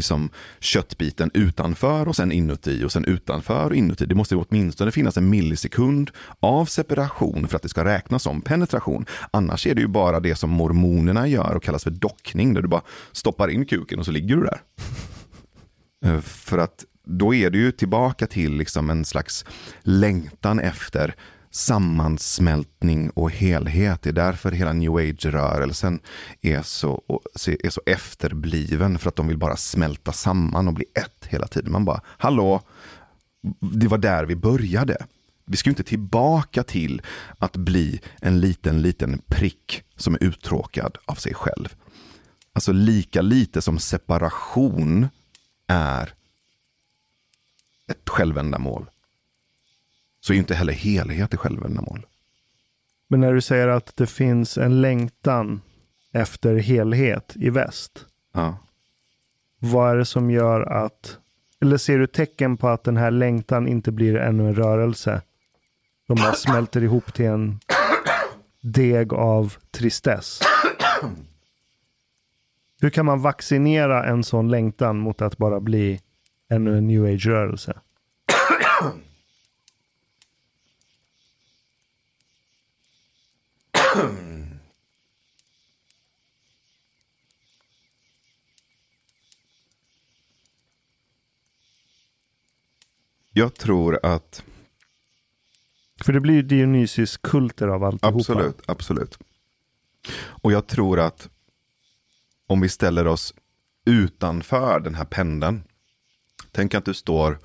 liksom 0.00 0.30
köttbiten 0.60 1.30
utanför 1.34 2.08
och 2.08 2.16
sen 2.16 2.32
inuti 2.32 2.84
och 2.84 2.92
sen 2.92 3.04
utanför 3.04 3.70
och 3.70 3.76
inuti. 3.76 4.06
Det 4.06 4.14
måste 4.14 4.36
åtminstone 4.36 4.90
finnas 4.90 5.16
en 5.16 5.30
millisekund 5.30 6.10
av 6.40 6.64
separation 6.66 7.48
för 7.48 7.56
att 7.56 7.62
det 7.62 7.68
ska 7.68 7.84
räknas 7.84 8.22
som 8.22 8.40
penetration. 8.40 9.06
Annars 9.30 9.66
är 9.66 9.74
det 9.74 9.80
ju 9.80 9.88
bara 9.88 10.20
det 10.20 10.34
som 10.34 10.50
mormonerna 10.50 11.26
gör 11.26 11.54
och 11.54 11.62
kallas 11.62 11.84
för 11.84 11.90
dockning, 11.90 12.54
där 12.54 12.62
du 12.62 12.68
bara 12.68 12.82
stoppar 13.12 13.48
in 13.48 13.66
kuken 13.66 13.98
och 13.98 14.04
så 14.04 14.10
ligger 14.10 14.36
du 14.36 14.42
där. 14.42 14.60
Eh, 16.04 16.20
för 16.20 16.58
att 16.58 16.84
då 17.04 17.34
är 17.34 17.50
du 17.50 17.58
ju 17.58 17.72
tillbaka 17.72 18.26
till 18.26 18.56
liksom 18.56 18.90
en 18.90 19.04
slags 19.04 19.44
längtan 19.82 20.60
efter 20.60 21.14
sammansmältning 21.50 23.10
och 23.10 23.30
helhet. 23.30 24.02
Det 24.02 24.08
är 24.10 24.12
därför 24.12 24.52
hela 24.52 24.72
new 24.72 24.96
age-rörelsen 24.96 26.00
är 26.40 26.62
så, 26.62 27.02
är 27.44 27.70
så 27.70 27.80
efterbliven. 27.86 28.98
För 28.98 29.08
att 29.08 29.16
de 29.16 29.28
vill 29.28 29.38
bara 29.38 29.56
smälta 29.56 30.12
samman 30.12 30.68
och 30.68 30.74
bli 30.74 30.84
ett 30.94 31.26
hela 31.26 31.46
tiden. 31.46 31.72
Man 31.72 31.84
bara, 31.84 32.00
hallå, 32.06 32.62
det 33.60 33.88
var 33.88 33.98
där 33.98 34.24
vi 34.24 34.36
började. 34.36 35.06
Vi 35.44 35.56
ska 35.56 35.70
ju 35.70 35.72
inte 35.72 35.82
tillbaka 35.82 36.62
till 36.62 37.02
att 37.38 37.56
bli 37.56 38.00
en 38.20 38.40
liten, 38.40 38.82
liten 38.82 39.22
prick 39.26 39.82
som 39.96 40.14
är 40.14 40.22
uttråkad 40.22 40.98
av 41.04 41.14
sig 41.14 41.34
själv. 41.34 41.74
Alltså 42.52 42.72
lika 42.72 43.22
lite 43.22 43.62
som 43.62 43.78
separation 43.78 45.08
är 45.66 46.14
ett 47.88 48.08
självändamål 48.08 48.90
så 50.30 50.34
är 50.34 50.38
inte 50.38 50.54
heller 50.54 50.72
helhet 50.72 51.34
i 51.34 51.36
självändamål. 51.36 52.06
Men 53.08 53.20
när 53.20 53.34
du 53.34 53.40
säger 53.40 53.68
att 53.68 53.96
det 53.96 54.06
finns 54.06 54.58
en 54.58 54.80
längtan 54.80 55.60
efter 56.12 56.56
helhet 56.56 57.32
i 57.36 57.50
väst. 57.50 58.06
Ja. 58.34 58.58
Vad 59.58 59.90
är 59.90 59.96
det 59.96 60.04
som 60.04 60.30
gör 60.30 60.60
att, 60.60 61.18
eller 61.60 61.76
ser 61.76 61.98
du 61.98 62.06
tecken 62.06 62.56
på 62.56 62.68
att 62.68 62.84
den 62.84 62.96
här 62.96 63.10
längtan 63.10 63.68
inte 63.68 63.92
blir 63.92 64.16
ännu 64.16 64.48
en 64.48 64.54
rörelse? 64.54 65.22
De 66.08 66.16
bara 66.16 66.32
smälter 66.32 66.82
ihop 66.82 67.14
till 67.14 67.26
en 67.26 67.60
deg 68.60 69.12
av 69.12 69.54
tristess. 69.70 70.40
Hur 72.80 72.90
kan 72.90 73.06
man 73.06 73.22
vaccinera 73.22 74.04
en 74.04 74.24
sån 74.24 74.50
längtan 74.50 74.98
mot 74.98 75.22
att 75.22 75.36
bara 75.36 75.60
bli 75.60 76.00
ännu 76.50 76.78
en 76.78 76.86
new 76.86 77.04
age-rörelse? 77.04 77.80
Jag 93.32 93.54
tror 93.54 94.06
att... 94.06 94.44
För 96.00 96.12
det 96.12 96.20
blir 96.20 96.34
ju 96.34 96.42
Dionysus-kulter 96.42 97.68
av 97.68 97.84
alltihopa. 97.84 98.16
Absolut, 98.18 98.60
absolut. 98.66 99.18
Och 100.14 100.52
jag 100.52 100.66
tror 100.66 101.00
att 101.00 101.28
om 102.46 102.60
vi 102.60 102.68
ställer 102.68 103.06
oss 103.06 103.34
utanför 103.84 104.80
den 104.80 104.94
här 104.94 105.04
pendeln. 105.04 105.62
Tänk 106.52 106.74
att 106.74 106.84
du 106.84 106.94
står 106.94 107.38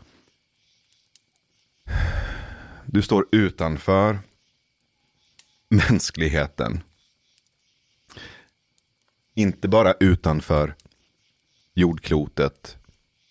du 2.85 3.01
står 3.01 3.27
utanför 3.31 4.19
mänskligheten. 5.69 6.83
Inte 9.33 9.67
bara 9.67 9.93
utanför 9.93 10.75
jordklotet 11.73 12.77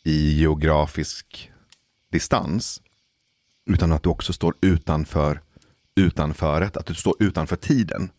i 0.02 0.32
geografisk 0.40 1.52
distans. 2.10 2.82
Utan 3.66 3.92
att 3.92 4.02
du 4.02 4.08
också 4.08 4.32
står 4.32 4.54
utanför 4.60 5.40
utanföret, 5.94 6.76
att 6.76 6.86
du 6.86 6.94
står 6.94 7.22
utanför 7.22 7.56
tiden. 7.56 8.10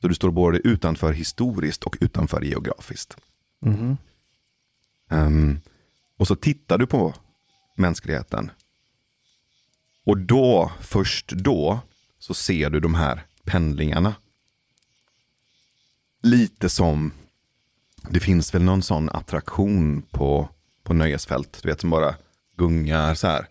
Så 0.00 0.08
du 0.08 0.14
står 0.14 0.30
både 0.30 0.58
utanför 0.58 1.12
historiskt 1.12 1.84
och 1.84 1.96
utanför 2.00 2.42
geografiskt. 2.42 3.16
Mhm. 3.60 3.96
Um, 5.08 5.60
och 6.16 6.28
så 6.28 6.36
tittar 6.36 6.78
du 6.78 6.86
på 6.86 7.14
mänskligheten. 7.76 8.50
Och 10.04 10.18
då, 10.18 10.72
först 10.80 11.28
då, 11.28 11.80
så 12.22 12.34
ser 12.34 12.70
du 12.70 12.80
de 12.80 12.94
här 12.94 13.22
pendlingarna. 13.44 14.14
Lite 16.22 16.68
som, 16.68 17.12
det 18.10 18.20
finns 18.20 18.54
väl 18.54 18.62
någon 18.62 18.82
sån 18.82 19.08
attraktion 19.08 20.02
på, 20.10 20.48
på 20.82 20.94
nöjesfält, 20.94 21.58
du 21.62 21.68
vet 21.68 21.80
som 21.80 21.90
bara 21.90 22.14
gungar 22.56 23.14
så 23.14 23.26
här. 23.26 23.46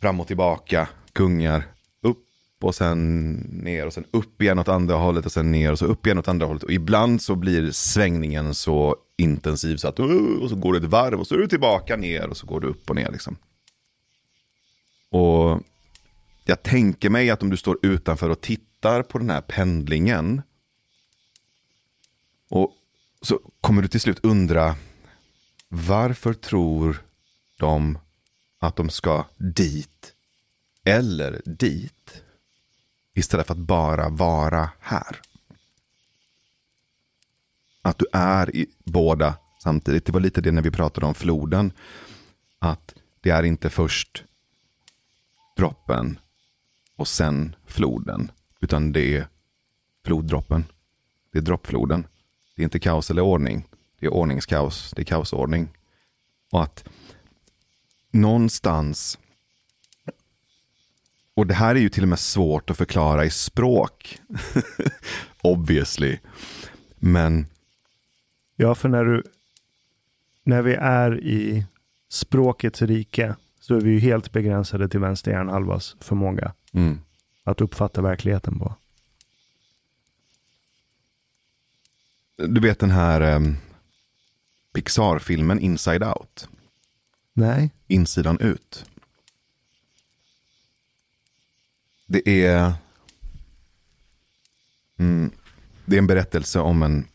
Fram 0.00 0.20
och 0.20 0.26
tillbaka, 0.26 0.88
gungar 1.12 1.64
upp 2.02 2.24
och 2.60 2.74
sen 2.74 3.32
ner 3.62 3.86
och 3.86 3.92
sen 3.92 4.04
upp 4.10 4.42
igen 4.42 4.58
åt 4.58 4.68
andra 4.68 4.94
hållet 4.94 5.26
och 5.26 5.32
sen 5.32 5.52
ner 5.52 5.72
och 5.72 5.78
så 5.78 5.86
upp 5.86 6.06
igen 6.06 6.18
åt 6.18 6.28
andra 6.28 6.46
hållet. 6.46 6.62
Och 6.62 6.72
ibland 6.72 7.22
så 7.22 7.34
blir 7.34 7.70
svängningen 7.70 8.54
så 8.54 8.96
intensiv 9.16 9.76
så 9.76 9.88
att 9.88 9.98
och 9.98 10.50
så 10.50 10.56
går 10.56 10.72
du 10.72 10.78
ett 10.78 10.84
varv 10.84 11.20
och 11.20 11.26
så 11.26 11.34
är 11.34 11.38
du 11.38 11.48
tillbaka 11.48 11.96
ner 11.96 12.28
och 12.28 12.36
så 12.36 12.46
går 12.46 12.60
du 12.60 12.68
upp 12.68 12.90
och 12.90 12.96
ner 12.96 13.12
liksom. 13.12 13.36
Och 15.10 15.62
jag 16.48 16.62
tänker 16.62 17.10
mig 17.10 17.30
att 17.30 17.42
om 17.42 17.50
du 17.50 17.56
står 17.56 17.78
utanför 17.82 18.30
och 18.30 18.40
tittar 18.40 19.02
på 19.02 19.18
den 19.18 19.30
här 19.30 19.40
pendlingen. 19.40 20.42
Och 22.48 22.72
så 23.22 23.40
kommer 23.60 23.82
du 23.82 23.88
till 23.88 24.00
slut 24.00 24.18
undra. 24.22 24.76
Varför 25.68 26.32
tror 26.32 27.02
de 27.56 27.98
att 28.58 28.76
de 28.76 28.90
ska 28.90 29.24
dit 29.36 30.14
eller 30.84 31.42
dit 31.44 32.22
istället 33.14 33.46
för 33.46 33.54
att 33.54 33.58
bara 33.58 34.08
vara 34.08 34.70
här. 34.80 35.20
Att 37.82 37.98
du 37.98 38.06
är 38.12 38.56
i 38.56 38.66
båda 38.84 39.34
samtidigt. 39.62 40.04
Det 40.04 40.12
var 40.12 40.20
lite 40.20 40.40
det 40.40 40.52
när 40.52 40.62
vi 40.62 40.70
pratade 40.70 41.06
om 41.06 41.14
floden. 41.14 41.72
Att 42.58 42.94
det 43.20 43.30
är 43.30 43.42
inte 43.42 43.70
först 43.70 44.24
droppen 45.56 46.18
och 46.96 47.08
sen 47.08 47.56
floden. 47.66 48.30
Utan 48.60 48.92
det 48.92 49.16
är 49.16 49.28
floddroppen. 50.04 50.64
Det 51.32 51.38
är 51.38 51.42
droppfloden. 51.42 52.06
Det 52.56 52.62
är 52.62 52.64
inte 52.64 52.78
kaos 52.78 53.10
eller 53.10 53.22
ordning. 53.22 53.68
Det 54.00 54.06
är 54.06 54.10
ordningskaos. 54.10 54.92
Det 54.96 55.02
är 55.02 55.04
kaosordning. 55.04 55.68
Och 56.52 56.62
att 56.62 56.84
någonstans, 58.10 59.18
och 61.34 61.46
det 61.46 61.54
här 61.54 61.74
är 61.74 61.80
ju 61.80 61.88
till 61.88 62.02
och 62.02 62.08
med 62.08 62.18
svårt 62.18 62.70
att 62.70 62.76
förklara 62.76 63.24
i 63.24 63.30
språk, 63.30 64.18
obviously. 65.42 66.18
Men 66.96 67.46
Ja, 68.56 68.74
för 68.74 68.88
när, 68.88 69.04
du, 69.04 69.22
när 70.44 70.62
vi 70.62 70.74
är 70.74 71.20
i 71.20 71.66
språkets 72.08 72.82
rike 72.82 73.34
så 73.60 73.74
är 73.74 73.80
vi 73.80 73.90
ju 73.90 73.98
helt 73.98 74.32
begränsade 74.32 74.88
till 74.88 75.00
vänster 75.00 75.30
hjärnhalvas 75.30 75.96
förmåga 76.00 76.52
mm, 76.76 77.00
att 77.44 77.60
uppfatta 77.60 78.02
verkligheten 78.02 78.58
på. 78.58 78.74
du 82.36 82.60
vet 82.60 82.78
den 82.78 82.90
här 82.90 83.20
eh, 83.20 83.40
Pixar-filmen 84.72 85.60
Inside 85.60 86.02
Out, 86.02 86.48
Nej. 87.32 87.70
insidan 87.86 88.40
ut. 88.40 88.84
Det 92.06 92.44
är, 92.44 92.74
mm, 94.98 95.30
det 95.84 95.96
är 95.96 95.98
en 95.98 96.06
berättelse 96.06 96.60
om 96.60 96.82
en 96.82 97.08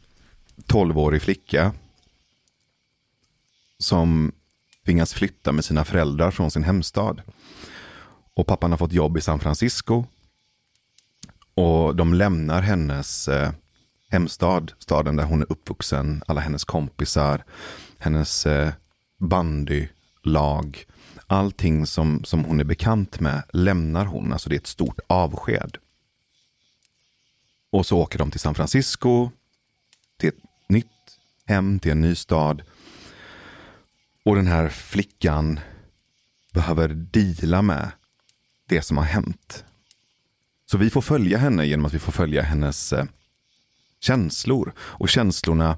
tolvårig 0.66 1.22
flicka 1.22 1.74
som 3.78 4.32
tvingas 4.86 5.14
flytta 5.14 5.52
med 5.52 5.66
sina 5.66 5.86
föräldrar 5.86 6.32
från 6.32 6.52
sin 6.52 6.64
hemstad. 6.64 7.22
Och 8.34 8.48
pappan 8.48 8.72
har 8.72 8.78
fått 8.78 8.94
jobb 8.94 9.18
i 9.18 9.22
San 9.22 9.40
Francisco. 9.40 10.06
Och 11.54 11.96
de 11.96 12.14
lämnar 12.14 12.62
hennes 12.62 13.28
eh, 13.28 13.52
hemstad, 14.10 14.74
staden 14.80 15.16
där 15.16 15.24
hon 15.24 15.42
är 15.42 15.52
uppvuxen, 15.52 16.24
alla 16.28 16.42
hennes 16.42 16.64
kompisar, 16.64 17.44
hennes 18.00 18.46
eh, 18.46 18.74
bandylag. 19.18 20.86
Allting 21.28 21.86
som, 21.86 22.24
som 22.24 22.44
hon 22.44 22.60
är 22.60 22.64
bekant 22.64 23.20
med 23.20 23.44
lämnar 23.54 24.06
hon, 24.06 24.34
alltså 24.34 24.50
det 24.50 24.56
är 24.56 24.60
ett 24.60 24.68
stort 24.68 25.00
avsked. 25.08 25.78
Och 27.72 27.86
så 27.86 27.98
åker 27.98 28.20
de 28.20 28.32
till 28.32 28.40
San 28.40 28.56
Francisco, 28.56 29.30
till 30.18 30.30
ett 30.30 30.44
nytt 30.70 30.88
hem, 31.46 31.80
till 31.80 31.92
en 31.92 32.02
ny 32.02 32.16
stad. 32.16 32.62
Och 34.26 34.36
den 34.36 34.48
här 34.48 34.70
flickan 34.70 35.60
behöver 36.54 36.88
deala 36.88 37.62
med 37.62 37.92
det 38.72 38.82
som 38.82 38.98
har 38.98 39.04
hänt. 39.06 39.66
Så 40.66 40.78
vi 40.78 40.90
får 40.90 41.02
följa 41.02 41.38
henne 41.38 41.66
genom 41.66 41.86
att 41.86 41.94
vi 41.94 42.00
får 42.00 42.12
följa 42.12 42.42
hennes 42.42 42.94
eh, 42.94 43.06
känslor. 44.00 44.74
Och 44.78 45.10
känslorna 45.10 45.78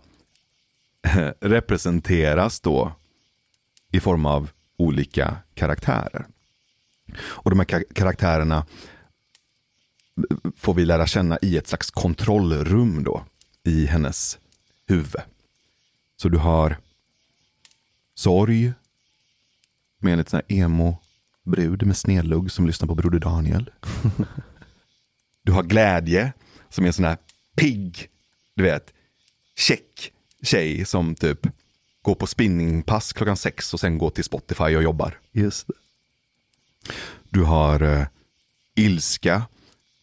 eh, 1.01 1.31
representeras 1.41 2.59
då 2.59 2.95
i 3.91 3.99
form 3.99 4.25
av 4.25 4.49
olika 4.77 5.37
karaktärer. 5.53 6.25
Och 7.17 7.49
de 7.49 7.59
här 7.59 7.93
karaktärerna 7.93 8.57
eh, 8.57 10.51
får 10.57 10.73
vi 10.73 10.85
lära 10.85 11.07
känna 11.07 11.37
i 11.41 11.57
ett 11.57 11.67
slags 11.67 11.91
kontrollrum 11.91 13.03
då 13.03 13.25
i 13.63 13.85
hennes 13.85 14.39
huvud. 14.87 15.21
Så 16.15 16.29
du 16.29 16.37
har 16.37 16.77
sorg 18.15 18.73
med 19.99 20.13
en 20.13 20.17
liten 20.17 20.29
sån 20.29 20.41
här 20.47 20.57
emo-brud 21.43 21.83
med 21.83 21.97
snedlugg 21.97 22.51
som 22.51 22.67
lyssnar 22.67 22.87
på 22.87 22.95
Broder 22.95 23.19
Daniel. 23.19 23.71
Du 25.43 25.51
har 25.51 25.63
glädje 25.63 26.33
som 26.69 26.83
är 26.83 26.87
en 26.87 26.93
sån 26.93 27.05
här 27.05 27.17
pigg, 27.55 28.09
du 28.55 28.63
vet, 28.63 28.93
check 29.55 30.11
tjej 30.43 30.85
som 30.85 31.15
typ 31.15 31.47
går 32.01 32.15
på 32.15 32.27
spinningpass 32.27 33.13
klockan 33.13 33.37
sex 33.37 33.73
och 33.73 33.79
sen 33.79 33.97
går 33.97 34.09
till 34.09 34.23
Spotify 34.23 34.75
och 34.75 34.83
jobbar. 34.83 35.19
Just 35.31 35.67
det. 35.67 35.73
Du 37.29 37.43
har 37.43 37.81
eh, 37.81 38.05
ilska 38.75 39.43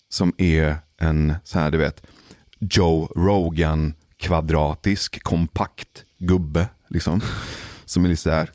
som 0.09 0.33
är 0.39 0.77
en 0.97 1.35
så 1.45 1.59
här, 1.59 1.71
du 1.71 1.79
vet, 1.79 2.03
Joe 2.59 3.12
Rogan 3.17 3.95
kvadratisk, 4.17 5.23
kompakt 5.23 6.05
gubbe. 6.19 6.69
Liksom. 6.89 7.21
Som 7.85 8.05
är 8.05 8.09
lite 8.09 8.23
så 8.23 8.31
här 8.31 8.51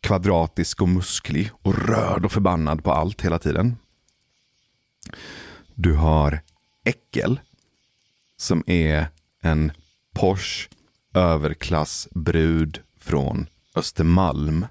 kvadratisk 0.00 0.82
och 0.82 0.88
musklig 0.88 1.50
och 1.62 1.88
röd 1.88 2.24
och 2.24 2.32
förbannad 2.32 2.84
på 2.84 2.92
allt 2.92 3.20
hela 3.20 3.38
tiden. 3.38 3.76
Du 5.74 5.94
har 5.94 6.40
äckel 6.84 7.40
som 8.36 8.64
är 8.66 9.06
en 9.42 9.72
Porsche 10.14 10.68
överklassbrud 11.14 12.80
från 12.98 13.46
Östermalm 13.74 14.66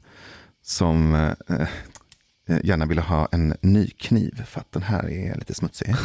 som 0.62 1.16
eh, 1.16 1.68
eh, 2.48 2.60
gärna 2.64 2.86
vilja 2.86 3.04
ha 3.04 3.28
en 3.32 3.56
ny 3.62 3.90
kniv 3.90 4.44
för 4.46 4.60
att 4.60 4.72
den 4.72 4.84
här 4.84 5.10
är 5.10 5.36
lite 5.36 5.54
smutsig. 5.54 5.96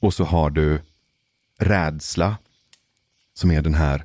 Och 0.00 0.14
så 0.14 0.24
har 0.24 0.50
du 0.50 0.82
rädsla 1.58 2.36
som 3.36 3.50
är 3.50 3.62
den 3.62 3.74
här 3.74 4.04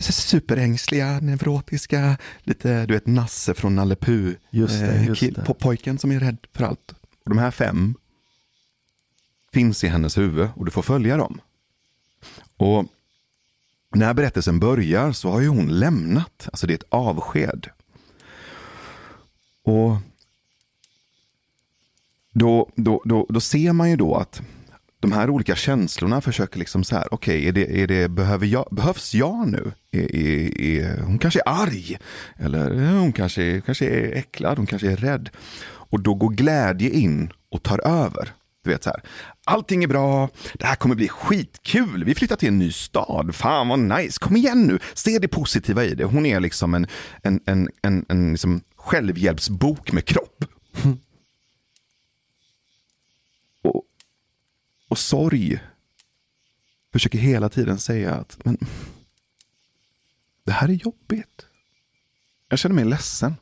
superängsliga, 0.00 1.20
neurotiska, 1.20 2.16
lite 2.40 2.86
du 2.86 2.94
vet 2.94 3.06
Nasse 3.06 3.54
från 3.54 3.74
Nalle 3.76 3.96
Puh. 3.96 4.32
Just 4.50 4.80
det, 4.80 5.02
just 5.04 5.20
kill- 5.22 5.34
det. 5.34 5.42
po- 5.42 5.54
Pojken 5.54 5.98
som 5.98 6.12
är 6.12 6.20
rädd 6.20 6.38
för 6.52 6.64
allt. 6.64 6.94
Och 7.24 7.30
de 7.30 7.38
här 7.38 7.50
fem 7.50 7.94
finns 9.52 9.84
i 9.84 9.88
hennes 9.88 10.18
huvud 10.18 10.48
och 10.56 10.64
du 10.64 10.70
får 10.70 10.82
följa 10.82 11.16
dem. 11.16 11.40
Och 12.56 12.86
när 13.94 14.14
berättelsen 14.14 14.60
börjar 14.60 15.12
så 15.12 15.30
har 15.30 15.40
ju 15.40 15.48
hon 15.48 15.78
lämnat, 15.78 16.48
alltså 16.52 16.66
det 16.66 16.72
är 16.72 16.78
ett 16.78 16.84
avsked. 16.88 17.66
Och 19.62 19.96
då, 22.32 22.70
då, 22.74 23.02
då, 23.04 23.26
då 23.28 23.40
ser 23.40 23.72
man 23.72 23.90
ju 23.90 23.96
då 23.96 24.14
att 24.14 24.42
de 25.00 25.12
här 25.12 25.30
olika 25.30 25.56
känslorna 25.56 26.20
försöker 26.20 26.58
liksom 26.58 26.84
så 26.84 26.96
här, 26.96 27.14
okej, 27.14 27.48
är 27.48 27.52
det, 27.52 27.82
är 27.82 27.86
det, 27.86 28.08
behöver 28.08 28.46
jag, 28.46 28.68
behövs 28.70 29.14
jag 29.14 29.48
nu? 29.48 29.72
Är, 29.90 30.16
är, 30.16 30.60
är, 30.60 31.00
hon 31.00 31.18
kanske 31.18 31.40
är 31.46 31.48
arg, 31.62 31.98
eller 32.36 32.82
eh, 32.82 32.98
hon 33.00 33.12
kanske, 33.12 33.42
är- 33.42 33.60
kanske 33.60 33.86
är 33.86 34.12
äcklad, 34.16 34.56
hon 34.58 34.66
kanske 34.66 34.90
är 34.90 34.96
rädd. 34.96 35.30
Och 35.90 36.00
då 36.00 36.14
går 36.14 36.28
glädje 36.30 36.90
in 36.90 37.32
och 37.50 37.62
tar 37.62 37.86
över. 37.86 38.32
Du 38.64 38.70
vet 38.70 38.82
så 38.84 38.90
här, 38.90 39.02
allting 39.44 39.84
är 39.84 39.88
bra, 39.88 40.28
det 40.54 40.66
här 40.66 40.74
kommer 40.74 40.94
bli 40.94 41.08
skitkul, 41.08 42.04
vi 42.04 42.14
flyttar 42.14 42.36
till 42.36 42.48
en 42.48 42.58
ny 42.58 42.72
stad, 42.72 43.34
fan 43.34 43.68
vad 43.68 43.78
nice, 43.78 44.18
kom 44.20 44.36
igen 44.36 44.62
nu, 44.66 44.78
se 44.94 45.18
det 45.18 45.28
positiva 45.28 45.84
i 45.84 45.94
det. 45.94 46.04
Hon 46.04 46.26
är 46.26 46.40
liksom 46.40 46.74
en, 46.74 46.86
en, 47.22 47.40
en, 47.46 47.68
en, 47.82 48.04
en 48.08 48.30
liksom 48.30 48.60
självhjälpsbok 48.76 49.92
med 49.92 50.04
kropp. 50.04 50.44
Och, 53.62 53.82
och 54.88 54.98
sorg 54.98 55.60
försöker 56.92 57.18
hela 57.18 57.48
tiden 57.48 57.78
säga 57.78 58.14
att 58.14 58.44
men, 58.44 58.58
det 60.44 60.52
här 60.52 60.68
är 60.68 60.72
jobbigt. 60.72 61.46
Jag 62.48 62.58
känner 62.58 62.74
mig 62.74 62.84
ledsen. 62.84 63.34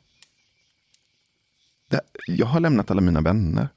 Det, 1.89 2.01
jag 2.27 2.47
har 2.47 2.61
lämnat 2.61 2.91
alla 2.91 3.01
mina 3.01 3.21
vänner. 3.21 3.69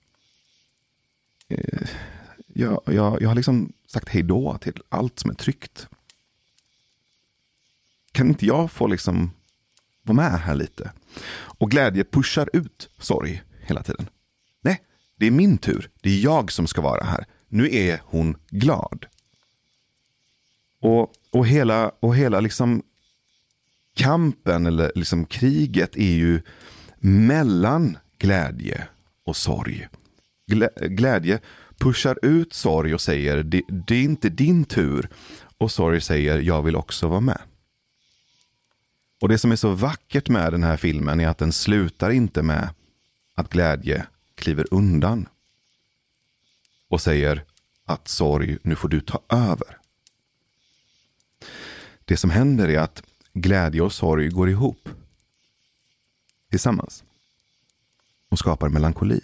Eh, 1.48 1.90
jag, 2.48 2.82
jag, 2.86 3.22
jag 3.22 3.28
har 3.28 3.36
liksom 3.36 3.74
sagt 3.88 4.10
hej 4.10 4.24
då 4.24 4.58
till 4.58 4.82
allt 4.90 5.20
som 5.20 5.30
är 5.30 5.36
tryggt. 5.36 5.88
Kan 8.12 8.28
inte 8.28 8.46
jag 8.46 8.72
få 8.72 8.88
liksom 8.88 9.32
vara 10.02 10.16
med 10.16 10.40
här 10.40 10.56
lite? 10.56 10.92
Och 11.32 11.72
glädje 11.72 12.04
pushar 12.04 12.50
ut 12.54 12.90
sorg 12.98 13.44
hela 13.62 13.84
tiden. 13.84 14.10
Nej, 14.62 14.82
det 15.16 15.26
är 15.28 15.32
min 15.32 15.58
tur. 15.58 15.90
Det 16.02 16.10
är 16.10 16.20
jag 16.20 16.52
som 16.52 16.68
ska 16.68 16.82
vara 16.82 17.04
här. 17.04 17.26
Nu 17.50 17.76
är 17.76 18.02
hon 18.06 18.38
glad. 18.50 19.06
Och, 20.82 21.14
och 21.32 21.48
hela, 21.48 21.92
och 22.00 22.16
hela 22.16 22.40
liksom 22.40 22.84
kampen 23.96 24.66
eller 24.66 24.92
liksom 24.96 25.26
kriget 25.26 25.96
är 25.96 26.12
ju 26.12 26.42
mellan 27.00 27.98
glädje 28.18 28.88
och 29.24 29.36
sorg. 29.36 29.88
Glädje 30.82 31.40
pushar 31.78 32.20
ut 32.22 32.54
sorg 32.54 32.94
och 32.94 33.02
säger 33.02 33.44
det, 33.44 33.62
det 33.68 33.96
är 33.96 34.04
inte 34.04 34.30
din 34.30 34.66
tur. 34.66 35.10
Och 35.58 35.72
sorg 35.72 36.02
säger 36.02 36.40
jag 36.40 36.62
vill 36.62 36.76
också 36.76 37.08
vara 37.08 37.20
med. 37.20 37.42
Och 39.22 39.30
det 39.30 39.38
som 39.38 39.52
är 39.52 39.56
så 39.56 39.72
vackert 39.72 40.30
med 40.30 40.54
den 40.54 40.64
här 40.64 40.78
filmen 40.78 41.20
är 41.20 41.28
att 41.28 41.38
den 41.38 41.52
slutar 41.52 42.10
inte 42.10 42.42
med 42.42 42.70
att 43.36 43.50
glädje 43.50 44.06
kliver 44.36 44.66
undan. 44.72 45.28
Och 46.90 47.02
säger 47.02 47.46
att 47.86 48.08
sorg, 48.08 48.58
nu 48.64 48.76
får 48.76 48.90
du 48.90 49.02
ta 49.02 49.22
över. 49.30 49.78
Det 52.06 52.18
som 52.18 52.30
händer 52.30 52.70
är 52.70 52.80
att 52.80 53.04
glädje 53.34 53.82
och 53.82 53.94
sorg 53.94 54.30
går 54.30 54.50
ihop. 54.50 54.90
Tillsammans. 56.50 57.04
Och 58.30 58.40
skapar 58.40 58.70
melankoli. 58.70 59.22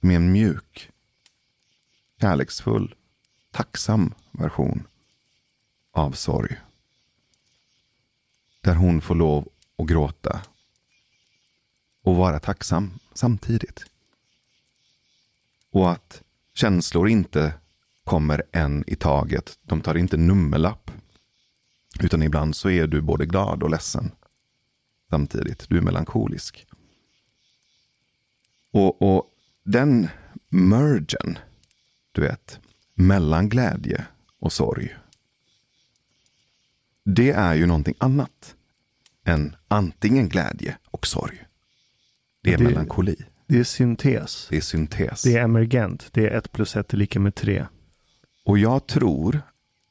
Med 0.00 0.16
en 0.16 0.32
mjuk, 0.32 0.90
kärleksfull, 2.20 2.94
tacksam 3.50 4.14
version 4.32 4.86
av 5.90 6.12
sorg. 6.12 6.56
Där 8.60 8.74
hon 8.74 9.00
får 9.00 9.14
lov 9.14 9.48
att 9.78 9.86
gråta 9.86 10.42
och 12.04 12.16
vara 12.16 12.38
tacksam 12.38 12.98
samtidigt. 13.14 13.84
Och 15.70 15.90
att 15.90 16.22
känslor 16.54 17.08
inte 17.08 17.52
kommer 18.04 18.42
en 18.52 18.84
i 18.86 18.96
taget. 18.96 19.58
De 19.62 19.80
tar 19.80 19.94
inte 19.96 20.16
nummerlapp. 20.16 20.90
Utan 22.00 22.22
ibland 22.22 22.56
så 22.56 22.70
är 22.70 22.86
du 22.86 23.00
både 23.00 23.26
glad 23.26 23.62
och 23.62 23.70
ledsen 23.70 24.10
samtidigt. 25.10 25.68
Du 25.68 25.76
är 25.76 25.82
melankolisk. 25.82 26.66
Och, 28.70 29.02
och 29.02 29.30
den 29.62 30.08
mergen, 30.48 31.38
du 32.12 32.20
vet, 32.20 32.60
mellan 32.94 33.48
glädje 33.48 34.06
och 34.38 34.52
sorg. 34.52 34.96
Det 37.04 37.30
är 37.30 37.54
ju 37.54 37.66
någonting 37.66 37.94
annat 37.98 38.54
än 39.24 39.56
antingen 39.68 40.28
glädje 40.28 40.78
och 40.90 41.06
sorg. 41.06 41.43
Det 42.44 42.52
är 42.52 42.58
Det- 42.58 42.64
melankoli. 42.64 43.16
Det 43.46 43.58
är 43.58 43.64
syntes. 43.64 44.46
Det 44.50 44.56
är 44.56 44.60
syntes. 44.60 45.22
Det 45.22 45.36
är 45.36 45.44
emergent. 45.44 46.08
Det 46.12 46.26
är 46.26 46.38
ett 46.38 46.52
plus 46.52 46.76
ett 46.76 46.92
är 46.92 46.96
lika 46.96 47.20
med 47.20 47.34
tre. 47.34 47.66
Och 48.44 48.58
jag 48.58 48.86
tror 48.86 49.40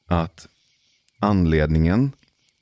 att 0.05 0.47
anledningen 1.19 2.11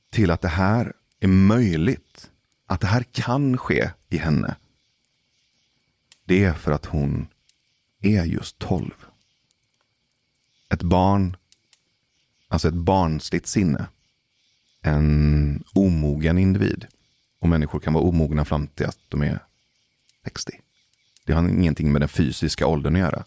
till 0.09 0.31
att 0.31 0.41
det 0.41 0.47
här 0.47 0.93
är 1.19 1.27
möjligt, 1.27 2.31
att 2.65 2.81
det 2.81 2.88
här 2.88 3.03
kan 3.11 3.57
ske 3.57 3.89
i 4.09 4.18
henne, 4.18 4.55
det 6.26 6.43
är 6.43 6.53
för 6.53 6.72
att 6.72 6.85
hon 6.85 7.27
är 8.01 8.23
just 8.26 8.59
12. 8.59 8.91
Ett 10.69 10.84
barn, 10.84 11.35
alltså 12.47 12.68
ett 12.68 12.73
barnsligt 12.73 13.47
sinne. 13.47 13.85
En 14.81 15.63
omogen 15.73 16.38
individ. 16.38 16.88
Och 17.39 17.49
människor 17.49 17.80
kan 17.80 17.93
vara 17.93 18.03
omogna 18.03 18.45
fram 18.45 18.68
till 18.68 18.85
att 18.85 18.99
de 19.09 19.22
är 19.22 19.39
60. 20.23 20.52
Det 21.26 21.34
har 21.34 21.49
ingenting 21.49 21.91
med 21.91 22.02
den 22.02 22.10
fysiska 22.10 22.68
åldern 22.68 22.95
att 22.95 22.99
göra. 22.99 23.23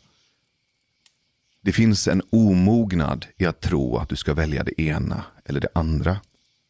Det 1.63 1.73
finns 1.73 2.09
en 2.09 2.23
omognad 2.31 3.27
i 3.37 3.47
att 3.47 3.61
tro 3.61 3.97
att 3.97 4.09
du 4.09 4.17
ska 4.17 4.35
välja 4.35 4.65
det 4.65 4.81
ena 4.81 5.25
eller 5.45 5.61
det 5.61 5.69
andra. 5.75 6.21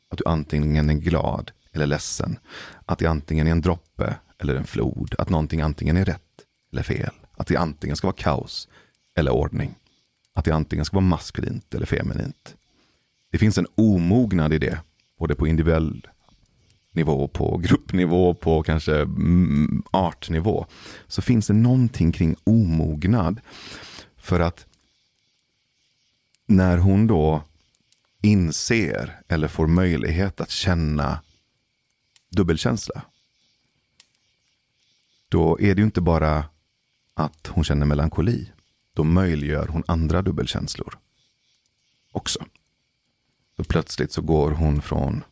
Att 0.08 0.18
du 0.18 0.24
antingen 0.26 0.90
är 0.90 0.94
glad 0.94 1.50
eller 1.72 1.86
ledsen. 1.86 2.38
Att 2.86 2.98
det 2.98 3.06
antingen 3.06 3.46
är 3.46 3.50
en 3.50 3.60
droppe 3.60 4.14
eller 4.38 4.54
en 4.54 4.64
flod. 4.64 5.14
Att 5.18 5.28
någonting 5.28 5.60
antingen 5.60 5.96
är 5.96 6.04
rätt 6.04 6.20
eller 6.72 6.82
fel. 6.82 7.14
Att 7.32 7.46
det 7.46 7.56
antingen 7.56 7.96
ska 7.96 8.06
vara 8.06 8.16
kaos 8.16 8.68
eller 9.18 9.30
ordning. 9.30 9.74
Att 10.34 10.44
det 10.44 10.52
antingen 10.52 10.84
ska 10.84 10.96
vara 10.96 11.06
maskulint 11.06 11.74
eller 11.74 11.86
feminint. 11.86 12.56
Det 13.30 13.38
finns 13.38 13.58
en 13.58 13.66
omognad 13.74 14.52
i 14.52 14.58
det. 14.58 14.80
Både 15.18 15.34
på 15.34 15.46
individuell 15.46 16.08
nivå, 16.94 17.28
på 17.28 17.56
gruppnivå, 17.56 18.34
på 18.34 18.62
kanske 18.62 18.94
mm, 19.00 19.82
artnivå. 19.90 20.66
Så 21.06 21.22
finns 21.22 21.46
det 21.46 21.52
någonting 21.52 22.12
kring 22.12 22.36
omognad. 22.44 23.40
För 24.16 24.40
att 24.40 24.66
när 26.46 26.78
hon 26.78 27.06
då 27.06 27.42
inser 28.22 29.20
eller 29.28 29.48
får 29.48 29.66
möjlighet 29.66 30.40
att 30.40 30.50
känna 30.50 31.20
dubbelkänsla. 32.30 33.02
Då 35.28 35.60
är 35.60 35.74
det 35.74 35.80
ju 35.80 35.84
inte 35.84 36.00
bara 36.00 36.44
att 37.14 37.46
hon 37.46 37.64
känner 37.64 37.86
melankoli. 37.86 38.50
Då 38.92 39.04
möjliggör 39.04 39.66
hon 39.66 39.84
andra 39.86 40.22
dubbelkänslor 40.22 40.98
också. 42.12 42.44
Så 43.56 43.64
plötsligt 43.64 44.12
så 44.12 44.22
går 44.22 44.50
hon 44.50 44.82
från 44.82 45.24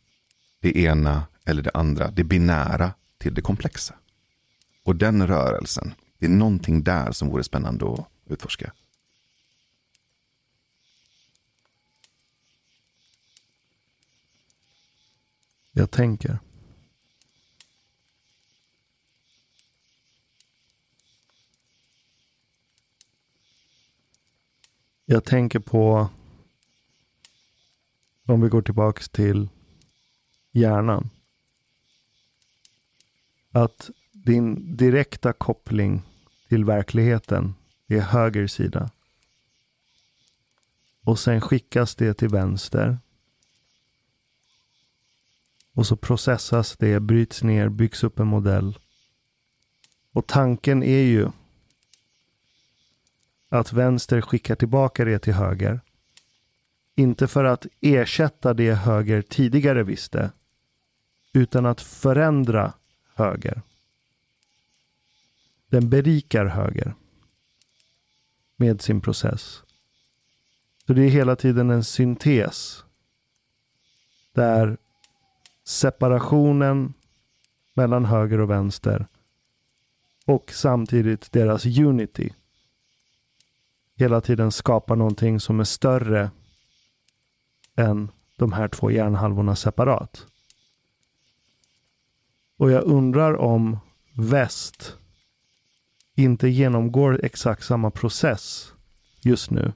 det 0.60 0.76
ena 0.76 1.22
eller 1.44 1.62
det 1.62 1.70
andra, 1.74 2.10
det 2.10 2.24
binära 2.24 2.94
till 3.19 3.35
det 3.35 3.43
komplexa. 3.43 3.94
Och 4.82 4.97
den 4.97 5.27
rörelsen, 5.27 5.94
det 6.19 6.27
är 6.27 6.31
någonting 6.31 6.82
där 6.82 7.12
som 7.12 7.28
vore 7.28 7.44
spännande 7.44 7.93
att 7.93 8.06
utforska. 8.27 8.73
Jag 15.73 15.90
tänker. 15.90 16.39
Jag 25.05 25.24
tänker 25.24 25.59
på 25.59 26.09
om 28.27 28.40
vi 28.40 28.48
går 28.48 28.62
tillbaks 28.62 29.09
till 29.09 29.48
hjärnan. 30.52 31.10
Att 33.53 33.91
din 34.12 34.77
direkta 34.77 35.33
koppling 35.33 36.03
till 36.49 36.65
verkligheten 36.65 37.55
är 37.89 38.01
höger 38.01 38.47
sida. 38.47 38.91
Och 41.05 41.19
sen 41.19 41.41
skickas 41.41 41.95
det 41.95 42.15
till 42.15 42.29
vänster. 42.29 42.99
Och 45.74 45.87
så 45.87 45.97
processas 45.97 46.77
det, 46.77 47.01
bryts 47.01 47.43
ner, 47.43 47.69
byggs 47.69 48.05
upp 48.05 48.19
en 48.19 48.27
modell. 48.27 48.79
Och 50.12 50.27
tanken 50.27 50.83
är 50.83 51.03
ju 51.03 51.29
att 53.49 53.73
vänster 53.73 54.20
skickar 54.20 54.55
tillbaka 54.55 55.05
det 55.05 55.19
till 55.19 55.33
höger. 55.33 55.81
Inte 56.95 57.29
för 57.29 57.45
att 57.45 57.66
ersätta 57.81 58.55
det 58.55 58.74
höger 58.74 59.23
tidigare 59.23 59.83
visste, 59.83 60.31
utan 61.33 61.66
att 61.66 61.81
förändra 61.81 62.73
höger. 63.24 63.62
Den 65.69 65.90
berikar 65.90 66.47
höger 66.47 66.94
med 68.57 68.82
sin 68.82 69.01
process. 69.01 69.62
Så 70.86 70.93
det 70.93 71.03
är 71.03 71.11
hela 71.11 71.36
tiden 71.36 71.70
en 71.70 71.85
syntes. 71.85 72.85
Där 74.32 74.77
separationen 75.65 76.94
mellan 77.74 78.05
höger 78.05 78.40
och 78.40 78.51
vänster 78.51 79.07
och 80.27 80.51
samtidigt 80.53 81.32
deras 81.32 81.66
unity 81.66 82.32
hela 84.03 84.20
tiden 84.20 84.53
skapar 84.53 84.97
någonting 84.97 85.40
som 85.40 85.61
är 85.61 85.65
större 85.65 86.31
än 87.77 88.11
de 88.36 88.53
här 88.53 88.69
två 88.69 88.90
hjärnhalvorna 88.90 89.57
separat. 89.57 90.27
Och 92.62 92.70
jag 92.70 92.84
undrar 92.84 93.36
om 93.36 93.78
väst 94.16 94.97
inte 96.14 96.48
genomgår 96.48 97.20
exakt 97.24 97.64
samma 97.64 97.90
process 97.90 98.72
just 99.20 99.51
nu. 99.51 99.72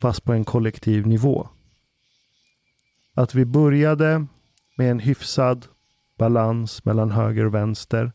Fast 0.00 0.24
på 0.24 0.32
en 0.32 0.44
kollektiv 0.44 1.06
nivå. 1.06 1.48
Att 3.14 3.34
vi 3.34 3.44
började 3.44 4.26
med 4.76 4.90
en 4.90 4.98
hyfsad 4.98 5.66
balans 6.16 6.84
mellan 6.84 7.10
höger 7.10 7.44
och 7.44 7.54
vänster. 7.54 8.12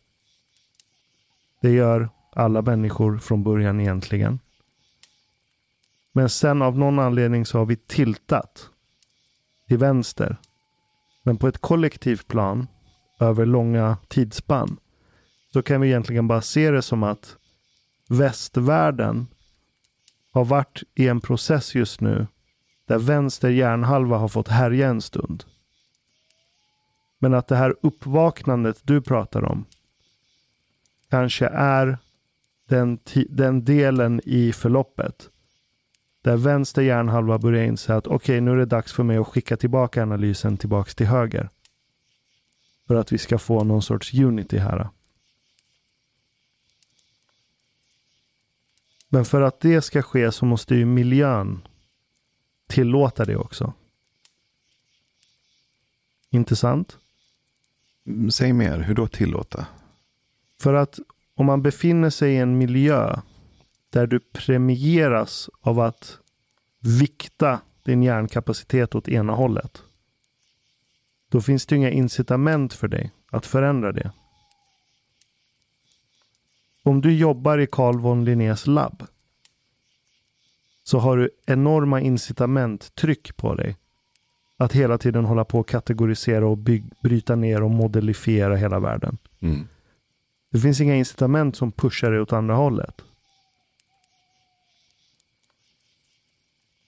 Det 1.61 1.71
gör 1.71 2.09
alla 2.31 2.61
människor 2.61 3.17
från 3.17 3.43
början 3.43 3.79
egentligen. 3.79 4.39
Men 6.11 6.29
sen 6.29 6.61
av 6.61 6.77
någon 6.77 6.99
anledning 6.99 7.45
så 7.45 7.57
har 7.57 7.65
vi 7.65 7.75
tiltat 7.75 8.69
till 9.67 9.77
vänster. 9.77 10.37
Men 11.21 11.37
på 11.37 11.47
ett 11.47 11.57
kollektivt 11.57 12.27
plan 12.27 12.67
över 13.25 13.45
långa 13.45 13.97
tidsspann 14.07 14.77
så 15.53 15.61
kan 15.61 15.81
vi 15.81 15.87
egentligen 15.87 16.27
bara 16.27 16.41
se 16.41 16.71
det 16.71 16.81
som 16.81 17.03
att 17.03 17.37
västvärlden 18.09 19.27
har 20.31 20.45
varit 20.45 20.83
i 20.95 21.07
en 21.07 21.21
process 21.21 21.75
just 21.75 22.01
nu 22.01 22.27
där 22.87 22.99
vänster 22.99 23.49
hjärnhalva 23.49 24.17
har 24.17 24.27
fått 24.27 24.47
härja 24.47 24.87
en 24.87 25.01
stund. 25.01 25.43
Men 27.19 27.33
att 27.33 27.47
det 27.47 27.55
här 27.55 27.75
uppvaknandet 27.81 28.81
du 28.83 29.01
pratar 29.01 29.43
om 29.43 29.65
kanske 31.09 31.47
är 31.47 31.97
den, 32.69 32.99
den 33.29 33.65
delen 33.65 34.21
i 34.23 34.53
förloppet 34.53 35.29
där 36.23 36.37
vänster 36.37 36.81
hjärnhalva 36.81 37.37
börjar 37.37 37.63
inse 37.63 37.95
att 37.95 38.07
okej, 38.07 38.15
okay, 38.15 38.41
nu 38.41 38.51
är 38.51 38.55
det 38.55 38.65
dags 38.65 38.93
för 38.93 39.03
mig 39.03 39.17
att 39.17 39.27
skicka 39.27 39.57
tillbaka 39.57 40.03
analysen 40.03 40.57
tillbaks 40.57 40.95
till 40.95 41.07
höger. 41.07 41.49
För 42.93 42.99
att 42.99 43.11
vi 43.11 43.17
ska 43.17 43.37
få 43.37 43.63
någon 43.63 43.81
sorts 43.81 44.13
unity 44.13 44.57
här. 44.57 44.89
Men 49.09 49.25
för 49.25 49.41
att 49.41 49.59
det 49.59 49.81
ska 49.81 50.01
ske 50.01 50.31
så 50.31 50.45
måste 50.45 50.75
ju 50.75 50.85
miljön 50.85 51.67
tillåta 52.67 53.25
det 53.25 53.35
också. 53.35 53.73
Intressant? 56.29 56.97
Mm, 58.05 58.31
säg 58.31 58.53
mer, 58.53 58.79
hur 58.79 58.95
då 58.95 59.07
tillåta? 59.07 59.67
För 60.61 60.73
att 60.73 60.99
om 61.35 61.45
man 61.45 61.61
befinner 61.61 62.09
sig 62.09 62.33
i 62.33 62.37
en 62.37 62.57
miljö 62.57 63.19
där 63.89 64.07
du 64.07 64.19
premieras 64.19 65.49
av 65.61 65.79
att 65.79 66.17
vikta 66.79 67.61
din 67.83 68.03
hjärnkapacitet 68.03 68.95
åt 68.95 69.07
ena 69.07 69.33
hållet. 69.33 69.83
Då 71.33 71.41
finns 71.41 71.65
det 71.65 71.75
inga 71.75 71.89
incitament 71.89 72.73
för 72.73 72.87
dig 72.87 73.11
att 73.31 73.45
förändra 73.45 73.91
det. 73.91 74.11
Om 76.83 77.01
du 77.01 77.15
jobbar 77.15 77.57
i 77.57 77.67
Carl 77.67 77.99
von 77.99 78.25
Linnés 78.25 78.67
labb 78.67 79.03
så 80.83 80.99
har 80.99 81.17
du 81.17 81.29
enorma 81.45 82.01
incitament, 82.01 82.95
tryck 82.95 83.37
på 83.37 83.55
dig 83.55 83.77
att 84.57 84.73
hela 84.73 84.97
tiden 84.97 85.25
hålla 85.25 85.45
på 85.45 85.59
att 85.59 85.67
kategorisera 85.67 86.47
och 86.47 86.57
bygg, 86.57 86.83
bryta 87.01 87.35
ner 87.35 87.63
och 87.63 87.71
modellifiera 87.71 88.55
hela 88.55 88.79
världen. 88.79 89.17
Mm. 89.39 89.67
Det 90.51 90.59
finns 90.59 90.81
inga 90.81 90.95
incitament 90.95 91.55
som 91.55 91.71
pushar 91.71 92.11
dig 92.11 92.21
åt 92.21 92.33
andra 92.33 92.55
hållet. 92.55 93.01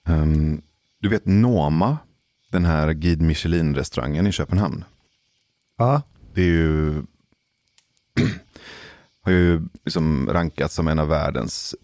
Um, 0.08 0.62
du 0.98 1.08
vet 1.08 1.26
Noma, 1.26 1.98
den 2.50 2.64
här 2.64 2.92
Guide 2.92 3.22
Michelin-restaurangen 3.22 4.26
i 4.26 4.32
Köpenhamn. 4.32 4.84
Ja. 5.78 6.02
Det 6.34 6.40
är 6.40 6.46
ju, 6.46 6.92
har 9.22 9.32
ju 9.32 9.62
liksom 9.84 10.28
rankats 10.32 10.74
som 10.74 10.88
en 10.88 10.98
av 10.98 11.08
världens 11.08 11.74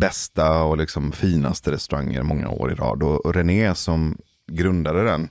bästa 0.00 0.62
och 0.62 0.76
liksom 0.76 1.12
finaste 1.12 1.70
restauranger 1.70 2.22
många 2.22 2.48
år 2.48 2.72
i 2.72 2.74
rad. 2.74 3.02
Och 3.02 3.34
René 3.34 3.74
som 3.74 4.18
grundade 4.46 5.04
den, 5.04 5.28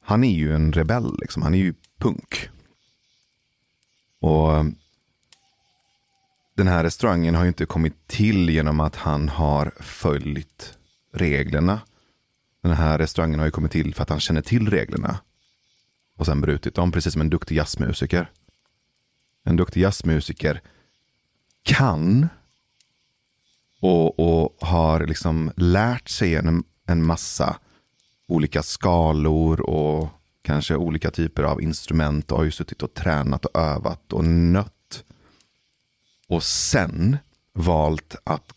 han 0.00 0.24
är 0.24 0.34
ju 0.34 0.54
en 0.54 0.72
rebell, 0.72 1.16
liksom. 1.20 1.42
han 1.42 1.54
är 1.54 1.58
ju 1.58 1.74
punk. 1.98 2.48
Och 4.20 4.64
den 6.56 6.68
här 6.68 6.84
restaurangen 6.84 7.34
har 7.34 7.42
ju 7.42 7.48
inte 7.48 7.66
kommit 7.66 8.06
till 8.06 8.50
genom 8.50 8.80
att 8.80 8.96
han 8.96 9.28
har 9.28 9.72
följt 9.80 10.78
reglerna. 11.12 11.80
Den 12.62 12.72
här 12.72 12.98
restaurangen 12.98 13.38
har 13.38 13.46
ju 13.46 13.50
kommit 13.50 13.72
till 13.72 13.94
för 13.94 14.02
att 14.02 14.10
han 14.10 14.20
känner 14.20 14.42
till 14.42 14.70
reglerna. 14.70 15.18
Och 16.16 16.26
sen 16.26 16.40
brutit 16.40 16.74
dem, 16.74 16.92
precis 16.92 17.12
som 17.12 17.22
en 17.22 17.30
duktig 17.30 17.56
jazzmusiker. 17.56 18.30
En 19.44 19.56
duktig 19.56 19.80
jazzmusiker 19.80 20.60
kan 21.62 22.28
och, 23.80 24.18
och 24.18 24.56
har 24.60 25.06
liksom 25.06 25.52
lärt 25.56 26.08
sig 26.08 26.34
en, 26.36 26.64
en 26.86 27.06
massa 27.06 27.56
olika 28.28 28.62
skalor 28.62 29.60
och 29.60 30.08
kanske 30.42 30.76
olika 30.76 31.10
typer 31.10 31.42
av 31.42 31.62
instrument 31.62 32.32
och 32.32 32.38
har 32.38 32.44
ju 32.44 32.50
suttit 32.50 32.82
och 32.82 32.94
tränat 32.94 33.44
och 33.44 33.60
övat 33.60 34.12
och 34.12 34.24
nött. 34.24 35.04
Och 36.28 36.42
sen 36.42 37.16
valt 37.52 38.16
att 38.24 38.52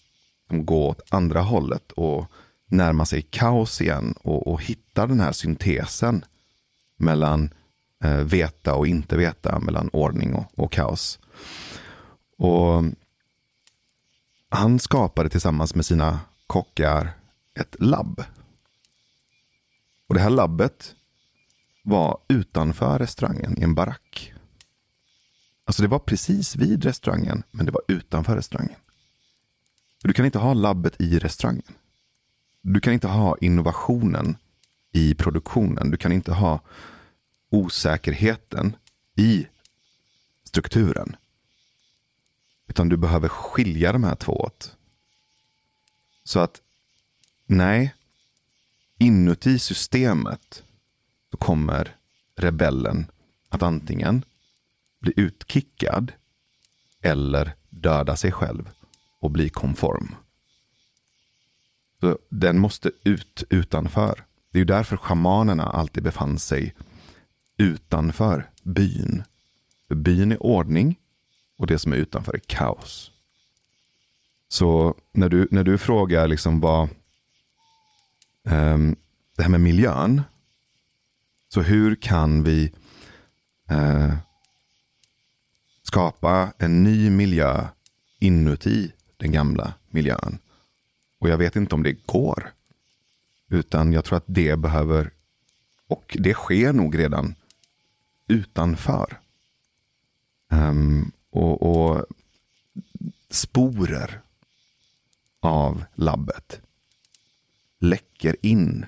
gå 0.50 0.88
åt 0.88 1.02
andra 1.14 1.42
hållet 1.42 1.92
och 1.92 2.32
närma 2.68 3.06
sig 3.06 3.22
kaos 3.22 3.82
igen 3.82 4.14
och, 4.22 4.48
och 4.48 4.64
hitta 4.64 5.08
den 5.08 5.20
här 5.20 5.32
syntesen 5.32 6.26
mellan 6.98 7.54
eh, 8.04 8.18
veta 8.18 8.76
och 8.76 8.88
inte 8.88 9.18
veta, 9.18 9.60
mellan 9.60 9.90
ordning 9.90 10.34
och, 10.34 10.60
och 10.60 10.72
kaos. 10.72 11.20
Och 12.38 12.84
han 14.50 14.80
skapade 14.80 15.30
tillsammans 15.30 15.76
med 15.76 15.86
sina 15.86 16.20
kockar 16.48 17.14
ett 17.60 17.76
labb. 17.80 18.24
Och 20.08 20.16
det 20.16 20.22
här 20.22 20.30
labbet 20.30 20.96
var 21.84 22.18
utanför 22.28 23.00
restaurangen 23.00 23.60
i 23.60 23.64
en 23.64 23.76
barack. 23.76 24.34
Alltså 25.66 25.82
det 25.82 25.88
var 25.88 26.00
precis 26.00 26.56
vid 26.56 26.84
restaurangen, 26.84 27.44
men 27.52 27.66
det 27.66 27.72
var 27.72 27.82
utanför 27.88 28.36
restaurangen. 28.36 28.76
du 30.04 30.14
kan 30.14 30.26
inte 30.26 30.40
ha 30.40 30.54
labbet 30.54 31.02
i 31.02 31.20
restaurangen. 31.20 31.74
Du 32.68 32.80
kan 32.80 32.94
inte 32.94 33.08
ha 33.08 33.38
innovationen 33.38 34.38
i 34.92 35.14
produktionen. 35.14 35.92
Du 35.92 35.98
kan 35.98 36.12
inte 36.12 36.34
ha 36.34 36.60
osäkerheten 37.50 38.76
i 39.16 39.48
strukturen. 40.44 41.16
Utan 42.68 42.90
du 42.90 42.98
behöver 42.98 43.28
skilja 43.28 43.92
de 43.92 44.04
här 44.04 44.16
två 44.16 44.34
åt. 44.34 44.76
Så 46.24 46.40
att, 46.40 46.62
nej, 47.46 47.96
inuti 48.98 49.60
systemet 49.60 50.64
så 51.32 51.38
kommer 51.38 51.96
rebellen 52.36 53.12
att 53.50 53.64
antingen 53.64 54.26
bli 55.00 55.14
utkickad 55.16 56.12
eller 57.02 57.56
döda 57.70 58.16
sig 58.16 58.32
själv 58.32 58.70
och 59.20 59.32
bli 59.32 59.50
konform. 59.50 60.16
Så 62.00 62.18
den 62.30 62.60
måste 62.60 62.92
ut 63.04 63.44
utanför. 63.50 64.26
Det 64.52 64.58
är 64.58 64.60
ju 64.60 64.66
därför 64.66 64.98
schamanerna 64.98 65.64
alltid 65.64 66.04
befann 66.04 66.40
sig 66.40 66.76
utanför 67.58 68.50
byn. 68.64 69.24
För 69.88 69.96
byn 69.96 70.32
är 70.32 70.44
ordning 70.44 71.00
och 71.58 71.68
det 71.68 71.80
som 71.80 71.94
är 71.94 71.98
utanför 71.98 72.34
är 72.34 72.42
kaos. 72.46 73.12
Så 74.48 74.96
när 75.12 75.30
du, 75.30 75.48
när 75.52 75.64
du 75.64 75.78
frågar 75.78 76.28
liksom 76.28 76.60
vad 76.60 76.90
um, 78.44 78.96
det 79.36 79.44
här 79.44 79.50
med 79.50 79.62
miljön. 79.62 80.22
Så 81.54 81.62
hur 81.62 81.96
kan 81.96 82.44
vi 82.44 82.74
uh, 83.72 84.14
skapa 85.84 86.54
en 86.58 86.84
ny 86.84 87.10
miljö 87.10 87.68
inuti 88.20 88.92
den 89.18 89.32
gamla 89.32 89.74
miljön? 89.90 90.38
Och 91.26 91.32
jag 91.32 91.38
vet 91.38 91.56
inte 91.56 91.76
om 91.76 91.84
det 91.84 92.06
går. 92.06 92.54
Utan 93.50 93.94
jag 93.94 94.06
tror 94.06 94.18
att 94.18 94.24
det 94.28 94.60
behöver, 94.60 95.12
och 95.88 96.18
det 96.20 96.34
sker 96.34 96.74
nog 96.74 97.00
redan 97.00 97.36
utanför. 98.28 99.20
Um, 100.50 101.12
och, 101.30 101.62
och 101.62 102.06
sporer 103.30 104.22
av 105.40 105.86
labbet 105.96 106.62
läcker 107.80 108.36
in 108.42 108.86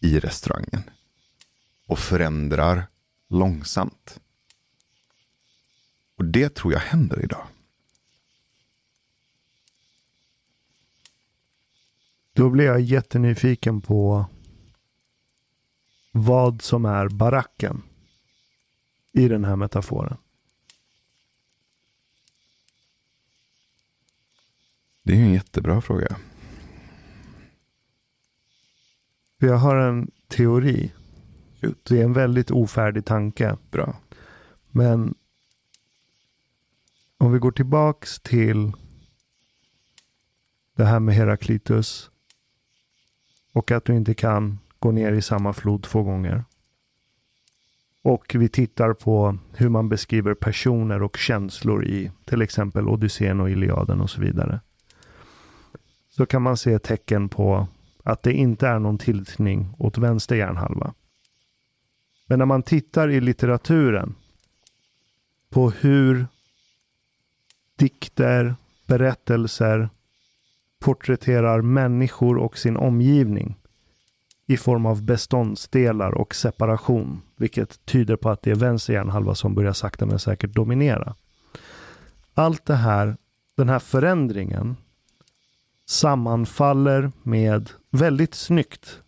i 0.00 0.20
restaurangen 0.20 0.82
och 1.86 1.98
förändrar 1.98 2.86
långsamt. 3.28 4.20
Och 6.16 6.24
det 6.24 6.54
tror 6.54 6.72
jag 6.72 6.80
händer 6.80 7.24
idag. 7.24 7.46
Då 12.38 12.50
blir 12.50 12.64
jag 12.64 12.80
jättenyfiken 12.80 13.80
på 13.80 14.26
vad 16.12 16.62
som 16.62 16.84
är 16.84 17.08
baracken 17.08 17.82
i 19.12 19.28
den 19.28 19.44
här 19.44 19.56
metaforen. 19.56 20.16
Det 25.02 25.12
är 25.12 25.16
en 25.16 25.32
jättebra 25.32 25.80
fråga. 25.80 26.16
Jag 29.38 29.56
har 29.56 29.76
en 29.76 30.10
teori. 30.28 30.92
Shoot. 31.60 31.84
Det 31.84 32.00
är 32.00 32.04
en 32.04 32.12
väldigt 32.12 32.50
ofärdig 32.50 33.04
tanke. 33.04 33.56
Bra. 33.70 33.96
Men 34.70 35.14
om 37.16 37.32
vi 37.32 37.38
går 37.38 37.52
tillbaks 37.52 38.20
till 38.20 38.72
det 40.74 40.84
här 40.84 41.00
med 41.00 41.14
Heraklitus 41.14 42.10
och 43.58 43.70
att 43.70 43.84
du 43.84 43.96
inte 43.96 44.14
kan 44.14 44.58
gå 44.78 44.90
ner 44.90 45.12
i 45.12 45.22
samma 45.22 45.52
flod 45.52 45.82
två 45.82 46.02
gånger. 46.02 46.44
Och 48.02 48.34
vi 48.34 48.48
tittar 48.48 48.92
på 48.92 49.38
hur 49.52 49.68
man 49.68 49.88
beskriver 49.88 50.34
personer 50.34 51.02
och 51.02 51.16
känslor 51.16 51.84
i 51.84 52.10
till 52.24 52.42
exempel 52.42 52.88
Odysseen 52.88 53.40
och 53.40 53.50
Iliaden 53.50 54.00
och 54.00 54.10
så 54.10 54.20
vidare. 54.20 54.60
Så 56.10 56.26
kan 56.26 56.42
man 56.42 56.56
se 56.56 56.78
tecken 56.78 57.28
på 57.28 57.68
att 58.04 58.22
det 58.22 58.32
inte 58.32 58.68
är 58.68 58.78
någon 58.78 58.98
tiltning 58.98 59.74
åt 59.78 59.98
vänster 59.98 60.36
hjärnhalva. 60.36 60.94
Men 62.26 62.38
när 62.38 62.46
man 62.46 62.62
tittar 62.62 63.08
i 63.10 63.20
litteraturen 63.20 64.14
på 65.50 65.70
hur 65.70 66.26
dikter, 67.76 68.54
berättelser 68.86 69.88
porträtterar 70.78 71.62
människor 71.62 72.38
och 72.38 72.58
sin 72.58 72.76
omgivning 72.76 73.56
i 74.46 74.56
form 74.56 74.86
av 74.86 75.02
beståndsdelar 75.02 76.14
och 76.14 76.34
separation, 76.34 77.22
vilket 77.36 77.86
tyder 77.86 78.16
på 78.16 78.30
att 78.30 78.42
det 78.42 78.50
är 78.50 78.54
vänster 78.54 78.92
hjärnhalva 78.92 79.34
som 79.34 79.54
börjar 79.54 79.72
sakta 79.72 80.06
men 80.06 80.18
säkert 80.18 80.54
dominera. 80.54 81.14
Allt 82.34 82.64
det 82.64 82.74
här, 82.74 83.16
den 83.56 83.68
här 83.68 83.78
förändringen 83.78 84.76
sammanfaller 85.86 87.12
med 87.22 87.70
väldigt 87.90 88.34
snyggt, 88.34 89.02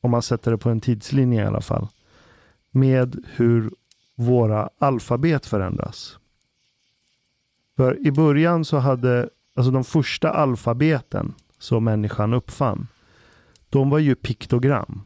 om 0.00 0.10
man 0.10 0.22
sätter 0.22 0.50
det 0.50 0.58
på 0.58 0.70
en 0.70 0.80
tidslinje 0.80 1.42
i 1.42 1.46
alla 1.46 1.60
fall, 1.60 1.88
med 2.70 3.24
hur 3.34 3.70
våra 4.16 4.70
alfabet 4.78 5.46
förändras. 5.46 6.18
För 7.76 8.06
i 8.06 8.12
början 8.12 8.64
så 8.64 8.78
hade, 8.78 9.28
alltså 9.56 9.70
de 9.70 9.84
första 9.84 10.30
alfabeten 10.30 11.34
som 11.58 11.84
människan 11.84 12.34
uppfann, 12.34 12.86
de 13.70 13.90
var 13.90 13.98
ju 13.98 14.14
piktogram. 14.14 15.02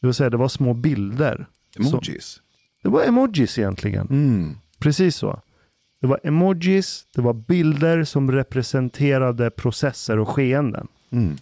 Det 0.00 0.06
vill 0.06 0.14
säga 0.14 0.30
det 0.30 0.36
var 0.36 0.48
små 0.48 0.74
bilder. 0.74 1.46
Emojis. 1.76 2.24
Så, 2.24 2.40
det 2.82 2.88
var 2.88 3.04
emojis 3.04 3.58
egentligen. 3.58 4.06
Mm. 4.10 4.56
Precis 4.78 5.16
så. 5.16 5.40
Det 6.00 6.06
var 6.06 6.20
emojis, 6.22 7.06
det 7.14 7.22
var 7.22 7.34
bilder 7.34 8.04
som 8.04 8.32
representerade 8.32 9.50
processer 9.50 10.18
och 10.18 10.28
skeenden. 10.28 10.88
Mm. 11.10 11.36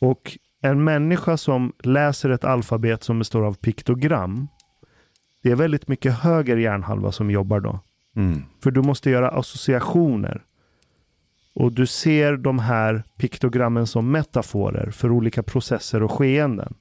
Och 0.00 0.38
en 0.62 0.84
människa 0.84 1.36
som 1.36 1.72
läser 1.78 2.30
ett 2.30 2.44
alfabet 2.44 3.04
som 3.04 3.18
består 3.18 3.42
av 3.42 3.54
piktogram, 3.54 4.48
det 5.42 5.50
är 5.50 5.56
väldigt 5.56 5.88
mycket 5.88 6.18
höger 6.18 6.56
hjärnhalva 6.56 7.12
som 7.12 7.30
jobbar 7.30 7.60
då. 7.60 7.80
Mm. 8.16 8.42
För 8.62 8.70
du 8.70 8.82
måste 8.82 9.10
göra 9.10 9.28
associationer. 9.28 10.42
Och 11.58 11.72
du 11.72 11.86
ser 11.86 12.36
de 12.36 12.58
här 12.58 13.04
piktogrammen 13.16 13.86
som 13.86 14.10
metaforer 14.10 14.90
för 14.90 15.10
olika 15.10 15.42
processer 15.42 16.02
och 16.02 16.12
skeenden. 16.12 16.74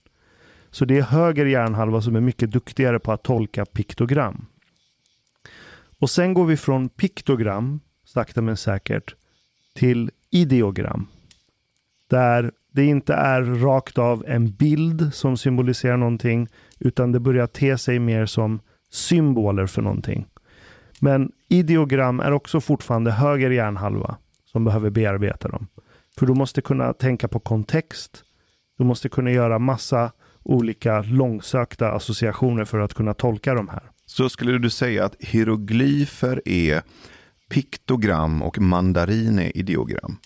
Så 0.71 0.85
det 0.85 0.97
är 0.97 1.01
höger 1.01 1.45
hjärnhalva 1.45 2.01
som 2.01 2.15
är 2.15 2.21
mycket 2.21 2.51
duktigare 2.51 2.99
på 2.99 3.11
att 3.11 3.23
tolka 3.23 3.65
piktogram. 3.65 4.45
Och 5.99 6.09
sen 6.09 6.33
går 6.33 6.45
vi 6.45 6.57
från 6.57 6.89
piktogram, 6.89 7.79
sakta 8.05 8.41
men 8.41 8.57
säkert, 8.57 9.15
till 9.75 10.11
ideogram. 10.31 11.07
Där 12.09 12.51
det 12.71 12.85
inte 12.85 13.13
är 13.13 13.41
rakt 13.41 13.97
av 13.97 14.23
en 14.27 14.51
bild 14.51 15.13
som 15.13 15.37
symboliserar 15.37 15.97
någonting, 15.97 16.47
utan 16.79 17.11
det 17.11 17.19
börjar 17.19 17.47
te 17.47 17.77
sig 17.77 17.99
mer 17.99 18.25
som 18.25 18.59
symboler 18.91 19.65
för 19.65 19.81
någonting. 19.81 20.25
Men 20.99 21.31
ideogram 21.49 22.19
är 22.19 22.31
också 22.31 22.61
fortfarande 22.61 23.11
höger 23.11 23.49
hjärnhalva 23.49 24.17
som 24.55 24.63
behöver 24.63 24.89
bearbeta 24.89 25.47
dem. 25.47 25.67
För 26.17 26.25
du 26.25 26.33
måste 26.33 26.61
kunna 26.61 26.93
tänka 26.93 27.27
på 27.27 27.39
kontext. 27.39 28.23
Du 28.77 28.83
måste 28.83 29.09
kunna 29.09 29.31
göra 29.31 29.59
massa 29.59 30.11
olika 30.43 31.01
långsökta 31.01 31.91
associationer 31.91 32.65
för 32.65 32.79
att 32.79 32.93
kunna 32.93 33.13
tolka 33.13 33.53
de 33.53 33.69
här. 33.69 33.83
Så 34.05 34.29
skulle 34.29 34.57
du 34.57 34.69
säga 34.69 35.05
att 35.05 35.15
hieroglyfer 35.19 36.41
är 36.45 36.81
piktogram 37.49 38.41
och 38.41 38.59
mandarin 38.59 39.39
är 39.39 39.57
ideogram? 39.57 40.17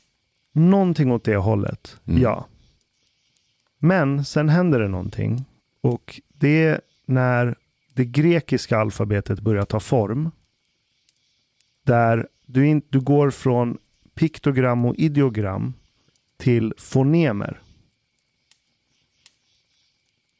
Någonting 0.53 1.11
åt 1.11 1.23
det 1.23 1.35
hållet, 1.35 1.97
Mm. 2.07 2.22
ja. 2.22 2.45
Men 3.80 4.26
sen 4.26 4.49
händer 4.49 4.80
det 4.80 4.88
någonting. 4.88 5.45
Och 5.81 6.22
det 6.34 6.64
är 6.64 6.81
när 7.06 7.56
det 7.93 8.06
grekiska 8.06 8.77
alfabetet 8.77 9.39
börjar 9.39 9.65
ta 9.65 9.80
form. 9.80 10.31
Där 11.85 12.27
du, 12.45 12.68
in, 12.68 12.81
du 12.89 12.99
går 12.99 13.30
från 13.31 13.77
piktogram 14.19 14.85
och 14.85 14.95
ideogram 14.95 15.73
till 16.37 16.73
fonemer. 16.77 17.61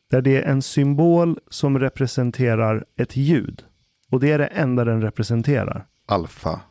Där 0.10 0.22
det 0.22 0.38
är 0.38 0.41
en 0.51 0.61
symbol 0.61 1.39
som 1.49 1.80
representerar 1.80 2.85
ett 2.95 3.15
ljud. 3.18 3.64
Och 4.10 4.19
det 4.19 4.31
är 4.31 4.38
det 4.39 4.45
enda 4.47 4.85
den 4.85 5.01
representerar. 5.01 5.85
Alfa. 6.06 6.61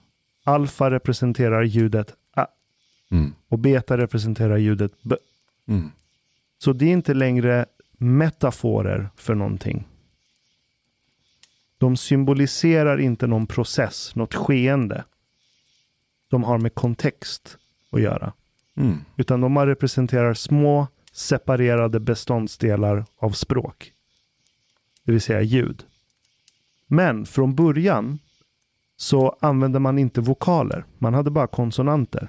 Alfa 0.44 0.90
representerar 0.90 1.62
ljudet 1.62 2.14
A 2.34 2.46
Mm. 3.10 3.34
och 3.48 3.58
beta 3.58 3.96
representerar 3.98 4.56
ljudet 4.56 4.92
B. 5.02 5.16
Mm. 5.68 5.90
Så 6.58 6.72
det 6.72 6.84
är 6.86 6.92
inte 6.92 7.14
längre 7.14 7.66
metaforer 7.98 9.08
för 9.16 9.34
någonting. 9.34 9.86
De 11.78 11.96
symboliserar 11.96 13.00
inte 13.00 13.26
någon 13.26 13.46
process, 13.46 14.14
något 14.14 14.34
skeende. 14.34 15.04
De 16.28 16.44
har 16.44 16.58
med 16.58 16.74
kontext 16.74 17.58
att 17.90 18.00
göra. 18.00 18.32
Mm. 18.76 19.04
Utan 19.16 19.40
de 19.40 19.58
representerar 19.58 20.34
små 20.34 20.86
separerade 21.12 22.00
beståndsdelar 22.00 23.04
av 23.18 23.30
språk. 23.30 23.92
Det 25.04 25.12
vill 25.12 25.20
säga 25.20 25.42
ljud. 25.42 25.84
Men 26.86 27.26
från 27.26 27.54
början 27.54 28.18
så 28.96 29.36
använde 29.40 29.78
man 29.78 29.98
inte 29.98 30.20
vokaler. 30.20 30.84
Man 30.98 31.14
hade 31.14 31.30
bara 31.30 31.46
konsonanter. 31.46 32.28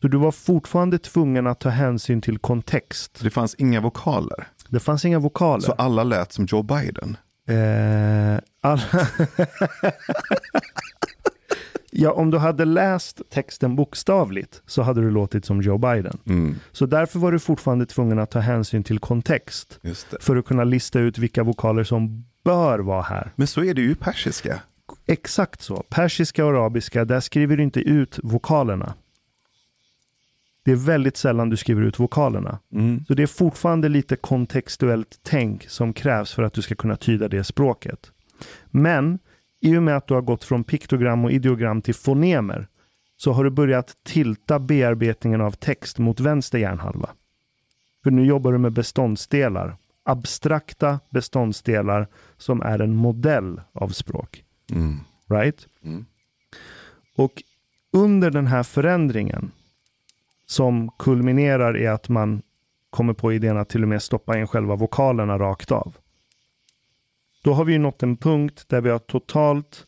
Så 0.00 0.08
du 0.08 0.16
var 0.18 0.32
fortfarande 0.32 0.98
tvungen 0.98 1.46
att 1.46 1.60
ta 1.60 1.68
hänsyn 1.68 2.20
till 2.20 2.38
kontext. 2.38 3.20
Det 3.22 3.30
fanns 3.30 3.54
inga 3.54 3.80
vokaler. 3.80 4.48
Det 4.68 4.80
fanns 4.80 5.04
inga 5.04 5.18
vokaler. 5.18 5.60
Så 5.60 5.72
alla 5.72 6.04
lät 6.04 6.32
som 6.32 6.46
Joe 6.46 6.62
Biden. 6.62 7.16
Eh, 7.46 8.40
alla... 8.60 8.82
Ja, 11.90 12.12
om 12.12 12.30
du 12.30 12.38
hade 12.38 12.64
läst 12.64 13.22
texten 13.30 13.76
bokstavligt 13.76 14.62
så 14.66 14.82
hade 14.82 15.00
du 15.00 15.10
låtit 15.10 15.44
som 15.44 15.62
Joe 15.62 15.78
Biden. 15.78 16.18
Mm, 16.26 16.54
Så 16.72 16.86
därför 16.86 17.18
var 17.18 17.32
du 17.32 17.38
fortfarande 17.38 17.86
tvungen 17.86 18.18
att 18.18 18.30
ta 18.30 18.38
hänsyn 18.38 18.84
till 18.84 18.98
kontext 18.98 19.80
för 20.20 20.36
att 20.36 20.44
kunna 20.44 20.64
lista 20.64 21.00
ut 21.00 21.18
vilka 21.18 21.42
vokaler 21.42 21.84
som 21.84 22.24
bör 22.44 22.78
vara 22.78 23.02
här. 23.02 23.30
Men 23.36 23.46
så 23.46 23.64
är 23.64 23.74
det 23.74 23.80
ju 23.80 23.94
persiska. 23.94 24.60
Exakt 25.06 25.62
så. 25.62 25.84
Persiska 25.88 26.44
och 26.44 26.50
arabiska, 26.50 27.04
där 27.04 27.20
skriver 27.20 27.56
du 27.56 27.62
inte 27.62 27.80
ut 27.80 28.18
vokalerna. 28.22 28.94
Det 30.64 30.72
är 30.72 30.76
väldigt 30.76 31.16
sällan 31.16 31.50
du 31.50 31.56
skriver 31.56 31.82
ut 31.82 31.98
vokalerna. 31.98 32.58
Mm. 32.72 33.04
Så 33.08 33.14
det 33.14 33.22
är 33.22 33.26
fortfarande 33.26 33.88
lite 33.88 34.16
kontextuellt 34.16 35.18
tänk 35.22 35.68
som 35.68 35.92
krävs 35.92 36.32
för 36.32 36.42
att 36.42 36.52
du 36.52 36.62
ska 36.62 36.74
kunna 36.74 36.96
tyda 36.96 37.28
det 37.28 37.44
språket. 37.44 38.12
Men 38.70 39.18
i 39.60 39.76
och 39.76 39.82
med 39.82 39.96
att 39.96 40.06
du 40.06 40.14
har 40.14 40.22
gått 40.22 40.44
från 40.44 40.64
piktogram 40.64 41.24
och 41.24 41.32
ideogram 41.32 41.82
till 41.82 41.94
fonemer 41.94 42.68
så 43.16 43.32
har 43.32 43.44
du 43.44 43.50
börjat 43.50 43.96
tilta 44.02 44.58
bearbetningen 44.58 45.40
av 45.40 45.50
text 45.50 45.98
mot 45.98 46.20
vänster 46.20 46.58
hjärnhalva. 46.58 47.10
För 48.02 48.10
nu 48.10 48.24
jobbar 48.24 48.52
du 48.52 48.58
med 48.58 48.72
beståndsdelar, 48.72 49.76
abstrakta 50.02 51.00
beståndsdelar 51.10 52.08
som 52.36 52.62
är 52.62 52.78
en 52.78 52.94
modell 52.94 53.60
av 53.72 53.88
språk. 53.88 54.44
Mm. 54.72 55.00
Right? 55.28 55.66
Mm. 55.84 56.06
Och 57.16 57.42
under 57.92 58.30
den 58.30 58.46
här 58.46 58.62
förändringen 58.62 59.50
som 60.46 60.90
kulminerar 60.98 61.76
i 61.78 61.86
att 61.86 62.08
man 62.08 62.42
kommer 62.90 63.12
på 63.12 63.32
idén 63.32 63.56
att 63.56 63.68
till 63.68 63.82
och 63.82 63.88
med 63.88 64.02
stoppa 64.02 64.38
in 64.38 64.46
själva 64.46 64.76
vokalerna 64.76 65.38
rakt 65.38 65.72
av. 65.72 65.96
Då 67.42 67.52
har 67.52 67.64
vi 67.64 67.78
nått 67.78 68.02
en 68.02 68.16
punkt 68.16 68.64
där 68.68 68.80
vi 68.80 68.90
har 68.90 68.98
totalt 68.98 69.86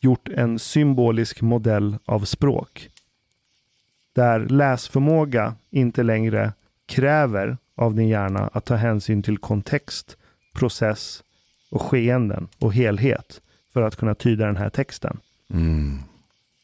gjort 0.00 0.28
en 0.28 0.58
symbolisk 0.58 1.40
modell 1.40 1.98
av 2.04 2.24
språk. 2.24 2.88
Där 4.12 4.40
läsförmåga 4.40 5.54
inte 5.70 6.02
längre 6.02 6.52
kräver 6.86 7.56
av 7.74 7.94
din 7.94 8.08
hjärna 8.08 8.50
att 8.52 8.64
ta 8.64 8.74
hänsyn 8.74 9.22
till 9.22 9.38
kontext, 9.38 10.16
process 10.54 11.22
och 11.70 11.82
skeenden 11.82 12.48
och 12.58 12.74
helhet 12.74 13.40
för 13.72 13.82
att 13.82 13.96
kunna 13.96 14.14
tyda 14.14 14.46
den 14.46 14.56
här 14.56 14.70
texten. 14.70 15.20
Mm. 15.50 15.98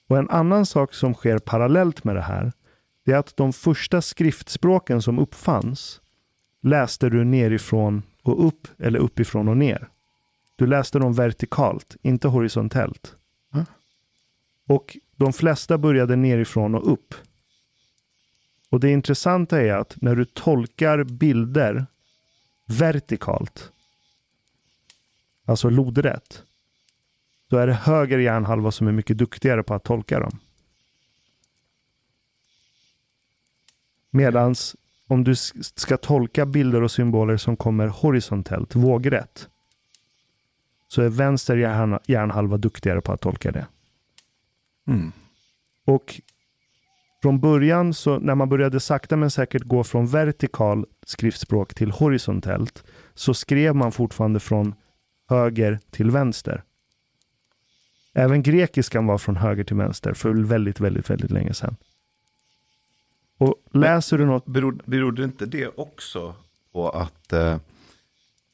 Och 0.09 0.19
en 0.19 0.31
annan 0.31 0.67
sak 0.67 0.95
som 0.95 1.15
sker 1.15 1.39
parallellt 1.39 2.05
med 2.05 2.17
det 2.17 2.23
här, 2.23 2.53
det 3.05 3.13
är 3.13 3.17
att 3.17 3.37
de 3.37 3.53
första 3.53 4.03
skriftspråken 4.03 5.03
som 5.03 5.19
uppfanns 5.19 6.01
läste 6.63 7.09
du 7.09 7.25
nerifrån 7.25 8.03
och 8.29 8.47
upp 8.47 8.69
eller 8.79 8.99
uppifrån 8.99 9.49
och 9.49 9.57
ner. 9.57 9.89
Du 10.57 10.67
läste 10.67 10.99
dem 10.99 11.15
vertikalt, 11.15 11.97
inte 12.03 12.29
horisontellt. 12.29 13.15
Mm. 13.55 13.67
Och 14.67 14.97
de 15.17 15.33
flesta 15.33 15.79
började 15.79 16.17
nerifrån 16.17 16.75
och 16.75 16.93
upp. 16.93 17.15
Och 18.69 18.81
det 18.81 18.91
intressanta 18.91 19.61
är 19.61 19.73
att 19.73 19.97
när 20.01 20.17
du 20.17 20.25
tolkar 20.25 21.05
bilder 21.05 21.87
vertikalt, 22.67 23.73
alltså 25.45 25.71
lodrätt, 25.71 26.43
då 27.49 27.57
är 27.57 27.67
det 27.67 27.73
höger 27.73 28.19
hjärnhalva 28.19 28.71
som 28.71 28.89
är 28.89 28.93
mycket 28.93 29.19
duktigare 29.19 29.63
på 29.63 29.75
att 29.75 29.85
tolka 29.85 30.21
dem. 30.21 30.39
Medans 34.11 34.77
om 35.09 35.25
du 35.25 35.35
ska 35.61 35.97
tolka 35.97 36.47
bilder 36.47 36.83
och 36.83 36.91
symboler 36.91 37.37
som 37.37 37.57
kommer 37.57 37.87
horisontellt, 37.87 38.75
vågrätt, 38.75 39.49
så 40.89 41.03
är 41.03 41.09
vänster 41.09 41.57
hjärna- 41.57 42.01
hjärnhalva 42.07 42.57
duktigare 42.57 43.01
på 43.01 43.13
att 43.13 43.21
tolka 43.21 43.53
det. 43.53 43.67
Mm. 44.87 45.13
Och 45.85 46.21
från 47.23 47.41
början, 47.41 47.95
så 47.95 48.19
när 48.19 48.35
man 48.35 48.49
började 48.49 48.81
sakta 48.81 49.17
men 49.17 49.31
säkert 49.31 49.63
gå 49.63 49.85
från 49.85 50.07
vertikal 50.07 50.87
skriftspråk 51.07 51.75
till 51.75 51.91
horisontellt, 51.91 52.85
så 53.15 53.35
skrev 53.35 53.75
man 53.75 53.93
fortfarande 53.93 54.41
från 54.41 54.75
höger 55.29 55.79
till 55.91 56.11
vänster. 56.11 56.63
Även 58.15 58.43
grekiskan 58.43 59.07
var 59.07 59.19
från 59.19 59.37
höger 59.37 59.65
till 59.65 59.77
vänster 59.77 60.13
för 60.13 60.31
väldigt, 60.31 60.81
väldigt, 60.81 61.11
väldigt 61.11 61.31
länge 61.31 61.55
sedan. 61.55 61.77
Och 63.39 63.55
läser 63.73 64.19
du 64.19 64.27
något 64.27 64.47
Berod, 64.47 64.83
berodde 64.85 65.25
inte 65.25 65.47
det 65.47 65.69
också 65.69 66.35
på 66.73 66.91
att, 66.91 67.33
eh, 67.33 67.59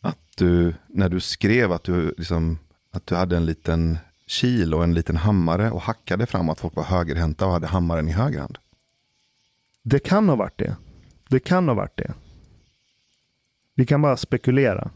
att 0.00 0.36
du, 0.36 0.74
när 0.86 1.08
du 1.08 1.20
skrev 1.20 1.72
att 1.72 1.84
du, 1.84 2.14
liksom, 2.18 2.58
att 2.90 3.06
du 3.06 3.14
hade 3.14 3.36
en 3.36 3.46
liten 3.46 3.98
kil 4.26 4.74
och 4.74 4.84
en 4.84 4.94
liten 4.94 5.16
hammare 5.16 5.70
och 5.70 5.82
hackade 5.82 6.26
framåt, 6.26 6.60
folk 6.60 6.76
var 6.76 6.84
högerhänta 6.84 7.46
och 7.46 7.52
hade 7.52 7.66
hammaren 7.66 8.08
i 8.08 8.12
höger 8.12 8.40
hand? 8.40 8.58
Det 9.82 9.98
kan 9.98 10.28
ha 10.28 10.36
varit 10.36 10.58
det. 10.58 10.76
Det 11.28 11.40
kan 11.40 11.68
ha 11.68 11.74
varit 11.74 11.96
det. 11.96 12.14
Vi 13.74 13.86
kan 13.86 14.02
bara 14.02 14.16
spekulera. 14.16 14.90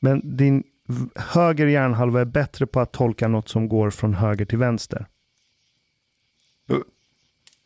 Men 0.00 0.36
din 0.36 0.64
höger 1.14 1.66
hjärnhalva 1.66 2.20
är 2.20 2.24
bättre 2.24 2.66
på 2.66 2.80
att 2.80 2.92
tolka 2.92 3.28
något 3.28 3.48
som 3.48 3.68
går 3.68 3.90
från 3.90 4.14
höger 4.14 4.44
till 4.44 4.58
vänster. 4.58 5.06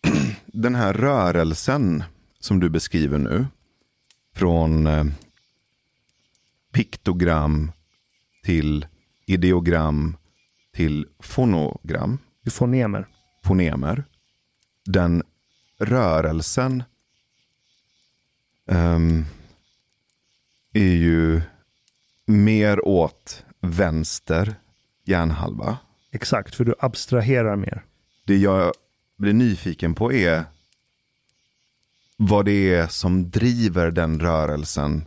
Den 0.46 0.74
här 0.74 0.92
rörelsen 0.92 2.04
som 2.40 2.60
du 2.60 2.68
beskriver 2.70 3.18
nu, 3.18 3.46
från 4.34 4.86
eh, 4.86 5.04
piktogram 6.72 7.72
till 8.44 8.86
ideogram 9.26 10.16
till 10.72 11.06
fonogram, 11.18 12.18
Vi 12.42 12.50
får 12.50 12.66
nemer. 12.66 13.06
fonemer. 13.44 14.04
Den 14.84 15.22
rörelsen 15.78 16.82
ehm, 18.70 19.24
är 20.72 20.94
ju 20.94 21.40
mer 22.26 22.86
åt 22.88 23.44
vänster 23.60 24.54
hjärnhalva. 25.04 25.78
Exakt, 26.10 26.54
för 26.54 26.64
du 26.64 26.74
abstraherar 26.78 27.56
mer. 27.56 27.84
Det 28.26 28.36
jag 28.36 28.72
blir 29.18 29.32
nyfiken 29.32 29.94
på 29.94 30.12
är 30.12 30.44
vad 32.16 32.44
det 32.44 32.74
är 32.74 32.86
som 32.86 33.30
driver 33.30 33.90
den 33.90 34.20
rörelsen 34.20 35.04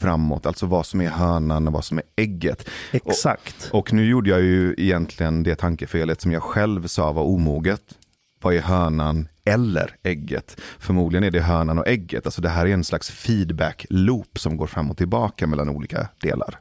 framåt. 0.00 0.46
Alltså 0.46 0.66
vad 0.66 0.86
som 0.86 1.00
är 1.00 1.08
hönan 1.08 1.66
och 1.66 1.72
vad 1.72 1.84
som 1.84 1.98
är 1.98 2.04
ägget. 2.16 2.68
Exakt. 2.92 3.70
Och 3.72 3.92
nu 3.92 4.06
gjorde 4.06 4.30
jag 4.30 4.42
ju 4.42 4.74
egentligen 4.78 5.42
det 5.42 5.54
tankefelet 5.54 6.20
som 6.20 6.32
jag 6.32 6.42
själv 6.42 6.86
sa 6.86 7.12
var 7.12 7.22
omoget. 7.22 7.98
Vad 8.40 8.54
är 8.54 8.60
hönan 8.60 9.28
eller 9.44 9.96
ägget? 10.02 10.60
Förmodligen 10.78 11.24
är 11.24 11.30
det 11.30 11.40
hönan 11.40 11.78
och 11.78 11.88
ägget. 11.88 12.26
Alltså 12.26 12.42
det 12.42 12.48
här 12.48 12.66
är 12.66 12.74
en 12.74 12.84
slags 12.84 13.10
feedback 13.10 13.86
loop 13.90 14.38
som 14.38 14.56
går 14.56 14.66
fram 14.66 14.90
och 14.90 14.96
tillbaka 14.96 15.46
mellan 15.46 15.68
olika 15.68 16.08
delar. 16.20 16.58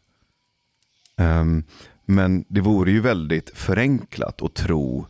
Ehm, 1.17 1.63
men 2.05 2.45
det 2.47 2.61
vore 2.61 2.91
ju 2.91 3.01
väldigt 3.01 3.49
förenklat 3.57 4.41
att 4.41 4.53
tro 4.53 5.07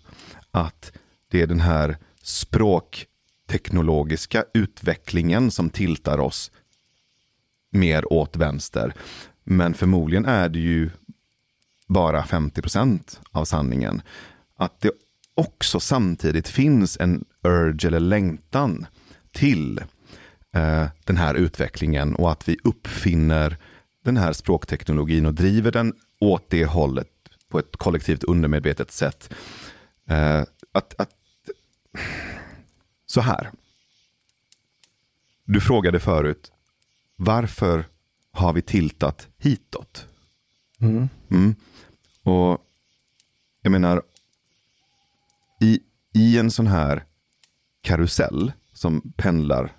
att 0.52 0.92
det 1.32 1.42
är 1.42 1.48
den 1.48 1.60
här 1.60 1.98
språkteknologiska 2.22 4.46
utvecklingen 4.54 5.52
som 5.52 5.70
tiltar 5.70 6.20
oss 6.20 6.52
mer 7.72 8.14
åt 8.14 8.36
vänster. 8.36 8.94
Men 9.44 9.74
förmodligen 9.74 10.26
är 10.26 10.50
det 10.50 10.60
ju 10.60 10.90
bara 11.88 12.22
50% 12.22 13.20
av 13.32 13.46
sanningen. 13.46 14.02
Att 14.56 14.82
det 14.82 14.92
också 15.36 15.80
samtidigt 15.80 16.48
finns 16.48 16.98
en 17.00 17.26
urge 17.44 17.88
eller 17.88 18.00
längtan 18.00 18.86
till 19.32 19.78
eh, 20.54 20.88
den 21.04 21.18
här 21.18 21.36
utvecklingen 21.36 22.16
och 22.16 22.32
att 22.32 22.50
vi 22.50 22.58
uppfinner 22.64 23.58
den 24.04 24.18
här 24.18 24.34
språkteknologin 24.34 25.26
och 25.26 25.34
driver 25.34 25.72
den 25.72 25.94
åt 26.20 26.50
det 26.50 26.66
hållet 26.66 27.08
på 27.50 27.60
ett 27.60 27.78
kollektivt 27.78 28.24
undermedvetet 28.24 28.92
sätt. 28.92 29.34
Eh, 30.10 30.44
att, 30.72 30.94
att, 30.98 31.10
så 33.06 33.22
här. 33.22 33.52
Du 35.44 35.62
frågade 35.62 36.00
förut, 36.00 36.52
varför 37.16 37.86
har 38.32 38.54
vi 38.54 38.62
tiltat 38.62 39.28
hitåt? 39.38 40.08
Mm. 40.80 41.10
Mm. 41.32 41.56
Och 42.24 42.58
jag 43.62 43.72
menar, 43.72 44.02
i, 45.62 45.80
i 46.14 46.38
en 46.38 46.52
sån 46.52 46.68
här 46.68 47.04
karusell 47.82 48.52
som 48.74 49.14
pendlar 49.18 49.76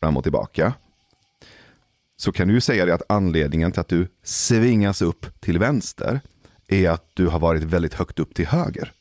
fram 0.00 0.16
och 0.16 0.22
tillbaka, 0.22 0.74
så 2.16 2.32
kan 2.32 2.48
du 2.48 2.54
ju 2.54 2.60
säga 2.60 2.86
det 2.86 2.94
att 2.94 3.02
anledningen 3.08 3.72
till 3.72 3.80
att 3.80 3.88
du 3.88 4.08
svingas 4.22 5.02
upp 5.02 5.40
till 5.40 5.58
vänster 5.58 6.20
är 6.68 6.90
att 6.90 7.10
du 7.14 7.26
har 7.26 7.38
varit 7.38 7.62
väldigt 7.62 7.94
högt 7.94 8.18
upp 8.18 8.34
till 8.34 8.46
höger. 8.46 8.92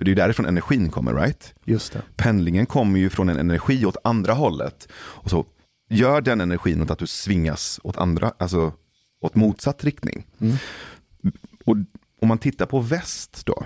För 0.00 0.04
det 0.04 0.08
är 0.08 0.12
ju 0.12 0.22
därifrån 0.22 0.46
energin 0.46 0.90
kommer, 0.90 1.14
right? 1.14 1.54
Just 1.64 1.92
det. 1.92 2.02
pendlingen 2.16 2.66
kommer 2.66 2.98
ju 2.98 3.10
från 3.10 3.28
en 3.28 3.36
energi 3.36 3.86
åt 3.86 3.96
andra 4.04 4.32
hållet. 4.32 4.88
Och 4.92 5.30
så 5.30 5.46
gör 5.90 6.20
den 6.20 6.40
energin 6.40 6.82
åt 6.82 6.90
att 6.90 6.98
du 6.98 7.06
svingas 7.06 7.80
åt 7.82 7.96
andra, 7.96 8.32
alltså 8.38 8.72
åt 9.20 9.34
motsatt 9.34 9.84
riktning. 9.84 10.26
Och 11.64 11.76
om 12.20 12.28
man 12.28 12.38
tittar 12.38 12.66
på 12.66 12.80
väst 12.80 13.46
då, 13.46 13.64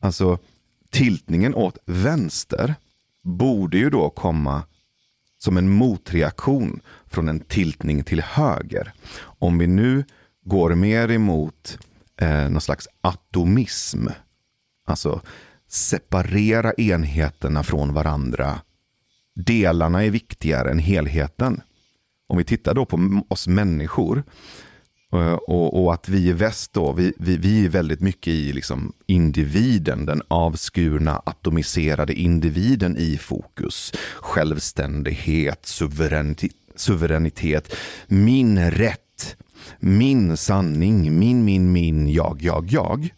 Alltså 0.00 0.38
tiltningen 0.90 1.54
åt 1.54 1.78
vänster 1.86 2.74
borde 3.22 3.78
ju 3.78 3.90
då 3.90 4.10
komma 4.10 4.62
som 5.38 5.56
en 5.56 5.70
motreaktion 5.70 6.80
från 7.06 7.28
en 7.28 7.40
tiltning 7.40 8.04
till 8.04 8.20
höger. 8.20 8.92
Om 9.18 9.58
vi 9.58 9.66
nu 9.66 10.04
går 10.44 10.74
mer 10.74 11.10
emot 11.10 11.78
eh, 12.16 12.48
någon 12.48 12.60
slags 12.60 12.88
atomism, 13.00 14.06
alltså 14.86 15.20
separera 15.68 16.72
enheterna 16.72 17.62
från 17.62 17.94
varandra. 17.94 18.60
Delarna 19.34 20.04
är 20.04 20.10
viktigare 20.10 20.70
än 20.70 20.78
helheten. 20.78 21.60
Om 22.28 22.38
vi 22.38 22.44
tittar 22.44 22.74
då 22.74 22.84
på 22.84 23.22
oss 23.28 23.46
människor 23.48 24.22
eh, 25.12 25.32
och, 25.32 25.84
och, 25.84 25.94
att 25.94 26.08
vi 26.08 26.28
i 26.28 26.32
väst 26.32 26.72
då, 26.72 26.92
vi, 26.92 27.12
vi, 27.18 27.36
vi 27.36 27.64
är 27.64 27.68
väldigt 27.68 28.00
mycket 28.00 28.28
i 28.28 28.52
liksom 28.52 28.92
individen, 29.06 30.06
den 30.06 30.22
avskurna 30.28 31.22
atomiserade 31.26 32.14
individen 32.14 32.96
i 32.96 33.18
fokus. 33.18 33.92
Självständighet, 34.16 35.66
suveränitet, 35.66 36.52
suveränitet 36.76 37.74
min 38.06 38.70
rätt, 38.70 39.36
min 39.78 40.36
sanning, 40.36 41.18
min, 41.18 41.44
min, 41.44 41.72
min, 41.72 42.12
jag, 42.12 42.42
jag, 42.42 42.66
jag. 42.70 43.10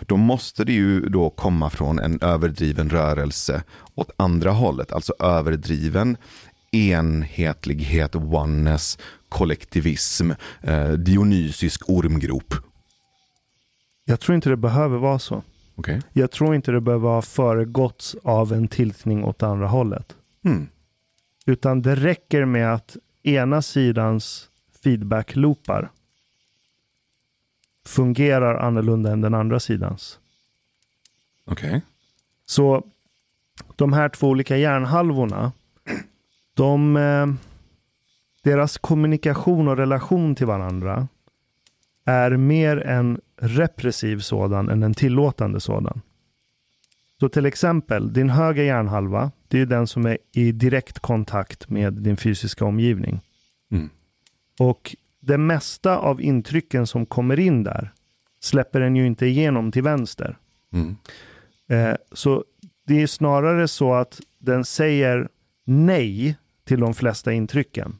Då 0.00 0.16
måste 0.16 0.64
det 0.64 0.72
ju 0.72 1.00
då 1.00 1.30
komma 1.30 1.70
från 1.70 1.98
en 1.98 2.18
överdriven 2.22 2.90
rörelse 2.90 3.62
åt 3.94 4.10
andra 4.16 4.50
hållet, 4.50 4.92
alltså 4.92 5.12
överdriven 5.18 6.16
enhetlighet, 6.74 8.16
oneness, 8.16 8.98
kollektivism, 9.28 10.30
eh, 10.62 10.88
dionysisk 10.88 11.90
ormgrop. 11.90 12.54
Jag 14.04 14.20
tror 14.20 14.34
inte 14.34 14.48
det 14.48 14.56
behöver 14.56 14.98
vara 14.98 15.18
så. 15.18 15.42
Okay. 15.76 16.00
Jag 16.12 16.30
tror 16.30 16.54
inte 16.54 16.72
det 16.72 16.80
behöver 16.80 17.08
ha 17.08 17.22
föregåtts 17.22 18.16
av 18.22 18.52
en 18.52 18.68
tiltning 18.68 19.24
åt 19.24 19.42
andra 19.42 19.66
hållet. 19.66 20.16
Mm. 20.44 20.68
Utan 21.46 21.82
det 21.82 21.94
räcker 21.94 22.44
med 22.44 22.74
att 22.74 22.96
ena 23.22 23.62
sidans 23.62 24.48
feedback-loopar 24.84 25.88
fungerar 27.84 28.54
annorlunda 28.54 29.12
än 29.12 29.20
den 29.20 29.34
andra 29.34 29.60
sidans. 29.60 30.18
Okej. 31.44 31.68
Okay. 31.68 31.80
Så 32.46 32.84
de 33.76 33.92
här 33.92 34.08
två 34.08 34.28
olika 34.28 34.56
hjärnhalvorna, 34.56 35.52
de, 36.54 36.96
eh, 36.96 37.26
deras 38.42 38.78
kommunikation 38.78 39.68
och 39.68 39.76
relation 39.76 40.34
till 40.34 40.46
varandra 40.46 41.08
är 42.04 42.30
mer 42.30 42.76
en 42.76 43.20
repressiv 43.36 44.18
sådan 44.18 44.68
än 44.68 44.82
en 44.82 44.94
tillåtande 44.94 45.60
sådan. 45.60 46.00
Så 47.20 47.28
till 47.28 47.46
exempel, 47.46 48.12
din 48.12 48.30
höger 48.30 48.62
hjärnhalva, 48.62 49.30
det 49.48 49.60
är 49.60 49.66
den 49.66 49.86
som 49.86 50.06
är 50.06 50.18
i 50.32 50.52
direkt 50.52 50.98
kontakt 50.98 51.68
med 51.68 51.92
din 51.92 52.16
fysiska 52.16 52.64
omgivning. 52.64 53.20
Mm. 53.70 53.90
Och 54.58 54.96
det 55.26 55.38
mesta 55.38 55.98
av 55.98 56.20
intrycken 56.20 56.86
som 56.86 57.06
kommer 57.06 57.40
in 57.40 57.64
där 57.64 57.92
släpper 58.40 58.80
den 58.80 58.96
ju 58.96 59.06
inte 59.06 59.26
igenom 59.26 59.72
till 59.72 59.82
vänster. 59.82 60.38
Mm. 60.72 60.96
Eh, 61.68 61.96
så 62.12 62.44
det 62.86 63.02
är 63.02 63.06
snarare 63.06 63.68
så 63.68 63.94
att 63.94 64.20
den 64.38 64.64
säger 64.64 65.28
nej 65.64 66.36
till 66.64 66.80
de 66.80 66.94
flesta 66.94 67.32
intrycken. 67.32 67.98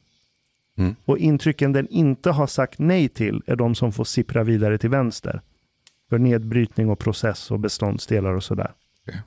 Mm. 0.77 0.95
Och 1.05 1.17
intrycken 1.17 1.73
den 1.73 1.87
inte 1.87 2.31
har 2.31 2.47
sagt 2.47 2.79
nej 2.79 3.09
till 3.09 3.41
är 3.45 3.55
de 3.55 3.75
som 3.75 3.91
får 3.91 4.03
sippra 4.03 4.43
vidare 4.43 4.77
till 4.77 4.89
vänster. 4.89 5.41
För 6.09 6.17
nedbrytning 6.17 6.89
och 6.89 6.99
process 6.99 7.51
och 7.51 7.59
beståndsdelar 7.59 8.33
och 8.33 8.43
sådär. 8.43 8.71
Okay. 9.07 9.19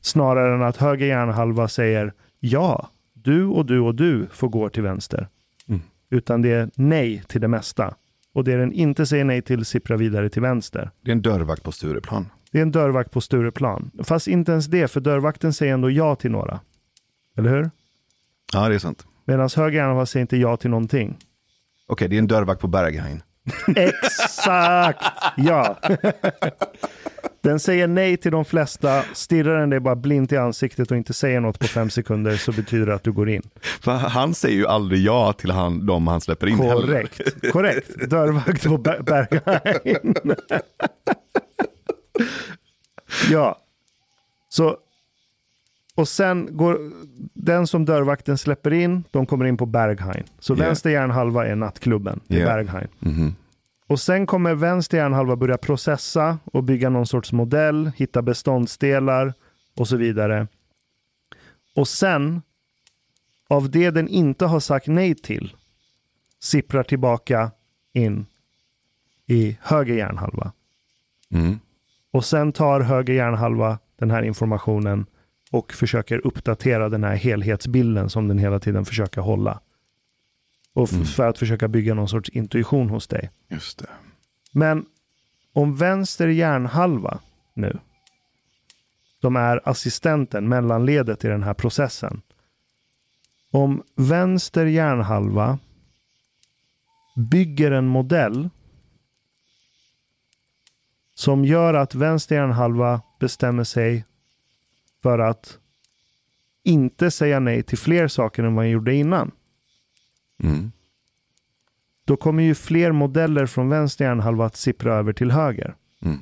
Snarare 0.00 0.54
än 0.54 0.62
att 0.62 0.76
höger 0.76 1.06
hjärnhalva 1.06 1.68
säger 1.68 2.12
ja, 2.40 2.90
du 3.12 3.46
och 3.46 3.66
du 3.66 3.80
och 3.80 3.94
du 3.94 4.26
får 4.26 4.48
gå 4.48 4.68
till 4.68 4.82
vänster. 4.82 5.28
Utan 6.10 6.42
det 6.42 6.52
är 6.52 6.70
nej 6.74 7.22
till 7.28 7.40
det 7.40 7.48
mesta. 7.48 7.94
Och 8.34 8.44
det 8.44 8.56
den 8.56 8.72
inte 8.72 9.06
säger 9.06 9.24
nej 9.24 9.42
till 9.42 9.64
sipprar 9.64 9.96
vidare 9.96 10.28
till 10.28 10.42
vänster. 10.42 10.90
Det 11.02 11.10
är 11.10 11.12
en 11.12 11.22
dörrvakt 11.22 11.62
på 11.62 11.72
Stureplan. 11.72 12.30
Det 12.52 12.58
är 12.58 12.62
en 12.62 12.72
dörrvakt 12.72 13.10
på 13.10 13.20
Stureplan. 13.20 13.90
Fast 14.04 14.28
inte 14.28 14.52
ens 14.52 14.66
det, 14.66 14.88
för 14.88 15.00
dörrvakten 15.00 15.52
säger 15.52 15.74
ändå 15.74 15.90
ja 15.90 16.16
till 16.16 16.30
några. 16.30 16.60
Eller 17.36 17.50
hur? 17.50 17.70
Ja, 18.52 18.68
det 18.68 18.74
är 18.74 18.78
sant. 18.78 19.06
Medan 19.24 19.48
höger 19.56 20.04
säger 20.04 20.20
inte 20.20 20.36
ja 20.36 20.56
till 20.56 20.70
någonting. 20.70 21.08
Okej, 21.08 21.24
okay, 21.88 22.08
det 22.08 22.16
är 22.16 22.18
en 22.18 22.26
dörrvakt 22.26 22.60
på 22.60 22.68
Berghain. 22.68 23.22
Exakt! 23.76 25.04
Ja. 25.36 25.78
Den 27.44 27.60
säger 27.60 27.86
nej 27.86 28.16
till 28.16 28.32
de 28.32 28.44
flesta. 28.44 29.02
Stirrar 29.12 29.60
den 29.60 29.70
dig 29.70 29.80
bara 29.80 29.96
blint 29.96 30.32
i 30.32 30.36
ansiktet 30.36 30.90
och 30.90 30.96
inte 30.96 31.12
säger 31.12 31.40
något 31.40 31.58
på 31.58 31.66
fem 31.66 31.90
sekunder 31.90 32.36
så 32.36 32.52
betyder 32.52 32.86
det 32.86 32.94
att 32.94 33.02
du 33.04 33.12
går 33.12 33.28
in. 33.28 33.42
För 33.80 33.92
han 33.92 34.34
säger 34.34 34.56
ju 34.56 34.66
aldrig 34.66 35.00
ja 35.00 35.32
till 35.32 35.50
han, 35.50 35.86
de 35.86 36.06
han 36.06 36.20
släpper 36.20 36.46
in 36.46 36.58
Korrekt. 36.58 37.18
Heller. 37.18 37.50
Korrekt. 37.52 38.10
Dörrvakt 38.10 38.64
på 38.64 38.78
Berghain. 38.78 40.14
ja. 43.30 43.58
Så 44.48 44.76
och 45.96 46.08
sen 46.08 46.56
går 46.56 46.78
den 47.34 47.66
som 47.66 47.84
dörrvakten 47.84 48.38
släpper 48.38 48.72
in, 48.72 49.04
de 49.10 49.26
kommer 49.26 49.44
in 49.44 49.56
på 49.56 49.66
Berghain. 49.66 50.24
Så 50.38 50.54
Yeah. 50.54 50.66
vänster 50.66 50.90
hjärnhalva 50.90 51.46
är 51.46 51.54
nattklubben 51.56 52.20
i 52.28 52.34
Yeah. 52.36 52.56
Berghain. 52.56 52.88
Mhm. 52.98 53.34
Och 53.94 54.00
sen 54.00 54.26
kommer 54.26 54.54
vänster 54.54 54.98
hjärnhalva 54.98 55.36
börja 55.36 55.58
processa 55.58 56.38
och 56.44 56.64
bygga 56.64 56.90
någon 56.90 57.06
sorts 57.06 57.32
modell, 57.32 57.90
hitta 57.96 58.22
beståndsdelar 58.22 59.34
och 59.76 59.88
så 59.88 59.96
vidare. 59.96 60.46
Och 61.76 61.88
sen, 61.88 62.42
av 63.48 63.70
det 63.70 63.90
den 63.90 64.08
inte 64.08 64.46
har 64.46 64.60
sagt 64.60 64.86
nej 64.86 65.14
till, 65.14 65.56
sipprar 66.40 66.82
tillbaka 66.82 67.50
in 67.92 68.26
i 69.26 69.58
höger 69.60 69.94
hjärnhalva. 69.94 70.52
Mm. 71.30 71.58
Och 72.10 72.24
sen 72.24 72.52
tar 72.52 72.80
höger 72.80 73.14
hjärnhalva 73.14 73.78
den 73.98 74.10
här 74.10 74.22
informationen 74.22 75.06
och 75.50 75.72
försöker 75.72 76.26
uppdatera 76.26 76.88
den 76.88 77.04
här 77.04 77.16
helhetsbilden 77.16 78.10
som 78.10 78.28
den 78.28 78.38
hela 78.38 78.60
tiden 78.60 78.84
försöker 78.84 79.20
hålla. 79.20 79.60
Och 80.74 80.92
Mm. 80.92 81.04
för 81.04 81.26
att 81.28 81.38
försöka 81.38 81.68
bygga 81.68 81.94
någon 81.94 82.08
sorts 82.08 82.28
intuition 82.30 82.90
hos 82.90 83.06
dig. 83.08 83.30
Just 83.48 83.78
det. 83.78 83.90
Men 84.52 84.86
om 85.52 85.76
vänster 85.76 86.28
hjärnhalva 86.28 87.20
nu, 87.54 87.78
som 89.20 89.36
är 89.36 89.68
assistenten, 89.68 90.48
mellanledet 90.48 91.24
i 91.24 91.28
den 91.28 91.42
här 91.42 91.54
processen. 91.54 92.22
Om 93.50 93.82
vänster 93.96 94.66
hjärnhalva 94.66 95.58
bygger 97.16 97.70
en 97.70 97.86
modell 97.86 98.50
som 101.14 101.44
gör 101.44 101.74
att 101.74 101.94
vänster 101.94 102.36
hjärnhalva 102.36 103.02
bestämmer 103.20 103.64
sig 103.64 104.04
för 105.02 105.18
att 105.18 105.58
inte 106.62 107.10
säga 107.10 107.40
nej 107.40 107.62
till 107.62 107.78
fler 107.78 108.08
saker 108.08 108.42
än 108.44 108.54
vad 108.54 108.64
han 108.64 108.70
gjorde 108.70 108.94
innan 108.94 109.30
Mm. 110.42 110.72
då 112.04 112.16
kommer 112.16 112.42
ju 112.42 112.54
fler 112.54 112.92
modeller 112.92 113.46
från 113.46 113.68
vänster 113.68 114.04
hjärnhalva 114.04 114.46
att 114.46 114.56
sippra 114.56 114.94
över 114.94 115.12
till 115.12 115.30
höger. 115.30 115.76
Mm. 116.02 116.18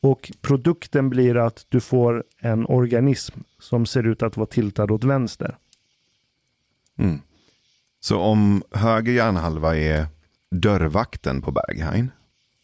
Och 0.00 0.32
produkten 0.40 1.10
blir 1.10 1.36
att 1.36 1.66
du 1.68 1.80
får 1.80 2.24
en 2.38 2.66
organism 2.66 3.40
som 3.58 3.86
ser 3.86 4.06
ut 4.06 4.22
att 4.22 4.36
vara 4.36 4.46
tiltad 4.46 4.90
åt 4.90 5.04
vänster. 5.04 5.56
Mm. 6.98 7.20
Så 8.00 8.18
om 8.20 8.62
höger 8.70 9.12
hjärnhalva 9.12 9.76
är 9.76 10.06
dörrvakten 10.50 11.42
på 11.42 11.52
Berghain, 11.52 12.10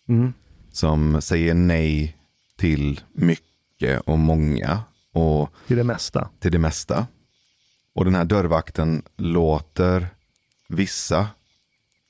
Mm. 0.09 0.33
som 0.73 1.23
säger 1.23 1.55
nej 1.55 2.17
till 2.57 3.01
mycket 3.13 4.01
och 4.01 4.19
många 4.19 4.83
och 5.13 5.51
Till 5.67 5.77
det 5.77 5.85
mesta. 5.85 6.29
till 6.39 6.53
det 6.53 6.59
mesta. 6.59 7.07
Och 7.95 8.05
den 8.05 8.15
här 8.15 8.25
dörrvakten 8.25 9.03
låter 9.17 10.07
vissa 10.71 11.29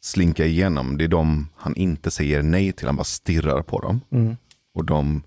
slinka 0.01 0.47
igenom. 0.47 0.99
Det 0.99 1.05
är 1.05 1.09
de 1.09 1.49
han 1.57 1.77
inte 1.77 2.11
säger 2.11 2.43
nej 2.43 2.73
till, 2.73 2.87
han 2.87 2.97
bara 2.97 3.05
stirrar 3.05 3.63
på 3.63 3.81
dem. 3.81 4.01
Mm. 4.11 4.37
Och 4.75 4.85
de 4.85 5.23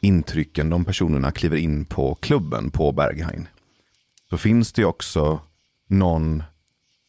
intrycken 0.00 0.70
de 0.70 0.84
personerna 0.84 1.32
kliver 1.32 1.56
in 1.56 1.84
på 1.84 2.14
klubben 2.14 2.70
på 2.70 2.92
Berghain. 2.92 3.48
Så 4.30 4.38
finns 4.38 4.72
det 4.72 4.84
också 4.84 5.40
någon 5.86 6.42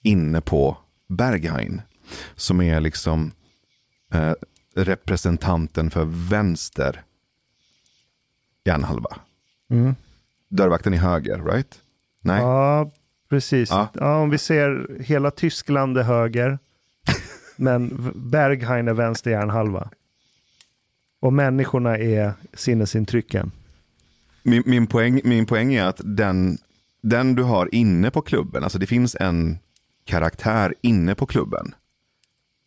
inne 0.04 0.42
på 0.42 0.78
Berghain 1.08 1.82
som 2.36 2.62
är 2.62 2.80
liksom 2.80 3.32
eh, 4.14 4.34
representanten 4.76 5.92
för 5.92 6.06
vänster 6.30 7.04
hjärnhalva. 8.66 9.20
Mm. 9.70 9.96
Dörrvakten 10.50 10.94
är 10.94 10.98
höger, 10.98 11.44
right? 11.44 11.82
Nej? 12.22 12.42
Ja, 12.42 12.92
precis. 13.30 13.70
Ja. 13.70 13.90
Ja. 13.94 14.18
om 14.18 14.30
vi 14.30 14.38
ser 14.38 14.98
hela 15.00 15.32
Tyskland 15.32 15.98
är 15.98 16.04
höger, 16.04 16.60
men 17.56 18.12
Berghain 18.16 18.88
är 18.88 18.94
vänster 18.94 19.32
hjärnhalva. 19.32 19.90
Och 21.20 21.34
människorna 21.34 21.98
är 21.98 22.34
sinnesintrycken. 22.54 23.52
Min, 24.44 24.64
min, 24.66 24.88
poäng, 24.88 25.22
min 25.24 25.46
poäng 25.46 25.74
är 25.74 25.84
att 25.84 26.02
den, 26.04 26.58
den 27.02 27.36
du 27.36 27.44
har 27.44 27.76
inne 27.76 28.12
på 28.12 28.22
klubben, 28.22 28.64
alltså 28.64 28.80
det 28.80 28.88
finns 28.88 29.16
en 29.20 29.58
karaktär 30.06 30.74
inne 30.82 31.16
på 31.16 31.26
klubben 31.26 31.76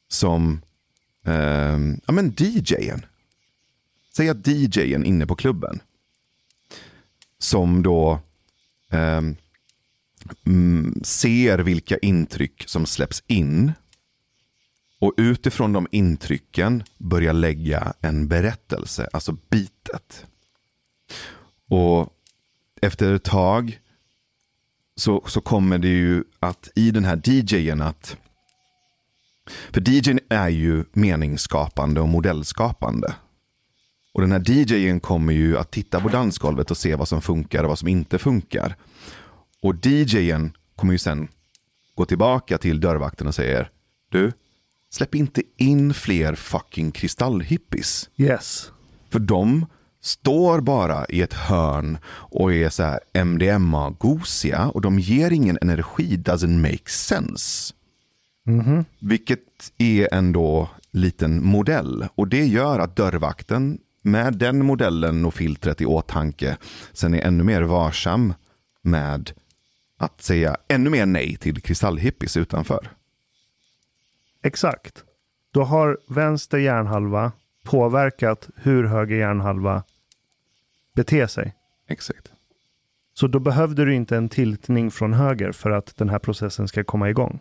som 0.09 0.61
eh, 1.25 1.79
ja, 2.07 2.13
men 2.13 2.35
DJen. 2.37 3.07
Säg 4.17 4.29
att 4.29 4.47
DJen 4.47 5.05
inne 5.05 5.27
på 5.27 5.37
klubben 5.37 5.81
som 7.39 7.83
då 7.83 8.19
eh, 8.91 9.21
Mm, 10.47 11.01
ser 11.05 11.59
vilka 11.59 11.99
intryck 11.99 12.65
som 12.67 12.87
släpps 12.87 13.23
in 13.27 13.73
och 15.01 15.15
utifrån 15.17 15.73
de 15.73 15.87
intrycken 15.91 16.83
börjar 16.99 17.33
lägga 17.33 17.93
en 18.01 18.29
berättelse, 18.29 19.09
alltså 19.13 19.37
bitet. 19.51 20.27
Och 21.69 22.09
efter 22.83 23.15
ett 23.15 23.25
tag 23.25 23.81
så, 24.97 25.25
så 25.27 25.41
kommer 25.41 25.79
det 25.79 25.89
ju 25.89 26.25
att 26.41 26.69
i 26.75 26.91
den 26.91 27.05
här 27.05 27.21
DJen 27.25 27.83
att 27.83 28.17
för 29.73 29.89
DJn 29.89 30.21
är 30.29 30.49
ju 30.49 30.85
meningsskapande 30.93 32.01
och 32.01 32.09
modellskapande. 32.09 33.15
Och 34.13 34.21
den 34.21 34.33
här 34.33 34.51
DJen 34.51 35.01
kommer 35.01 35.33
ju 35.33 35.59
att 35.59 35.71
titta 35.71 36.01
på 36.01 36.09
dansgolvet 36.09 36.71
och 36.71 36.77
se 36.77 36.95
vad 36.95 37.09
som 37.09 37.23
funkar 37.23 37.63
och 37.63 37.69
vad 37.69 37.79
som 37.79 37.89
inte 37.89 38.19
funkar. 38.19 38.77
Och 39.63 39.87
DJen 39.87 40.53
kommer 40.77 40.93
ju 40.93 40.99
sen 40.99 41.29
gå 41.95 42.05
tillbaka 42.05 42.59
till 42.59 42.81
dörrvakten 42.81 43.27
och 43.27 43.35
säger 43.35 43.71
Du, 44.11 44.33
släpp 44.91 45.15
inte 45.15 45.43
in 45.57 45.95
fler 45.95 46.35
fucking 46.35 46.93
kristallhippies. 46.93 48.11
Yes. 48.17 48.73
För 49.11 49.19
de 49.19 49.67
står 50.01 50.61
bara 50.61 51.07
i 51.07 51.23
ett 51.23 51.35
hörn 51.35 51.99
och 52.07 52.53
är 52.53 52.69
så 52.69 52.83
här 52.83 53.01
MDMA-gosiga 53.25 54.67
och 54.69 54.81
de 54.81 54.99
ger 54.99 55.31
ingen 55.31 55.59
energi, 55.63 56.17
doesn't 56.17 56.63
make 56.63 56.91
sense. 56.91 57.75
Mm-hmm. 58.47 58.85
Vilket 58.99 59.73
är 59.79 60.15
ändå 60.15 60.69
liten 60.91 61.45
modell 61.45 62.09
och 62.15 62.29
det 62.29 62.47
gör 62.47 62.79
att 62.79 62.97
dörrvakten 62.97 63.79
med 64.03 64.35
den 64.35 64.67
modellen 64.67 65.25
och 65.25 65.35
filtret 65.35 65.81
i 65.81 65.87
åtanke 65.87 66.57
sen 66.93 67.15
är 67.15 67.21
ännu 67.21 67.45
mer 67.45 67.63
varsam 67.63 68.35
med 68.83 69.33
att 70.01 70.23
säga 70.23 70.57
ännu 70.69 70.91
mer 70.91 71.07
nej 71.07 71.37
till 71.37 71.63
kristallhippies 71.63 72.37
utanför. 72.37 72.91
Exakt. 74.43 75.05
Då 75.51 75.63
har 75.63 75.99
vänster 76.09 76.59
hjärnhalva 76.59 77.33
påverkat 77.65 78.49
hur 78.57 78.85
höger 78.85 79.17
hjärnhalva 79.17 79.83
beter 80.95 81.27
sig. 81.27 81.55
Exakt. 81.87 82.33
Så 83.15 83.27
då 83.27 83.39
behövde 83.39 83.85
du 83.85 83.95
inte 83.95 84.17
en 84.17 84.29
tiltning 84.29 84.91
från 84.91 85.13
höger 85.13 85.53
för 85.53 85.71
att 85.71 85.97
den 85.97 86.09
här 86.09 86.19
processen 86.19 86.69
ska 86.69 86.85
komma 86.85 87.11
igång. 87.11 87.41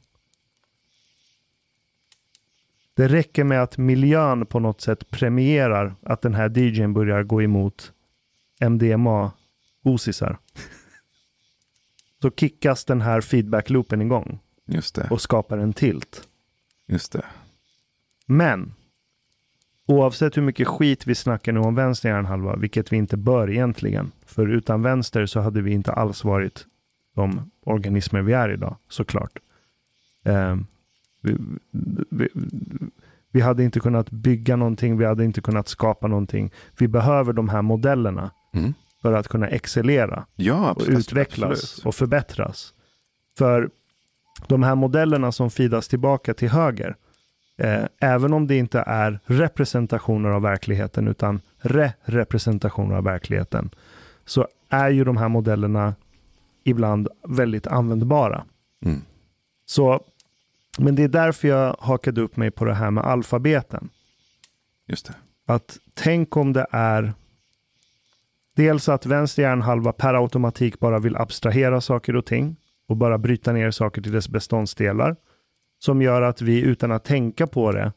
Det 2.93 3.07
räcker 3.07 3.43
med 3.43 3.63
att 3.63 3.77
miljön 3.77 4.45
på 4.45 4.59
något 4.59 4.81
sätt 4.81 5.09
premierar 5.09 5.95
att 6.03 6.21
den 6.21 6.33
här 6.33 6.57
DJn 6.57 6.93
börjar 6.93 7.23
gå 7.23 7.41
emot 7.41 7.91
MDMA-osisar. 8.59 10.37
Så 12.21 12.31
kickas 12.31 12.85
den 12.85 13.01
här 13.01 13.21
feedback-loopen 13.21 14.01
igång 14.01 14.39
Just 14.65 14.95
det. 14.95 15.07
och 15.11 15.21
skapar 15.21 15.57
en 15.57 15.73
tilt. 15.73 16.27
Just 16.87 17.11
det. 17.11 17.25
Men 18.25 18.73
oavsett 19.85 20.37
hur 20.37 20.41
mycket 20.41 20.67
skit 20.67 21.07
vi 21.07 21.15
snackar 21.15 21.51
nu 21.51 21.59
om 21.59 21.75
vänster 21.75 22.09
hjärnhalva, 22.09 22.55
vilket 22.55 22.93
vi 22.93 22.97
inte 22.97 23.17
bör 23.17 23.51
egentligen, 23.51 24.11
för 24.25 24.47
utan 24.47 24.81
vänster 24.81 25.25
så 25.25 25.39
hade 25.39 25.61
vi 25.61 25.71
inte 25.71 25.93
alls 25.93 26.23
varit 26.23 26.65
de 27.15 27.51
organismer 27.63 28.21
vi 28.21 28.33
är 28.33 28.49
idag, 28.49 28.75
såklart. 28.89 29.39
Eh, 30.23 30.55
vi, 31.21 31.37
vi, 32.09 32.29
vi 33.31 33.41
hade 33.41 33.63
inte 33.63 33.79
kunnat 33.79 34.11
bygga 34.11 34.55
någonting, 34.55 34.97
vi 34.97 35.05
hade 35.05 35.25
inte 35.25 35.41
kunnat 35.41 35.67
skapa 35.67 36.07
någonting. 36.07 36.51
Vi 36.77 36.87
behöver 36.87 37.33
de 37.33 37.49
här 37.49 37.61
modellerna 37.61 38.31
Mm. 38.53 38.73
För 39.01 39.13
att 39.13 39.27
kunna 39.27 39.47
excellera 39.47 40.25
Ja, 40.35 40.59
och 40.61 40.69
absolut. 40.69 40.99
utvecklas 40.99 41.51
Absolut. 41.51 41.85
och 41.85 41.95
förbättras. 41.95 42.73
För 43.37 43.69
de 44.47 44.63
här 44.63 44.75
modellerna 44.75 45.31
som 45.31 45.49
fidas 45.49 45.87
tillbaka 45.87 46.33
till 46.33 46.49
höger, 46.49 46.95
eh, 47.57 47.83
även 47.99 48.33
om 48.33 48.47
det 48.47 48.55
inte 48.57 48.79
är 48.79 49.19
representationer 49.25 50.29
av 50.29 50.41
verkligheten 50.41 51.07
utan 51.07 51.41
re-representationer 51.61 52.95
av 52.95 53.03
verkligheten, 53.03 53.69
så 54.25 54.47
är 54.69 54.89
ju 54.89 55.03
de 55.03 55.17
här 55.17 55.29
modellerna 55.29 55.95
ibland 56.63 57.07
väldigt 57.27 57.67
användbara. 57.67 58.45
Mm. 58.85 59.01
Så, 59.65 60.03
men 60.77 60.95
det 60.95 61.03
är 61.03 61.07
därför 61.07 61.47
jag 61.47 61.75
hakade 61.79 62.21
upp 62.21 62.37
mig 62.37 62.51
på 62.51 62.65
det 62.65 62.73
här 62.73 62.91
med 62.91 63.03
alfabeten. 63.03 63.89
Just 64.87 65.05
det. 65.07 65.13
Att 65.45 65.77
tänk 65.93 66.37
om 66.37 66.53
det 66.53 66.67
är 66.71 67.13
dels 68.59 68.89
att 68.89 69.05
vänster 69.05 69.41
hjärnhalva 69.43 69.91
per 69.91 70.13
automatik 70.13 70.79
bara 70.79 70.99
vill 70.99 71.15
abstrahera 71.15 71.81
saker 71.81 72.15
och 72.15 72.25
ting 72.25 72.55
och 72.87 72.97
bara 72.97 73.17
bryta 73.17 73.51
ner 73.51 73.71
saker 73.71 74.01
till 74.01 74.11
dess 74.11 74.29
beståndsdelar. 74.29 75.15
Som 75.79 76.01
gör 76.01 76.21
att 76.21 76.41
vi 76.41 76.61
utan 76.61 76.91
att 76.91 77.03
tänka 77.03 77.47
på 77.47 77.71
det 77.71 77.93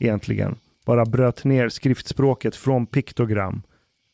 egentligen 0.00 0.56
bara 0.86 1.04
bröt 1.04 1.44
ner 1.44 1.68
skriftspråket 1.68 2.56
från 2.56 2.86
piktogram 2.86 3.62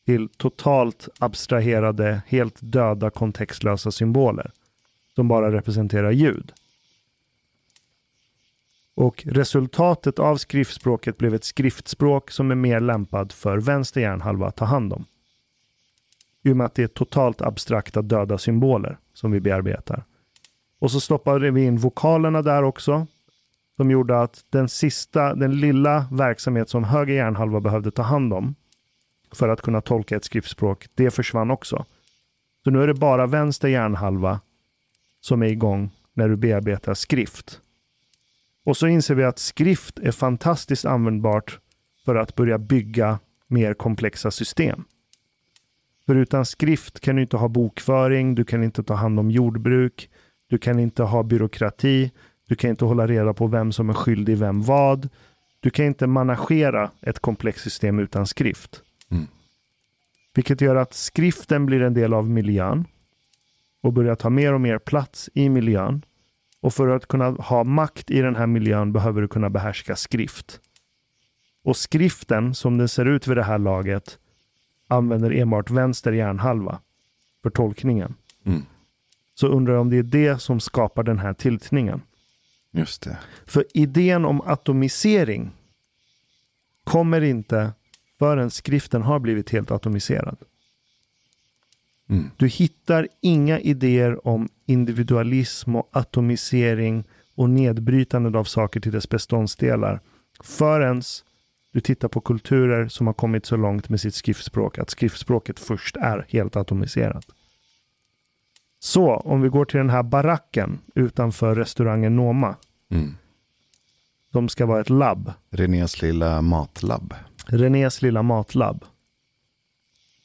till 0.05 0.29
totalt 0.29 1.07
abstraherade, 1.19 2.21
helt 2.27 2.57
döda 2.59 3.09
kontextlösa 3.09 3.91
symboler 3.91 4.51
som 5.15 5.27
bara 5.27 5.51
representerar 5.51 6.11
ljud. 6.11 6.53
Och 8.95 9.23
resultatet 9.25 10.19
av 10.19 10.37
skriftspråket 10.37 11.17
blev 11.17 11.33
ett 11.33 11.43
skriftspråk 11.43 12.31
som 12.31 12.51
är 12.51 12.55
mer 12.55 12.79
lämpad 12.79 13.31
för 13.31 13.57
vänster 13.57 14.01
hjärnhalva 14.01 14.47
att 14.47 14.55
ta 14.55 14.65
hand 14.65 14.93
om. 14.93 15.05
I 16.43 16.51
och 16.51 16.57
med 16.57 16.65
att 16.65 16.75
det 16.75 16.83
är 16.83 16.87
totalt 16.87 17.41
abstrakta 17.41 18.01
döda 18.01 18.37
symboler 18.37 18.97
som 19.13 19.31
vi 19.31 19.39
bearbetar. 19.39 20.03
Och 20.79 20.91
så 20.91 20.99
stoppade 20.99 21.51
vi 21.51 21.65
in 21.65 21.77
vokalerna 21.77 22.41
där 22.41 22.63
också. 22.63 23.07
Som 23.75 23.91
gjorde 23.91 24.21
att 24.21 24.45
den 24.49 24.69
sista, 24.69 25.35
den 25.35 25.59
lilla 25.59 26.05
verksamhet 26.11 26.69
som 26.69 26.83
höger 26.83 27.13
hjärnhalva 27.13 27.59
behövde 27.59 27.91
ta 27.91 28.01
hand 28.01 28.33
om 28.33 28.55
för 29.31 29.49
att 29.49 29.61
kunna 29.61 29.81
tolka 29.81 30.15
ett 30.15 30.23
skriftspråk, 30.23 30.87
det 30.93 31.11
försvann 31.11 31.51
också. 31.51 31.85
Så 32.63 32.71
nu 32.71 32.83
är 32.83 32.87
det 32.87 32.93
bara 32.93 33.27
vänster 33.27 33.67
hjärnhalva 33.67 34.39
som 35.21 35.43
är 35.43 35.47
igång 35.47 35.91
när 36.13 36.29
du 36.29 36.35
bearbetar 36.35 36.93
skrift. 36.93 37.61
Och 38.65 38.77
så 38.77 38.87
inser 38.87 39.15
vi 39.15 39.23
att 39.23 39.39
skrift 39.39 39.99
är 39.99 40.11
fantastiskt 40.11 40.85
användbart 40.85 41.59
för 42.05 42.15
att 42.15 42.35
börja 42.35 42.57
bygga 42.57 43.19
mer 43.47 43.73
komplexa 43.73 44.31
system. 44.31 44.83
För 46.05 46.15
utan 46.15 46.45
skrift 46.45 46.99
kan 46.99 47.15
du 47.15 47.21
inte 47.21 47.37
ha 47.37 47.47
bokföring, 47.47 48.35
du 48.35 48.45
kan 48.45 48.63
inte 48.63 48.83
ta 48.83 48.93
hand 48.93 49.19
om 49.19 49.31
jordbruk, 49.31 50.09
du 50.49 50.57
kan 50.57 50.79
inte 50.79 51.03
ha 51.03 51.23
byråkrati, 51.23 52.11
du 52.47 52.55
kan 52.55 52.69
inte 52.69 52.85
hålla 52.85 53.07
reda 53.07 53.33
på 53.33 53.47
vem 53.47 53.71
som 53.71 53.89
är 53.89 53.93
skyldig 53.93 54.37
vem 54.37 54.61
vad. 54.61 55.09
Du 55.59 55.69
kan 55.69 55.85
inte 55.85 56.07
managera 56.07 56.91
ett 57.01 57.19
komplext 57.19 57.63
system 57.63 57.99
utan 57.99 58.27
skrift. 58.27 58.81
Mm. 59.11 59.27
Vilket 60.35 60.61
gör 60.61 60.75
att 60.75 60.93
skriften 60.93 61.65
blir 61.65 61.81
en 61.81 61.93
del 61.93 62.13
av 62.13 62.29
miljön 62.29 62.85
och 63.83 63.93
börjar 63.93 64.15
ta 64.15 64.29
mer 64.29 64.53
och 64.53 64.61
mer 64.61 64.79
plats 64.79 65.29
i 65.33 65.49
miljön. 65.49 66.05
Och 66.61 66.73
för 66.73 66.87
att 66.87 67.07
kunna 67.07 67.29
ha 67.29 67.63
makt 67.63 68.11
i 68.11 68.21
den 68.21 68.35
här 68.35 68.47
miljön 68.47 68.93
behöver 68.93 69.21
du 69.21 69.27
kunna 69.27 69.49
behärska 69.49 69.95
skrift. 69.95 70.59
Och 71.63 71.77
skriften, 71.77 72.53
som 72.53 72.77
den 72.77 72.89
ser 72.89 73.05
ut 73.05 73.27
vid 73.27 73.37
det 73.37 73.43
här 73.43 73.59
laget, 73.59 74.19
använder 74.87 75.31
enbart 75.31 75.71
vänster 75.71 76.11
hjärnhalva 76.11 76.79
för 77.43 77.49
tolkningen. 77.49 78.15
Mm. 78.45 78.61
Så 79.35 79.47
undrar 79.47 79.73
jag 79.73 79.81
om 79.81 79.89
det 79.89 79.97
är 79.97 80.03
det 80.03 80.41
som 80.41 80.59
skapar 80.59 81.03
den 81.03 81.19
här 81.19 81.33
tiltningen. 81.33 82.01
Just 82.71 83.01
det. 83.01 83.17
För 83.45 83.65
idén 83.73 84.25
om 84.25 84.41
atomisering 84.41 85.51
kommer 86.83 87.21
inte 87.21 87.71
förrän 88.19 88.51
skriften 88.51 89.01
har 89.01 89.19
blivit 89.19 89.49
helt 89.49 89.71
atomiserad. 89.71 90.37
Mm. 92.09 92.29
Du 92.37 92.47
hittar 92.47 93.07
inga 93.21 93.59
idéer 93.59 94.27
om 94.27 94.49
individualism 94.65 95.75
och 95.75 95.89
atomisering 95.91 97.03
och 97.35 97.49
nedbrytande 97.49 98.39
av 98.39 98.43
saker 98.43 98.79
till 98.79 98.91
dess 98.91 99.09
beståndsdelar 99.09 99.99
förrän 100.43 101.01
du 101.73 101.81
tittar 101.81 102.07
på 102.07 102.21
kulturer 102.21 102.87
som 102.87 103.07
har 103.07 103.13
kommit 103.13 103.45
så 103.45 103.55
långt 103.57 103.89
med 103.89 104.01
sitt 104.01 104.15
skriftspråk 104.15 104.77
att 104.77 104.89
skriftspråket 104.89 105.59
först 105.59 105.95
är 105.95 106.25
helt 106.29 106.55
atomiserat. 106.55 107.25
Så 108.79 109.15
om 109.15 109.41
vi 109.41 109.49
går 109.49 109.65
till 109.65 109.77
den 109.77 109.89
här 109.89 110.03
baracken 110.03 110.79
utanför 110.95 111.55
restaurangen 111.55 112.15
Noma 112.15 112.55
Mm. 112.91 113.15
som 114.31 114.49
ska 114.49 114.65
vara 114.65 114.81
ett 114.81 114.89
labb. 114.89 115.33
Renés 115.49 116.01
lilla 116.01 116.41
matlab. 116.41 117.13
Renés 117.45 118.01
lilla 118.01 118.23
matlab. 118.23 118.85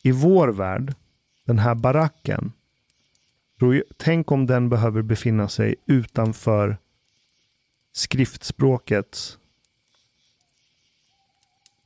I 0.03 0.13
vår 0.13 0.49
värld, 0.49 0.95
den 1.47 1.59
här 1.59 1.75
baracken, 1.75 2.53
tänk 3.97 4.33
om 4.33 4.47
den 4.47 4.69
behöver 4.69 5.03
befinna 5.03 5.49
sig 5.49 5.75
utanför 5.87 6.79
skriftspråkets 7.93 9.39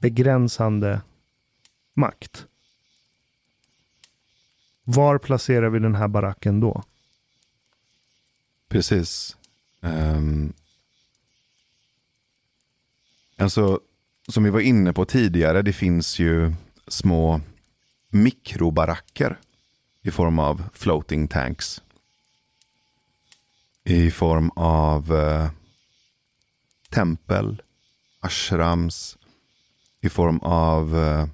begränsande 0.02 1.00
makt. 1.94 2.46
Var 4.84 5.18
placerar 5.18 5.68
vi 5.70 5.78
den 5.78 5.94
här 5.94 6.08
baracken 6.08 6.60
då? 6.60 6.82
Precis. 8.68 9.36
Um, 9.80 10.52
alltså, 13.36 13.80
som 14.28 14.44
vi 14.44 14.50
var 14.50 14.60
inne 14.60 14.92
på 14.92 15.04
tidigare, 15.04 15.62
det 15.62 15.72
finns 15.72 16.18
ju 16.18 16.54
små 16.88 17.40
mikrobaracker 18.08 19.40
i 20.02 20.10
form 20.10 20.38
av 20.38 20.62
floating 20.74 21.28
tanks. 21.28 21.82
I 23.84 24.10
form 24.10 24.50
av 24.56 25.12
uh, 25.12 25.50
tempel, 26.90 27.62
ashrams, 28.20 29.18
i 30.02 30.08
form 30.08 30.38
av, 30.38 30.94
uh, 30.94 31.26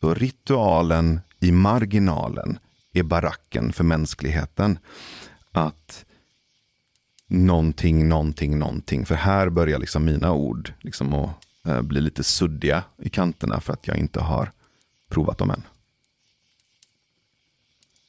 Så 0.00 0.14
ritualen 0.14 1.20
i 1.40 1.52
marginalen 1.52 2.58
är 2.92 3.02
baracken 3.02 3.72
för 3.72 3.84
mänskligheten. 3.84 4.78
Att 5.52 6.04
någonting, 7.26 8.08
någonting, 8.08 8.58
någonting. 8.58 9.06
För 9.06 9.14
här 9.14 9.48
börjar 9.48 9.78
liksom 9.78 10.04
mina 10.04 10.32
ord 10.32 10.72
liksom 10.80 11.14
att 11.14 11.34
uh, 11.68 11.82
bli 11.82 12.00
lite 12.00 12.24
suddiga 12.24 12.84
i 12.98 13.10
kanterna 13.10 13.60
för 13.60 13.72
att 13.72 13.86
jag 13.86 13.96
inte 13.96 14.20
har 14.20 14.52
provat 15.08 15.38
dem 15.38 15.50
än. 15.50 15.62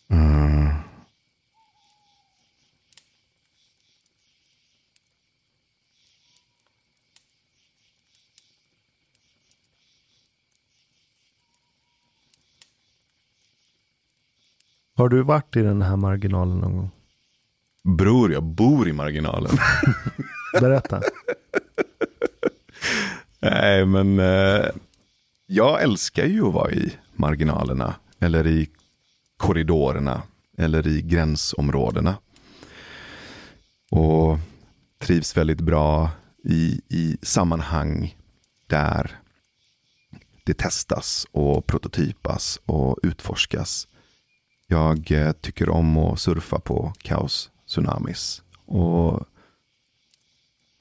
Mm. 0.07 0.92
Har 14.95 15.09
du 15.09 15.23
varit 15.23 15.55
i 15.55 15.61
den 15.61 15.81
här 15.81 15.95
marginalen 15.95 16.57
någon 16.57 16.75
gång? 16.77 16.91
Bror, 17.83 18.33
jag 18.33 18.43
bor 18.43 18.89
i 18.89 18.93
marginalen. 18.93 19.57
Berätta. 20.61 21.01
Nej, 23.39 23.85
men 23.85 24.19
eh, 24.19 24.65
jag 25.45 25.81
älskar 25.81 26.25
ju 26.25 26.47
att 26.47 26.53
vara 26.53 26.71
i 26.71 26.93
marginalerna. 27.13 27.95
Eller 28.19 28.47
i 28.47 28.69
korridorerna. 29.37 30.21
Eller 30.57 30.87
i 30.87 31.01
gränsområdena. 31.01 32.15
Och 33.91 34.37
trivs 34.99 35.37
väldigt 35.37 35.61
bra 35.61 36.09
i, 36.43 36.81
i 36.89 37.17
sammanhang 37.21 38.15
där 38.67 39.19
det 40.45 40.53
testas 40.53 41.27
och 41.31 41.65
prototypas 41.65 42.59
och 42.65 42.99
utforskas. 43.03 43.87
Jag 44.73 45.11
eh, 45.11 45.31
tycker 45.31 45.69
om 45.69 45.97
att 45.97 46.19
surfa 46.19 46.59
på 46.59 46.93
kaos 47.01 47.51
tsunamis. 47.67 48.41
Och 48.65 49.27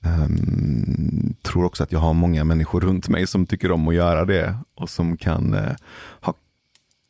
um, 0.04 1.34
tror 1.42 1.64
också 1.64 1.82
att 1.82 1.92
jag 1.92 1.98
har 1.98 2.14
många 2.14 2.44
människor 2.44 2.80
runt 2.80 3.08
mig 3.08 3.26
som 3.26 3.46
tycker 3.46 3.72
om 3.72 3.88
att 3.88 3.94
göra 3.94 4.24
det. 4.24 4.56
Och 4.74 4.90
som 4.90 5.16
kan 5.16 5.54
uh, 5.54 5.72
ha 6.20 6.34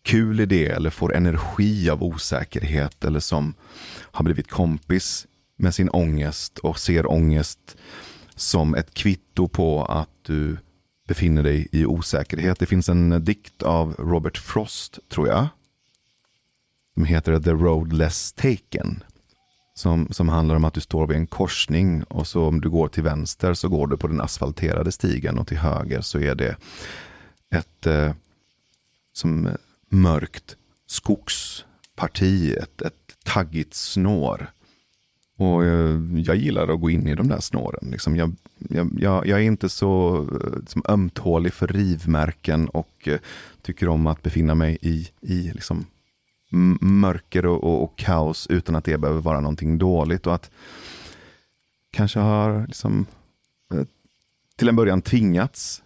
kul 0.04 0.40
i 0.40 0.46
det 0.46 0.66
eller 0.66 0.90
får 0.90 1.14
energi 1.14 1.90
av 1.90 2.02
osäkerhet. 2.02 3.04
Eller 3.04 3.20
som 3.20 3.54
har 4.00 4.24
blivit 4.24 4.50
kompis 4.50 5.26
med 5.56 5.74
sin 5.74 5.90
ångest 5.90 6.58
och 6.58 6.78
ser 6.78 7.10
ångest 7.10 7.76
som 8.34 8.74
ett 8.74 8.94
kvitto 8.94 9.48
på 9.48 9.84
att 9.84 10.10
du 10.22 10.56
befinner 11.08 11.42
dig 11.42 11.68
i 11.72 11.86
osäkerhet. 11.86 12.58
Det 12.58 12.66
finns 12.66 12.88
en 12.88 13.12
eh, 13.12 13.18
dikt 13.18 13.62
av 13.62 13.94
Robert 13.98 14.38
Frost, 14.38 14.98
tror 15.08 15.28
jag, 15.28 15.48
som 16.94 17.04
heter 17.04 17.40
The 17.40 17.50
Road 17.50 17.92
Less 17.92 18.32
Taken. 18.32 19.02
Som, 19.74 20.08
som 20.10 20.28
handlar 20.28 20.56
om 20.56 20.64
att 20.64 20.74
du 20.74 20.80
står 20.80 21.06
vid 21.06 21.16
en 21.16 21.26
korsning 21.26 22.02
och 22.02 22.26
så 22.26 22.46
om 22.46 22.60
du 22.60 22.70
går 22.70 22.88
till 22.88 23.02
vänster 23.02 23.54
så 23.54 23.68
går 23.68 23.86
du 23.86 23.96
på 23.96 24.06
den 24.06 24.20
asfalterade 24.20 24.92
stigen 24.92 25.38
och 25.38 25.46
till 25.46 25.58
höger 25.58 26.00
så 26.00 26.18
är 26.18 26.34
det 26.34 26.56
ett 27.54 27.86
eh, 27.86 28.12
som 29.12 29.46
eh, 29.46 29.52
mörkt 29.88 30.56
skogsparti, 30.86 32.56
ett, 32.56 32.82
ett 32.82 33.16
taggigt 33.24 33.74
snår. 33.74 34.50
Och 35.36 35.64
eh, 35.64 36.00
jag 36.16 36.36
gillar 36.36 36.68
att 36.68 36.80
gå 36.80 36.90
in 36.90 37.06
i 37.06 37.14
de 37.14 37.28
där 37.28 37.40
snåren. 37.40 37.90
Liksom 37.90 38.16
jag, 38.16 38.34
jag, 38.70 39.26
jag, 39.26 39.38
är 39.38 39.38
inte 39.38 39.68
så 39.68 40.26
liksom, 40.60 40.82
ömtålig 40.88 41.52
för 41.52 41.66
rivmärken 41.66 42.68
och 42.68 43.08
eh, 43.08 43.18
tycker 43.62 43.88
om 43.88 44.06
att 44.06 44.22
befinna 44.22 44.54
mig 44.54 44.78
i, 44.80 45.08
i 45.20 45.52
liksom, 45.52 45.86
mörker 46.80 47.46
och, 47.46 47.64
och, 47.64 47.82
och, 47.84 47.98
kaos 47.98 48.46
utan 48.46 48.76
att 48.76 48.84
det 48.84 48.98
behöver 48.98 49.20
vara 49.20 49.40
någonting 49.40 49.78
dåligt. 49.78 50.26
Och 50.26 50.34
att 50.34 50.50
kanske 51.90 52.18
har 52.18 52.66
liksom, 52.66 53.06
eh, 53.74 53.84
till 54.56 54.68
en 54.68 54.76
början 54.76 55.02
tvingats 55.02 55.82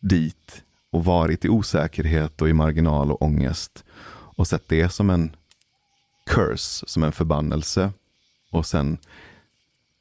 dit 0.00 0.62
och 0.90 1.04
varit 1.04 1.44
i 1.44 1.48
osäkerhet 1.48 2.42
och 2.42 2.48
i 2.48 2.52
marginal 2.52 3.12
och 3.12 3.22
ångest. 3.22 3.84
Och 4.10 4.46
sett 4.46 4.68
det 4.68 4.88
som 4.88 5.10
en 5.10 5.36
curse, 6.26 6.86
som 6.86 7.02
en 7.02 7.12
förbannelse. 7.12 7.92
Och 8.50 8.66
sen 8.66 8.98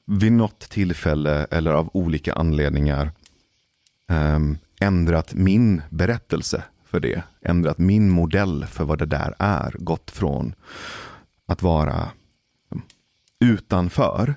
vid 0.05 0.31
något 0.31 0.59
tillfälle 0.59 1.47
eller 1.51 1.71
av 1.71 1.89
olika 1.93 2.33
anledningar 2.33 3.11
um, 4.07 4.57
ändrat 4.79 5.33
min 5.33 5.81
berättelse 5.89 6.63
för 6.87 6.99
det. 6.99 7.23
Ändrat 7.41 7.77
min 7.77 8.09
modell 8.09 8.65
för 8.65 8.85
vad 8.85 8.99
det 8.99 9.05
där 9.05 9.35
är. 9.39 9.75
Gått 9.79 10.11
från 10.11 10.55
att 11.45 11.61
vara 11.61 12.11
utanför 13.39 14.35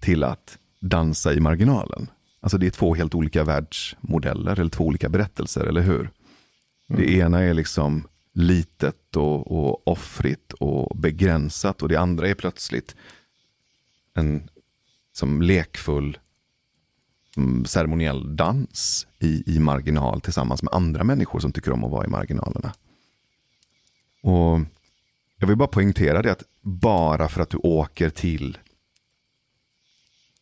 till 0.00 0.24
att 0.24 0.58
dansa 0.80 1.32
i 1.32 1.40
marginalen. 1.40 2.10
Alltså 2.40 2.58
det 2.58 2.66
är 2.66 2.70
två 2.70 2.94
helt 2.94 3.14
olika 3.14 3.44
världsmodeller 3.44 4.60
eller 4.60 4.70
två 4.70 4.84
olika 4.84 5.08
berättelser, 5.08 5.64
eller 5.64 5.80
hur? 5.80 6.00
Mm. 6.00 7.02
Det 7.02 7.12
ena 7.12 7.40
är 7.40 7.54
liksom 7.54 8.08
litet 8.34 9.16
och, 9.16 9.52
och 9.52 9.88
offrigt 9.88 10.52
och 10.52 10.96
begränsat 10.96 11.82
och 11.82 11.88
det 11.88 11.96
andra 11.96 12.28
är 12.28 12.34
plötsligt 12.34 12.96
en 14.14 14.50
som 15.12 15.42
lekfull 15.42 16.18
Mm, 17.36 17.64
ceremoniell 17.64 18.36
dans 18.36 19.06
i, 19.18 19.54
i 19.56 19.58
marginal 19.58 20.20
tillsammans 20.20 20.62
med 20.62 20.74
andra 20.74 21.04
människor 21.04 21.40
som 21.40 21.52
tycker 21.52 21.72
om 21.72 21.84
att 21.84 21.90
vara 21.90 22.04
i 22.04 22.08
marginalerna. 22.08 22.72
Och 24.22 24.60
Jag 25.38 25.46
vill 25.46 25.56
bara 25.56 25.68
poängtera 25.68 26.22
det 26.22 26.32
att 26.32 26.42
bara 26.60 27.28
för 27.28 27.42
att 27.42 27.50
du 27.50 27.56
åker 27.56 28.10
till 28.10 28.58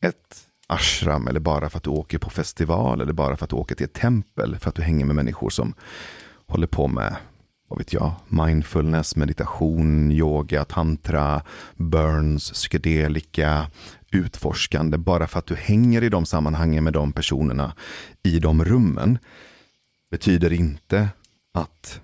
ett 0.01 0.47
ashram 0.67 1.29
eller 1.29 1.41
bara 1.41 1.71
för 1.71 1.77
att 1.77 1.85
du 1.85 1.91
åker 1.91 2.19
på 2.19 2.31
festival 2.31 3.01
eller 3.01 3.13
bara 3.13 3.37
för 3.37 3.45
att 3.45 3.51
du 3.51 3.57
åker 3.57 3.75
till 3.75 3.85
ett 3.85 3.93
tempel 3.93 4.59
för 4.59 4.69
att 4.69 4.75
du 4.75 4.83
hänger 4.83 5.05
med 5.05 5.17
människor 5.17 5.51
som 5.51 5.75
håller 6.47 6.67
på 6.67 6.89
med 6.89 7.17
vad 7.69 7.79
vet 7.79 7.93
jag, 7.93 8.13
mindfulness, 8.29 9.17
meditation, 9.17 10.13
yoga, 10.13 10.65
tantra, 10.65 11.43
burns, 11.77 12.51
psykedelika, 12.51 13.67
utforskande. 14.11 14.99
Bara 14.99 15.27
för 15.27 15.39
att 15.39 15.47
du 15.47 15.55
hänger 15.55 16.03
i 16.03 16.09
de 16.09 16.27
sammanhangen 16.27 16.85
med 16.85 16.93
de 16.93 17.13
personerna 17.13 17.75
i 18.23 18.39
de 18.39 18.65
rummen 18.65 19.19
betyder 20.11 20.53
inte 20.53 21.09
att 21.53 22.01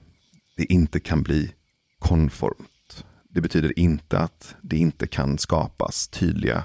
det 0.56 0.72
inte 0.72 1.00
kan 1.00 1.22
bli 1.22 1.52
konformt. 1.98 3.04
Det 3.28 3.40
betyder 3.40 3.78
inte 3.78 4.18
att 4.18 4.54
det 4.62 4.76
inte 4.76 5.06
kan 5.06 5.38
skapas 5.38 6.08
tydliga 6.08 6.64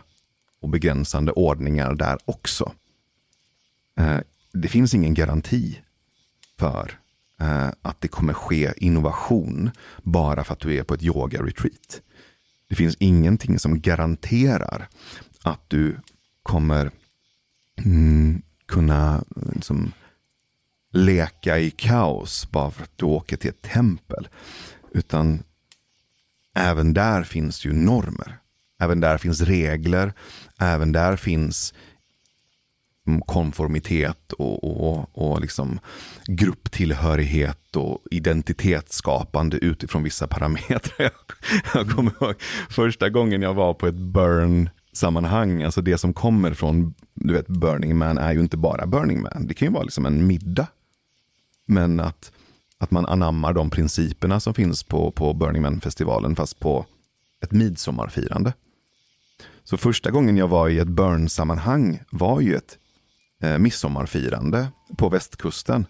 och 0.61 0.69
begränsande 0.69 1.31
ordningar 1.31 1.93
där 1.93 2.18
också. 2.26 2.73
Eh, 3.99 4.19
det 4.53 4.68
finns 4.68 4.93
ingen 4.93 5.13
garanti 5.13 5.80
för 6.59 6.99
eh, 7.39 7.69
att 7.81 8.01
det 8.01 8.07
kommer 8.07 8.34
ske 8.34 8.73
innovation 8.77 9.72
bara 10.03 10.43
för 10.43 10.53
att 10.53 10.59
du 10.59 10.76
är 10.76 10.84
på 10.84 10.93
ett 10.93 11.03
yoga-retreat. 11.03 12.01
Det 12.68 12.76
finns 12.76 12.95
ingenting 12.99 13.59
som 13.59 13.81
garanterar 13.81 14.88
att 15.43 15.69
du 15.69 15.97
kommer 16.43 16.91
mm, 17.77 18.41
kunna 18.65 19.23
liksom, 19.53 19.91
leka 20.93 21.59
i 21.59 21.72
kaos 21.72 22.51
bara 22.51 22.72
för 22.72 22.84
att 22.84 22.97
du 22.97 23.05
åker 23.05 23.38
till 23.38 23.49
ett 23.49 23.61
tempel. 23.61 24.27
Utan 24.91 25.43
även 26.55 26.93
där 26.93 27.23
finns 27.23 27.65
ju 27.65 27.73
normer. 27.73 28.38
Även 28.80 28.99
där 28.99 29.18
finns 29.18 29.41
regler. 29.41 30.13
Även 30.59 30.91
där 30.91 31.15
finns 31.15 31.73
mm, 33.07 33.22
konformitet 33.22 34.31
och, 34.31 34.63
och, 34.63 35.09
och 35.13 35.41
liksom 35.41 35.80
grupptillhörighet 36.26 37.76
och 37.76 37.99
identitetsskapande 38.11 39.57
utifrån 39.57 40.03
vissa 40.03 40.27
parametrar. 40.27 41.11
Jag 41.73 41.89
kommer 41.89 42.11
ihåg 42.11 42.35
första 42.69 43.09
gången 43.09 43.41
jag 43.41 43.53
var 43.53 43.73
på 43.73 43.88
ett 43.88 43.95
burn 43.95 44.69
sammanhang, 44.93 45.63
alltså 45.63 45.81
det 45.81 45.97
som 45.97 46.13
kommer 46.13 46.53
från 46.53 46.93
du 47.13 47.34
vet, 47.34 47.47
Burning 47.47 47.97
Man 47.97 48.18
är 48.18 48.34
ju 48.34 48.39
inte 48.39 48.57
bara 48.57 48.85
Burning 48.85 49.22
Man, 49.22 49.47
det 49.47 49.53
kan 49.53 49.68
ju 49.68 49.73
vara 49.73 49.84
liksom 49.84 50.05
en 50.05 50.27
middag. 50.27 50.68
Men 51.65 51.99
att, 51.99 52.31
att 52.77 52.91
man 52.91 53.05
anammar 53.05 53.53
de 53.53 53.69
principerna 53.69 54.39
som 54.39 54.53
finns 54.53 54.84
på, 54.84 55.11
på 55.11 55.34
Burning 55.34 55.61
Man-festivalen 55.61 56.35
fast 56.35 56.59
på 56.59 56.85
ett 57.43 57.51
midsommarfirande. 57.51 58.53
Så 59.63 59.77
första 59.77 60.11
gången 60.11 60.38
jag 60.38 60.47
var 60.47 60.69
i 60.69 60.80
ett 60.80 60.88
burn-sammanhang 60.88 61.99
var 62.09 62.41
ju 62.41 62.55
ett 62.55 62.77
eh, 63.43 63.57
midsommarfirande 63.57 64.68
på 64.97 65.09
västkusten. 65.09 65.85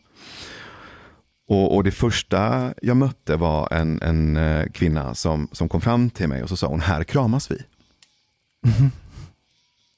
Och, 1.47 1.75
och, 1.75 1.83
det 1.83 1.91
första 1.91 2.73
jag 2.81 2.97
mötte 2.97 3.35
var 3.35 3.73
en, 3.73 4.01
en 4.01 4.37
eh, 4.37 4.65
kvinna 4.65 5.15
som, 5.15 5.47
som 5.51 5.69
kom 5.69 5.81
fram 5.81 6.09
till 6.09 6.27
mig 6.27 6.43
och 6.43 6.49
så 6.49 6.57
sa 6.57 6.67
hon, 6.67 6.79
här 6.79 7.03
kramas 7.03 7.51
vi. 7.51 7.57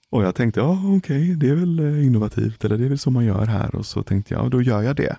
Och 0.09 0.23
jag 0.23 0.35
tänkte, 0.35 0.59
ja 0.59 0.81
okej, 0.85 0.97
okay, 0.97 1.35
det 1.35 1.49
är 1.49 1.55
väl 1.55 1.79
eh, 1.79 2.05
innovativt 2.05 2.65
eller 2.65 2.77
det 2.77 2.85
är 2.85 2.89
väl 2.89 2.99
så 2.99 3.11
man 3.11 3.25
gör 3.25 3.45
här. 3.45 3.75
Och 3.75 3.85
så 3.85 4.03
tänkte 4.03 4.33
jag, 4.33 4.51
då 4.51 4.61
gör 4.61 4.81
jag 4.81 4.95
det. 4.95 5.17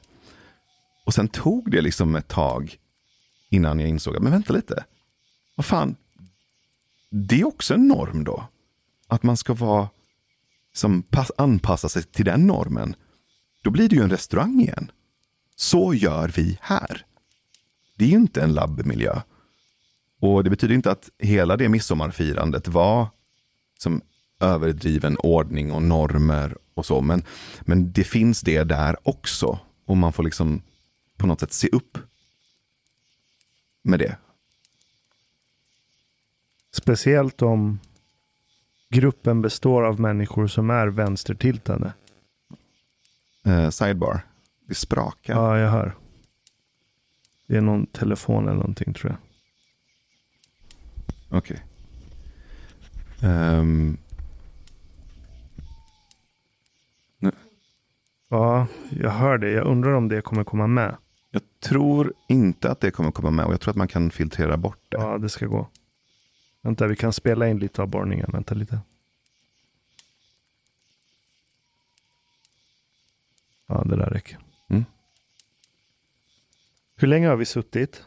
Och 1.04 1.14
sen 1.14 1.28
tog 1.28 1.70
det 1.70 1.80
liksom 1.80 2.16
ett 2.16 2.28
tag 2.28 2.76
innan 3.50 3.80
jag 3.80 3.88
insåg, 3.88 4.22
men 4.22 4.32
vänta 4.32 4.52
lite. 4.52 4.84
Vad 5.54 5.66
fan, 5.66 5.96
det 7.10 7.40
är 7.40 7.46
också 7.46 7.74
en 7.74 7.88
norm 7.88 8.24
då. 8.24 8.44
Att 9.06 9.22
man 9.22 9.36
ska 9.36 9.54
vara 9.54 9.88
som 10.72 11.02
pass, 11.02 11.32
anpassa 11.38 11.88
sig 11.88 12.02
till 12.02 12.24
den 12.24 12.46
normen, 12.46 12.96
då 13.62 13.70
blir 13.70 13.88
det 13.88 13.96
ju 13.96 14.02
en 14.02 14.10
restaurang 14.10 14.60
igen. 14.60 14.90
Så 15.56 15.94
gör 15.94 16.28
vi 16.36 16.58
här. 16.60 17.06
Det 17.96 18.04
är 18.04 18.08
ju 18.08 18.16
inte 18.16 18.42
en 18.42 18.52
labbmiljö. 18.52 19.20
Och 20.20 20.44
det 20.44 20.50
betyder 20.50 20.74
inte 20.74 20.90
att 20.90 21.10
hela 21.18 21.56
det 21.56 21.68
midsommarfirandet 21.68 22.68
var 22.68 23.08
som 23.84 24.00
överdriven 24.40 25.16
ordning 25.18 25.72
och 25.72 25.82
normer 25.82 26.56
och 26.74 26.86
så. 26.86 27.00
Men, 27.00 27.24
men 27.60 27.92
det 27.92 28.04
finns 28.04 28.40
det 28.40 28.64
där 28.64 28.96
också. 29.02 29.58
Och 29.84 29.96
man 29.96 30.12
får 30.12 30.22
liksom 30.22 30.62
på 31.16 31.26
något 31.26 31.40
sätt 31.40 31.52
se 31.52 31.68
upp 31.68 31.98
med 33.82 33.98
det. 33.98 34.16
Speciellt 36.72 37.42
om 37.42 37.78
gruppen 38.90 39.42
består 39.42 39.82
av 39.82 40.00
människor 40.00 40.46
som 40.46 40.70
är 40.70 40.86
vänstertiltade. 40.86 41.92
Eh, 43.44 43.70
sidebar. 43.70 44.20
Det 44.68 44.74
sprakar. 44.74 45.34
Ja, 45.34 45.58
jag 45.58 45.70
hör. 45.70 45.96
Det 47.46 47.56
är 47.56 47.60
någon 47.60 47.86
telefon 47.86 48.44
eller 48.44 48.56
någonting 48.56 48.94
tror 48.94 49.10
jag. 49.10 49.18
Okej. 51.38 51.56
Okay. 51.56 51.73
Um. 53.24 53.96
Ja, 58.28 58.66
jag 58.90 59.10
hör 59.10 59.38
det. 59.38 59.50
Jag 59.50 59.66
undrar 59.66 59.92
om 59.92 60.08
det 60.08 60.22
kommer 60.22 60.44
komma 60.44 60.66
med. 60.66 60.96
Jag 61.30 61.42
tror 61.60 62.12
inte 62.28 62.70
att 62.70 62.80
det 62.80 62.90
kommer 62.90 63.10
komma 63.10 63.30
med 63.30 63.46
och 63.46 63.52
jag 63.52 63.60
tror 63.60 63.70
att 63.70 63.76
man 63.76 63.88
kan 63.88 64.10
filtrera 64.10 64.56
bort 64.56 64.78
det. 64.88 64.96
Ja, 64.96 65.18
det 65.18 65.28
ska 65.28 65.46
gå. 65.46 65.68
Vänta, 66.60 66.86
vi 66.86 66.96
kan 66.96 67.12
spela 67.12 67.48
in 67.48 67.58
lite 67.58 67.82
av 67.82 67.88
borrningen. 67.88 68.30
Vänta 68.32 68.54
lite. 68.54 68.80
Ja, 73.66 73.84
det 73.84 73.96
där 73.96 74.10
räcker. 74.10 74.38
Mm. 74.68 74.84
Hur 76.96 77.08
länge 77.08 77.28
har 77.28 77.36
vi 77.36 77.44
suttit? 77.44 78.04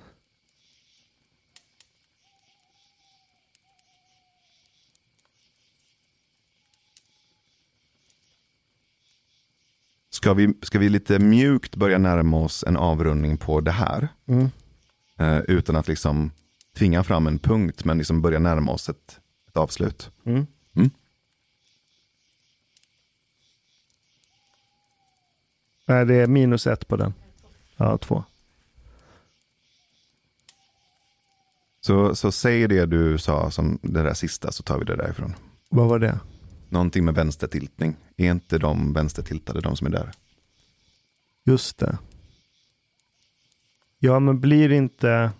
Ska 10.17 10.33
vi, 10.33 10.53
ska 10.61 10.79
vi 10.79 10.89
lite 10.89 11.19
mjukt 11.19 11.75
börja 11.75 11.97
närma 11.97 12.37
oss 12.37 12.63
en 12.67 12.77
avrundning 12.77 13.37
på 13.37 13.61
det 13.61 13.71
här? 13.71 14.07
Mm. 14.25 14.49
Eh, 15.17 15.37
utan 15.37 15.75
att 15.75 15.87
liksom 15.87 16.31
tvinga 16.77 17.03
fram 17.03 17.27
en 17.27 17.39
punkt, 17.39 17.85
men 17.85 17.97
liksom 17.97 18.21
börja 18.21 18.39
närma 18.39 18.71
oss 18.71 18.89
ett, 18.89 19.19
ett 19.47 19.57
avslut. 19.57 20.11
Mm. 20.25 20.47
Mm. 20.73 20.89
Nej, 25.85 26.05
det 26.05 26.15
är 26.15 26.27
minus 26.27 26.67
ett 26.67 26.87
på 26.87 26.95
den. 26.95 27.13
Ja, 27.77 27.97
två. 27.97 28.23
Så, 31.81 32.15
så 32.15 32.31
säg 32.31 32.67
det 32.67 32.85
du 32.85 33.17
sa 33.17 33.51
som 33.51 33.79
det 33.81 34.03
där 34.03 34.13
sista 34.13 34.51
så 34.51 34.63
tar 34.63 34.79
vi 34.79 34.85
det 34.85 34.95
därifrån. 34.95 35.33
Vad 35.69 35.89
var 35.89 35.99
det? 35.99 36.19
Någonting 36.69 37.05
med 37.05 37.15
vänstertiltning. 37.15 37.95
Är 38.17 38.31
inte 38.31 38.57
de 38.57 38.93
vänstertiltade 38.93 39.61
de 39.61 39.75
som 39.75 39.87
är 39.87 39.91
där? 39.91 40.11
Just 41.45 41.77
det. 41.77 41.97
Ja, 43.99 44.19
men 44.19 44.39
blir 44.39 44.71
inte 44.71 45.31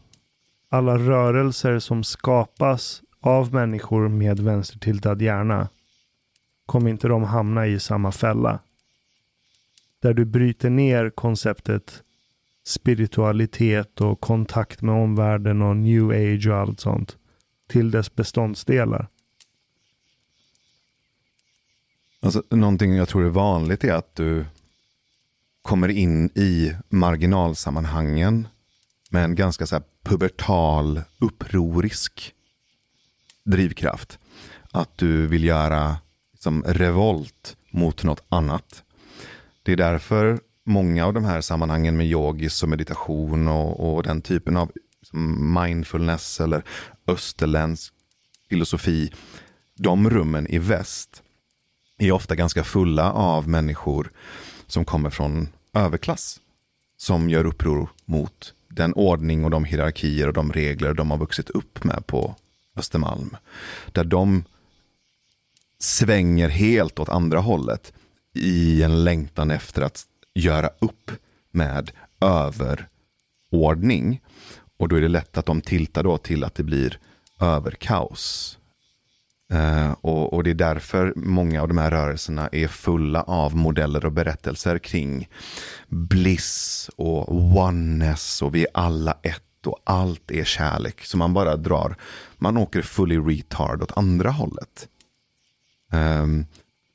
alla 0.70 0.98
rörelser 0.98 1.80
som 1.80 2.04
skapas 2.04 3.02
av 3.20 3.54
människor 3.54 4.08
med 4.08 4.40
vänstertiltad 4.40 5.22
hjärna, 5.22 5.70
kommer 6.66 6.90
inte 6.90 7.08
de 7.08 7.24
hamna 7.24 7.68
i 7.68 7.80
samma 7.80 8.12
fälla? 8.12 8.60
Där 10.00 10.14
du 10.14 10.26
bryter 10.26 10.70
ner 10.70 11.10
konceptet 11.10 12.04
spiritualitet 12.66 14.02
och 14.02 14.22
kontakt 14.22 14.82
med 14.82 14.96
omvärlden 14.96 15.62
och 15.62 15.78
new 15.78 16.10
age 16.10 16.48
och 16.48 16.56
allt 16.56 16.80
sånt 16.80 17.18
till 17.68 17.92
dess 17.92 18.16
beståndsdelar. 18.16 19.08
Alltså, 22.28 22.44
någonting 22.50 22.96
jag 22.96 23.08
tror 23.08 23.26
är 23.26 23.30
vanligt 23.30 23.84
är 23.84 23.94
att 23.94 24.16
du 24.16 24.46
kommer 25.62 25.90
in 25.90 26.30
i 26.36 26.74
marginalsammanhangen 26.90 28.48
med 29.10 29.24
en 29.24 29.36
ganska 29.36 29.66
så 29.66 29.82
pubertal, 30.04 31.02
upprorisk 31.20 32.34
drivkraft. 33.46 34.20
Att 34.72 34.98
du 34.98 35.28
vill 35.28 35.44
göra 35.44 35.98
liksom, 36.34 36.64
revolt 36.64 37.58
mot 37.72 38.04
något 38.04 38.24
annat. 38.30 38.84
Det 39.64 39.72
är 39.72 39.78
därför 39.78 40.40
många 40.66 41.06
av 41.06 41.14
de 41.14 41.26
här 41.26 41.42
sammanhangen 41.42 41.98
med 41.98 42.08
yogis 42.08 42.64
och 42.64 42.70
meditation 42.70 43.48
och, 43.48 43.96
och 43.96 44.04
den 44.04 44.22
typen 44.22 44.58
av 44.58 44.72
liksom, 45.02 45.54
mindfulness 45.54 46.40
eller 46.40 46.64
österländsk 47.08 47.94
filosofi, 48.50 49.12
de 49.78 50.10
rummen 50.10 50.48
i 50.48 50.60
väst 50.60 51.24
är 51.98 52.12
ofta 52.12 52.36
ganska 52.36 52.64
fulla 52.64 53.12
av 53.12 53.48
människor 53.48 54.12
som 54.68 54.86
kommer 54.86 55.10
från 55.10 55.50
överklass. 55.74 56.40
Som 56.98 57.30
gör 57.30 57.46
uppror 57.46 57.90
mot 58.06 58.54
den 58.68 58.94
ordning 58.94 59.46
och 59.46 59.52
de 59.52 59.66
hierarkier 59.66 60.28
och 60.28 60.34
de 60.34 60.54
regler 60.54 60.94
de 60.94 61.12
har 61.12 61.18
vuxit 61.18 61.50
upp 61.50 61.84
med 61.84 62.08
på 62.08 62.36
Östermalm. 62.76 63.38
Där 63.92 64.04
de 64.04 64.44
svänger 65.80 66.50
helt 66.50 67.00
åt 67.00 67.10
andra 67.10 67.40
hållet 67.40 67.94
i 68.34 68.84
en 68.84 69.04
längtan 69.04 69.52
efter 69.52 69.82
att 69.82 70.06
göra 70.34 70.70
upp 70.80 71.12
med 71.52 71.92
överordning. 72.20 74.22
Och 74.78 74.88
då 74.88 74.96
är 74.96 75.02
det 75.02 75.08
lätt 75.08 75.38
att 75.38 75.46
de 75.46 75.62
tiltar 75.62 76.04
då 76.04 76.18
till 76.18 76.44
att 76.44 76.56
det 76.56 76.64
blir 76.64 77.00
överkaos. 77.40 78.57
Uh, 79.54 79.92
och, 80.02 80.34
och, 80.34 80.44
det 80.44 80.50
är 80.50 80.54
därför 80.54 81.14
många 81.16 81.62
av 81.62 81.68
de 81.68 81.78
här 81.78 81.92
rörelserna 81.92 82.50
är 82.52 82.68
fulla 82.68 83.22
av 83.22 83.56
modeller 83.56 84.06
och 84.06 84.12
berättelser 84.12 84.80
kring 84.80 85.30
bliss 85.88 86.90
och 86.96 87.36
oneness 87.36 88.42
och 88.42 88.56
vi 88.56 88.62
är 88.62 88.68
alla 88.74 89.18
ett 89.22 89.68
och 89.68 89.80
allt 89.84 90.32
är 90.32 90.44
kärlek. 90.44 91.06
Så 91.06 91.18
man 91.18 91.34
bara 91.34 91.56
drar, 91.56 91.96
man 92.38 92.58
åker 92.58 92.82
fully 92.82 93.18
retard 93.18 93.84
åt 93.84 93.98
andra 93.98 94.32
hållet. 94.32 94.88
Um, 95.92 96.46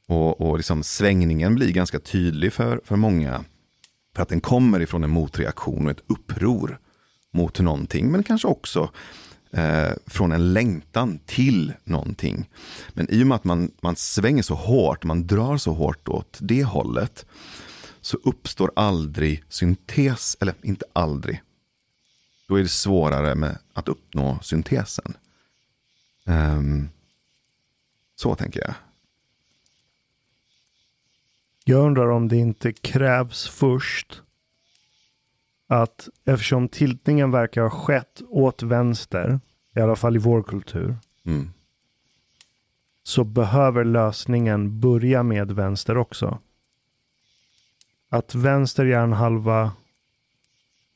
och 0.08 0.40
och 0.40 0.56
liksom 0.56 0.82
svängningen 0.82 1.54
blir 1.54 1.72
ganska 1.72 1.98
tydlig 1.98 2.52
för, 2.52 2.80
för 2.84 2.96
många. 2.96 3.44
För 4.14 4.22
att 4.22 4.28
den 4.28 4.40
kommer 4.40 4.80
ifrån 4.80 5.04
en 5.04 5.10
motreaktion 5.10 5.86
och 5.86 5.90
ett 5.90 6.04
uppror 6.06 6.78
mot 7.32 7.60
någonting. 7.60 8.12
Men 8.12 8.22
kanske 8.22 8.48
också 8.48 8.90
eh, 9.52 9.92
från 10.06 10.32
en 10.32 10.52
längtan 10.52 11.18
till 11.26 11.72
någonting. 11.84 12.48
Men 12.92 13.10
i 13.10 13.22
och 13.22 13.26
med 13.26 13.36
att 13.36 13.44
man, 13.44 13.70
man 13.80 13.96
svänger 13.96 14.42
så 14.42 14.54
hårt, 14.54 15.04
man 15.04 15.26
drar 15.26 15.56
så 15.56 15.72
hårt 15.72 16.08
åt 16.08 16.38
det 16.40 16.64
hållet, 16.64 17.26
så 18.00 18.18
uppstår 18.24 18.72
aldrig 18.76 19.44
syntes, 19.48 20.36
eller 20.40 20.54
inte 20.62 20.84
aldrig. 20.92 21.42
Då 22.48 22.56
är 22.56 22.62
det 22.62 22.68
svårare 22.68 23.34
med 23.34 23.58
att 23.72 23.88
uppnå 23.88 24.38
syntesen. 24.42 25.16
Um, 26.24 26.88
så 28.16 28.34
tänker 28.34 28.60
jag. 28.60 28.74
Jag 31.64 31.86
undrar 31.86 32.10
om 32.10 32.28
det 32.28 32.36
inte 32.36 32.72
krävs 32.72 33.48
först 33.48 34.22
att 35.72 36.08
eftersom 36.24 36.68
tiltningen 36.68 37.30
verkar 37.30 37.62
ha 37.62 37.70
skett 37.70 38.22
åt 38.28 38.62
vänster, 38.62 39.40
i 39.76 39.80
alla 39.80 39.96
fall 39.96 40.16
i 40.16 40.18
vår 40.18 40.42
kultur, 40.42 40.96
mm. 41.24 41.50
så 43.02 43.24
behöver 43.24 43.84
lösningen 43.84 44.80
börja 44.80 45.22
med 45.22 45.52
vänster 45.52 45.96
också. 45.96 46.38
Att 48.08 48.34
vänster 48.34 48.84
hjärnhalva 48.84 49.72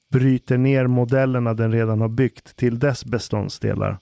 bryter 0.08 0.58
ner 0.58 0.86
modellerna 0.86 1.54
den 1.54 1.72
redan 1.72 2.00
har 2.00 2.08
byggt 2.08 2.56
till 2.56 2.78
dess 2.78 3.04
beståndsdelar 3.04 3.98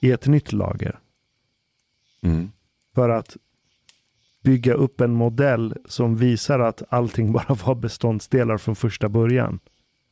i 0.00 0.10
ett 0.10 0.26
nytt 0.26 0.52
lager. 0.52 0.98
Mm. 2.22 2.52
För 2.94 3.08
att 3.08 3.36
bygga 4.42 4.74
upp 4.74 5.00
en 5.00 5.12
modell 5.12 5.74
som 5.84 6.16
visar 6.16 6.58
att 6.58 6.82
allting 6.88 7.32
bara 7.32 7.54
var 7.54 7.74
beståndsdelar 7.74 8.58
från 8.58 8.76
första 8.76 9.08
början. 9.08 9.60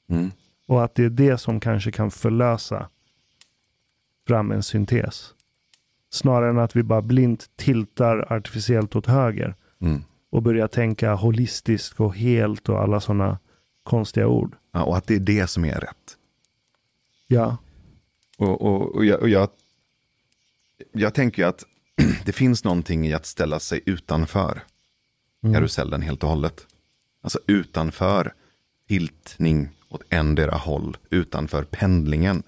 Mm. 0.09 0.31
Och 0.67 0.85
att 0.85 0.95
det 0.95 1.05
är 1.05 1.11
det 1.11 1.39
som 1.39 1.61
kanske 1.61 1.93
kan 1.93 2.11
förlösa 2.11 2.89
fram 4.27 4.53
en 4.53 4.63
syntes. 4.63 5.35
Snarare 6.11 6.51
än 6.51 6.59
att 6.59 6.77
vi 6.77 6.83
bara 6.83 7.03
blint 7.03 7.51
tiltar 7.57 8.33
artificiellt 8.33 8.97
åt 8.97 9.07
höger. 9.07 9.55
Mm. 9.81 10.03
Och 10.31 10.43
börjar 10.43 10.69
tänka 10.69 11.15
holistiskt 11.15 12.01
och 12.01 12.17
helt 12.17 12.69
och 12.69 12.81
alla 12.81 13.01
sådana 13.01 13.39
konstiga 13.83 14.27
ord. 14.27 14.57
Ja, 14.73 14.83
och 14.85 14.97
att 14.97 15.07
det 15.07 15.15
är 15.15 15.21
det 15.21 15.47
som 15.47 15.65
är 15.65 15.81
rätt. 15.81 16.17
Ja. 17.27 17.57
Och, 18.39 18.63
och, 18.63 18.95
och, 18.95 19.05
jag, 19.05 19.21
och 19.21 19.29
jag, 19.29 19.49
jag 20.93 21.15
tänker 21.15 21.47
att 21.47 21.65
det 22.25 22.33
finns 22.33 22.65
någonting 22.65 23.07
i 23.07 23.15
att 23.15 23.27
ställa 23.27 23.61
sig 23.61 23.81
utanför 23.87 24.63
mm. 25.43 25.55
karusellen 25.55 26.03
helt 26.03 26.23
och 26.23 26.29
hållet. 26.29 26.67
Alltså 27.23 27.39
utanför 27.47 28.35
tiltning 28.89 29.69
åt 29.89 30.03
endera 30.09 30.57
håll, 30.57 30.97
utanför 31.11 31.65
pendlingen. 31.65 32.43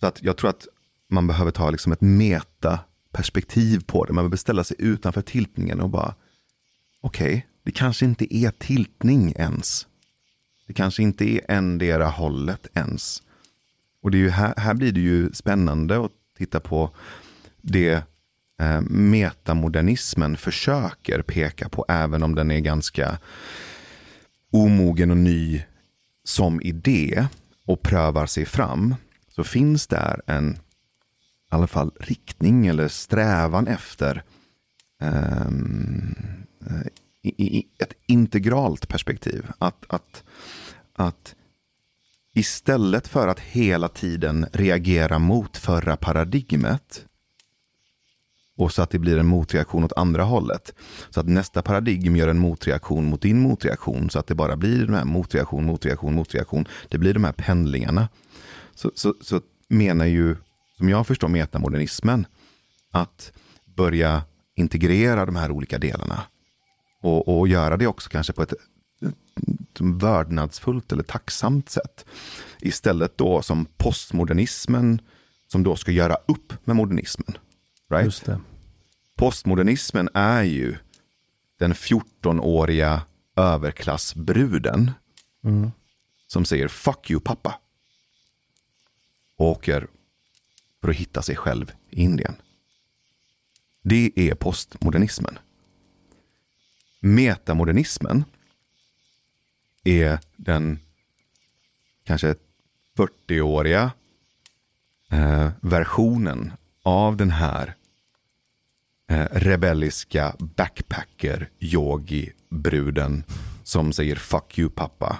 Så 0.00 0.06
att 0.06 0.22
jag 0.22 0.36
tror 0.36 0.50
att 0.50 0.66
man 1.08 1.26
behöver 1.26 1.50
ta 1.50 1.70
liksom 1.70 1.92
ett 1.92 2.00
metaperspektiv 2.00 3.84
på 3.86 4.04
det. 4.04 4.12
Man 4.12 4.24
behöver 4.24 4.36
ställa 4.36 4.64
sig 4.64 4.76
utanför 4.80 5.22
tiltningen 5.22 5.80
och 5.80 5.90
bara, 5.90 6.14
okej, 7.00 7.28
okay, 7.28 7.42
det 7.62 7.72
kanske 7.72 8.04
inte 8.04 8.36
är 8.36 8.50
tiltning 8.50 9.32
ens. 9.36 9.86
Det 10.66 10.72
kanske 10.72 11.02
inte 11.02 11.24
är 11.24 11.50
endera 11.50 12.06
hållet 12.06 12.66
ens. 12.74 13.22
Och 14.02 14.10
det 14.10 14.24
är 14.24 14.28
här, 14.28 14.54
här 14.56 14.74
blir 14.74 14.92
det 14.92 15.00
ju 15.00 15.32
spännande 15.32 16.04
att 16.04 16.12
titta 16.38 16.60
på 16.60 16.90
det 17.66 18.02
eh, 18.60 18.80
metamodernismen 18.90 20.36
försöker 20.36 21.22
peka 21.22 21.68
på, 21.68 21.84
även 21.88 22.22
om 22.22 22.34
den 22.34 22.50
är 22.50 22.60
ganska 22.60 23.18
omogen 24.52 25.10
och 25.10 25.16
ny 25.16 25.62
som 26.24 26.60
idé 26.60 27.26
och 27.66 27.82
prövar 27.82 28.26
sig 28.26 28.44
fram, 28.44 28.94
så 29.28 29.44
finns 29.44 29.86
där 29.86 30.22
en 30.26 30.52
i 30.52 30.58
alla 31.48 31.66
fall 31.66 31.90
riktning 32.00 32.66
eller 32.66 32.88
strävan 32.88 33.66
efter 33.66 34.22
um, 35.02 36.14
i, 37.22 37.58
i 37.58 37.66
ett 37.78 37.92
integralt 38.06 38.88
perspektiv. 38.88 39.46
Att, 39.58 39.84
att, 39.88 40.24
att 40.92 41.34
istället 42.34 43.08
för 43.08 43.28
att 43.28 43.40
hela 43.40 43.88
tiden 43.88 44.46
reagera 44.52 45.18
mot 45.18 45.56
förra 45.56 45.96
paradigmet 45.96 47.06
och 48.56 48.72
så 48.72 48.82
att 48.82 48.90
det 48.90 48.98
blir 48.98 49.18
en 49.18 49.26
motreaktion 49.26 49.84
åt 49.84 49.92
andra 49.96 50.24
hållet. 50.24 50.74
Så 51.10 51.20
att 51.20 51.28
nästa 51.28 51.62
paradigm 51.62 52.16
gör 52.16 52.28
en 52.28 52.38
motreaktion 52.38 53.04
mot 53.04 53.22
din 53.22 53.40
motreaktion 53.40 54.10
så 54.10 54.18
att 54.18 54.26
det 54.26 54.34
bara 54.34 54.56
blir 54.56 54.86
den 54.86 54.94
här 54.94 55.04
motreaktion, 55.04 55.64
motreaktion, 55.64 56.14
motreaktion. 56.14 56.68
Det 56.88 56.98
blir 56.98 57.14
de 57.14 57.24
här 57.24 57.32
pendlingarna. 57.32 58.08
Så, 58.74 58.90
så, 58.94 59.14
så 59.20 59.40
menar 59.68 60.06
ju, 60.06 60.36
som 60.76 60.88
jag 60.88 61.06
förstår 61.06 61.28
metamodernismen, 61.28 62.26
att 62.90 63.32
börja 63.64 64.22
integrera 64.54 65.26
de 65.26 65.36
här 65.36 65.50
olika 65.50 65.78
delarna. 65.78 66.22
Och, 67.02 67.38
och 67.38 67.48
göra 67.48 67.76
det 67.76 67.86
också 67.86 68.10
kanske 68.10 68.32
på 68.32 68.42
ett, 68.42 68.52
ett 68.52 69.80
vördnadsfullt 69.80 70.92
eller 70.92 71.02
tacksamt 71.02 71.70
sätt. 71.70 72.04
Istället 72.60 73.18
då 73.18 73.42
som 73.42 73.66
postmodernismen 73.76 75.00
som 75.48 75.62
då 75.62 75.76
ska 75.76 75.92
göra 75.92 76.16
upp 76.28 76.52
med 76.64 76.76
modernismen. 76.76 77.38
Right? 77.88 78.28
Postmodernismen 79.16 80.08
är 80.14 80.42
ju 80.42 80.76
den 81.58 81.74
14-åriga 81.74 83.02
överklassbruden 83.36 84.90
mm. 85.44 85.70
som 86.26 86.44
säger 86.44 86.68
fuck 86.68 87.10
you 87.10 87.20
pappa. 87.20 87.60
Och 89.36 89.46
åker 89.46 89.86
för 90.80 90.88
att 90.88 90.96
hitta 90.96 91.22
sig 91.22 91.36
själv 91.36 91.72
i 91.90 92.02
Indien. 92.02 92.36
Det 93.82 94.12
är 94.14 94.34
postmodernismen. 94.34 95.38
Metamodernismen 97.00 98.24
är 99.84 100.18
den 100.36 100.78
kanske 102.04 102.34
40-åriga 102.96 103.90
eh, 105.10 105.50
versionen 105.60 106.52
av 106.86 107.16
den 107.16 107.30
här 107.30 107.74
eh, 109.08 109.26
rebelliska 109.30 110.36
backpacker 110.38 111.50
yogi 111.58 112.32
bruden 112.48 113.24
som 113.64 113.92
säger 113.92 114.16
fuck 114.16 114.58
you 114.58 114.70
pappa. 114.70 115.18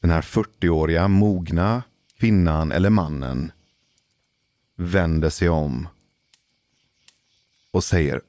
Den 0.00 0.10
här 0.10 0.22
40-åriga 0.22 1.08
mogna 1.08 1.82
kvinnan 2.18 2.72
eller 2.72 2.90
mannen 2.90 3.52
vänder 4.76 5.30
sig 5.30 5.48
om 5.48 5.88
och 7.70 7.84
säger 7.84 8.20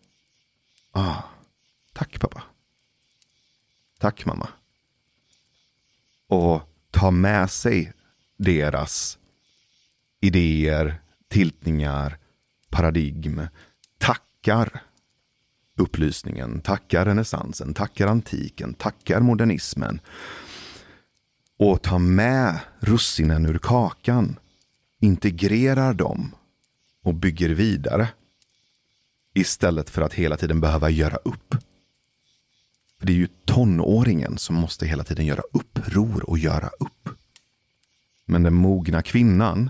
ah, 0.92 1.22
tack 1.94 2.20
pappa. 2.20 2.44
Tack 4.00 4.26
mamma. 4.26 4.50
Och 6.28 6.62
tar 6.92 7.12
med 7.12 7.52
sig 7.52 7.94
deras 8.38 9.18
idéer, 10.20 11.02
tiltningar, 11.32 12.18
paradigm 12.70 13.48
tackar 13.98 14.84
upplysningen, 15.78 16.62
tackar 16.62 17.06
renässansen, 17.06 17.74
tackar 17.74 18.08
antiken, 18.08 18.74
tackar 18.74 19.20
modernismen 19.20 20.00
och 21.58 21.82
tar 21.82 22.00
med 22.00 22.60
russinen 22.80 23.46
ur 23.46 23.58
kakan, 23.58 24.40
integrerar 25.00 25.94
dem 25.94 26.36
och 27.04 27.14
bygger 27.14 27.50
vidare. 27.50 28.08
Istället 29.34 29.90
för 29.90 30.02
att 30.02 30.14
hela 30.14 30.38
tiden 30.38 30.62
behöva 30.62 30.90
göra 30.90 31.16
upp. 31.16 31.56
För 33.00 33.08
det 33.08 33.14
är 33.14 33.18
ju 33.18 33.28
tonåringen 33.46 34.38
som 34.38 34.56
måste 34.56 34.86
hela 34.86 35.04
tiden 35.04 35.26
göra 35.26 35.42
uppror 35.54 36.30
och 36.30 36.38
göra 36.38 36.70
upp. 36.80 37.10
Men 38.26 38.44
den 38.44 38.54
mogna 38.54 39.02
kvinnan, 39.02 39.70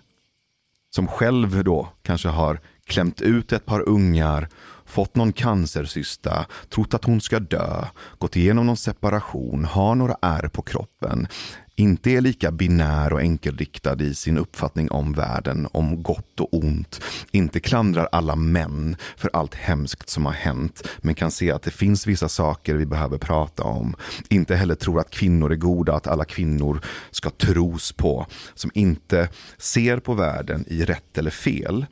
som 0.95 1.07
själv 1.07 1.63
då 1.63 1.89
kanske 2.03 2.27
har 2.29 2.59
klämt 2.85 3.21
ut 3.21 3.53
ett 3.53 3.65
par 3.65 3.89
ungar, 3.89 4.47
fått 4.85 5.15
någon 5.15 5.33
cancercysta, 5.33 6.45
trott 6.69 6.93
att 6.93 7.05
hon 7.05 7.21
ska 7.21 7.39
dö, 7.39 7.85
gått 8.17 8.35
igenom 8.35 8.65
någon 8.65 8.77
separation, 8.77 9.65
har 9.65 9.95
några 9.95 10.15
ärr 10.21 10.47
på 10.47 10.61
kroppen, 10.61 11.27
inte 11.75 12.11
är 12.11 12.21
lika 12.21 12.51
binär 12.51 13.13
och 13.13 13.21
enkelriktad 13.21 14.01
i 14.01 14.15
sin 14.15 14.37
uppfattning 14.37 14.91
om 14.91 15.13
världen, 15.13 15.67
om 15.71 16.03
gott 16.03 16.39
och 16.39 16.53
ont, 16.53 17.01
inte 17.31 17.59
klandrar 17.59 18.09
alla 18.11 18.35
män 18.35 18.95
för 19.17 19.29
allt 19.33 19.55
hemskt 19.55 20.09
som 20.09 20.25
har 20.25 20.33
hänt, 20.33 20.87
men 20.97 21.15
kan 21.15 21.31
se 21.31 21.51
att 21.51 21.61
det 21.61 21.71
finns 21.71 22.07
vissa 22.07 22.29
saker 22.29 22.75
vi 22.75 22.85
behöver 22.85 23.17
prata 23.17 23.63
om. 23.63 23.95
Inte 24.29 24.55
heller 24.55 24.75
tror 24.75 24.99
att 24.99 25.09
kvinnor 25.09 25.51
är 25.51 25.55
goda, 25.55 25.93
att 25.95 26.07
alla 26.07 26.25
kvinnor 26.25 26.81
ska 27.11 27.29
tros 27.29 27.91
på, 27.91 28.25
som 28.53 28.71
inte 28.73 29.29
ser 29.57 29.99
på 29.99 30.13
världen 30.13 30.65
i 30.67 30.85
rätt 30.85 31.17
eller 31.17 31.31
fel. 31.31 31.85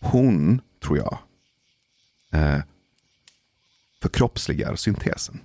Hon, 0.00 0.60
tror 0.82 0.98
jag, 0.98 1.18
eh, 2.32 2.60
förkroppsligar 4.02 4.76
syntesen. 4.76 5.40